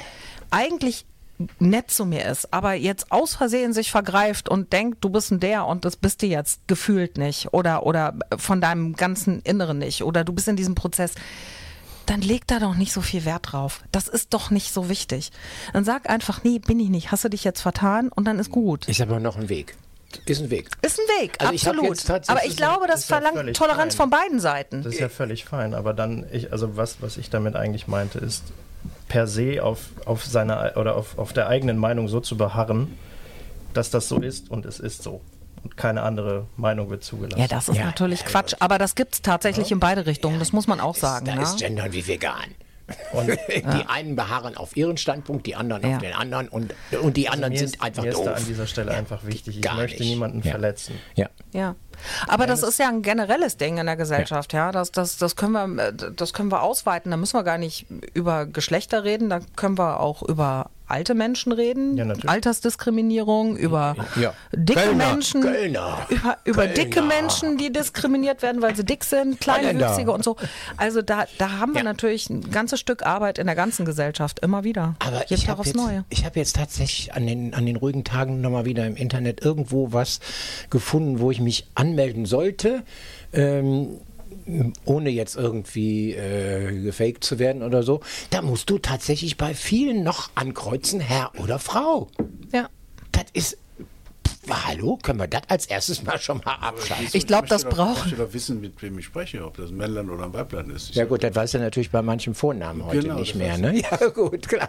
eigentlich 0.50 1.06
nett 1.60 1.92
zu 1.92 2.06
mir 2.06 2.26
ist, 2.26 2.54
aber 2.54 2.74
jetzt 2.74 3.12
aus 3.12 3.36
Versehen 3.36 3.74
sich 3.74 3.92
vergreift 3.92 4.50
und 4.50 4.74
denkt, 4.74 5.04
du 5.04 5.10
bist 5.10 5.32
ein 5.32 5.40
der 5.40 5.66
und 5.66 5.86
das 5.86 5.96
bist 5.96 6.22
du 6.22 6.26
jetzt 6.28 6.68
gefühlt 6.68 7.18
nicht 7.18 7.54
oder 7.54 7.86
oder 7.86 8.14
von 8.38 8.62
deinem 8.62 8.96
ganzen 8.96 9.42
Inneren 9.42 9.78
nicht 9.78 10.04
oder 10.04 10.24
du 10.24 10.34
bist 10.34 10.48
in 10.48 10.56
diesem 10.56 10.76
Prozess, 10.76 11.14
dann 12.06 12.22
leg 12.22 12.46
da 12.48 12.60
doch 12.60 12.76
nicht 12.76 12.92
so 12.92 13.02
viel 13.02 13.26
Wert 13.26 13.52
drauf. 13.54 13.82
Das 13.92 14.08
ist 14.08 14.34
doch 14.34 14.50
nicht 14.50 14.74
so 14.74 14.90
wichtig. 14.90 15.32
Dann 15.72 15.86
sag 15.86 16.10
einfach, 16.10 16.44
nee, 16.44 16.60
bin 16.60 16.80
ich 16.80 16.90
nicht. 16.90 17.12
Hast 17.12 17.24
du 17.24 17.30
dich 17.30 17.44
jetzt 17.44 17.62
vertan 17.62 18.10
und 18.10 18.26
dann 18.26 18.40
ist 18.40 18.52
gut. 18.52 18.88
ist 18.90 19.00
aber 19.02 19.20
noch 19.20 19.38
ein 19.38 19.50
Weg. 19.50 19.76
Ist 20.26 20.42
ein 20.42 20.50
Weg. 20.50 20.70
Ist 20.82 21.00
ein 21.00 21.24
Weg, 21.24 21.38
Also 21.40 21.70
absolut. 21.70 22.10
Aber 22.30 22.46
ich 22.46 22.56
glaube, 22.56 22.88
das 22.88 23.08
ja 23.08 23.16
verlangt 23.16 23.38
völlig 23.38 23.58
Toleranz 23.58 23.96
fein. 23.96 24.04
von 24.04 24.10
beiden 24.12 24.40
Seiten. 24.40 24.84
Das 24.84 24.94
ist 24.94 25.00
ja 25.00 25.10
völlig 25.10 25.46
fein, 25.46 25.74
aber 25.74 25.94
dann, 25.94 26.26
ich, 26.32 26.52
also 26.52 26.78
was, 26.78 27.02
was 27.02 27.18
ich 27.18 27.30
damit 27.30 27.56
eigentlich 27.56 27.88
meinte, 27.88 28.20
ist 28.20 28.44
per 29.14 29.28
se 29.28 29.62
auf, 29.64 29.90
auf 30.06 30.26
seiner 30.26 30.74
oder 30.76 30.96
auf, 30.96 31.20
auf 31.20 31.34
der 31.34 31.48
eigenen 31.48 31.78
Meinung 31.78 32.08
so 32.08 32.20
zu 32.20 32.36
beharren, 32.36 32.98
dass 33.76 33.92
das 33.92 34.08
so 34.10 34.20
ist 34.20 34.50
und 34.50 34.66
es 34.66 34.80
ist 34.80 35.04
so. 35.04 35.22
Und 35.64 35.78
keine 35.78 36.02
andere 36.02 36.48
Meinung 36.58 36.90
wird 36.90 37.04
zugelassen. 37.04 37.40
Ja, 37.40 37.48
das 37.48 37.70
ist 37.70 37.78
Ja, 37.78 37.86
natürlich 37.86 38.22
ja, 38.22 38.26
Quatsch, 38.26 38.56
aber 38.60 38.80
das 38.80 38.96
gibt 38.96 39.14
es 39.14 39.22
tatsächlich 39.22 39.72
in 39.72 39.80
beide 39.80 40.08
Richtungen, 40.08 40.40
das 40.40 40.52
muss 40.52 40.66
man 40.66 40.80
auch 40.80 40.96
sagen. 40.96 41.28
Da 41.28 41.36
ne? 41.36 41.44
ist 41.44 41.58
Gendern 41.60 41.94
wie 41.94 42.08
vegan. 42.08 42.56
Und 43.14 43.28
Die 43.50 43.86
einen 43.88 44.16
beharren 44.16 44.58
auf 44.58 44.76
ihren 44.76 44.98
Standpunkt, 44.98 45.46
die 45.46 45.56
anderen 45.56 45.84
Ja. 45.88 45.96
auf 45.98 46.02
den 46.02 46.14
anderen 46.14 46.48
und, 46.50 46.74
und 47.00 47.16
die 47.16 47.30
anderen 47.30 47.54
mir 47.54 47.60
sind 47.60 47.76
ist, 47.76 47.82
einfach 47.84 48.02
mir 48.04 48.10
ist 48.10 48.20
da 48.20 48.32
doof. 48.32 48.38
an 48.38 48.46
dieser 48.48 48.66
Stelle 48.66 48.92
einfach 48.96 49.24
wichtig, 49.26 49.60
ich 49.60 49.74
möchte 49.76 50.00
nicht. 50.02 50.10
niemanden 50.10 50.42
Ja. 50.42 50.52
verletzen. 50.52 50.96
Ja. 51.16 51.30
Ja. 51.54 51.76
Aber 52.28 52.46
das 52.48 52.64
ist 52.64 52.80
ja 52.80 52.88
ein 52.90 53.02
generelles 53.02 53.58
Ding 53.58 53.78
in 53.78 53.86
der 53.86 53.96
Gesellschaft, 53.98 54.54
ja. 54.54 54.72
Das, 54.72 54.92
das, 54.92 55.18
das, 55.18 55.36
können 55.36 55.54
wir, 55.76 55.92
das 55.92 56.34
können 56.34 56.52
wir 56.52 56.62
ausweiten. 56.64 57.12
Da 57.12 57.18
müssen 57.18 57.38
wir 57.38 57.44
gar 57.44 57.58
nicht 57.58 57.86
über 58.14 58.46
Geschlechter 58.46 59.04
reden, 59.04 59.30
da 59.30 59.40
können 59.56 59.78
wir 59.78 60.00
auch 60.00 60.22
über 60.24 60.70
alte 60.86 61.16
Menschen 61.16 61.54
reden, 61.54 61.98
Ja. 61.98 62.06
Altersdiskriminierung, 62.28 63.56
über 63.58 63.96
Ja. 64.16 64.34
dicke 64.52 64.80
Kölner, 64.82 65.12
Menschen, 65.14 65.42
Kölner, 65.42 66.06
über, 66.10 66.38
über 66.44 66.62
Kölner. 66.68 66.74
dicke 66.74 67.02
Menschen, 67.02 67.58
die 67.58 67.72
diskriminiert 67.72 68.42
werden, 68.42 68.62
weil 68.62 68.76
sie 68.76 68.84
dick 68.84 69.04
sind, 69.04 69.40
Kleinwüchsige 69.40 70.12
und 70.12 70.24
so. 70.24 70.36
Also 70.78 71.02
da, 71.02 71.26
da 71.38 71.52
haben 71.60 71.74
wir 71.74 71.80
Ja. 71.80 71.84
natürlich 71.84 72.30
ein 72.30 72.52
ganzes 72.52 72.80
Stück 72.80 73.06
Arbeit 73.06 73.38
in 73.38 73.48
der 73.48 73.56
ganzen 73.56 73.86
Gesellschaft, 73.86 74.40
immer 74.42 74.64
wieder. 74.64 74.96
Aber 75.00 75.24
ich 75.30 75.48
habe 75.50 75.64
jetzt, 75.64 75.78
ich 76.10 76.26
hab 76.26 76.36
jetzt 76.36 76.56
tatsächlich 76.56 77.14
an 77.14 77.26
den, 77.28 77.54
an 77.54 77.66
den 77.66 77.76
ruhigen 77.76 78.04
Tagen 78.04 78.42
nochmal 78.42 78.66
wieder 78.66 78.86
im 78.86 78.96
Internet 78.96 79.44
irgendwo 79.44 79.94
was 79.94 80.20
gefunden, 80.70 81.20
wo 81.20 81.32
ich 81.32 81.40
mich 81.40 81.66
anmelden 81.88 82.26
sollte. 82.26 82.84
Ähm, 83.34 84.00
ohne 84.86 85.10
jetzt 85.10 85.36
irgendwie 85.36 86.14
äh, 86.14 86.82
gefaked 86.82 87.24
zu 87.24 87.40
werden 87.40 87.62
oder 87.64 87.84
so, 87.84 88.02
da 88.30 88.42
musst 88.42 88.70
du 88.70 88.78
tatsächlich 88.78 89.38
bei 89.38 89.54
vielen 89.54 90.04
noch 90.04 90.32
ankreuzen, 90.36 91.00
Herr 91.00 91.32
oder 91.42 91.60
Frau. 91.60 92.08
Ja. 92.54 92.70
Das 93.12 93.26
ist. 93.34 93.58
Hallo, 94.50 94.98
können 95.02 95.20
wir 95.20 95.28
das 95.28 95.44
als 95.48 95.66
erstes 95.68 96.04
mal 96.04 96.18
schon 96.20 96.42
mal 96.44 96.56
abschalten? 96.56 97.08
Ich 97.14 97.26
glaub, 97.28 97.44
möchte 97.44 97.56
das 97.56 97.64
brauchen- 97.66 97.94
Ich 97.96 98.04
möchte 98.12 98.18
doch 98.18 98.34
wissen, 98.34 98.60
mit 98.60 98.82
wem 98.82 99.00
ich 99.00 99.06
spreche, 99.06 99.46
ob 99.46 99.56
das 99.56 99.70
ein 99.70 99.78
Männlein 99.78 100.10
oder 100.10 100.26
ein 100.26 100.34
Weiblein 100.34 100.70
ist. 100.72 100.90
Ich 100.90 100.96
Ja 100.98 101.06
gut, 101.06 101.24
das 101.24 101.34
weiß 101.34 101.54
er 101.54 101.62
natürlich 101.62 101.92
bei 101.92 102.02
manchem 102.02 102.36
Vornamen 102.36 102.84
heute 102.86 103.00
Genau, 103.04 103.20
nicht 103.20 103.36
mehr, 103.36 103.58
ne? 103.58 103.80
Ja 103.80 104.08
gut, 104.10 104.50
klar. 104.50 104.68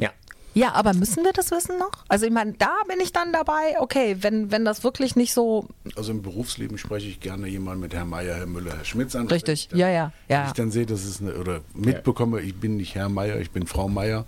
Ja. 0.00 0.10
Ja, 0.56 0.72
aber 0.72 0.94
müssen 0.94 1.22
wir 1.22 1.34
das 1.34 1.50
wissen 1.50 1.78
noch? 1.78 1.90
Also 2.08 2.24
ich 2.24 2.32
meine, 2.32 2.54
da 2.54 2.70
bin 2.88 2.98
ich 2.98 3.12
dann 3.12 3.30
dabei, 3.30 3.78
okay, 3.78 4.16
wenn, 4.20 4.50
wenn 4.50 4.64
das 4.64 4.82
wirklich 4.84 5.14
nicht 5.14 5.34
so 5.34 5.68
Also 5.96 6.12
im 6.12 6.22
Berufsleben 6.22 6.78
spreche 6.78 7.08
ich 7.08 7.20
gerne 7.20 7.46
jemanden 7.46 7.80
mit 7.80 7.92
Herr 7.92 8.06
Meier, 8.06 8.36
Herr 8.36 8.46
Müller, 8.46 8.74
Herr 8.74 8.84
Schmitz 8.86 9.14
an. 9.14 9.26
Richtig, 9.28 9.68
Wenn 9.70 9.76
ich 9.76 9.80
ja, 9.82 9.90
ja, 9.90 10.12
Wenn 10.28 10.36
ja. 10.38 10.46
ich 10.46 10.52
dann 10.54 10.70
sehe, 10.70 10.86
dass 10.86 11.04
es 11.04 11.20
eine, 11.20 11.34
oder 11.34 11.60
mitbekomme, 11.74 12.40
ich 12.40 12.54
bin 12.54 12.78
nicht 12.78 12.94
Herr 12.94 13.10
Meier, 13.10 13.38
ich 13.38 13.50
bin 13.50 13.66
Frau 13.66 13.86
Meier. 13.90 14.24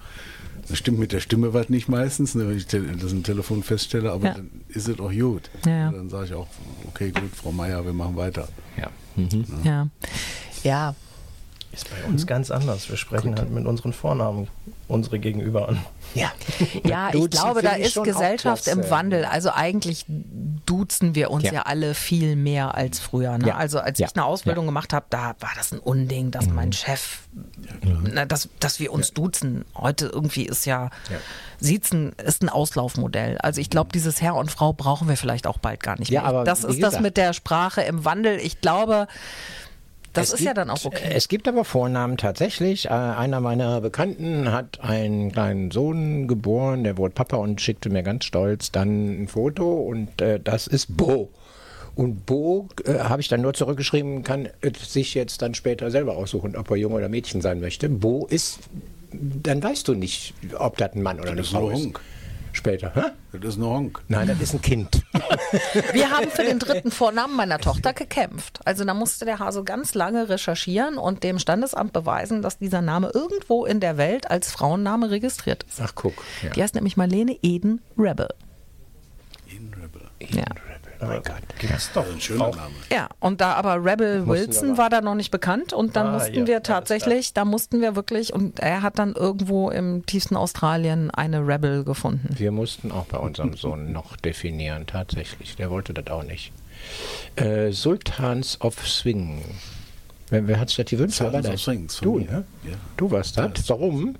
Das 0.68 0.76
stimmt 0.76 0.98
mit 0.98 1.12
der 1.12 1.20
Stimme 1.20 1.55
was 1.55 1.70
nicht 1.70 1.88
meistens, 1.88 2.34
ne, 2.34 2.46
wenn 2.46 2.59
ich 2.59 2.66
das 2.66 3.12
im 3.12 3.22
Telefon 3.22 3.62
feststelle, 3.62 4.12
aber 4.12 4.26
Ja. 4.26 4.34
dann 4.34 4.50
ist 4.68 4.86
es 4.86 5.00
auch 5.00 5.10
gut. 5.10 5.48
Ja, 5.64 5.72
ja. 5.72 5.90
Dann 5.92 6.10
sage 6.10 6.26
ich 6.26 6.34
auch, 6.34 6.46
okay, 6.88 7.10
gut, 7.10 7.30
Frau 7.34 7.52
Meier, 7.52 7.86
wir 7.86 7.94
machen 7.94 8.16
weiter. 8.16 8.48
ja. 8.76 8.90
Ja. 9.64 9.88
Ja. 10.62 10.94
Ist 11.72 11.88
bei 11.90 12.09
uns 12.09 12.26
ganz 12.26 12.50
anders. 12.50 12.88
Wir 12.88 12.96
sprechen 12.96 13.34
halt 13.36 13.50
mit 13.50 13.66
unseren 13.66 13.92
Vornamen 13.92 14.48
unsere 14.88 15.18
Gegenüber 15.18 15.68
an. 15.68 15.78
Ja, 16.14 16.32
Ja, 16.85 17.10
ich 17.12 17.30
glaube, 17.30 17.62
da 17.62 17.72
ist 17.72 18.02
Gesellschaft 18.02 18.66
im. 18.66 18.89
Wandel. 18.90 19.24
Also 19.26 19.51
eigentlich 19.52 20.05
duzen 20.09 21.14
wir 21.14 21.30
uns 21.30 21.44
ja, 21.44 21.52
Ja. 21.52 21.62
alle 21.62 21.94
viel 21.94 22.36
mehr 22.36 22.74
als 22.74 22.98
früher. 22.98 23.36
Ne? 23.39 23.48
Ja. 23.48 23.56
Also 23.56 23.78
als 23.80 24.01
ich 24.01 24.06
eine 24.14 24.24
Ausbildung 24.24 24.66
gemacht 24.66 24.93
habe, 24.93 25.06
da 25.10 25.35
war 25.40 25.51
das 25.56 25.72
ein 25.72 25.78
Unding, 25.78 26.30
dass 26.30 26.47
mein 26.48 26.72
Chef, 26.72 27.18
na, 27.82 28.24
dass, 28.24 28.48
dass 28.60 28.80
wir 28.80 28.93
uns 28.93 29.12
duzen. 29.12 29.64
Heute 29.76 30.06
irgendwie 30.06 30.47
ist 30.47 30.64
ja, 30.64 30.90
Siezen 31.60 32.12
ist 32.24 32.43
ein 32.43 32.48
Auslaufmodell. 32.48 33.36
Also 33.39 33.60
ich 33.60 33.68
glaube, 33.68 33.90
dieses 33.93 34.20
Herr 34.22 34.35
und 34.36 34.51
Frau 34.51 34.72
brauchen 34.72 35.09
wir 35.09 35.16
vielleicht 35.16 35.47
auch 35.47 35.59
bald 35.59 35.82
gar 35.82 35.98
nicht 35.98 36.10
Ja, 36.10 36.22
mehr. 36.22 36.30
aber 36.30 36.44
das 36.44 36.60
ist 36.60 36.80
das 36.82 36.90
gesagt- 36.90 37.02
mit 37.02 37.16
der 37.16 37.32
Sprache 37.35 37.82
im 37.82 38.05
Wandel. 38.05 38.39
Ich 38.39 38.60
glaube, 38.60 39.06
Das 40.12 40.28
Es 40.28 40.35
ist 40.35 40.40
ja 40.40 40.47
gibt- 40.52 40.59
dann 40.59 40.70
auch 40.70 40.85
okay. 40.85 41.10
Es 41.14 41.28
gibt 41.28 41.47
aber 41.48 41.64
Vornamen 41.64 42.16
tatsächlich. 42.16 42.86
Äh, 42.86 42.89
einer 42.90 43.40
meiner 43.40 43.80
Bekannten 43.80 44.51
hat 44.52 44.80
einen 44.80 45.30
kleinen 45.32 45.70
Sohn 45.70 46.26
geboren, 46.28 46.85
der 46.85 46.97
wurde 46.97 47.14
Papa 47.14 47.36
und 47.36 47.60
schickte 47.60 47.90
mir 47.90 48.02
ganz 48.02 48.24
stolz 48.24 48.72
dann 48.72 49.22
ein 49.24 49.28
Foto 49.28 49.74
und 49.80 50.20
äh, 50.20 50.40
das 50.40 50.66
ist 50.66 50.97
Bo. 50.97 51.30
Und 51.94 52.26
Bo 52.26 52.68
äh, 52.85 52.98
habe 53.01 53.20
ich 53.20 53.28
dann 53.28 53.40
nur 53.43 53.55
zurückgeschrieben, 53.55 54.22
kann 54.22 54.48
sich 54.86 55.14
jetzt 55.14 55.43
dann 55.43 55.55
später 55.55 55.90
selber 55.90 56.16
aussuchen, 56.16 56.56
ob 56.56 56.70
er 56.70 56.76
Junge 56.76 56.94
oder 56.97 57.09
Mädchen 57.09 57.40
sein 57.40 57.60
möchte. 57.60 57.89
Bo 57.89 58.26
ist, 58.30 58.60
dann 59.12 59.62
weißt 59.62 59.89
du 59.89 59.94
nicht, 59.94 60.32
ob 60.59 60.76
das 60.76 60.94
ein 60.94 61.02
Mann 61.02 61.18
oder 61.18 61.30
eine 61.30 61.39
Das 61.39 61.47
ist 61.48 61.52
Frau 61.52 61.62
nur 61.62 61.72
ist. 61.72 61.78
Honk. 61.85 62.01
Später. 62.52 62.93
Hä? 62.94 63.02
Das 63.39 63.55
ist 63.55 63.59
ein 63.60 63.64
Honk. 63.64 64.01
Nein, 64.09 64.26
das 64.28 64.40
ist 64.40 64.55
ein 64.55 64.62
Kind. 64.62 65.02
Wir 65.93 66.11
haben 66.11 66.31
für 66.31 66.45
den 66.45 66.59
dritten 66.59 66.90
Vornamen 66.90 67.36
meiner 67.36 67.59
Tochter 67.59 67.93
gekämpft. 67.93 68.61
Also 68.65 68.85
da 68.85 68.95
musste 68.95 69.24
der 69.24 69.39
Hase 69.39 69.65
ganz 69.65 69.95
lange 69.95 70.28
recherchieren 70.28 70.99
und 70.99 71.24
dem 71.24 71.39
Standesamt 71.39 71.93
beweisen, 71.93 72.43
dass 72.43 72.59
dieser 72.59 72.82
Name 72.82 73.11
irgendwo 73.15 73.65
in 73.65 73.81
der 73.81 73.97
Welt 73.97 74.31
als 74.31 74.51
Frauenname 74.51 75.11
registriert 75.11 75.65
ist. 75.65 75.81
Ach, 75.81 75.93
guck. 75.95 76.15
Ja. 76.43 76.51
Die 76.51 76.62
heißt 76.62 76.74
nämlich 76.74 76.97
Marlene 76.97 77.39
Eden 77.43 77.81
Rebel. 77.97 78.28
In 79.47 79.73
Rebel. 79.74 80.03
Ja. 80.20 80.45
Oh 80.55 80.68
mein 81.07 81.23
Gott. 81.23 81.43
Gibt's 81.59 81.91
doch. 81.93 82.07
Ein 82.07 82.20
schöner 82.20 82.51
Name. 82.51 82.75
Ja, 82.93 83.09
und 83.20 83.41
da 83.41 83.55
aber 83.55 83.85
Rebel 83.85 84.23
Mussten 84.23 84.47
Wilson 84.49 84.69
aber- 84.70 84.79
war 84.79 84.91
da 84.91 85.01
noch 85.01 85.15
nicht 85.15 85.31
bekannt 85.31 85.73
und 85.73 85.97
dann 85.97 86.09
Ah, 86.09 86.12
mussten 86.12 86.35
ja, 86.35 86.47
wir 86.47 86.62
tatsächlich, 86.62 87.33
da 87.35 87.45
mussten 87.45 87.81
wir 87.81 87.95
wirklich, 87.97 88.33
und 88.33 88.61
er 88.61 88.83
hat 88.83 88.99
dann 88.99 89.15
irgendwo 89.15 89.70
im 89.70 90.05
tiefsten 90.07 90.37
Australien 90.37 91.11
eine 91.11 91.47
Rebel 91.47 91.85
gefunden. 91.85 92.35
Wir 92.39 92.51
mussten 92.53 92.91
auch 92.93 93.05
bei 93.07 93.19
unserem 93.19 93.57
Sohn 93.57 93.93
noch 93.93 94.16
definieren, 94.16 94.87
tatsächlich. 94.87 95.57
Der 95.57 95.70
wollte 95.70 95.95
das 95.95 96.07
auch 96.09 96.23
nicht. 96.25 96.53
Äh, 97.37 97.73
Sultans 97.73 98.61
of 98.61 98.87
Swing. 98.87 99.43
Wer, 100.31 100.47
wer 100.47 100.61
hat 100.61 100.69
sich 100.69 100.77
das 100.79 100.87
gewünscht? 100.91 101.19
Sultans 101.19 101.47
of 101.47 101.53
das? 101.53 101.62
Swing, 101.62 101.89
Du, 102.03 102.19
ne? 102.19 102.45
Ja. 102.65 102.73
Du 102.97 103.11
warst 103.11 103.37
das? 103.39 103.69
Warum? 103.69 104.16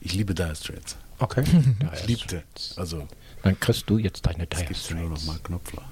Ich 0.00 0.14
liebe 0.14 0.34
Dire 0.34 0.54
Straits. 0.54 0.96
Okay. 1.18 1.42
Ich 1.94 2.06
liebte. 2.06 2.42
Also, 2.76 3.08
Dann 3.42 3.58
kriegst 3.58 3.88
du 3.88 3.98
jetzt 3.98 4.26
deine 4.26 4.44
es 4.44 4.48
Dire 4.50 4.64
gibt 4.66 4.90
ja 4.90 4.96
nur 4.96 5.08
noch 5.10 5.16
Straits. 5.16 5.26
mal 5.26 5.38
Knopfler. 5.42 5.82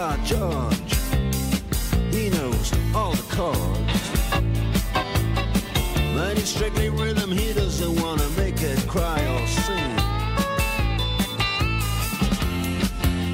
Guitar 0.00 0.16
George. 0.24 0.94
He 2.10 2.30
knows 2.30 2.72
all 2.94 3.12
the 3.12 3.26
chords. 3.36 4.20
But 6.14 6.38
it's 6.38 6.48
strictly 6.48 6.88
rhythm, 6.88 7.30
he 7.30 7.52
doesn't 7.52 8.00
wanna 8.00 8.26
make 8.30 8.62
it 8.62 8.78
cry 8.88 9.20
or 9.34 9.46
sing. 9.46 9.92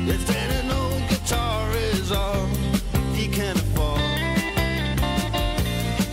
If 0.09 0.27
then 0.27 0.65
an 0.65 0.73
old 0.73 1.09
guitar 1.09 1.71
is 1.93 2.11
all 2.11 2.47
he 3.15 3.29
can 3.29 3.55
afford, 3.55 4.01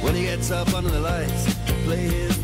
when 0.04 0.14
he 0.14 0.26
gets 0.26 0.52
up 0.52 0.72
under 0.76 0.92
the 0.92 1.00
lights 1.00 1.52
play 1.84 2.06
his 2.06 2.43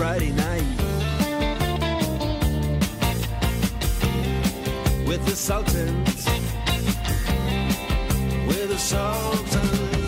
Friday 0.00 0.32
night. 0.32 0.64
With 5.06 5.26
the 5.26 5.36
Sultans. 5.36 6.24
With 8.46 8.70
the 8.70 8.78
Sultans 8.78 9.99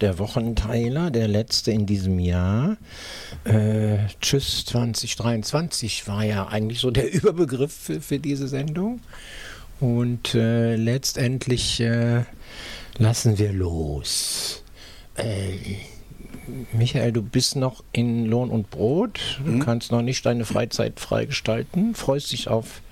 der 0.00 0.18
Wochenteiler, 0.18 1.10
der 1.10 1.28
letzte 1.28 1.72
in 1.72 1.86
diesem 1.86 2.18
Jahr. 2.18 2.76
Äh, 3.44 3.98
Tschüss 4.20 4.64
2023 4.66 6.08
war 6.08 6.24
ja 6.24 6.48
eigentlich 6.48 6.80
so 6.80 6.90
der 6.90 7.12
Überbegriff 7.12 7.72
für, 7.72 8.00
für 8.00 8.18
diese 8.18 8.48
Sendung. 8.48 9.00
Und 9.80 10.34
äh, 10.34 10.76
letztendlich 10.76 11.80
äh, 11.80 12.24
lassen 12.98 13.38
wir 13.38 13.52
los. 13.52 14.62
Ähm, 15.16 15.76
Michael, 16.72 17.12
du 17.12 17.22
bist 17.22 17.56
noch 17.56 17.82
in 17.92 18.26
Lohn 18.26 18.50
und 18.50 18.70
Brot. 18.70 19.40
Du 19.44 19.58
kannst 19.60 19.92
noch 19.92 20.02
nicht 20.02 20.24
deine 20.26 20.44
Freizeit 20.44 20.98
freigestalten. 21.00 21.94
Freust 21.94 22.32
dich 22.32 22.48
auf, 22.48 22.82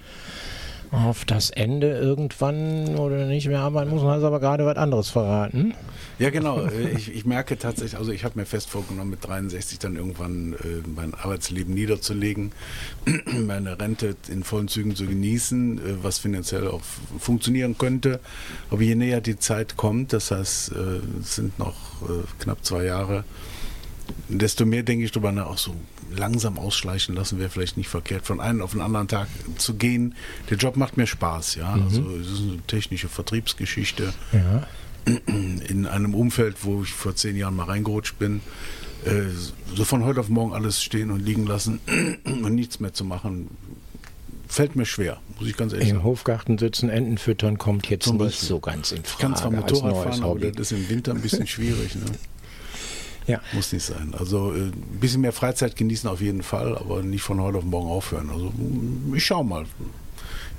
auf 0.92 1.24
das 1.24 1.50
Ende 1.50 1.90
irgendwann 1.90 2.96
oder 2.96 3.26
nicht 3.26 3.48
mehr 3.48 3.60
arbeiten 3.60 3.90
muss. 3.90 4.02
Hast 4.02 4.22
aber 4.22 4.40
gerade 4.40 4.64
was 4.64 4.76
anderes 4.76 5.10
verraten. 5.10 5.74
Ja, 6.18 6.30
genau. 6.30 6.64
Äh, 6.66 6.92
Ich, 6.96 7.14
ich 7.14 7.24
merke 7.24 7.58
tatsächlich, 7.58 7.96
also 7.98 8.10
ich 8.10 8.24
habe 8.24 8.38
mir 8.38 8.46
fest 8.46 8.68
vorgenommen, 8.70 9.10
mit 9.10 9.24
63 9.24 9.78
dann 9.78 9.96
irgendwann 9.96 10.54
äh, 10.54 10.56
mein 10.94 11.14
Arbeitsleben 11.14 11.74
niederzulegen, 11.74 12.52
meine 13.46 13.78
Rente 13.78 14.16
in 14.28 14.42
vollen 14.42 14.68
Zügen 14.68 14.96
zu 14.96 15.06
genießen, 15.06 15.78
äh, 15.78 15.82
was 16.02 16.18
finanziell 16.18 16.66
auch 16.68 16.82
funktionieren 17.18 17.78
könnte. 17.78 18.20
Aber 18.70 18.82
je 18.82 18.94
näher 18.94 19.20
die 19.20 19.38
Zeit 19.38 19.76
kommt, 19.76 20.12
das 20.12 20.30
heißt, 20.30 20.72
äh, 20.72 21.20
es 21.20 21.36
sind 21.36 21.58
noch 21.58 22.02
äh, 22.02 22.24
knapp 22.40 22.64
zwei 22.64 22.84
Jahre, 22.84 23.24
desto 24.28 24.64
mehr 24.66 24.82
denke 24.82 25.04
ich 25.04 25.12
drüber 25.12 25.32
nach, 25.32 25.46
auch 25.46 25.58
so 25.58 25.74
langsam 26.10 26.58
ausschleichen 26.58 27.14
lassen 27.14 27.38
wäre 27.38 27.50
vielleicht 27.50 27.76
nicht 27.76 27.88
verkehrt, 27.88 28.26
von 28.26 28.40
einem 28.40 28.62
auf 28.62 28.72
den 28.72 28.80
anderen 28.80 29.08
Tag 29.08 29.28
zu 29.58 29.74
gehen. 29.74 30.14
Der 30.48 30.56
Job 30.56 30.76
macht 30.76 30.96
mir 30.96 31.06
Spaß, 31.06 31.56
ja. 31.56 31.74
Also 31.74 32.02
es 32.16 32.28
ist 32.32 32.40
eine 32.40 32.62
technische 32.66 33.08
Vertriebsgeschichte 33.10 34.14
Ja. 34.32 34.66
In 35.68 35.86
einem 35.86 36.14
Umfeld, 36.14 36.56
wo 36.62 36.82
ich 36.82 36.90
vor 36.92 37.14
zehn 37.14 37.36
Jahren 37.36 37.56
mal 37.56 37.64
reingerutscht 37.64 38.18
bin, 38.18 38.40
äh, 39.04 39.22
so 39.74 39.84
von 39.84 40.04
heute 40.04 40.20
auf 40.20 40.28
morgen 40.28 40.52
alles 40.52 40.82
stehen 40.82 41.10
und 41.10 41.20
liegen 41.24 41.46
lassen 41.46 41.80
und 42.24 42.54
nichts 42.54 42.80
mehr 42.80 42.92
zu 42.92 43.04
machen, 43.04 43.48
fällt 44.48 44.76
mir 44.76 44.86
schwer, 44.86 45.18
muss 45.38 45.48
ich 45.48 45.56
ganz 45.56 45.72
ehrlich 45.72 45.88
Im 45.88 45.96
sagen. 45.96 46.04
Hofgarten 46.04 46.58
sitzen, 46.58 46.88
Enten 46.88 47.18
füttern 47.18 47.58
kommt 47.58 47.88
jetzt 47.90 48.12
nicht 48.12 48.40
so 48.40 48.60
ganz 48.60 48.92
in 48.92 49.02
Ich 49.02 49.08
Frage. 49.08 49.22
kann 49.22 49.36
zwar 49.36 49.50
Motorrad 49.50 49.96
fahren, 49.96 50.22
aber 50.22 50.30
Hobby. 50.32 50.52
das 50.52 50.72
ist 50.72 50.78
im 50.78 50.88
Winter 50.88 51.12
ein 51.12 51.20
bisschen 51.20 51.46
schwierig. 51.46 51.94
Ne? 51.94 52.06
Ja. 53.26 53.40
Muss 53.52 53.72
nicht 53.72 53.84
sein. 53.84 54.14
Also 54.18 54.54
äh, 54.54 54.68
ein 54.68 54.98
bisschen 55.00 55.20
mehr 55.20 55.32
Freizeit 55.32 55.76
genießen 55.76 56.08
auf 56.08 56.20
jeden 56.22 56.42
Fall, 56.42 56.76
aber 56.76 57.02
nicht 57.02 57.22
von 57.22 57.40
heute 57.40 57.58
auf 57.58 57.64
morgen 57.64 57.88
aufhören. 57.88 58.30
Also 58.30 58.46
mm, 58.56 59.14
ich 59.14 59.24
schau 59.24 59.44
mal. 59.44 59.64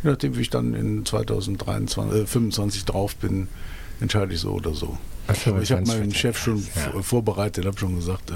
Je 0.04 0.12
nachdem, 0.12 0.38
wie 0.38 0.42
ich 0.42 0.52
dann 0.52 0.76
in 0.76 1.04
2023, 1.04 2.22
äh, 2.22 2.26
25 2.28 2.86
drauf 2.86 3.16
bin, 3.16 3.48
entscheide 4.00 4.34
ich 4.34 4.40
so 4.42 4.52
oder 4.52 4.74
so. 4.74 4.98
Ich 5.32 5.46
habe 5.46 5.64
25 5.64 5.88
meinen 6.00 6.14
Chef 6.14 6.38
schon 6.38 6.58
Ja. 6.76 7.02
vorbereitet, 7.02 7.66
habe 7.66 7.78
schon 7.78 7.96
gesagt, 7.96 8.32
äh, 8.32 8.34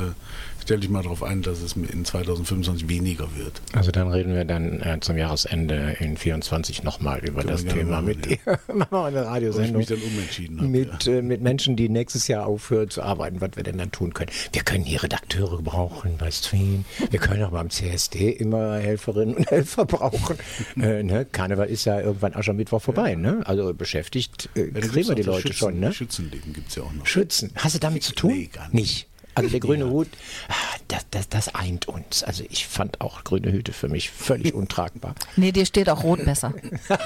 stell 0.64 0.80
dich 0.80 0.90
mal 0.90 1.04
darauf 1.04 1.24
ein, 1.24 1.42
dass 1.42 1.62
es 1.62 1.76
in 1.76 2.06
2025 2.06 2.90
weniger 2.90 3.28
wird. 3.36 3.62
Also 3.74 3.92
dann 3.92 4.08
reden 4.08 4.34
wir 4.34 4.46
dann 4.46 4.82
äh, 4.82 4.98
zum 5.02 5.18
Jahresende 5.18 5.98
in 6.00 6.18
24 6.18 6.84
nochmal 6.84 7.20
über 7.20 7.42
Können 7.42 7.50
das 7.50 7.66
Thema 7.66 8.02
machen, 8.02 8.06
mit 8.06 8.26
ja. 8.26 8.36
dir. 8.36 8.60
Machen 8.74 8.92
wir 8.92 9.06
eine 9.06 9.18
Wo 9.18 9.22
ich 9.22 9.28
Radiosendung. 9.28 9.78
mich 9.78 9.88
dann 9.88 10.02
umentschieden 10.02 10.58
habe. 10.58 10.68
Mit, 10.70 11.08
äh, 11.08 11.22
mit 11.22 11.42
Menschen, 11.42 11.76
die 11.76 11.90
nächstes 11.90 12.28
Jahr 12.28 12.46
aufhören 12.48 12.90
zu 12.90 13.04
arbeiten, 13.04 13.42
was 13.42 13.52
wir 13.56 13.64
denn 13.64 13.78
dann 13.78 13.92
tun 13.92 14.14
können. 14.14 14.32
Wir 14.52 14.64
können 14.64 14.84
hier 14.84 15.04
Redakteure 15.04 15.62
brauchen 15.62 16.18
bei 16.18 16.32
Stream. 16.32 16.86
Wir 17.12 17.20
können 17.20 17.44
auch 17.44 17.52
beim 17.52 17.70
CSD 17.70 18.30
immer 18.30 18.78
Helferinnen 18.78 19.36
und 19.36 19.48
Helfer 19.52 19.86
brauchen. 19.86 20.38
äh, 20.82 21.04
ne? 21.04 21.26
Karneval 21.26 21.68
ist 21.68 21.86
ja 21.86 22.00
irgendwann 22.00 22.34
Aschermittwoch 22.34 22.82
vorbei. 22.82 23.16
Ne? 23.16 23.42
Also 23.46 23.74
beschäftigt 23.74 24.50
äh, 24.56 24.68
Ja, 24.74 24.80
kriegen 24.80 25.10
wir 25.10 25.16
die 25.16 25.24
Leute 25.24 25.42
Schützen, 25.42 25.58
schon. 25.58 25.80
Ne? 25.80 25.94
Schützenleben 25.94 26.54
gibt 26.54 26.70
es 26.70 26.76
ja 26.76 26.84
auch 26.84 26.94
noch. 26.94 27.06
Schützen. 27.06 27.52
Hast 27.56 27.76
du 27.76 27.80
damit 27.80 28.04
zu 28.04 28.14
tun? 28.14 28.32
Nee, 28.32 28.50
gar 28.52 28.70
nicht. 28.70 28.74
nicht. 28.74 29.13
Also 29.36 29.50
der 29.50 29.60
grüne 29.60 29.86
Ja. 29.86 29.90
Hut, 29.92 30.08
ah, 30.50 30.54
das, 30.88 31.06
das, 31.12 31.30
das 31.30 31.56
eint 31.56 31.88
uns. 31.88 32.24
Also 32.24 32.44
ich 32.50 32.68
fand 32.68 33.02
auch 33.02 33.24
grüne 33.24 33.52
Hüte 33.52 33.74
für 33.74 33.90
mich 33.90 34.10
völlig 34.12 34.54
untragbar. 34.56 35.16
Nee, 35.36 35.52
dir 35.52 35.66
steht 35.66 35.90
auch 35.90 36.04
rot 36.04 36.24
besser. 36.26 36.54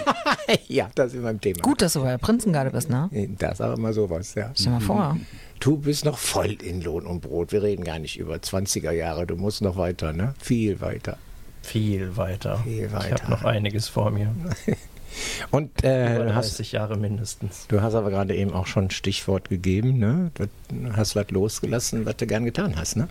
ja, 0.67 0.89
das 0.95 1.13
ist 1.13 1.21
mein 1.21 1.39
Thema. 1.39 1.61
Gut, 1.61 1.81
dass 1.81 1.93
du 1.93 2.01
bei 2.01 2.09
der 2.11 2.17
Prinzengarde 2.17 2.71
bist, 2.71 2.89
ne? 2.89 3.09
Das 3.39 3.53
ist 3.59 3.61
auch 3.61 3.77
immer 3.77 3.93
sowas, 3.93 4.35
ja. 4.35 4.51
Stell 4.55 4.73
mal 4.73 4.81
vor. 4.81 5.17
Du 5.59 5.77
bist 5.77 6.05
noch 6.05 6.17
voll 6.17 6.51
in 6.61 6.81
Lohn 6.81 7.05
und 7.05 7.21
Brot. 7.21 7.51
Wir 7.51 7.63
reden 7.63 7.83
gar 7.83 7.99
nicht 7.99 8.17
über 8.19 8.35
20er 8.35 8.91
Jahre. 8.91 9.25
Du 9.25 9.35
musst 9.35 9.61
noch 9.61 9.75
weiter, 9.77 10.13
ne? 10.13 10.33
Viel 10.39 10.81
weiter. 10.81 11.17
Viel 11.63 12.15
weiter. 12.15 12.59
Viel 12.63 12.85
Ich 12.85 12.93
weiter. 12.93 13.23
habe 13.23 13.31
noch 13.31 13.43
einiges 13.43 13.87
vor 13.89 14.11
mir. 14.11 14.33
Und 15.51 15.83
äh, 15.83 16.15
Über 16.15 16.25
du, 16.25 16.35
hast, 16.35 16.57
30 16.57 16.71
Jahre 16.73 16.97
mindestens. 16.97 17.65
du 17.67 17.81
hast 17.81 17.95
aber 17.95 18.09
gerade 18.09 18.35
eben 18.35 18.53
auch 18.53 18.67
schon 18.67 18.85
ein 18.85 18.91
Stichwort 18.91 19.49
gegeben, 19.49 19.97
ne? 19.97 20.31
Du 20.35 20.47
hast 20.93 21.15
was 21.15 21.29
losgelassen, 21.31 22.05
was 22.05 22.17
du 22.17 22.27
gern 22.27 22.45
getan 22.45 22.75
hast, 22.75 22.97
ne? 22.97 23.07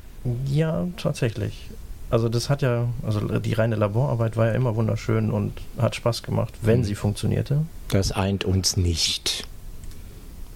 Ja, 0.46 0.86
tatsächlich. 0.96 1.68
Also 2.08 2.28
das 2.28 2.48
hat 2.50 2.62
ja, 2.62 2.88
also 3.04 3.20
die 3.20 3.52
reine 3.52 3.74
Laborarbeit 3.74 4.36
war 4.36 4.46
ja 4.46 4.52
immer 4.52 4.76
wunderschön 4.76 5.30
und 5.30 5.52
hat 5.78 5.96
Spaß 5.96 6.22
gemacht, 6.22 6.54
wenn 6.62 6.84
sie 6.84 6.94
funktionierte. 6.94 7.62
Das 7.88 8.12
eint 8.12 8.44
uns 8.44 8.76
nicht. 8.76 9.46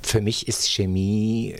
Für 0.02 0.20
mich 0.20 0.48
ist 0.48 0.68
Chemie 0.68 1.54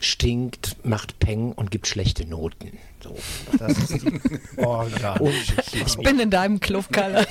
stinkt, 0.00 0.76
macht 0.84 1.18
Peng 1.18 1.52
und 1.52 1.70
gibt 1.70 1.86
schlechte 1.86 2.26
Noten. 2.26 2.78
So. 3.02 3.16
Das 3.58 3.76
ist 3.76 4.02
die 4.02 4.20
organische 4.58 5.54
Ich 5.86 5.96
bin 5.96 6.20
in 6.20 6.30
deinem 6.30 6.60
Club, 6.60 6.92
Kalle. 6.92 7.26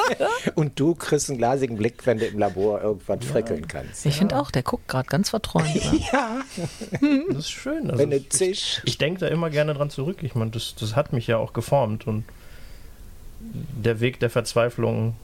Und 0.54 0.78
du 0.78 0.94
kriegst 0.94 1.30
einen 1.30 1.38
glasigen 1.38 1.76
Blick, 1.76 2.04
wenn 2.04 2.18
du 2.18 2.26
im 2.26 2.38
Labor 2.38 2.82
irgendwas 2.82 3.24
freckeln 3.24 3.66
kannst. 3.66 4.04
Ich 4.04 4.16
finde 4.16 4.38
auch, 4.38 4.50
der 4.50 4.62
guckt 4.62 4.86
gerade 4.86 5.08
ganz 5.08 5.30
verträumt. 5.30 5.68
Ja, 6.12 6.42
Das 7.28 7.38
ist 7.38 7.50
schön. 7.50 7.90
Also 7.90 7.98
wenn 7.98 8.10
du 8.10 8.16
ich 8.16 8.82
ich 8.84 8.98
denke 8.98 9.20
da 9.20 9.28
immer 9.28 9.48
gerne 9.48 9.72
dran 9.74 9.88
zurück. 9.88 10.18
Ich 10.22 10.34
meine, 10.34 10.50
das, 10.50 10.74
das 10.78 10.94
hat 10.94 11.12
mich 11.12 11.26
ja 11.26 11.38
auch 11.38 11.52
geformt 11.54 12.06
und 12.06 12.24
der 13.40 14.00
Weg 14.00 14.20
der 14.20 14.30
Verzweiflung 14.30 15.14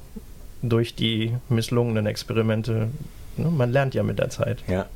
durch 0.63 0.95
die 0.95 1.35
misslungenen 1.49 2.07
Experimente, 2.07 2.91
ne, 3.37 3.51
man 3.51 3.73
lernt 3.73 3.95
ja 3.95 4.03
mit 4.03 4.19
der 4.19 4.31
Zeit. 4.31 4.59
Ja. 4.69 4.87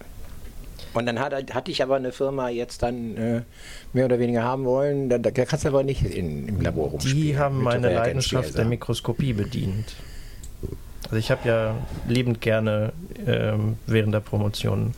Und 0.95 1.07
dann 1.07 1.19
hat, 1.19 1.33
hatte 1.53 1.71
ich 1.71 1.83
aber 1.83 1.97
eine 1.97 2.13
Firma 2.13 2.49
jetzt 2.49 2.83
dann 2.83 3.17
äh, 3.17 3.43
mehr 3.93 4.05
oder 4.05 4.19
weniger 4.21 4.45
haben 4.45 4.65
wollen. 4.65 5.09
Da, 5.09 5.19
da 5.19 5.31
kannst 5.31 5.65
du 5.65 5.69
aber 5.69 5.83
nicht 5.83 6.05
in, 6.05 6.47
im 6.49 6.61
Labor 6.61 6.91
rumspielen. 6.91 7.21
Die 7.21 7.37
haben 7.37 7.63
meine 7.63 7.93
Leidenschaft 7.93 8.57
der. 8.57 8.65
Mikroskopie 8.65 9.33
bedient. 9.33 9.95
Also 11.05 11.17
ich 11.17 11.31
habe 11.31 11.49
ja 11.49 11.75
liebend 12.09 12.41
gerne 12.41 12.93
ähm, 13.27 13.77
während 13.87 14.15
der 14.15 14.21
Promotion 14.21 14.95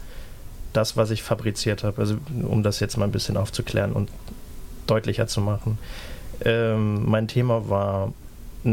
das, 0.72 0.96
was 0.96 1.10
ich 1.10 1.22
fabriziert 1.22 1.82
habe, 1.82 2.00
also 2.00 2.18
um 2.42 2.62
das 2.62 2.80
jetzt 2.80 2.96
mal 2.98 3.06
ein 3.06 3.12
bisschen 3.12 3.38
aufzuklären 3.38 3.92
und 3.92 4.10
deutlicher 4.86 5.26
zu 5.26 5.40
machen. 5.40 5.78
Ähm, 6.44 7.08
mein 7.08 7.28
Thema 7.28 7.70
war 7.70 8.12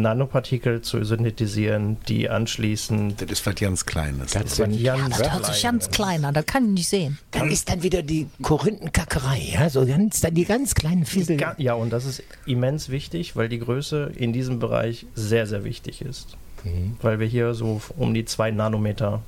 Nanopartikel 0.02 0.82
zu 0.82 1.04
synthetisieren, 1.04 1.98
die 2.08 2.30
anschließend 2.30 3.22
Das 3.22 3.30
ist 3.30 3.46
was 3.46 3.56
ganz 3.56 3.86
Kleines. 3.86 4.32
Das 4.32 4.44
Das 4.44 4.58
ganz 4.58 4.78
Das 5.18 5.32
hört 5.32 5.46
sich 5.46 5.64
ganz 5.64 5.90
kleiner, 5.92 6.32
das 6.32 6.46
kann 6.46 6.66
ich 6.66 6.72
nicht 6.72 6.90
sehen. 6.90 7.20
dann 7.32 7.50
ist 7.52 7.70
dann 7.70 7.84
wieder 7.84 8.04
die 8.04 8.28
Korinthenkackerei, 8.42 9.40
ja, 9.54 9.70
so 9.70 9.86
ganz, 9.86 10.22
dann 10.22 10.34
die 10.34 10.46
ganz 10.46 10.76
kleinen 10.76 11.06
Fiesel. 11.06 11.38
Ja, 11.58 11.74
und 11.74 11.92
das 11.92 12.06
ist 12.06 12.24
immens 12.46 12.90
wichtig, 12.90 13.36
weil 13.36 13.50
die 13.50 13.60
Größe 13.60 14.12
in 14.16 14.34
diesem 14.34 14.60
Bereich 14.60 15.06
sehr, 15.16 15.48
sehr 15.48 15.64
wichtig 15.64 16.02
ist. 16.02 16.38
Mhm. 16.64 16.98
Weil 17.02 17.20
wir 17.20 17.28
hier 17.28 17.54
so 17.54 17.82
um 17.98 18.14
die 18.14 18.26
2 18.26 18.52
Nanometer 18.52 19.22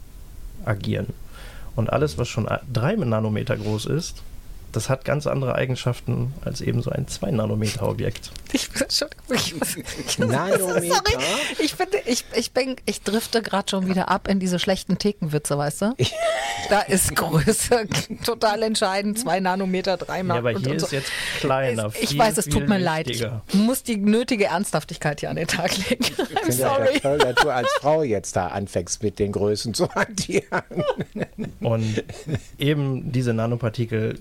agieren. 0.66 1.08
Und 1.76 1.92
alles, 1.92 2.18
was 2.18 2.28
schon 2.30 2.48
3 2.72 2.96
Nanometer 2.96 3.58
groß 3.58 3.86
ist, 3.88 4.24
das 4.76 4.90
hat 4.90 5.06
ganz 5.06 5.28
andere 5.28 5.56
Eigenschaften 5.56 6.34
als 6.44 6.62
eben 6.62 6.82
so 6.82 6.90
ein 6.92 7.08
2 7.08 7.32
Nanometer 7.32 7.88
Objekt. 7.88 8.32
Ich 8.54 8.70
bin 8.72 8.84
schon. 8.90 9.08
Ich, 9.34 10.18
Nanometer. 10.20 10.58
Sorry, 10.60 10.92
ich, 11.60 11.76
bin, 11.76 11.88
ich, 12.06 12.26
ich, 12.36 12.52
bin, 12.52 12.76
ich 12.86 13.02
drifte 13.02 13.42
gerade 13.42 13.70
schon 13.70 13.88
wieder 13.88 14.10
ab 14.10 14.28
in 14.28 14.40
diese 14.40 14.60
schlechten 14.60 14.98
Thekenwitze, 14.98 15.58
weißt 15.58 15.82
du? 15.84 15.96
Da 16.70 16.82
ist 16.82 17.16
Größe 17.16 17.88
total 18.24 18.64
entscheidend. 18.64 19.20
Zwei 19.20 19.40
Nanometer, 19.40 19.98
drei 19.98 20.18
Ja, 20.18 20.24
Nanometer. 20.24 20.58
aber 20.58 20.60
hier 20.60 20.72
und 20.74 20.80
so. 20.80 20.86
ist 20.88 20.92
jetzt 20.92 21.12
kleiner. 21.40 21.92
Ich 22.00 22.10
viel, 22.10 22.20
weiß, 22.20 22.38
es 22.38 22.46
tut 22.46 22.68
mir 22.68 22.78
leid. 22.80 23.10
Ich 23.10 23.26
muss 23.54 23.84
die 23.84 23.98
nötige 23.98 24.46
Ernsthaftigkeit 24.46 25.20
hier 25.20 25.30
an 25.30 25.36
den 25.36 25.48
Tag 25.48 25.76
legen. 25.90 26.04
I'm 26.06 26.28
Ich 26.32 26.40
finde 26.40 26.58
ja 26.62 26.70
sorry. 26.76 27.00
toll, 27.00 27.18
dass 27.20 27.36
du 27.36 27.50
als 27.50 27.70
Frau 27.80 28.04
jetzt 28.04 28.36
da 28.36 28.48
anfängst 28.48 29.04
mit 29.04 29.20
den 29.20 29.32
Größen 29.32 29.74
zu 29.74 29.90
hantieren. 29.94 30.64
Und 31.60 32.04
eben 32.58 33.12
diese 33.12 33.34
Nanopartikel 33.34 34.20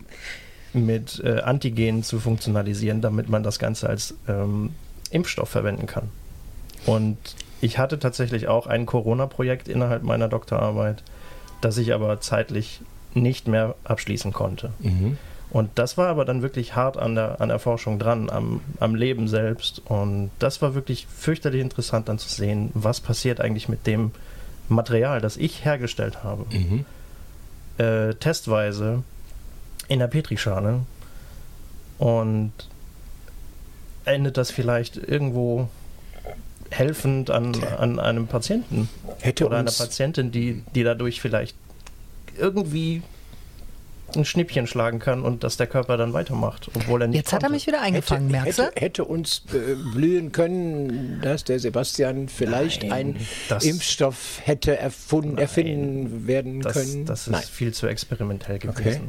mit 0.75 1.23
äh, 1.25 1.41
Antigenen 1.41 2.03
zu 2.03 2.21
funktionalisieren, 2.21 3.01
damit 3.01 3.29
man 3.29 3.43
das 3.43 3.59
Ganze 3.59 3.89
als 3.89 4.15
ähm, 4.29 4.71
Impfstoff 5.11 5.49
verwenden 5.49 5.87
kann. 5.87 6.11
Und 6.87 7.17
ich 7.61 7.79
hatte 7.79 7.99
tatsächlich 7.99 8.49
auch 8.49 8.67
ein 8.67 8.85
Corona-Projekt 8.87 9.69
innerhalb 9.69 10.03
meiner 10.03 10.29
Doktorarbeit, 10.29 11.03
das 11.61 11.79
ich 11.79 11.95
aber 11.95 12.21
zeitlich 12.21 12.81
nicht 13.15 13.49
mehr 13.49 13.75
abschließen 13.85 14.33
konnte. 14.33 14.73
Und 15.51 15.71
das 15.77 15.97
war 15.97 16.09
aber 16.09 16.25
dann 16.25 16.43
wirklich 16.43 16.75
hart 16.75 16.97
an 16.97 17.15
der, 17.15 17.41
an 17.41 17.49
der 17.49 17.61
Forschung 17.61 17.99
dran, 18.01 18.29
am, 18.29 18.61
am 18.81 18.97
Leben 18.97 19.29
selbst. 19.29 19.81
Und 19.87 20.31
das 20.41 20.61
war 20.61 20.75
wirklich 20.75 21.07
fürchterlich 21.07 21.61
interessant 21.61 22.09
dann 22.09 22.19
zu 22.19 22.29
sehen, 22.29 22.71
was 22.75 23.01
passiert 23.01 23.41
eigentlich 23.41 23.69
mit 23.69 23.87
dem 23.87 24.11
Material, 24.69 25.21
das 25.21 25.37
ich 25.37 25.65
hergestellt 25.65 26.25
habe. 26.25 26.45
Äh, 27.79 28.15
testweise 28.15 29.05
in 29.89 29.99
der 29.99 30.07
Petrischale. 30.09 30.81
Und 31.99 32.53
endet 34.05 34.37
das 34.37 34.51
vielleicht 34.51 34.97
irgendwo 34.97 35.69
helfend 36.71 37.31
an, 37.31 37.55
an 37.79 37.99
einem 38.01 38.27
Patienten 38.27 38.89
Hätte 39.21 39.47
oder 39.47 39.59
einer 39.59 39.71
Patientin, 39.71 40.33
die, 40.33 40.63
die 40.75 40.83
dadurch 40.83 41.21
vielleicht 41.21 41.57
irgendwie 42.37 43.03
ein 44.17 44.25
Schnippchen 44.25 44.67
schlagen 44.67 44.99
kann 44.99 45.23
und 45.23 45.43
dass 45.45 45.57
der 45.57 45.67
Körper 45.67 45.97
dann 45.97 46.13
weitermacht, 46.13 46.71
obwohl 46.75 47.03
er 47.03 47.09
nicht 47.09 47.17
Jetzt 47.17 47.33
hat 47.33 47.43
er 47.43 47.49
konnte. 47.49 47.55
mich 47.55 47.67
wieder 47.67 47.81
eingefangen, 47.81 48.29
hätte, 48.31 48.43
merkst 48.45 48.59
du? 48.59 48.63
hätte, 48.65 48.81
hätte 48.81 49.05
uns 49.05 49.43
äh, 49.53 49.75
blühen 49.93 50.31
können, 50.33 51.21
dass 51.23 51.45
der 51.45 51.59
Sebastian 51.59 52.29
vielleicht 52.29 52.91
ein 52.91 53.17
das- 53.49 53.65
Impfstoff 53.65 54.41
hätte 54.45 54.77
erfunden, 54.77 55.39
erfinden 55.39 56.27
werden 56.27 56.61
das, 56.61 56.75
können. 56.75 57.07
das 57.07 57.23
ist 57.27 57.33
Nein. 57.33 57.43
viel 57.43 57.73
zu 57.73 57.87
experimentell 57.87 58.59
gewesen. 58.59 58.79
Okay. 58.81 59.01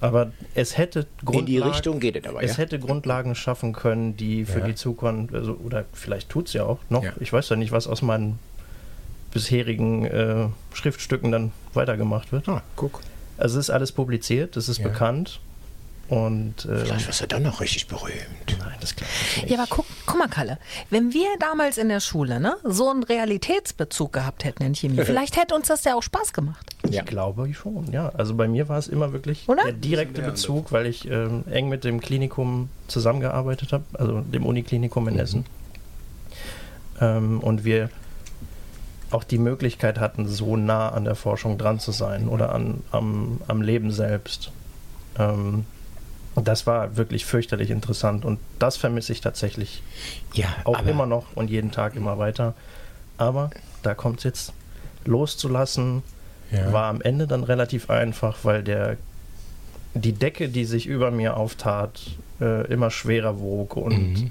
Aber 0.00 0.32
es 0.54 0.76
hätte 0.78 1.00
In 1.00 1.06
die 1.20 1.24
Grundlagen- 1.26 1.70
Richtung 1.72 2.00
geht 2.00 2.16
es 2.16 2.24
aber, 2.26 2.42
Es 2.42 2.52
ja. 2.52 2.58
hätte 2.58 2.78
Grundlagen 2.78 3.34
schaffen 3.34 3.72
können, 3.72 4.16
die 4.16 4.44
für 4.44 4.60
Ja. 4.60 4.66
die 4.66 4.74
Zukunft, 4.74 5.34
also, 5.34 5.54
oder 5.54 5.84
vielleicht 5.92 6.28
tut 6.28 6.46
es 6.46 6.52
ja 6.52 6.64
auch 6.64 6.78
noch. 6.88 7.02
Ja. 7.02 7.12
Ich 7.20 7.32
weiß 7.32 7.48
ja 7.48 7.56
nicht, 7.56 7.72
was 7.72 7.86
aus 7.86 8.02
meinen 8.02 8.38
bisherigen 9.32 10.04
äh, 10.06 10.46
Schriftstücken 10.72 11.32
dann 11.32 11.52
weitergemacht 11.74 12.32
wird. 12.32 12.48
Ah, 12.48 12.62
guck. 12.76 13.00
Also 13.36 13.58
es 13.58 13.66
ist 13.66 13.70
alles 13.70 13.92
publiziert, 13.92 14.56
es 14.56 14.68
ist 14.68 14.78
Ja. 14.78 14.88
bekannt. 14.88 15.40
Und 16.08 16.64
äh, 16.64 16.84
Vielleicht 16.84 17.06
wirst 17.06 17.20
du 17.20 17.26
dann 17.26 17.42
noch 17.42 17.60
richtig 17.60 17.86
berühmt. 17.86 18.16
nein, 18.58 18.76
das 18.80 18.96
glaube 18.96 19.12
ich 19.12 19.42
nicht. 19.42 19.50
Ja, 19.50 19.58
aber 19.58 19.66
guck, 19.68 19.84
guck 20.06 20.18
mal, 20.18 20.28
Kalle, 20.28 20.58
wenn 20.88 21.12
wir 21.12 21.26
damals 21.38 21.76
in 21.76 21.90
der 21.90 22.00
Schule 22.00 22.40
ne, 22.40 22.56
so 22.64 22.88
einen 22.88 23.02
Realitätsbezug 23.02 24.14
gehabt 24.14 24.44
hätten 24.44 24.62
in 24.62 24.74
Chemie, 24.74 25.02
vielleicht 25.04 25.36
hätte 25.36 25.54
uns 25.54 25.68
das 25.68 25.84
ja 25.84 25.94
auch 25.94 26.02
Spaß 26.02 26.32
gemacht. 26.32 26.74
Ja. 26.88 27.02
Ich 27.02 27.06
glaube 27.06 27.52
schon, 27.52 27.92
ja. 27.92 28.08
Also 28.10 28.34
bei 28.34 28.48
mir 28.48 28.70
war 28.70 28.78
es 28.78 28.88
immer 28.88 29.12
wirklich 29.12 29.46
Oder? 29.48 29.64
der 29.64 29.72
direkte 29.72 30.22
Bezug, 30.22 30.72
weil 30.72 30.86
ich 30.86 31.10
ähm, 31.10 31.44
eng 31.50 31.68
mit 31.68 31.84
dem 31.84 32.00
Klinikum 32.00 32.70
zusammengearbeitet 32.86 33.72
habe, 33.72 33.84
also 33.92 34.20
dem 34.20 34.46
Uniklinikum 34.46 35.08
in 35.08 35.18
Essen. 35.18 35.44
Ähm, 37.00 37.40
und 37.40 37.64
wir 37.64 37.90
auch 39.10 39.24
die 39.24 39.38
Möglichkeit 39.38 40.00
hatten, 40.00 40.26
so 40.26 40.56
nah 40.56 40.88
an 40.88 41.04
der 41.04 41.14
Forschung 41.14 41.58
dran 41.58 41.80
zu 41.80 41.92
sein 41.92 42.28
oder 42.28 42.54
an, 42.54 42.82
am, 42.92 43.40
am 43.46 43.60
Leben 43.60 43.90
selbst. 43.90 44.50
Ähm, 45.18 45.64
das 46.46 46.66
war 46.66 46.96
wirklich 46.96 47.24
fürchterlich 47.24 47.70
interessant 47.70 48.24
und 48.24 48.38
das 48.58 48.76
vermisse 48.76 49.12
ich 49.12 49.20
tatsächlich 49.22 49.82
Ja, 50.34 50.48
auch 50.64 50.84
immer 50.84 51.06
noch 51.06 51.24
und 51.34 51.48
jeden 51.50 51.72
Tag 51.72 51.96
immer 51.96 52.18
weiter. 52.18 52.54
Aber 53.16 53.50
da 53.82 53.94
kommt 53.94 54.18
es 54.18 54.24
jetzt 54.24 54.52
loszulassen, 55.04 56.02
Ja. 56.52 56.72
war 56.72 56.84
am 56.84 57.00
Ende 57.00 57.26
dann 57.26 57.42
relativ 57.44 57.90
einfach, 57.90 58.38
weil 58.44 58.62
der 58.62 58.96
die 59.94 60.12
Decke, 60.12 60.48
die 60.48 60.64
sich 60.66 60.86
über 60.86 61.10
mir 61.10 61.36
auftat, 61.36 61.98
äh, 62.40 62.66
immer 62.72 62.90
schwerer 62.90 63.40
wog 63.40 63.76
und 63.76 64.12
Mhm. 64.14 64.30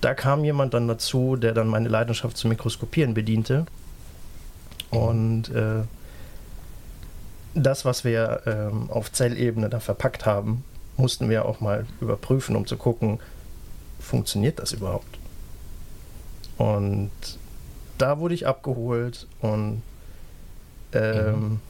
da 0.00 0.14
kam 0.14 0.44
jemand 0.44 0.74
dann 0.74 0.88
dazu, 0.88 1.36
der 1.36 1.52
dann 1.52 1.68
meine 1.68 1.88
Leidenschaft 1.88 2.36
zum 2.36 2.48
Mikroskopieren 2.48 3.14
bediente 3.14 3.66
und 4.90 5.50
äh, 5.50 5.82
das, 7.54 7.84
was 7.84 8.02
wir 8.04 8.40
ähm, 8.46 8.90
auf 8.90 9.12
Zellebene 9.12 9.68
da 9.68 9.78
verpackt 9.78 10.24
haben, 10.26 10.64
mussten 11.02 11.28
wir 11.28 11.44
auch 11.44 11.60
mal 11.60 11.84
überprüfen, 12.00 12.54
um 12.54 12.66
zu 12.66 12.76
gucken, 12.76 13.18
funktioniert 13.98 14.60
das 14.60 14.72
überhaupt? 14.72 15.18
Und 16.56 17.10
da 17.98 18.18
wurde 18.18 18.34
ich 18.34 18.46
abgeholt 18.46 19.26
und 19.40 19.82
ähm, 20.92 21.60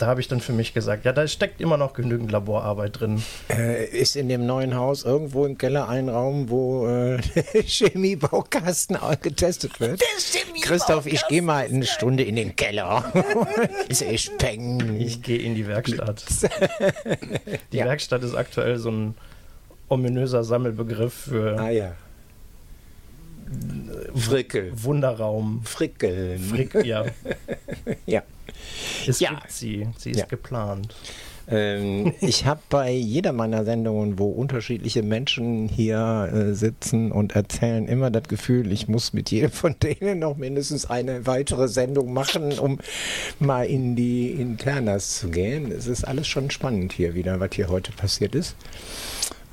da 0.00 0.06
habe 0.06 0.20
ich 0.20 0.28
dann 0.28 0.40
für 0.40 0.52
mich 0.52 0.72
gesagt, 0.72 1.04
ja, 1.04 1.12
da 1.12 1.28
steckt 1.28 1.60
immer 1.60 1.76
noch 1.76 1.92
genügend 1.92 2.30
Laborarbeit 2.32 3.00
drin. 3.00 3.22
äh, 3.50 3.84
ist 3.84 4.16
in 4.16 4.28
dem 4.28 4.46
neuen 4.46 4.74
Haus 4.74 5.04
irgendwo 5.04 5.44
im 5.44 5.58
Keller 5.58 5.88
ein 5.88 6.08
Raum, 6.08 6.48
wo 6.48 6.86
äh, 6.86 7.18
der 7.54 7.62
Chemiebaukasten 7.62 8.96
getestet 9.20 9.78
wird? 9.78 10.00
Christoph, 10.62 11.06
ich 11.06 11.26
gehe 11.28 11.42
mal 11.42 11.66
eine 11.66 11.84
Stunde 11.84 12.22
in 12.22 12.36
den 12.36 12.56
Keller. 12.56 13.12
echt 14.02 14.38
peng. 14.38 14.96
Ich 14.98 15.20
gehe 15.22 15.38
in 15.38 15.54
die 15.54 15.66
Werkstatt. 15.66 16.24
Die 17.72 17.76
Ja. 17.76 17.84
Werkstatt 17.84 18.22
ist 18.22 18.34
aktuell 18.34 18.78
so 18.78 18.90
ein 18.90 19.14
ominöser 19.88 20.44
Sammelbegriff 20.44 21.12
für 21.12 21.58
Ah 21.58 21.70
ja. 21.70 21.92
Frickel. 24.14 24.72
Wunderraum. 24.74 25.62
Frickeln. 25.64 26.38
Frick, 26.38 26.74
ja, 26.84 27.04
Ja. 28.06 28.22
Es 29.08 29.20
Ja. 29.20 29.30
gibt 29.30 29.50
sie. 29.52 29.86
Sie 29.98 30.10
ist 30.10 30.20
Ja. 30.20 30.26
geplant. 30.26 30.94
Ähm, 31.52 32.12
ich 32.20 32.44
habe 32.46 32.60
bei 32.68 32.92
jeder 32.92 33.32
meiner 33.32 33.64
Sendungen, 33.64 34.18
wo 34.20 34.28
unterschiedliche 34.30 35.02
Menschen 35.02 35.68
hier 35.68 36.30
äh, 36.32 36.54
sitzen 36.54 37.10
und 37.10 37.34
erzählen, 37.34 37.88
immer 37.88 38.10
das 38.10 38.24
Gefühl, 38.28 38.70
ich 38.70 38.86
muss 38.86 39.12
mit 39.12 39.30
jedem 39.32 39.50
von 39.50 39.74
denen 39.82 40.20
noch 40.20 40.36
mindestens 40.36 40.86
eine 40.88 41.26
weitere 41.26 41.66
Sendung 41.66 42.12
machen, 42.12 42.58
um 42.58 42.78
mal 43.40 43.64
in 43.66 43.96
die 43.96 44.30
Internas 44.30 45.18
zu 45.18 45.28
gehen. 45.30 45.72
Es 45.72 45.86
ist 45.88 46.04
alles 46.06 46.28
schon 46.28 46.50
spannend 46.50 46.92
hier 46.92 47.14
wieder, 47.14 47.40
was 47.40 47.50
hier 47.54 47.68
heute 47.68 47.90
passiert 47.92 48.34
ist. 48.36 48.54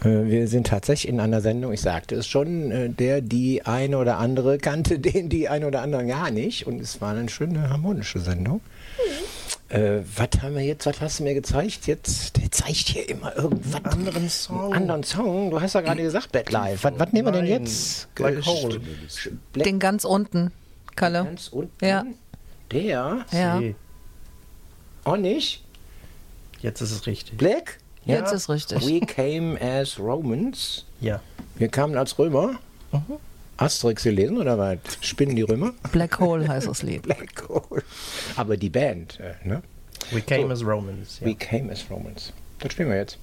Äh, 0.04 0.26
Wir 0.26 0.48
sind 0.48 0.68
tatsächlich 0.68 1.12
in 1.12 1.20
einer 1.20 1.42
Sendung, 1.42 1.74
ich 1.74 1.82
sagte 1.82 2.14
es 2.14 2.28
schon, 2.28 2.70
äh, 2.70 2.90
der 2.90 3.22
die 3.22 3.66
eine 3.66 3.98
oder 3.98 4.20
andere 4.20 4.60
kannte 4.60 5.00
den 5.00 5.30
die 5.30 5.50
eine 5.50 5.66
oder 5.66 5.82
anderen 5.82 6.08
gar 6.08 6.30
nicht. 6.30 6.68
Und 6.68 6.80
es 6.80 7.02
war 7.02 7.16
eine 7.16 7.28
schöne 7.30 7.72
harmonische 7.72 8.20
Sendung. 8.20 8.62
Äh, 9.70 10.00
was 10.16 10.30
haben 10.42 10.56
wir 10.56 10.64
jetzt, 10.64 10.86
was 10.86 11.02
hast 11.02 11.20
du 11.20 11.24
mir 11.24 11.34
gezeigt? 11.34 11.88
Jetzt, 11.88 12.38
der 12.38 12.50
zeigt 12.52 12.90
hier 12.90 13.10
immer 13.10 13.36
irgendwas. 13.36 13.76
Einen 13.76 13.86
anderen 13.86 14.30
Song. 14.30 14.74
anderen 14.74 15.04
Song. 15.04 15.52
Du 15.52 15.60
hast 15.60 15.74
ja 15.74 15.82
gerade 15.82 16.02
gesagt, 16.02 16.32
Bad 16.32 16.52
Live. 16.52 16.84
Was, 16.84 16.94
was 16.98 17.12
nehmen 17.12 17.28
wir 17.28 17.32
denn 17.34 17.46
jetzt? 17.46 18.14
Black 18.16 18.46
Hole. 18.46 18.80
Den 19.56 19.80
ganz 19.80 20.06
unten, 20.06 20.52
Kalle. 20.96 21.26
ganz 21.26 21.50
unten. 21.50 21.86
Ja. 21.86 22.06
Der? 22.72 23.26
Ja. 23.32 23.62
Auch 25.04 25.18
nicht? 25.18 25.64
Jetzt 26.62 26.82
ist 26.82 26.92
es 26.92 27.06
richtig. 27.06 27.38
Black? 27.38 27.80
jetzt 28.06 28.32
ist 28.32 28.50
richtig. 28.50 28.88
We 28.88 29.02
came 29.02 29.60
as 29.62 30.00
Romans. 30.00 30.86
Ja. 31.02 31.22
Wir 31.56 31.68
kamen 31.68 31.98
als 31.98 32.18
Römer. 32.18 32.60
Mhm. 32.92 33.18
Asterix 33.58 34.04
gelesen 34.04 34.38
oder 34.38 34.58
was? 34.58 34.78
Spinnen 35.02 35.36
die 35.36 35.42
Römer? 35.42 35.74
Black 35.92 36.20
Hole 36.20 36.48
heißt 36.48 36.68
das 36.68 36.84
Lied. 36.84 37.02
Black 37.04 37.48
Hole. 37.50 37.84
Aber 38.36 38.56
die 38.58 38.70
Band, 38.70 39.20
äh, 39.20 39.34
ne? 39.48 39.62
We 40.12 40.22
came 40.22 40.48
So. 40.48 40.52
as 40.54 40.64
Romans. 40.66 41.20
Ja. 41.20 41.28
We 41.28 41.36
came 41.36 41.72
as 41.72 41.86
Romans. 41.90 42.32
Das 42.60 42.72
spielen 42.72 42.90
wir 42.90 42.98
jetzt. 42.98 43.18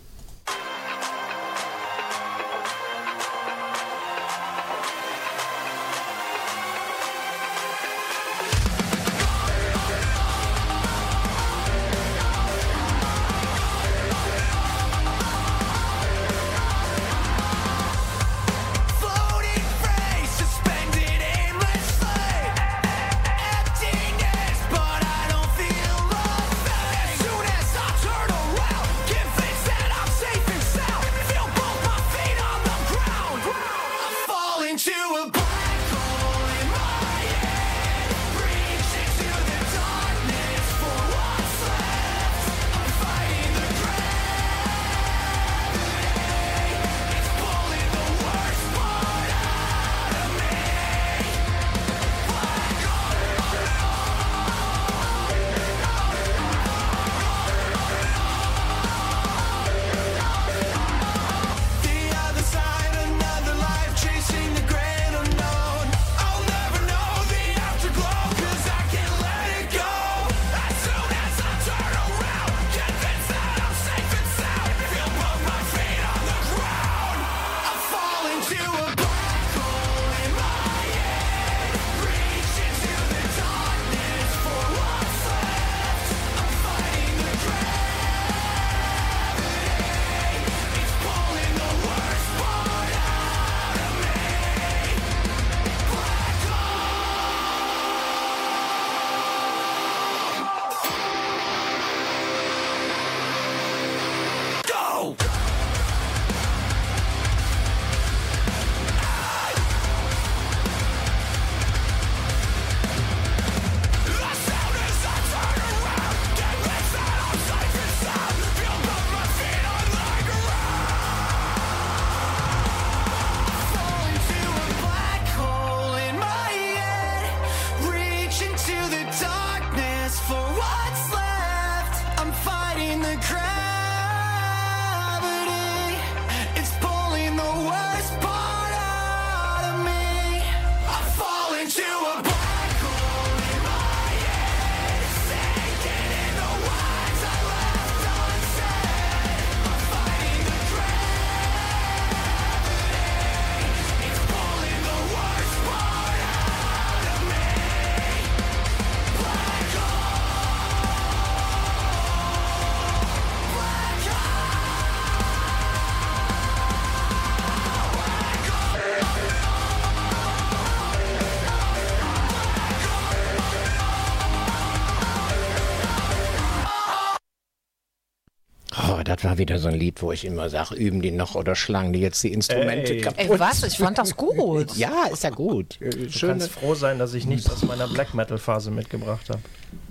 War 179.25 179.39
wieder 179.39 179.59
so 179.59 179.69
ein 179.69 179.75
Lied, 179.75 180.03
wo 180.03 180.13
ich 180.13 180.25
immer 180.25 180.49
sage, 180.49 180.75
üben 180.75 181.03
die 181.03 181.11
noch 181.11 181.35
oder 181.35 181.55
schlagen 181.55 181.93
die 181.93 182.01
jetzt 182.01 182.23
die 182.23 182.33
Instrumente 182.33 182.95
Ey. 182.95 183.01
kaputt? 183.01 183.31
Ey, 183.31 183.39
was? 183.39 183.63
Ich 183.63 183.79
fand 183.79 183.99
das 183.99 184.17
gut. 184.17 184.77
Ja, 184.77 185.07
ist 185.13 185.25
ja 185.25 185.31
gut. 185.31 185.79
Du 185.81 186.11
Schöne, 186.11 186.33
kannst 186.33 186.51
froh 186.51 186.75
sein, 186.75 186.99
dass 186.99 187.15
ich 187.15 187.27
nichts 187.27 187.51
aus 187.51 187.65
meiner 187.65 187.89
Black 187.89 188.15
Metal 188.15 188.39
Phase 188.39 188.71
mitgebracht 188.71 189.29
habe. 189.31 189.41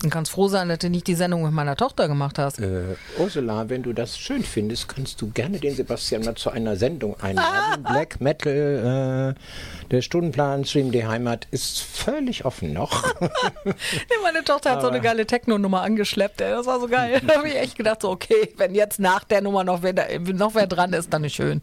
Du 0.03 0.09
kannst 0.09 0.31
froh 0.33 0.49
sein, 0.49 0.67
dass 0.67 0.79
du 0.79 0.89
nicht 0.89 1.07
die 1.07 1.15
Sendung 1.15 1.43
mit 1.43 1.53
meiner 1.53 1.77
Tochter 1.77 2.09
gemacht 2.09 2.37
hast. 2.37 2.59
äh, 2.59 2.95
Ursula, 3.17 3.69
wenn 3.69 3.83
du 3.83 3.93
das 3.93 4.17
schön 4.17 4.43
findest, 4.43 4.89
kannst 4.89 5.21
du 5.21 5.29
gerne 5.31 5.59
den 5.59 5.73
Sebastian 5.73 6.25
mal 6.25 6.35
zu 6.35 6.49
einer 6.49 6.75
Sendung 6.75 7.17
einladen. 7.21 7.83
Black 7.87 8.19
Metal, 8.19 9.33
äh, 9.33 9.87
der 9.91 10.01
Stundenplan 10.01 10.65
Stream 10.65 10.91
die 10.91 11.05
Heimat 11.07 11.47
ist 11.51 11.79
völlig 11.79 12.43
offen 12.43 12.73
noch. 12.73 13.13
Meine 14.23 14.43
Tochter 14.43 14.71
hat 14.71 14.81
so 14.81 14.89
eine 14.89 14.99
geile 14.99 15.25
Techno-Nummer 15.25 15.81
angeschleppt, 15.83 16.41
ey. 16.41 16.51
Das 16.51 16.65
war 16.65 16.81
so 16.81 16.87
geil. 16.87 17.21
Da 17.27 17.37
habe 17.37 17.47
ich 17.47 17.55
echt 17.55 17.77
gedacht, 17.77 18.01
so, 18.01 18.09
okay, 18.09 18.53
wenn 18.57 18.75
jetzt 18.75 18.99
nach 18.99 19.23
der 19.23 19.41
Nummer 19.41 19.63
noch 19.63 19.83
wer, 19.83 19.93
noch 20.19 20.53
wer 20.53 20.67
dran 20.67 20.91
ist, 20.91 21.13
dann 21.13 21.23
ist 21.23 21.35
schön. 21.35 21.61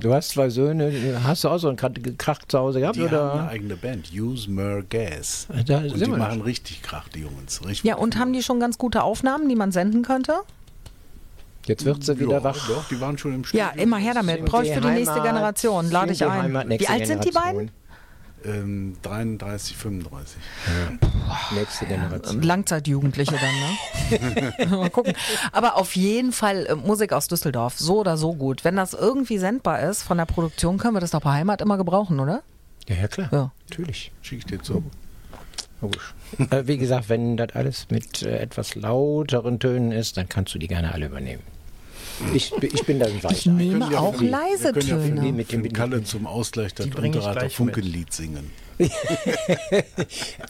Du 0.00 0.12
hast 0.12 0.30
zwei 0.30 0.50
Söhne, 0.50 0.92
hast 1.24 1.44
du 1.44 1.48
auch 1.48 1.56
so 1.56 1.68
einen 1.68 1.76
Krach 1.76 2.40
zu 2.46 2.58
Hause 2.58 2.80
gehabt? 2.80 2.96
Die 2.96 3.02
haben 3.02 3.14
eine 3.14 3.32
oder? 3.32 3.48
eigene 3.48 3.76
Band, 3.76 4.10
Use 4.12 4.50
Mer 4.50 4.82
Gas. 4.82 5.46
Da 5.66 5.78
Und 5.78 5.98
die 5.98 6.06
machen 6.06 6.40
doch. 6.40 6.46
richtig 6.46 6.82
Krach, 6.82 7.08
die 7.08 7.20
Jungs. 7.20 7.64
Richtig 7.64 7.84
Ja, 7.84 7.96
und 7.96 8.18
haben 8.18 8.34
die 8.34 8.42
schon 8.42 8.60
ganz 8.60 8.76
gute 8.76 9.02
Aufnahmen, 9.02 9.48
die 9.48 9.56
man 9.56 9.72
senden 9.72 10.02
könnte? 10.02 10.40
Jetzt 11.66 11.84
wird 11.84 12.04
sie 12.04 12.18
wieder 12.18 12.32
ja, 12.32 12.44
wach. 12.44 12.68
Doch, 12.68 12.88
die 12.88 13.00
waren 13.00 13.16
schon 13.16 13.34
im 13.34 13.44
Studio. 13.44 13.66
Ja, 13.66 13.82
immer 13.82 13.96
her 13.96 14.14
damit. 14.14 14.44
Brauche 14.44 14.64
ich 14.64 14.70
die 14.70 14.74
für 14.74 14.80
die 14.80 14.88
nächste 14.88 15.20
Generation. 15.20 15.90
Lade 15.90 16.12
ich 16.12 16.24
ein. 16.24 16.52
Wie 16.78 16.88
alt 16.88 17.06
sind 17.06 17.24
die 17.24 17.30
beiden? 17.30 17.70
Ähm, 18.44 18.96
33, 19.02 19.76
35. 19.76 20.36
Nächste 21.54 21.86
Generation. 21.86 22.42
Langzeitjugendliche 22.42 23.34
dann, 23.38 24.18
ne? 24.38 24.66
Mal 24.76 24.90
gucken. 24.90 25.12
Aber 25.52 25.76
auf 25.76 25.94
jeden 25.94 26.32
Fall 26.32 26.66
äh, 26.66 26.74
Musik 26.74 27.12
aus 27.12 27.28
Düsseldorf. 27.28 27.78
So 27.78 28.00
oder 28.00 28.16
so 28.16 28.34
gut. 28.34 28.64
Wenn 28.64 28.76
das 28.76 28.94
irgendwie 28.94 29.38
sendbar 29.38 29.80
ist 29.80 30.02
von 30.02 30.16
der 30.18 30.24
Produktion, 30.26 30.78
können 30.78 30.94
wir 30.94 31.00
das 31.00 31.10
doch 31.10 31.20
bei 31.20 31.32
Heimat 31.32 31.60
immer 31.60 31.76
gebrauchen, 31.76 32.18
oder? 32.20 32.42
Ja, 32.88 32.96
ja, 32.96 33.08
klar. 33.08 33.28
Ja. 33.30 33.52
Natürlich. 33.68 34.10
Schicke 34.22 34.38
ich 34.38 34.46
dir 34.46 34.62
zu. 34.62 34.82
Logisch. 35.80 36.14
äh, 36.50 36.62
wie 36.66 36.78
gesagt, 36.78 37.08
wenn 37.08 37.36
das 37.36 37.54
alles 37.54 37.86
mit 37.90 38.22
äh, 38.22 38.38
etwas 38.38 38.74
lauteren 38.74 39.58
Tönen 39.58 39.92
ist, 39.92 40.16
dann 40.16 40.28
kannst 40.28 40.54
du 40.54 40.58
die 40.58 40.68
gerne 40.68 40.92
alle 40.92 41.06
übernehmen. 41.06 41.42
Ich, 42.34 42.52
ich 42.62 42.84
bin 42.84 42.98
da 43.00 43.06
ein 43.06 43.20
Ich 43.30 43.46
nehme 43.46 43.90
ja 43.90 43.98
auch 43.98 44.16
die- 44.16 44.28
leise 44.28 44.74
wir 44.74 44.82
können 44.82 45.16
ja 45.24 45.32
mit 45.32 45.50
dem- 45.52 45.72
Kalle 45.72 46.02
zum 46.04 46.26
Ausgleich 46.26 46.74
das 46.74 46.86
ich 46.86 46.94
Unterrater. 46.96 47.48
Funkenlied 47.50 48.12
singen. 48.12 48.50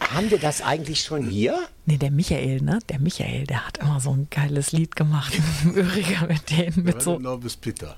Haben 0.01 0.30
wir 0.30 0.38
das 0.38 0.62
eigentlich 0.62 1.02
schon 1.02 1.24
hier? 1.26 1.59
Nee, 1.86 1.97
der 1.97 2.10
Michael, 2.10 2.60
ne? 2.62 2.78
Der 2.88 2.98
Michael, 3.01 3.44
der 3.47 3.66
hat 3.66 3.78
immer 3.78 4.01
so 4.01 4.10
ein 4.12 4.28
geiles 4.30 4.72
Lied 4.72 4.94
gemacht. 4.97 5.32
Üriger 5.74 6.26
mit 6.28 6.51
denen, 6.51 6.84
mit 6.84 7.02
so. 7.02 7.18
Bis 7.38 7.56
Peter. 7.56 7.97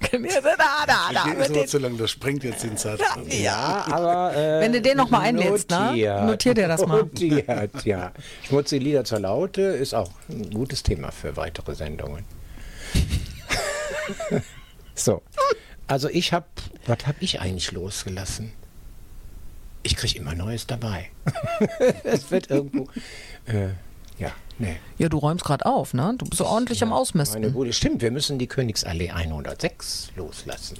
da, 0.00 0.08
da, 0.18 0.58
da, 0.86 1.12
Das 1.12 1.24
geht 1.24 1.38
mit 1.38 1.46
ist 1.48 1.54
den 1.56 1.66
zu 1.68 1.78
lang, 1.78 1.96
das 1.98 2.10
sprengt 2.10 2.42
jetzt 2.44 2.62
den 2.64 2.76
Zeitrahmen. 2.76 3.26
Ja, 3.30 3.84
aber. 3.90 4.34
Äh, 4.36 4.60
Wenn 4.60 4.72
du 4.72 4.80
den 4.82 4.96
noch 4.96 5.10
mal 5.10 5.20
einlädst, 5.20 5.70
ne? 5.70 5.86
notiert. 5.90 6.24
Notier 6.26 6.54
dir 6.54 6.68
das 6.68 6.86
mal. 6.86 6.98
Notiert, 6.98 7.84
ja. 7.84 8.12
Schmutzige 8.46 8.84
Lieder 8.84 9.04
zur 9.04 9.20
Laute 9.20 9.62
ist 9.62 9.94
auch 9.94 10.10
ein 10.28 10.50
gutes 10.50 10.82
Thema 10.82 11.10
für 11.12 11.36
weitere 11.36 11.74
Sendungen. 11.74 12.24
So. 14.94 15.22
Also, 15.86 16.08
ich 16.08 16.32
habe. 16.32 16.46
Was 16.86 17.06
habe 17.06 17.18
ich 17.20 17.40
eigentlich 17.40 17.70
losgelassen? 17.72 18.52
Ich 19.82 19.96
kriege 19.96 20.18
immer 20.18 20.34
Neues 20.34 20.66
dabei. 20.66 21.10
es 22.04 22.30
wird 22.30 22.50
irgendwo. 22.50 22.88
Äh, 23.46 23.70
ja, 24.18 24.30
nee. 24.58 24.76
Ja, 24.98 25.08
du 25.08 25.18
räumst 25.18 25.44
gerade 25.44 25.66
auf, 25.66 25.92
ne? 25.94 26.14
Du 26.18 26.24
bist 26.26 26.38
so 26.38 26.46
ordentlich 26.46 26.82
am 26.82 26.90
Meine 26.90 27.00
Ausmisten. 27.00 27.52
Bude. 27.52 27.72
Stimmt, 27.72 28.00
wir 28.02 28.10
müssen 28.12 28.38
die 28.38 28.46
Königsallee 28.46 29.10
106 29.10 30.12
loslassen. 30.16 30.78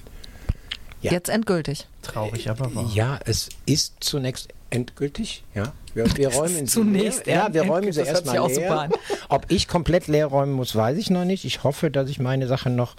ja. 1.01 1.11
Jetzt 1.11 1.29
endgültig. 1.29 1.89
Traurig, 2.03 2.49
aber 2.49 2.73
wahr. 2.75 2.91
Ja, 2.95 3.19
es 3.25 3.49
ist 3.67 3.97
zunächst 4.01 4.49
endgültig. 4.73 5.45
Ja, 5.55 5.73
wir, 5.95 6.07
wir 6.17 6.29
räumen 6.29 6.57
sie 6.57 6.65
zunächst 6.65 7.27
leer. 7.27 7.35
Ja, 7.35 7.55
wir 7.55 7.63
räumen 7.63 7.93
sie 7.93 8.01
erstmal 8.01 8.51
leer. 8.51 8.89
Ob 9.29 9.47
ich 9.51 9.69
komplett 9.69 10.09
leer 10.09 10.27
räumen 10.27 10.53
muss, 10.53 10.75
weiß 10.75 10.97
ich 10.99 11.11
noch 11.11 11.25
nicht. 11.25 11.45
Ich 11.45 11.63
hoffe, 11.65 11.91
dass 11.91 12.09
ich 12.09 12.19
meine 12.19 12.47
Sachen 12.47 12.75
noch 12.75 12.97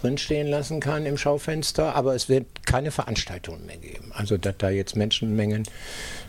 drinstehen 0.00 0.48
lassen 0.48 0.80
kann 0.80 1.06
im 1.06 1.18
Schaufenster, 1.18 1.94
aber 1.94 2.14
es 2.14 2.28
wird 2.28 2.46
keine 2.66 2.90
Veranstaltungen 2.90 3.66
mehr 3.66 3.76
geben. 3.76 4.12
Also, 4.14 4.36
dass 4.36 4.54
da 4.58 4.70
jetzt 4.70 4.96
Menschenmengen 4.96 5.64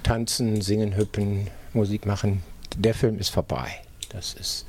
tanzen, 0.03 0.61
singen, 0.61 0.95
hüppen, 0.97 1.47
Musik 1.73 2.05
machen. 2.05 2.43
Der 2.77 2.93
Film 2.93 3.17
ist 3.19 3.29
vorbei. 3.29 3.69
Das 4.11 4.33
ist 4.33 4.65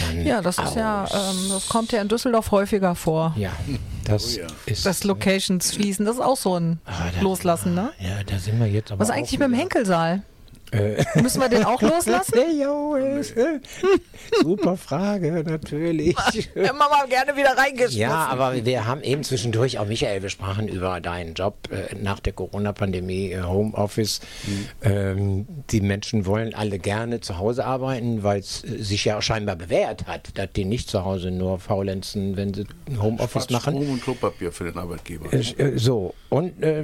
dann 0.00 0.24
Ja, 0.24 0.40
das 0.42 0.58
ist 0.58 0.76
ja, 0.76 1.04
ähm, 1.12 1.48
das 1.50 1.68
kommt 1.68 1.90
ja 1.92 2.00
in 2.00 2.08
Düsseldorf 2.08 2.50
häufiger 2.52 2.94
vor. 2.94 3.34
Ja, 3.36 3.50
das 4.04 4.36
Oh 4.36 4.40
ja. 4.42 4.46
ist. 4.66 4.86
Das 4.86 5.02
Locations 5.04 5.74
schließen, 5.74 6.06
das 6.06 6.16
ist 6.16 6.22
auch 6.22 6.36
so 6.36 6.54
ein 6.58 6.78
Ah, 6.86 7.10
da- 7.14 7.20
Loslassen, 7.20 7.74
ne? 7.74 7.90
Ja, 7.98 8.22
da 8.24 8.38
sind 8.38 8.58
wir 8.60 8.66
jetzt 8.68 8.92
aber. 8.92 9.00
Was 9.00 9.08
ist 9.08 9.14
eigentlich 9.14 9.38
mit 9.38 9.48
dem 9.48 9.54
Henkelsaal? 9.54 10.22
Äh, 10.72 11.04
Müssen 11.20 11.40
wir 11.40 11.48
den 11.48 11.64
auch 11.64 11.80
loslassen? 11.82 12.38
Äh, 12.38 13.60
Super 14.42 14.76
Frage, 14.76 15.42
natürlich. 15.44 16.16
Immer 16.54 16.88
mal 16.88 17.08
gerne 17.08 17.36
wieder 17.36 17.56
reingeschmissen. 17.56 18.00
Ja, 18.00 18.26
aber 18.28 18.64
wir 18.64 18.86
haben 18.86 19.02
eben 19.02 19.24
zwischendurch, 19.24 19.78
auch 19.78 19.86
Michael, 19.86 20.22
wir 20.22 20.28
sprachen 20.28 20.68
über 20.68 21.00
deinen 21.00 21.34
Job 21.34 21.56
äh, 21.70 21.94
nach 21.96 22.20
der 22.20 22.32
Corona-Pandemie, 22.32 23.32
äh, 23.32 23.42
Homeoffice. 23.42 24.20
Ähm, 24.82 25.46
die 25.70 25.80
Menschen 25.80 26.26
wollen 26.26 26.54
alle 26.54 26.78
gerne 26.78 27.20
zu 27.20 27.38
Hause 27.38 27.64
arbeiten, 27.64 28.22
weil 28.22 28.40
es 28.40 28.62
äh, 28.64 28.82
sich 28.82 29.04
ja 29.04 29.20
scheinbar 29.22 29.56
bewährt 29.56 30.06
hat, 30.06 30.38
dass 30.38 30.52
die 30.54 30.64
nicht 30.64 30.88
zu 30.88 31.04
Hause 31.04 31.30
nur 31.30 31.58
faulenzen, 31.58 32.36
wenn 32.36 32.54
sie 32.54 32.64
Homeoffice 33.00 33.44
Spart 33.44 33.50
machen. 33.66 33.74
Strom 33.76 33.90
und 33.94 34.02
Klopapier 34.02 34.52
für 34.52 34.64
den 34.64 34.78
Arbeitgeber. 34.78 35.32
Äh, 35.32 35.38
äh, 35.38 35.78
So, 35.78 36.14
und 36.28 36.62
äh, 36.62 36.82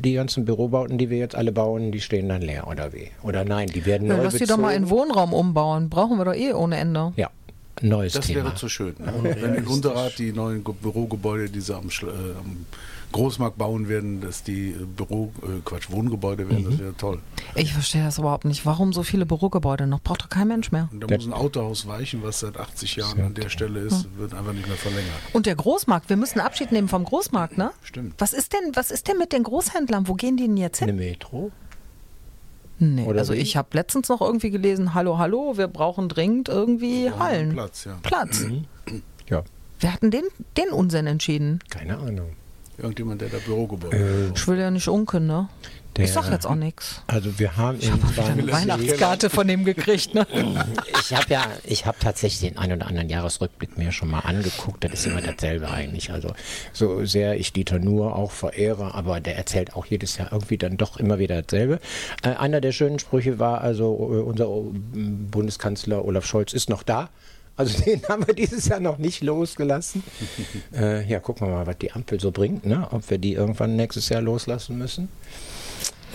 die 0.00 0.12
ganzen 0.14 0.44
Bürobauten, 0.44 0.98
die 0.98 1.08
wir 1.10 1.18
jetzt 1.18 1.34
alle 1.34 1.52
bauen, 1.52 1.92
die 1.92 2.00
stehen 2.00 2.28
dann 2.28 2.42
leer, 2.42 2.66
oder 2.68 2.92
wie? 2.92 3.10
Oder 3.22 3.44
nein, 3.44 3.68
die 3.68 3.84
werden 3.86 4.08
Ja, 4.08 4.16
neu 4.16 4.24
lass 4.24 4.34
die 4.34 4.44
doch 4.46 4.56
mal 4.56 4.72
in 4.74 4.82
bezogen. 4.82 5.00
Wohnraum 5.10 5.32
umbauen. 5.34 5.88
Brauchen 5.90 6.18
wir 6.18 6.24
doch 6.24 6.34
eh 6.34 6.52
ohne 6.52 6.76
Ende. 6.76 7.12
Ja, 7.16 7.30
neues 7.80 8.12
Das 8.14 8.26
Thema. 8.26 8.44
wäre 8.44 8.54
zu 8.54 8.68
schön. 8.68 8.94
Ne? 8.98 9.36
Wenn 9.40 9.54
in 9.54 9.66
Unterrad 9.66 10.18
die 10.18 10.32
neuen 10.32 10.62
Ge- 10.64 10.74
Bürogebäude, 10.80 11.48
die 11.50 11.60
sie 11.60 11.74
am, 11.76 11.88
Schl- 11.88 12.08
äh, 12.08 12.36
am 12.38 12.66
Großmarkt 13.12 13.58
bauen 13.58 13.88
werden, 13.90 14.22
dass 14.22 14.42
die 14.42 14.70
äh, 14.70 14.84
Büro, 14.96 15.32
äh, 15.42 15.60
Quatsch, 15.64 15.90
Wohngebäude 15.90 16.48
werden, 16.48 16.64
Mhm. 16.64 16.70
das 16.70 16.78
wäre 16.80 16.96
toll. 16.96 17.18
Ich 17.54 17.72
verstehe 17.74 18.02
das 18.02 18.16
überhaupt 18.18 18.46
nicht. 18.46 18.64
Warum 18.64 18.92
so 18.94 19.02
viele 19.02 19.26
Bürogebäude 19.26 19.86
noch? 19.86 20.00
Braucht 20.00 20.22
doch 20.22 20.28
kein 20.30 20.48
Mensch 20.48 20.72
mehr. 20.72 20.88
Und 20.90 21.00
da 21.02 21.06
Das- 21.08 21.18
muss 21.18 21.26
ein 21.26 21.32
Autohaus 21.34 21.86
weichen, 21.86 22.22
was 22.22 22.40
seit 22.40 22.56
80 22.56 22.96
Jahren 22.96 23.20
an 23.20 23.34
der 23.34 23.50
Stelle 23.50 23.80
ist, 23.80 24.08
wird 24.16 24.32
einfach 24.34 24.54
nicht 24.54 24.66
mehr 24.66 24.76
verlängert. 24.78 25.12
Und 25.34 25.44
der 25.46 25.54
Großmarkt, 25.56 26.08
wir 26.08 26.16
müssen 26.16 26.40
Abschied 26.40 26.72
nehmen 26.72 26.88
vom 26.88 27.04
Großmarkt, 27.04 27.58
ne? 27.58 27.70
Stimmt. 27.82 28.14
Was 28.18 28.32
ist 28.32 28.54
denn, 28.54 28.74
was 28.74 28.90
ist 28.90 29.06
denn 29.08 29.18
mit 29.18 29.32
den 29.34 29.42
Großhändlern? 29.42 30.08
Wo 30.08 30.14
gehen 30.14 30.36
die 30.38 30.46
denn 30.46 30.56
jetzt 30.56 30.80
Eine 30.82 30.92
hin? 30.92 31.00
Metro? 31.00 31.50
Nee, 32.82 33.04
Oder 33.04 33.20
also 33.20 33.32
wie? 33.32 33.38
ich 33.38 33.56
habe 33.56 33.68
letztens 33.74 34.08
noch 34.08 34.20
irgendwie 34.20 34.50
gelesen, 34.50 34.92
hallo, 34.92 35.16
hallo, 35.18 35.56
wir 35.56 35.68
brauchen 35.68 36.08
dringend 36.08 36.48
irgendwie 36.48 37.08
brauchen 37.08 37.20
Hallen. 37.20 37.52
Platz, 37.52 37.84
ja. 37.84 37.96
Platz. 38.02 38.44
Ja, 39.28 39.44
Wer 39.78 39.92
hat 39.94 40.02
denn 40.02 40.10
den, 40.10 40.24
den 40.56 40.70
Unsinn 40.70 41.06
entschieden? 41.06 41.60
keine 41.70 41.96
Ahnung. 41.98 42.30
Irgendjemand, 42.78 43.20
der 43.20 43.28
da 43.28 43.36
Bürogebäude 43.38 43.96
Äh, 43.96 44.32
Ich 44.34 44.48
will 44.48 44.58
ja 44.58 44.70
nicht 44.70 44.88
unken, 44.88 45.26
ne? 45.26 45.48
Der- 45.96 46.06
ich 46.06 46.12
sag 46.12 46.30
jetzt 46.30 46.46
auch 46.46 46.54
nichts. 46.54 47.02
Also 47.06 47.38
wir 47.38 47.56
haben 47.56 47.78
in 47.80 47.90
Eine 48.22 48.50
Weihnachtskarte 48.50 49.28
von 49.28 49.46
dem 49.46 49.64
gekriegt, 49.64 50.14
ne? 50.14 50.26
Ich 51.00 51.14
habe 51.14 51.26
ja, 51.28 51.42
ich 51.64 51.84
habe 51.84 51.98
tatsächlich 52.00 52.40
den 52.50 52.58
einen 52.58 52.78
oder 52.78 52.86
anderen 52.86 53.10
Jahresrückblick 53.10 53.76
mir 53.76 53.92
schon 53.92 54.10
mal 54.10 54.20
angeguckt. 54.20 54.84
Das 54.84 54.92
ist 54.94 55.06
immer 55.06 55.20
dasselbe 55.20 55.70
eigentlich. 55.70 56.10
Also 56.10 56.32
so 56.72 57.04
sehr 57.04 57.38
ich 57.38 57.52
Dieter 57.52 57.78
Nuhr 57.78 58.16
auch 58.16 58.30
verehre, 58.30 58.94
aber 58.94 59.20
der 59.20 59.36
erzählt 59.36 59.76
auch 59.76 59.84
jedes 59.84 60.16
Jahr 60.16 60.32
irgendwie 60.32 60.56
dann 60.56 60.78
doch 60.78 60.96
immer 60.96 61.18
wieder 61.18 61.42
dasselbe. 61.42 61.78
Äh, 62.22 62.30
einer 62.36 62.62
der 62.62 62.72
schönen 62.72 62.98
Sprüche 62.98 63.38
war 63.38 63.60
also, 63.60 63.92
äh, 64.14 64.22
unser 64.22 64.46
äh, 64.46 64.62
Bundeskanzler 65.30 66.04
Olaf 66.04 66.24
Scholz 66.24 66.52
ist 66.54 66.70
noch 66.70 66.82
da. 66.82 67.10
Also 67.56 67.82
den 67.84 68.02
haben 68.08 68.26
wir 68.26 68.34
dieses 68.34 68.66
Jahr 68.66 68.80
noch 68.80 68.96
nicht 68.96 69.22
losgelassen. 69.22 70.02
äh, 70.74 71.04
ja, 71.06 71.20
gucken 71.20 71.46
wir 71.48 71.52
mal, 71.52 71.66
was 71.66 71.76
die 71.78 71.92
Ampel 71.92 72.18
so 72.18 72.30
bringt, 72.30 72.64
ne? 72.64 72.88
ob 72.90 73.10
wir 73.10 73.18
die 73.18 73.34
irgendwann 73.34 73.76
nächstes 73.76 74.08
Jahr 74.08 74.22
loslassen 74.22 74.78
müssen. 74.78 75.08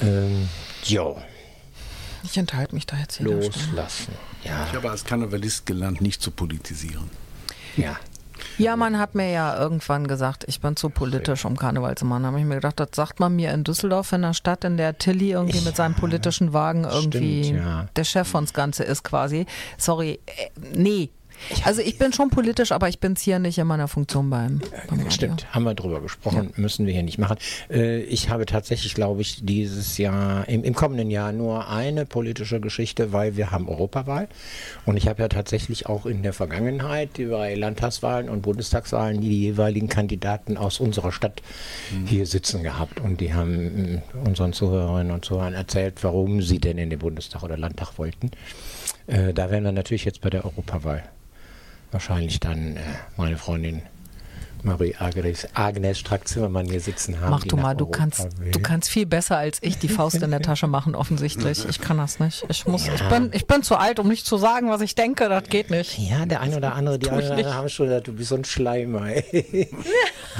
Ähm, 0.01 0.47
jo, 0.83 1.21
Ich 2.23 2.37
enthalte 2.37 2.75
mich 2.75 2.85
da 2.85 2.97
jetzt 2.97 3.17
hier. 3.17 3.27
loslassen. 3.27 4.13
Ja, 4.43 4.65
Ich 4.69 4.75
habe 4.75 4.89
als 4.89 5.03
Karnevalist 5.03 5.65
gelernt, 5.65 6.01
nicht 6.01 6.21
zu 6.21 6.31
politisieren. 6.31 7.09
ja. 7.75 7.97
Ja, 8.59 8.75
man 8.75 8.99
hat 8.99 9.15
mir 9.15 9.31
ja 9.31 9.59
irgendwann 9.59 10.07
gesagt, 10.07 10.43
ich 10.47 10.61
bin 10.61 10.75
zu 10.75 10.89
politisch, 10.89 11.43
um 11.45 11.57
Karneval 11.57 11.95
zu 11.95 12.05
machen. 12.05 12.21
Da 12.23 12.27
habe 12.29 12.39
ich 12.39 12.45
mir 12.45 12.55
gedacht, 12.55 12.79
das 12.79 12.89
sagt 12.93 13.19
man 13.19 13.35
mir 13.35 13.51
in 13.51 13.63
Düsseldorf, 13.63 14.11
in 14.13 14.21
der 14.21 14.33
Stadt, 14.35 14.63
in 14.63 14.77
der 14.77 14.97
Tilly 14.97 15.31
irgendwie 15.31 15.61
mit 15.61 15.75
seinem 15.75 15.95
politischen 15.95 16.53
Wagen 16.53 16.83
irgendwie 16.83 17.45
Stimmt, 17.45 17.59
ja. 17.65 17.87
der 17.95 18.03
Chef 18.03 18.27
von 18.27 18.45
das 18.45 18.53
Ganze 18.53 18.83
ist 18.83 19.03
quasi. 19.03 19.45
Sorry, 19.77 20.19
äh, 20.27 20.49
nee. 20.75 21.09
Also 21.63 21.81
ich 21.81 21.97
bin 21.97 22.13
schon 22.13 22.29
politisch, 22.29 22.71
aber 22.71 22.89
ich 22.89 22.99
bin 22.99 23.13
es 23.13 23.21
hier 23.21 23.39
nicht 23.39 23.57
in 23.57 23.67
meiner 23.67 23.87
Funktion 23.87 24.29
beim, 24.29 24.61
beim. 24.89 25.09
Stimmt, 25.11 25.53
haben 25.53 25.63
wir 25.63 25.73
drüber 25.73 26.01
gesprochen, 26.01 26.51
müssen 26.55 26.85
wir 26.85 26.93
hier 26.93 27.03
nicht 27.03 27.17
machen. 27.17 27.37
Äh, 27.69 28.01
ich 28.01 28.29
habe 28.29 28.45
tatsächlich, 28.45 28.93
glaube 28.93 29.21
ich, 29.21 29.45
dieses 29.45 29.97
Jahr, 29.97 30.47
im, 30.47 30.63
im 30.63 30.73
kommenden 30.73 31.09
Jahr 31.09 31.31
nur 31.31 31.69
eine 31.69 32.05
politische 32.05 32.59
Geschichte, 32.59 33.13
weil 33.13 33.37
wir 33.37 33.51
haben 33.51 33.69
Europawahl. 33.69 34.27
Und 34.85 34.97
ich 34.97 35.07
habe 35.07 35.21
ja 35.21 35.27
tatsächlich 35.27 35.87
auch 35.87 36.05
in 36.05 36.23
der 36.23 36.33
Vergangenheit 36.33 37.11
bei 37.17 37.55
Landtagswahlen 37.55 38.29
und 38.29 38.41
Bundestagswahlen 38.41 39.21
die 39.21 39.41
jeweiligen 39.41 39.87
Kandidaten 39.87 40.57
aus 40.57 40.79
unserer 40.79 41.11
Stadt 41.11 41.41
hier 42.05 42.25
sitzen 42.25 42.63
gehabt. 42.63 42.99
Und 42.99 43.21
die 43.21 43.33
haben 43.33 44.01
unseren 44.25 44.53
Zuhörerinnen 44.53 45.11
und 45.11 45.25
Zuhörern 45.25 45.53
erzählt, 45.53 46.03
warum 46.03 46.41
sie 46.41 46.59
denn 46.59 46.77
in 46.77 46.89
den 46.89 46.99
Bundestag 46.99 47.43
oder 47.43 47.57
Landtag 47.57 47.97
wollten. 47.97 48.31
Äh, 49.07 49.33
da 49.33 49.49
werden 49.49 49.63
wir 49.63 49.71
natürlich 49.71 50.05
jetzt 50.05 50.21
bei 50.21 50.29
der 50.29 50.45
Europawahl 50.45 51.03
wahrscheinlich 51.91 52.39
dann 52.39 52.77
äh, 52.77 52.81
meine 53.15 53.37
Freundin 53.37 53.81
Marie 54.63 54.95
Agnes, 54.97 55.47
Agnes 55.53 55.99
Strack-Zimmermann 55.99 56.65
hier 56.65 56.79
sitzen 56.79 57.19
haben. 57.19 57.29
Mach 57.29 57.43
du 57.43 57.55
mal, 57.57 57.75
du 57.75 57.85
Europa 57.85 57.99
kannst, 57.99 58.39
will. 58.39 58.51
du 58.51 58.59
kannst 58.59 58.89
viel 58.89 59.05
besser 59.05 59.37
als 59.37 59.59
ich 59.61 59.77
die 59.77 59.87
Faust 59.87 60.21
in 60.21 60.31
der 60.31 60.41
Tasche 60.41 60.67
machen, 60.67 60.95
offensichtlich. 60.95 61.65
Ich 61.69 61.79
kann 61.79 61.97
das 61.97 62.19
nicht. 62.19 62.45
Ich 62.49 62.65
muss, 62.65 62.87
ich 62.87 63.03
bin, 63.03 63.29
ich 63.33 63.47
bin 63.47 63.63
zu 63.63 63.75
alt, 63.75 63.99
um 63.99 64.07
nicht 64.07 64.25
zu 64.25 64.37
sagen, 64.37 64.69
was 64.69 64.81
ich 64.81 64.95
denke. 64.95 65.29
Das 65.29 65.43
geht 65.43 65.69
nicht. 65.69 65.97
Ja, 65.97 66.25
der 66.25 66.41
eine 66.41 66.57
oder 66.57 66.73
andere, 66.73 66.99
die 66.99 67.09
eine 67.09 67.19
ich 67.19 67.25
oder 67.25 67.35
andere 67.35 67.47
nicht. 67.47 67.57
haben 67.57 67.69
schon 67.69 67.87
gesagt, 67.87 68.07
du 68.07 68.13
bist 68.13 68.29
so 68.29 68.35
ein 68.35 68.45
Schleimer. 68.45 69.07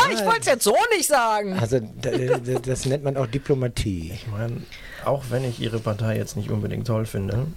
Ich 0.10 0.24
wollte 0.24 0.42
es 0.42 0.46
jetzt 0.46 0.64
so 0.64 0.76
nicht 0.96 1.08
sagen. 1.08 1.60
Also 1.60 1.80
das 1.82 2.86
nennt 2.86 3.04
man 3.04 3.18
auch 3.18 3.28
Diplomatie. 3.28 4.12
Ich 4.14 4.28
meine, 4.28 4.62
auch 5.04 5.26
wenn 5.30 5.44
ich 5.44 5.60
ihre 5.60 5.80
Partei 5.80 6.16
jetzt 6.16 6.38
nicht 6.38 6.50
unbedingt 6.50 6.88
toll 6.88 7.06
finde, 7.06 7.48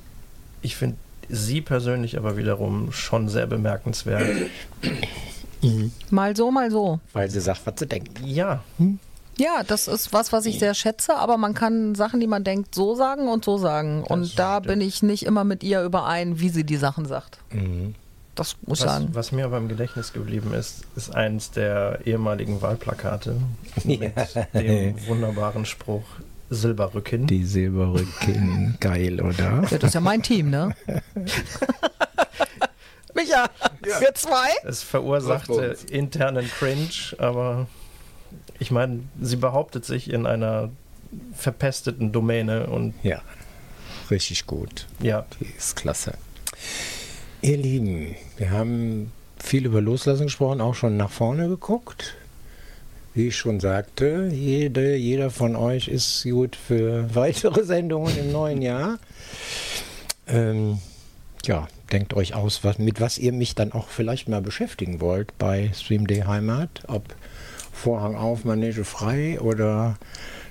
ich 0.60 0.74
finde 0.74 0.96
sie 1.30 1.60
persönlich 1.60 2.16
aber 2.16 2.36
wiederum 2.36 2.92
schon 2.92 3.28
sehr 3.28 3.46
bemerkenswert. 3.46 4.50
Mal 6.10 6.36
so, 6.36 6.50
mal 6.50 6.70
so. 6.70 7.00
Weil 7.12 7.30
sie 7.30 7.40
sagt, 7.40 7.66
was 7.66 7.74
sie 7.78 7.86
denkt. 7.86 8.18
Ja, 8.24 8.62
Ja, 9.36 9.62
das 9.66 9.88
ist 9.88 10.12
was, 10.12 10.32
was 10.32 10.46
ich 10.46 10.58
sehr 10.58 10.74
schätze, 10.74 11.16
aber 11.16 11.36
man 11.36 11.54
kann 11.54 11.94
Sachen, 11.94 12.20
die 12.20 12.26
man 12.26 12.44
denkt, 12.44 12.74
so 12.74 12.94
sagen 12.94 13.28
und 13.28 13.44
so 13.44 13.58
sagen. 13.58 14.02
und 14.04 14.38
da 14.38 14.60
bin 14.60 14.80
ich 14.80 15.02
nicht 15.02 15.24
immer 15.24 15.44
mit 15.44 15.62
ihr 15.62 15.82
überein, 15.82 16.40
wie 16.40 16.50
sie 16.50 16.64
die 16.64 16.76
Sachen 16.76 17.06
sagt. 17.06 17.38
Das 18.34 18.56
muss 18.66 18.80
ich 18.80 18.86
was, 18.86 18.92
sagen. 18.92 19.08
was 19.12 19.32
mir 19.32 19.44
aber 19.44 19.58
im 19.58 19.68
Gedächtnis 19.68 20.12
geblieben 20.12 20.54
ist, 20.54 20.84
ist 20.96 21.14
eins 21.14 21.50
der 21.50 22.00
ehemaligen 22.06 22.62
Wahlplakate 22.62 23.36
mit 23.84 24.12
dem 24.54 25.06
wunderbaren 25.06 25.66
Spruch 25.66 26.04
Silberrücken. 26.50 27.26
Die 27.26 27.44
Silberrücken, 27.44 28.76
geil, 28.80 29.20
oder? 29.20 29.62
Ja, 29.70 29.78
das 29.78 29.84
ist 29.84 29.94
ja 29.94 30.00
mein 30.00 30.22
Team, 30.22 30.50
ne? 30.50 30.74
Micha, 33.14 33.48
wir 33.82 34.14
zwei? 34.14 34.48
Es 34.64 34.82
verursachte 34.82 35.76
internen 35.90 36.48
Cringe, 36.48 36.88
aber 37.18 37.66
ich 38.58 38.70
meine, 38.70 39.00
sie 39.20 39.36
behauptet 39.36 39.84
sich 39.84 40.10
in 40.12 40.26
einer 40.26 40.70
verpesteten 41.34 42.12
Domäne 42.12 42.66
und 42.66 42.94
Ja, 43.02 43.20
richtig 44.10 44.46
gut. 44.46 44.86
ja, 45.00 45.26
Die 45.40 45.46
ist 45.56 45.76
klasse. 45.76 46.14
Ihr 47.42 47.56
Lieben, 47.56 48.14
wir 48.36 48.50
haben 48.50 49.12
viel 49.38 49.66
über 49.66 49.80
Loslassen 49.80 50.24
gesprochen, 50.26 50.60
auch 50.60 50.74
schon 50.74 50.96
nach 50.96 51.10
vorne 51.10 51.48
geguckt. 51.48 52.14
Wie 53.12 53.28
ich 53.28 53.36
schon 53.36 53.58
sagte, 53.58 54.28
jede, 54.32 54.94
jeder 54.94 55.30
von 55.30 55.56
euch 55.56 55.88
ist 55.88 56.22
gut 56.22 56.54
für 56.54 57.12
weitere 57.14 57.64
Sendungen 57.64 58.16
im 58.16 58.30
neuen 58.30 58.62
Jahr. 58.62 58.98
Ähm, 60.28 60.78
ja, 61.44 61.66
denkt 61.90 62.14
euch 62.14 62.34
aus, 62.34 62.62
was, 62.62 62.78
mit 62.78 63.00
was 63.00 63.18
ihr 63.18 63.32
mich 63.32 63.56
dann 63.56 63.72
auch 63.72 63.88
vielleicht 63.88 64.28
mal 64.28 64.42
beschäftigen 64.42 65.00
wollt 65.00 65.36
bei 65.38 65.72
Stream 65.74 66.06
Day 66.06 66.20
Heimat. 66.20 66.82
Ob 66.86 67.02
Vorhang 67.72 68.14
auf, 68.14 68.44
Manege 68.44 68.84
frei 68.84 69.40
oder 69.40 69.96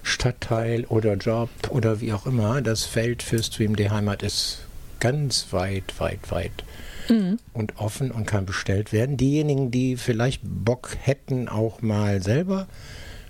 Stadtteil 0.03 0.85
oder 0.85 1.13
Job 1.13 1.49
oder 1.69 2.01
wie 2.01 2.11
auch 2.11 2.25
immer. 2.25 2.61
Das 2.61 2.83
Feld 2.83 3.23
für 3.23 3.41
Stream 3.41 3.77
Day 3.77 3.87
Heimat 3.87 4.21
ist 4.21 4.65
ganz 4.99 5.47
weit, 5.51 5.97
weit, 5.99 6.31
weit 6.31 6.63
und 7.53 7.77
offen 7.77 8.11
und 8.11 8.25
kann 8.25 8.45
bestellt 8.45 8.91
werden. 8.93 9.17
Diejenigen, 9.17 9.71
die 9.71 9.97
vielleicht 9.97 10.41
Bock 10.43 10.95
hätten, 11.01 11.47
auch 11.49 11.81
mal 11.81 12.21
selber 12.21 12.67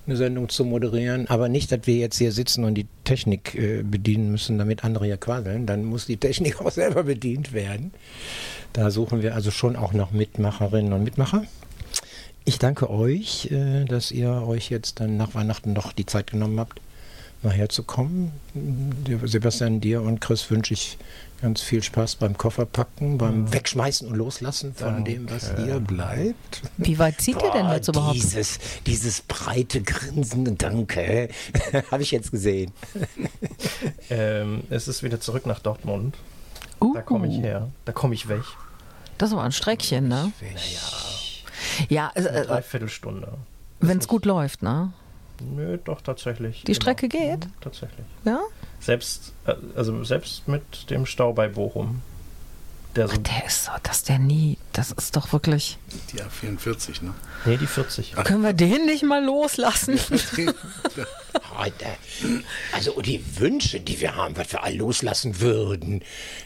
eine 0.05 0.15
Sendung 0.17 0.49
zu 0.49 0.65
moderieren, 0.65 1.27
aber 1.27 1.49
nicht, 1.49 1.71
dass 1.71 1.81
wir 1.85 1.95
jetzt 1.97 2.17
hier 2.17 2.31
sitzen 2.31 2.63
und 2.63 2.73
die 2.75 2.87
Technik 3.03 3.53
äh, 3.55 3.83
bedienen 3.83 4.31
müssen, 4.31 4.57
damit 4.57 4.83
andere 4.83 5.05
hier 5.05 5.17
quasseln, 5.17 5.65
dann 5.67 5.85
muss 5.85 6.07
die 6.07 6.17
Technik 6.17 6.59
auch 6.65 6.71
selber 6.71 7.03
bedient 7.03 7.53
werden. 7.53 7.91
Da 8.73 8.89
suchen 8.91 9.21
wir 9.21 9.35
also 9.35 9.51
schon 9.51 9.75
auch 9.75 9.93
noch 9.93 10.11
Mitmacherinnen 10.11 10.93
und 10.93 11.03
Mitmacher. 11.03 11.43
Ich 12.45 12.57
danke 12.57 12.89
euch, 12.89 13.51
äh, 13.51 13.85
dass 13.85 14.11
ihr 14.11 14.31
euch 14.47 14.69
jetzt 14.71 14.99
dann 14.99 15.15
nach 15.17 15.35
Weihnachten 15.35 15.73
noch 15.73 15.91
die 15.93 16.07
Zeit 16.07 16.31
genommen 16.31 16.59
habt, 16.59 16.81
mal 17.43 17.53
herzukommen. 17.53 18.31
Dir- 18.55 19.19
Sebastian, 19.25 19.79
dir 19.79 20.01
und 20.01 20.21
Chris 20.21 20.49
wünsche 20.49 20.73
ich 20.73 20.97
ganz 21.41 21.61
viel 21.61 21.81
Spaß 21.83 22.15
beim 22.15 22.37
Kofferpacken, 22.37 23.17
beim 23.17 23.51
Wegschmeißen 23.53 24.07
und 24.07 24.15
Loslassen 24.15 24.73
von 24.73 25.05
dem, 25.05 25.29
was 25.29 25.53
hier 25.55 25.79
bleibt. 25.79 26.61
Wie 26.77 26.99
weit 26.99 27.21
zieht 27.21 27.41
ihr 27.41 27.51
denn 27.51 27.69
jetzt 27.69 27.87
überhaupt? 27.87 28.15
Dieses, 28.15 28.59
dieses 28.85 29.21
breite 29.21 29.81
Grinsen, 29.81 30.57
danke, 30.57 31.29
habe 31.91 32.03
ich 32.03 32.11
jetzt 32.11 32.31
gesehen. 32.31 32.71
ähm, 34.09 34.63
es 34.69 34.87
ist 34.87 35.03
wieder 35.03 35.19
zurück 35.19 35.45
nach 35.45 35.59
Dortmund. 35.59 36.15
Uh, 36.81 36.93
Da 36.93 37.01
komme 37.01 37.27
ich 37.27 37.37
her, 37.39 37.69
da 37.85 37.91
komme 37.91 38.13
ich 38.13 38.27
weg. 38.29 38.43
Das 39.17 39.29
ist 39.29 39.33
aber 39.33 39.43
ein 39.43 39.51
Streckchen, 39.51 40.07
ne? 40.07 40.31
Ja, 41.89 42.11
Eine 42.15 42.29
äh, 42.29 42.45
Dreiviertelstunde. 42.45 43.33
wenn 43.81 43.97
es 43.97 44.07
gut 44.07 44.25
läuft, 44.25 44.63
ne? 44.63 44.93
Nö, 45.41 45.77
doch 45.83 46.01
tatsächlich. 46.01 46.63
Die 46.63 46.71
immer. 46.71 46.75
Strecke 46.81 47.07
geht? 47.09 47.45
Mhm, 47.45 47.53
Tatsächlich. 47.61 48.05
Ja? 48.25 48.39
Selbst, 48.79 49.33
äh, 49.45 49.55
also 49.75 50.03
selbst 50.03 50.47
mit 50.47 50.89
dem 50.89 51.05
Stau 51.05 51.33
bei 51.33 51.47
Bochum. 51.47 52.01
Der 52.95 53.07
so, 53.07 53.17
Der 53.17 53.45
ist 53.45 53.65
so, 53.65 53.71
dass 53.83 54.03
der 54.03 54.17
nie, 54.17 54.57
das 54.73 54.91
ist 54.91 55.15
doch 55.15 55.31
wirklich. 55.31 55.77
Die 56.11 56.17
A44, 56.21 57.03
ne? 57.03 57.13
nee, 57.45 57.55
die 57.57 57.67
40. 57.67 58.13
Können 58.23 58.41
wir 58.41 58.53
den 58.53 58.87
nicht 58.87 59.03
mal 59.03 59.23
loslassen? 59.23 59.99
Also 62.73 63.01
die 63.01 63.23
Wünsche, 63.39 63.79
die 63.79 63.99
wir 63.99 64.15
haben, 64.15 64.35
was 64.37 64.51
wir 64.51 64.63
all 64.63 64.73
loslassen 64.75 65.39
würden, 65.39 66.01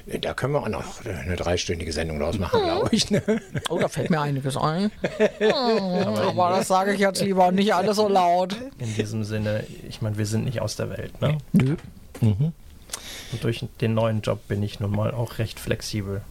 da 0.06 0.34
können 0.34 0.54
wir 0.54 0.62
auch 0.62 0.70
noch 0.70 1.06
eine 1.06 1.36
dreistündige 1.36 1.94
Sendung 1.94 2.20
draus 2.20 2.38
machen, 2.38 2.62
glaube 2.62 2.90
ich. 2.92 3.10
Ne? 3.12 3.22
Oh, 3.70 3.80
da 3.80 3.88
fällt 3.88 4.10
mir 4.10 4.20
einiges 4.20 4.58
ein. 4.58 4.92
Aber 5.40 6.50
das 6.58 6.68
sage 6.68 6.94
ich 6.94 7.00
jetzt 7.00 7.22
lieber 7.22 7.52
nicht 7.52 7.74
alles 7.74 7.96
so 7.96 8.08
laut. 8.08 8.56
In 8.80 8.96
diesem 8.96 9.24
Sinne, 9.24 9.66
ich 9.88 10.02
meine, 10.02 10.18
wir 10.18 10.26
sind 10.26 10.46
nicht 10.46 10.62
aus 10.62 10.76
der 10.76 10.90
Welt. 10.90 11.22
Ne? 11.22 11.38
Nö. 11.54 11.76
Mhm. 12.22 12.54
Und 13.32 13.44
durch 13.44 13.66
den 13.82 13.94
neuen 13.94 14.22
Job 14.22 14.48
bin 14.48 14.62
ich 14.62 14.80
nun 14.80 14.92
mal 14.92 15.12
auch 15.12 15.40
recht 15.40 15.60
flexibel. 15.60 16.22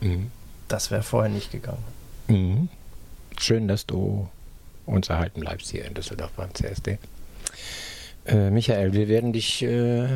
Mhm. 0.00 0.30
Das 0.68 0.90
wäre 0.90 1.02
vorher 1.02 1.30
nicht 1.30 1.52
gegangen. 1.52 1.84
Mhm. 2.28 2.68
Schön, 3.38 3.68
dass 3.68 3.86
du 3.86 4.28
uns 4.86 5.08
erhalten 5.08 5.40
bleibst 5.40 5.70
hier 5.70 5.84
in 5.84 5.94
Düsseldorf 5.94 6.32
beim 6.32 6.54
CSD. 6.54 6.98
Äh, 8.24 8.50
Michael, 8.50 8.92
wir 8.92 9.08
werden 9.08 9.32
dich 9.32 9.62
äh, 9.62 10.06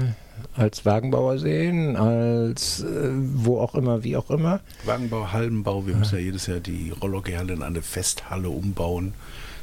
als 0.54 0.84
Wagenbauer 0.84 1.38
sehen, 1.38 1.96
als 1.96 2.80
äh, 2.80 3.10
wo 3.12 3.58
auch 3.58 3.74
immer, 3.74 4.04
wie 4.04 4.16
auch 4.16 4.30
immer. 4.30 4.60
Wagenbau, 4.84 5.32
Hallenbau, 5.32 5.86
wir 5.86 5.96
müssen 5.96 6.16
ja 6.16 6.20
jedes 6.20 6.46
Jahr 6.46 6.60
die 6.60 6.90
Rollhockeyhalle 6.90 7.52
in 7.52 7.62
eine 7.62 7.82
Festhalle 7.82 8.48
umbauen. 8.48 9.14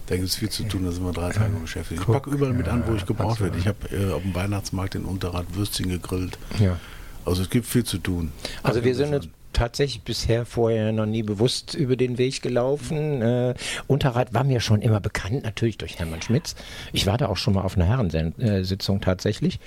Da 0.07 0.15
gibt 0.15 0.27
es 0.27 0.35
viel 0.35 0.49
zu 0.49 0.63
tun, 0.63 0.85
da 0.85 0.91
sind 0.91 1.05
wir 1.05 1.13
drei 1.13 1.31
Tage 1.31 1.53
beschäftigt. 1.53 2.01
Ich 2.01 2.07
packe 2.07 2.30
überall 2.30 2.53
mit 2.53 2.67
an, 2.67 2.84
wo 2.85 2.93
ich 2.93 3.05
gebraucht 3.05 3.39
werde. 3.39 3.57
Ich 3.57 3.67
habe 3.67 3.77
äh, 3.91 4.11
auf 4.11 4.21
dem 4.21 4.35
Weihnachtsmarkt 4.35 4.95
in 4.95 5.05
Unterrad 5.05 5.55
Würstchen 5.55 5.89
gegrillt. 5.89 6.38
Ja. 6.59 6.77
Also 7.25 7.41
es 7.41 7.49
gibt 7.49 7.65
viel 7.65 7.85
zu 7.85 7.97
tun. 7.99 8.31
Also 8.63 8.84
wir 8.84 8.95
sind 8.95 9.13
uns 9.13 9.30
tatsächlich 9.53 10.01
bisher 10.01 10.45
vorher 10.45 10.91
noch 10.91 11.05
nie 11.05 11.23
bewusst 11.23 11.73
über 11.73 11.95
den 11.95 12.17
Weg 12.17 12.41
gelaufen. 12.41 13.21
Äh, 13.21 13.53
Unterrad 13.88 14.34
war 14.34 14.43
mir 14.43 14.59
schon 14.59 14.81
immer 14.81 14.99
bekannt, 14.99 15.43
natürlich 15.43 15.77
durch 15.77 15.99
Hermann 15.99 16.21
Schmitz. 16.21 16.55
Ich 16.91 17.05
war 17.05 17.17
da 17.17 17.27
auch 17.27 17.38
schon 17.38 17.53
mal 17.53 17.61
auf 17.61 17.77
einer 17.77 17.85
Herrensitzung 17.85 18.99
tatsächlich. 18.99 19.59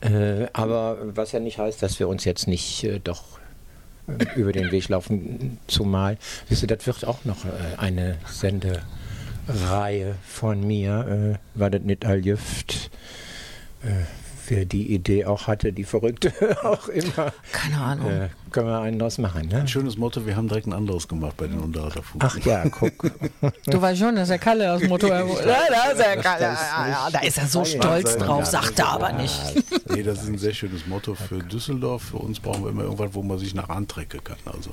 Äh, 0.00 0.46
aber 0.52 0.98
was 1.16 1.32
ja 1.32 1.40
nicht 1.40 1.58
heißt, 1.58 1.82
dass 1.82 1.98
wir 1.98 2.06
uns 2.08 2.24
jetzt 2.24 2.46
nicht 2.46 2.84
äh, 2.84 3.00
doch 3.00 3.24
äh, 4.06 4.38
über 4.38 4.52
den 4.52 4.70
Weg 4.70 4.88
laufen, 4.88 5.58
zumal, 5.66 6.18
wisst 6.48 6.62
ihr, 6.62 6.68
das 6.68 6.86
wird 6.86 7.04
auch 7.04 7.24
noch 7.24 7.44
äh, 7.44 7.48
eine 7.78 8.18
Sendereihe 9.46 10.16
von 10.26 10.66
mir, 10.66 11.38
äh, 11.54 11.58
war 11.58 11.70
das 11.70 11.82
nicht 11.82 12.04
all 12.04 12.24
Jüft, 12.24 12.90
äh, 13.82 14.04
wer 14.48 14.64
die 14.64 14.92
Idee 14.94 15.24
auch 15.24 15.46
hatte, 15.46 15.72
die 15.72 15.84
Verrückte 15.84 16.32
auch 16.64 16.88
immer. 16.88 17.32
Keine 17.52 17.78
Ahnung. 17.78 18.10
Äh, 18.10 18.28
können 18.50 18.68
wir 18.68 18.80
einen 18.80 18.98
draus 18.98 19.18
machen, 19.18 19.48
ne? 19.48 19.60
Ein 19.60 19.68
schönes 19.68 19.96
Motto, 19.96 20.26
wir 20.26 20.36
haben 20.36 20.48
direkt 20.48 20.66
ein 20.66 20.72
anderes 20.72 21.08
gemacht 21.08 21.36
bei 21.36 21.46
den 21.46 21.58
Unterhalter 21.58 22.02
Fuß. 22.02 22.20
Ach 22.22 22.38
ja, 22.38 22.68
guck. 22.68 22.92
Du 23.66 23.80
weißt 23.80 23.98
schon, 23.98 24.16
dass 24.16 24.28
der 24.28 24.38
Kalle 24.38 24.64
das 24.64 24.82
Motto. 24.88 25.08
Ja, 25.08 25.22
da 25.22 25.90
ist 25.90 25.98
der 25.98 26.16
Kalle. 26.18 26.42
Ja, 26.42 26.88
ja, 26.88 27.08
da 27.10 27.18
ist 27.20 27.38
er 27.38 27.46
so 27.46 27.64
stolz 27.64 28.16
drauf, 28.16 28.46
sagt 28.46 28.78
er 28.78 28.88
aber 28.88 29.12
nicht. 29.12 29.40
Nee, 29.90 30.02
das 30.02 30.22
ist 30.22 30.28
ein 30.28 30.38
sehr 30.38 30.54
schönes 30.54 30.86
Motto 30.86 31.14
für 31.14 31.38
Düsseldorf. 31.38 32.02
Für 32.02 32.18
uns 32.18 32.40
brauchen 32.40 32.64
wir 32.64 32.70
immer 32.70 32.82
irgendwas, 32.84 33.10
wo 33.12 33.22
man 33.22 33.38
sich 33.38 33.54
nach 33.54 33.68
antrecken 33.68 34.22
kann. 34.22 34.36
Also 34.46 34.70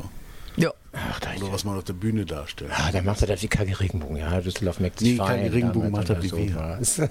macht 0.93 1.25
er. 1.25 1.41
Oder 1.41 1.53
was 1.53 1.63
man 1.63 1.77
auf 1.77 1.83
der 1.83 1.93
Bühne 1.93 2.25
darstellt. 2.25 2.71
Ah, 2.73 2.91
dann 2.91 3.05
macht 3.05 3.21
er 3.21 3.27
das 3.27 3.41
wie 3.41 3.47
KG 3.47 3.73
Regenbogen, 3.73 4.17
ja. 4.17 4.41
Düsseldorf 4.41 4.79
merkt 4.79 4.99
sich 4.99 5.11
Nee, 5.11 5.17
fein, 5.17 5.47
Regenbogen 5.47 5.91
macht 5.91 6.09
er 6.09 6.21
wie 6.21 6.27
sowas. 6.27 6.95
da 6.97 7.07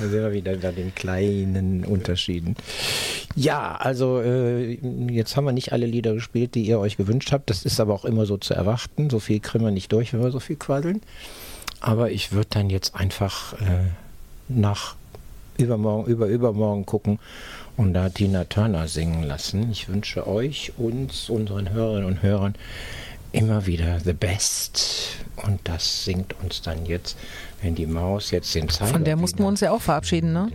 sind 0.00 0.12
wir 0.12 0.32
wieder 0.32 0.56
bei 0.56 0.72
den 0.72 0.94
kleinen 0.94 1.84
Unterschieden. 1.84 2.56
Ja, 3.34 3.76
also 3.76 4.20
äh, 4.20 4.74
jetzt 5.10 5.36
haben 5.36 5.44
wir 5.44 5.52
nicht 5.52 5.72
alle 5.72 5.86
Lieder 5.86 6.14
gespielt, 6.14 6.54
die 6.54 6.62
ihr 6.62 6.78
euch 6.78 6.96
gewünscht 6.96 7.32
habt. 7.32 7.50
Das 7.50 7.64
ist 7.64 7.80
aber 7.80 7.94
auch 7.94 8.04
immer 8.04 8.26
so 8.26 8.36
zu 8.36 8.54
erwarten. 8.54 9.10
So 9.10 9.20
viel 9.20 9.40
kriegen 9.40 9.64
wir 9.64 9.70
nicht 9.70 9.92
durch, 9.92 10.12
wenn 10.12 10.22
wir 10.22 10.30
so 10.30 10.40
viel 10.40 10.56
quasseln. 10.56 11.02
Aber 11.80 12.10
ich 12.10 12.32
würde 12.32 12.48
dann 12.50 12.70
jetzt 12.70 12.94
einfach 12.94 13.52
äh, 13.54 13.84
nach 14.48 14.96
übermorgen, 15.58 16.10
über 16.10 16.26
übermorgen 16.26 16.86
gucken 16.86 17.18
und 17.76 17.94
da 17.94 18.08
Tina 18.08 18.44
Turner 18.44 18.88
singen 18.88 19.22
lassen. 19.22 19.70
Ich 19.70 19.88
wünsche 19.88 20.26
euch, 20.26 20.72
uns, 20.76 21.28
unseren 21.28 21.70
Hörerinnen 21.70 22.06
und 22.06 22.22
Hörern 22.22 22.54
immer 23.32 23.66
wieder 23.66 24.00
the 24.00 24.12
best. 24.12 25.18
Und 25.36 25.60
das 25.64 26.04
singt 26.04 26.34
uns 26.42 26.62
dann 26.62 26.86
jetzt, 26.86 27.16
wenn 27.60 27.74
die 27.74 27.86
Maus 27.86 28.30
jetzt 28.30 28.54
den 28.54 28.68
Zeiger 28.68 28.92
Von 28.92 29.04
der 29.04 29.16
mussten 29.16 29.40
wir 29.40 29.46
uns 29.46 29.60
ja 29.60 29.70
auch 29.70 29.82
verabschieden, 29.82 30.32
ne? 30.32 30.50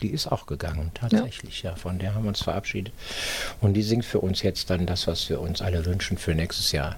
Die 0.00 0.08
ist 0.08 0.26
auch 0.28 0.46
gegangen, 0.46 0.90
tatsächlich, 0.94 1.62
ja. 1.62 1.76
Von 1.76 1.98
der 1.98 2.14
haben 2.14 2.24
wir 2.24 2.28
uns 2.28 2.42
verabschiedet. 2.42 2.92
Und 3.60 3.74
die 3.74 3.82
singt 3.82 4.04
für 4.04 4.20
uns 4.20 4.42
jetzt 4.42 4.70
dann 4.70 4.86
das, 4.86 5.06
was 5.06 5.28
wir 5.28 5.40
uns 5.40 5.60
alle 5.60 5.84
wünschen 5.84 6.16
für 6.16 6.34
nächstes 6.34 6.72
Jahr. 6.72 6.96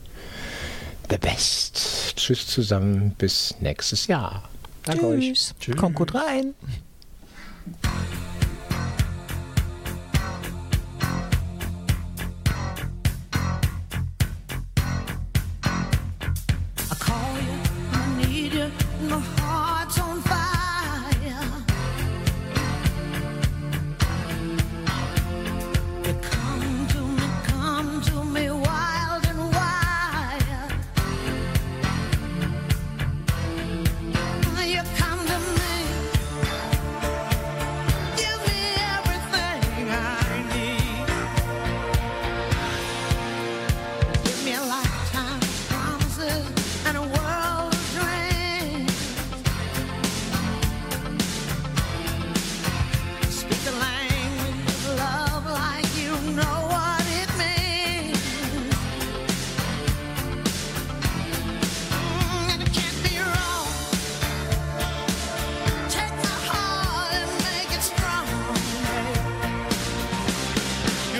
The 1.10 1.18
best. 1.18 2.14
Tschüss 2.16 2.46
zusammen, 2.46 3.14
bis 3.18 3.56
nächstes 3.60 4.06
Jahr. 4.06 4.48
Danke 4.84 5.06
euch. 5.06 5.34
Tschüss. 5.58 5.76
Kommt 5.76 5.96
gut 5.96 6.14
rein. 6.14 6.54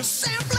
San 0.05 0.33
Francisco. 0.33 0.54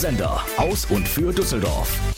Sender 0.00 0.40
aus 0.56 0.86
und 0.86 1.06
für 1.06 1.30
Düsseldorf. 1.30 2.09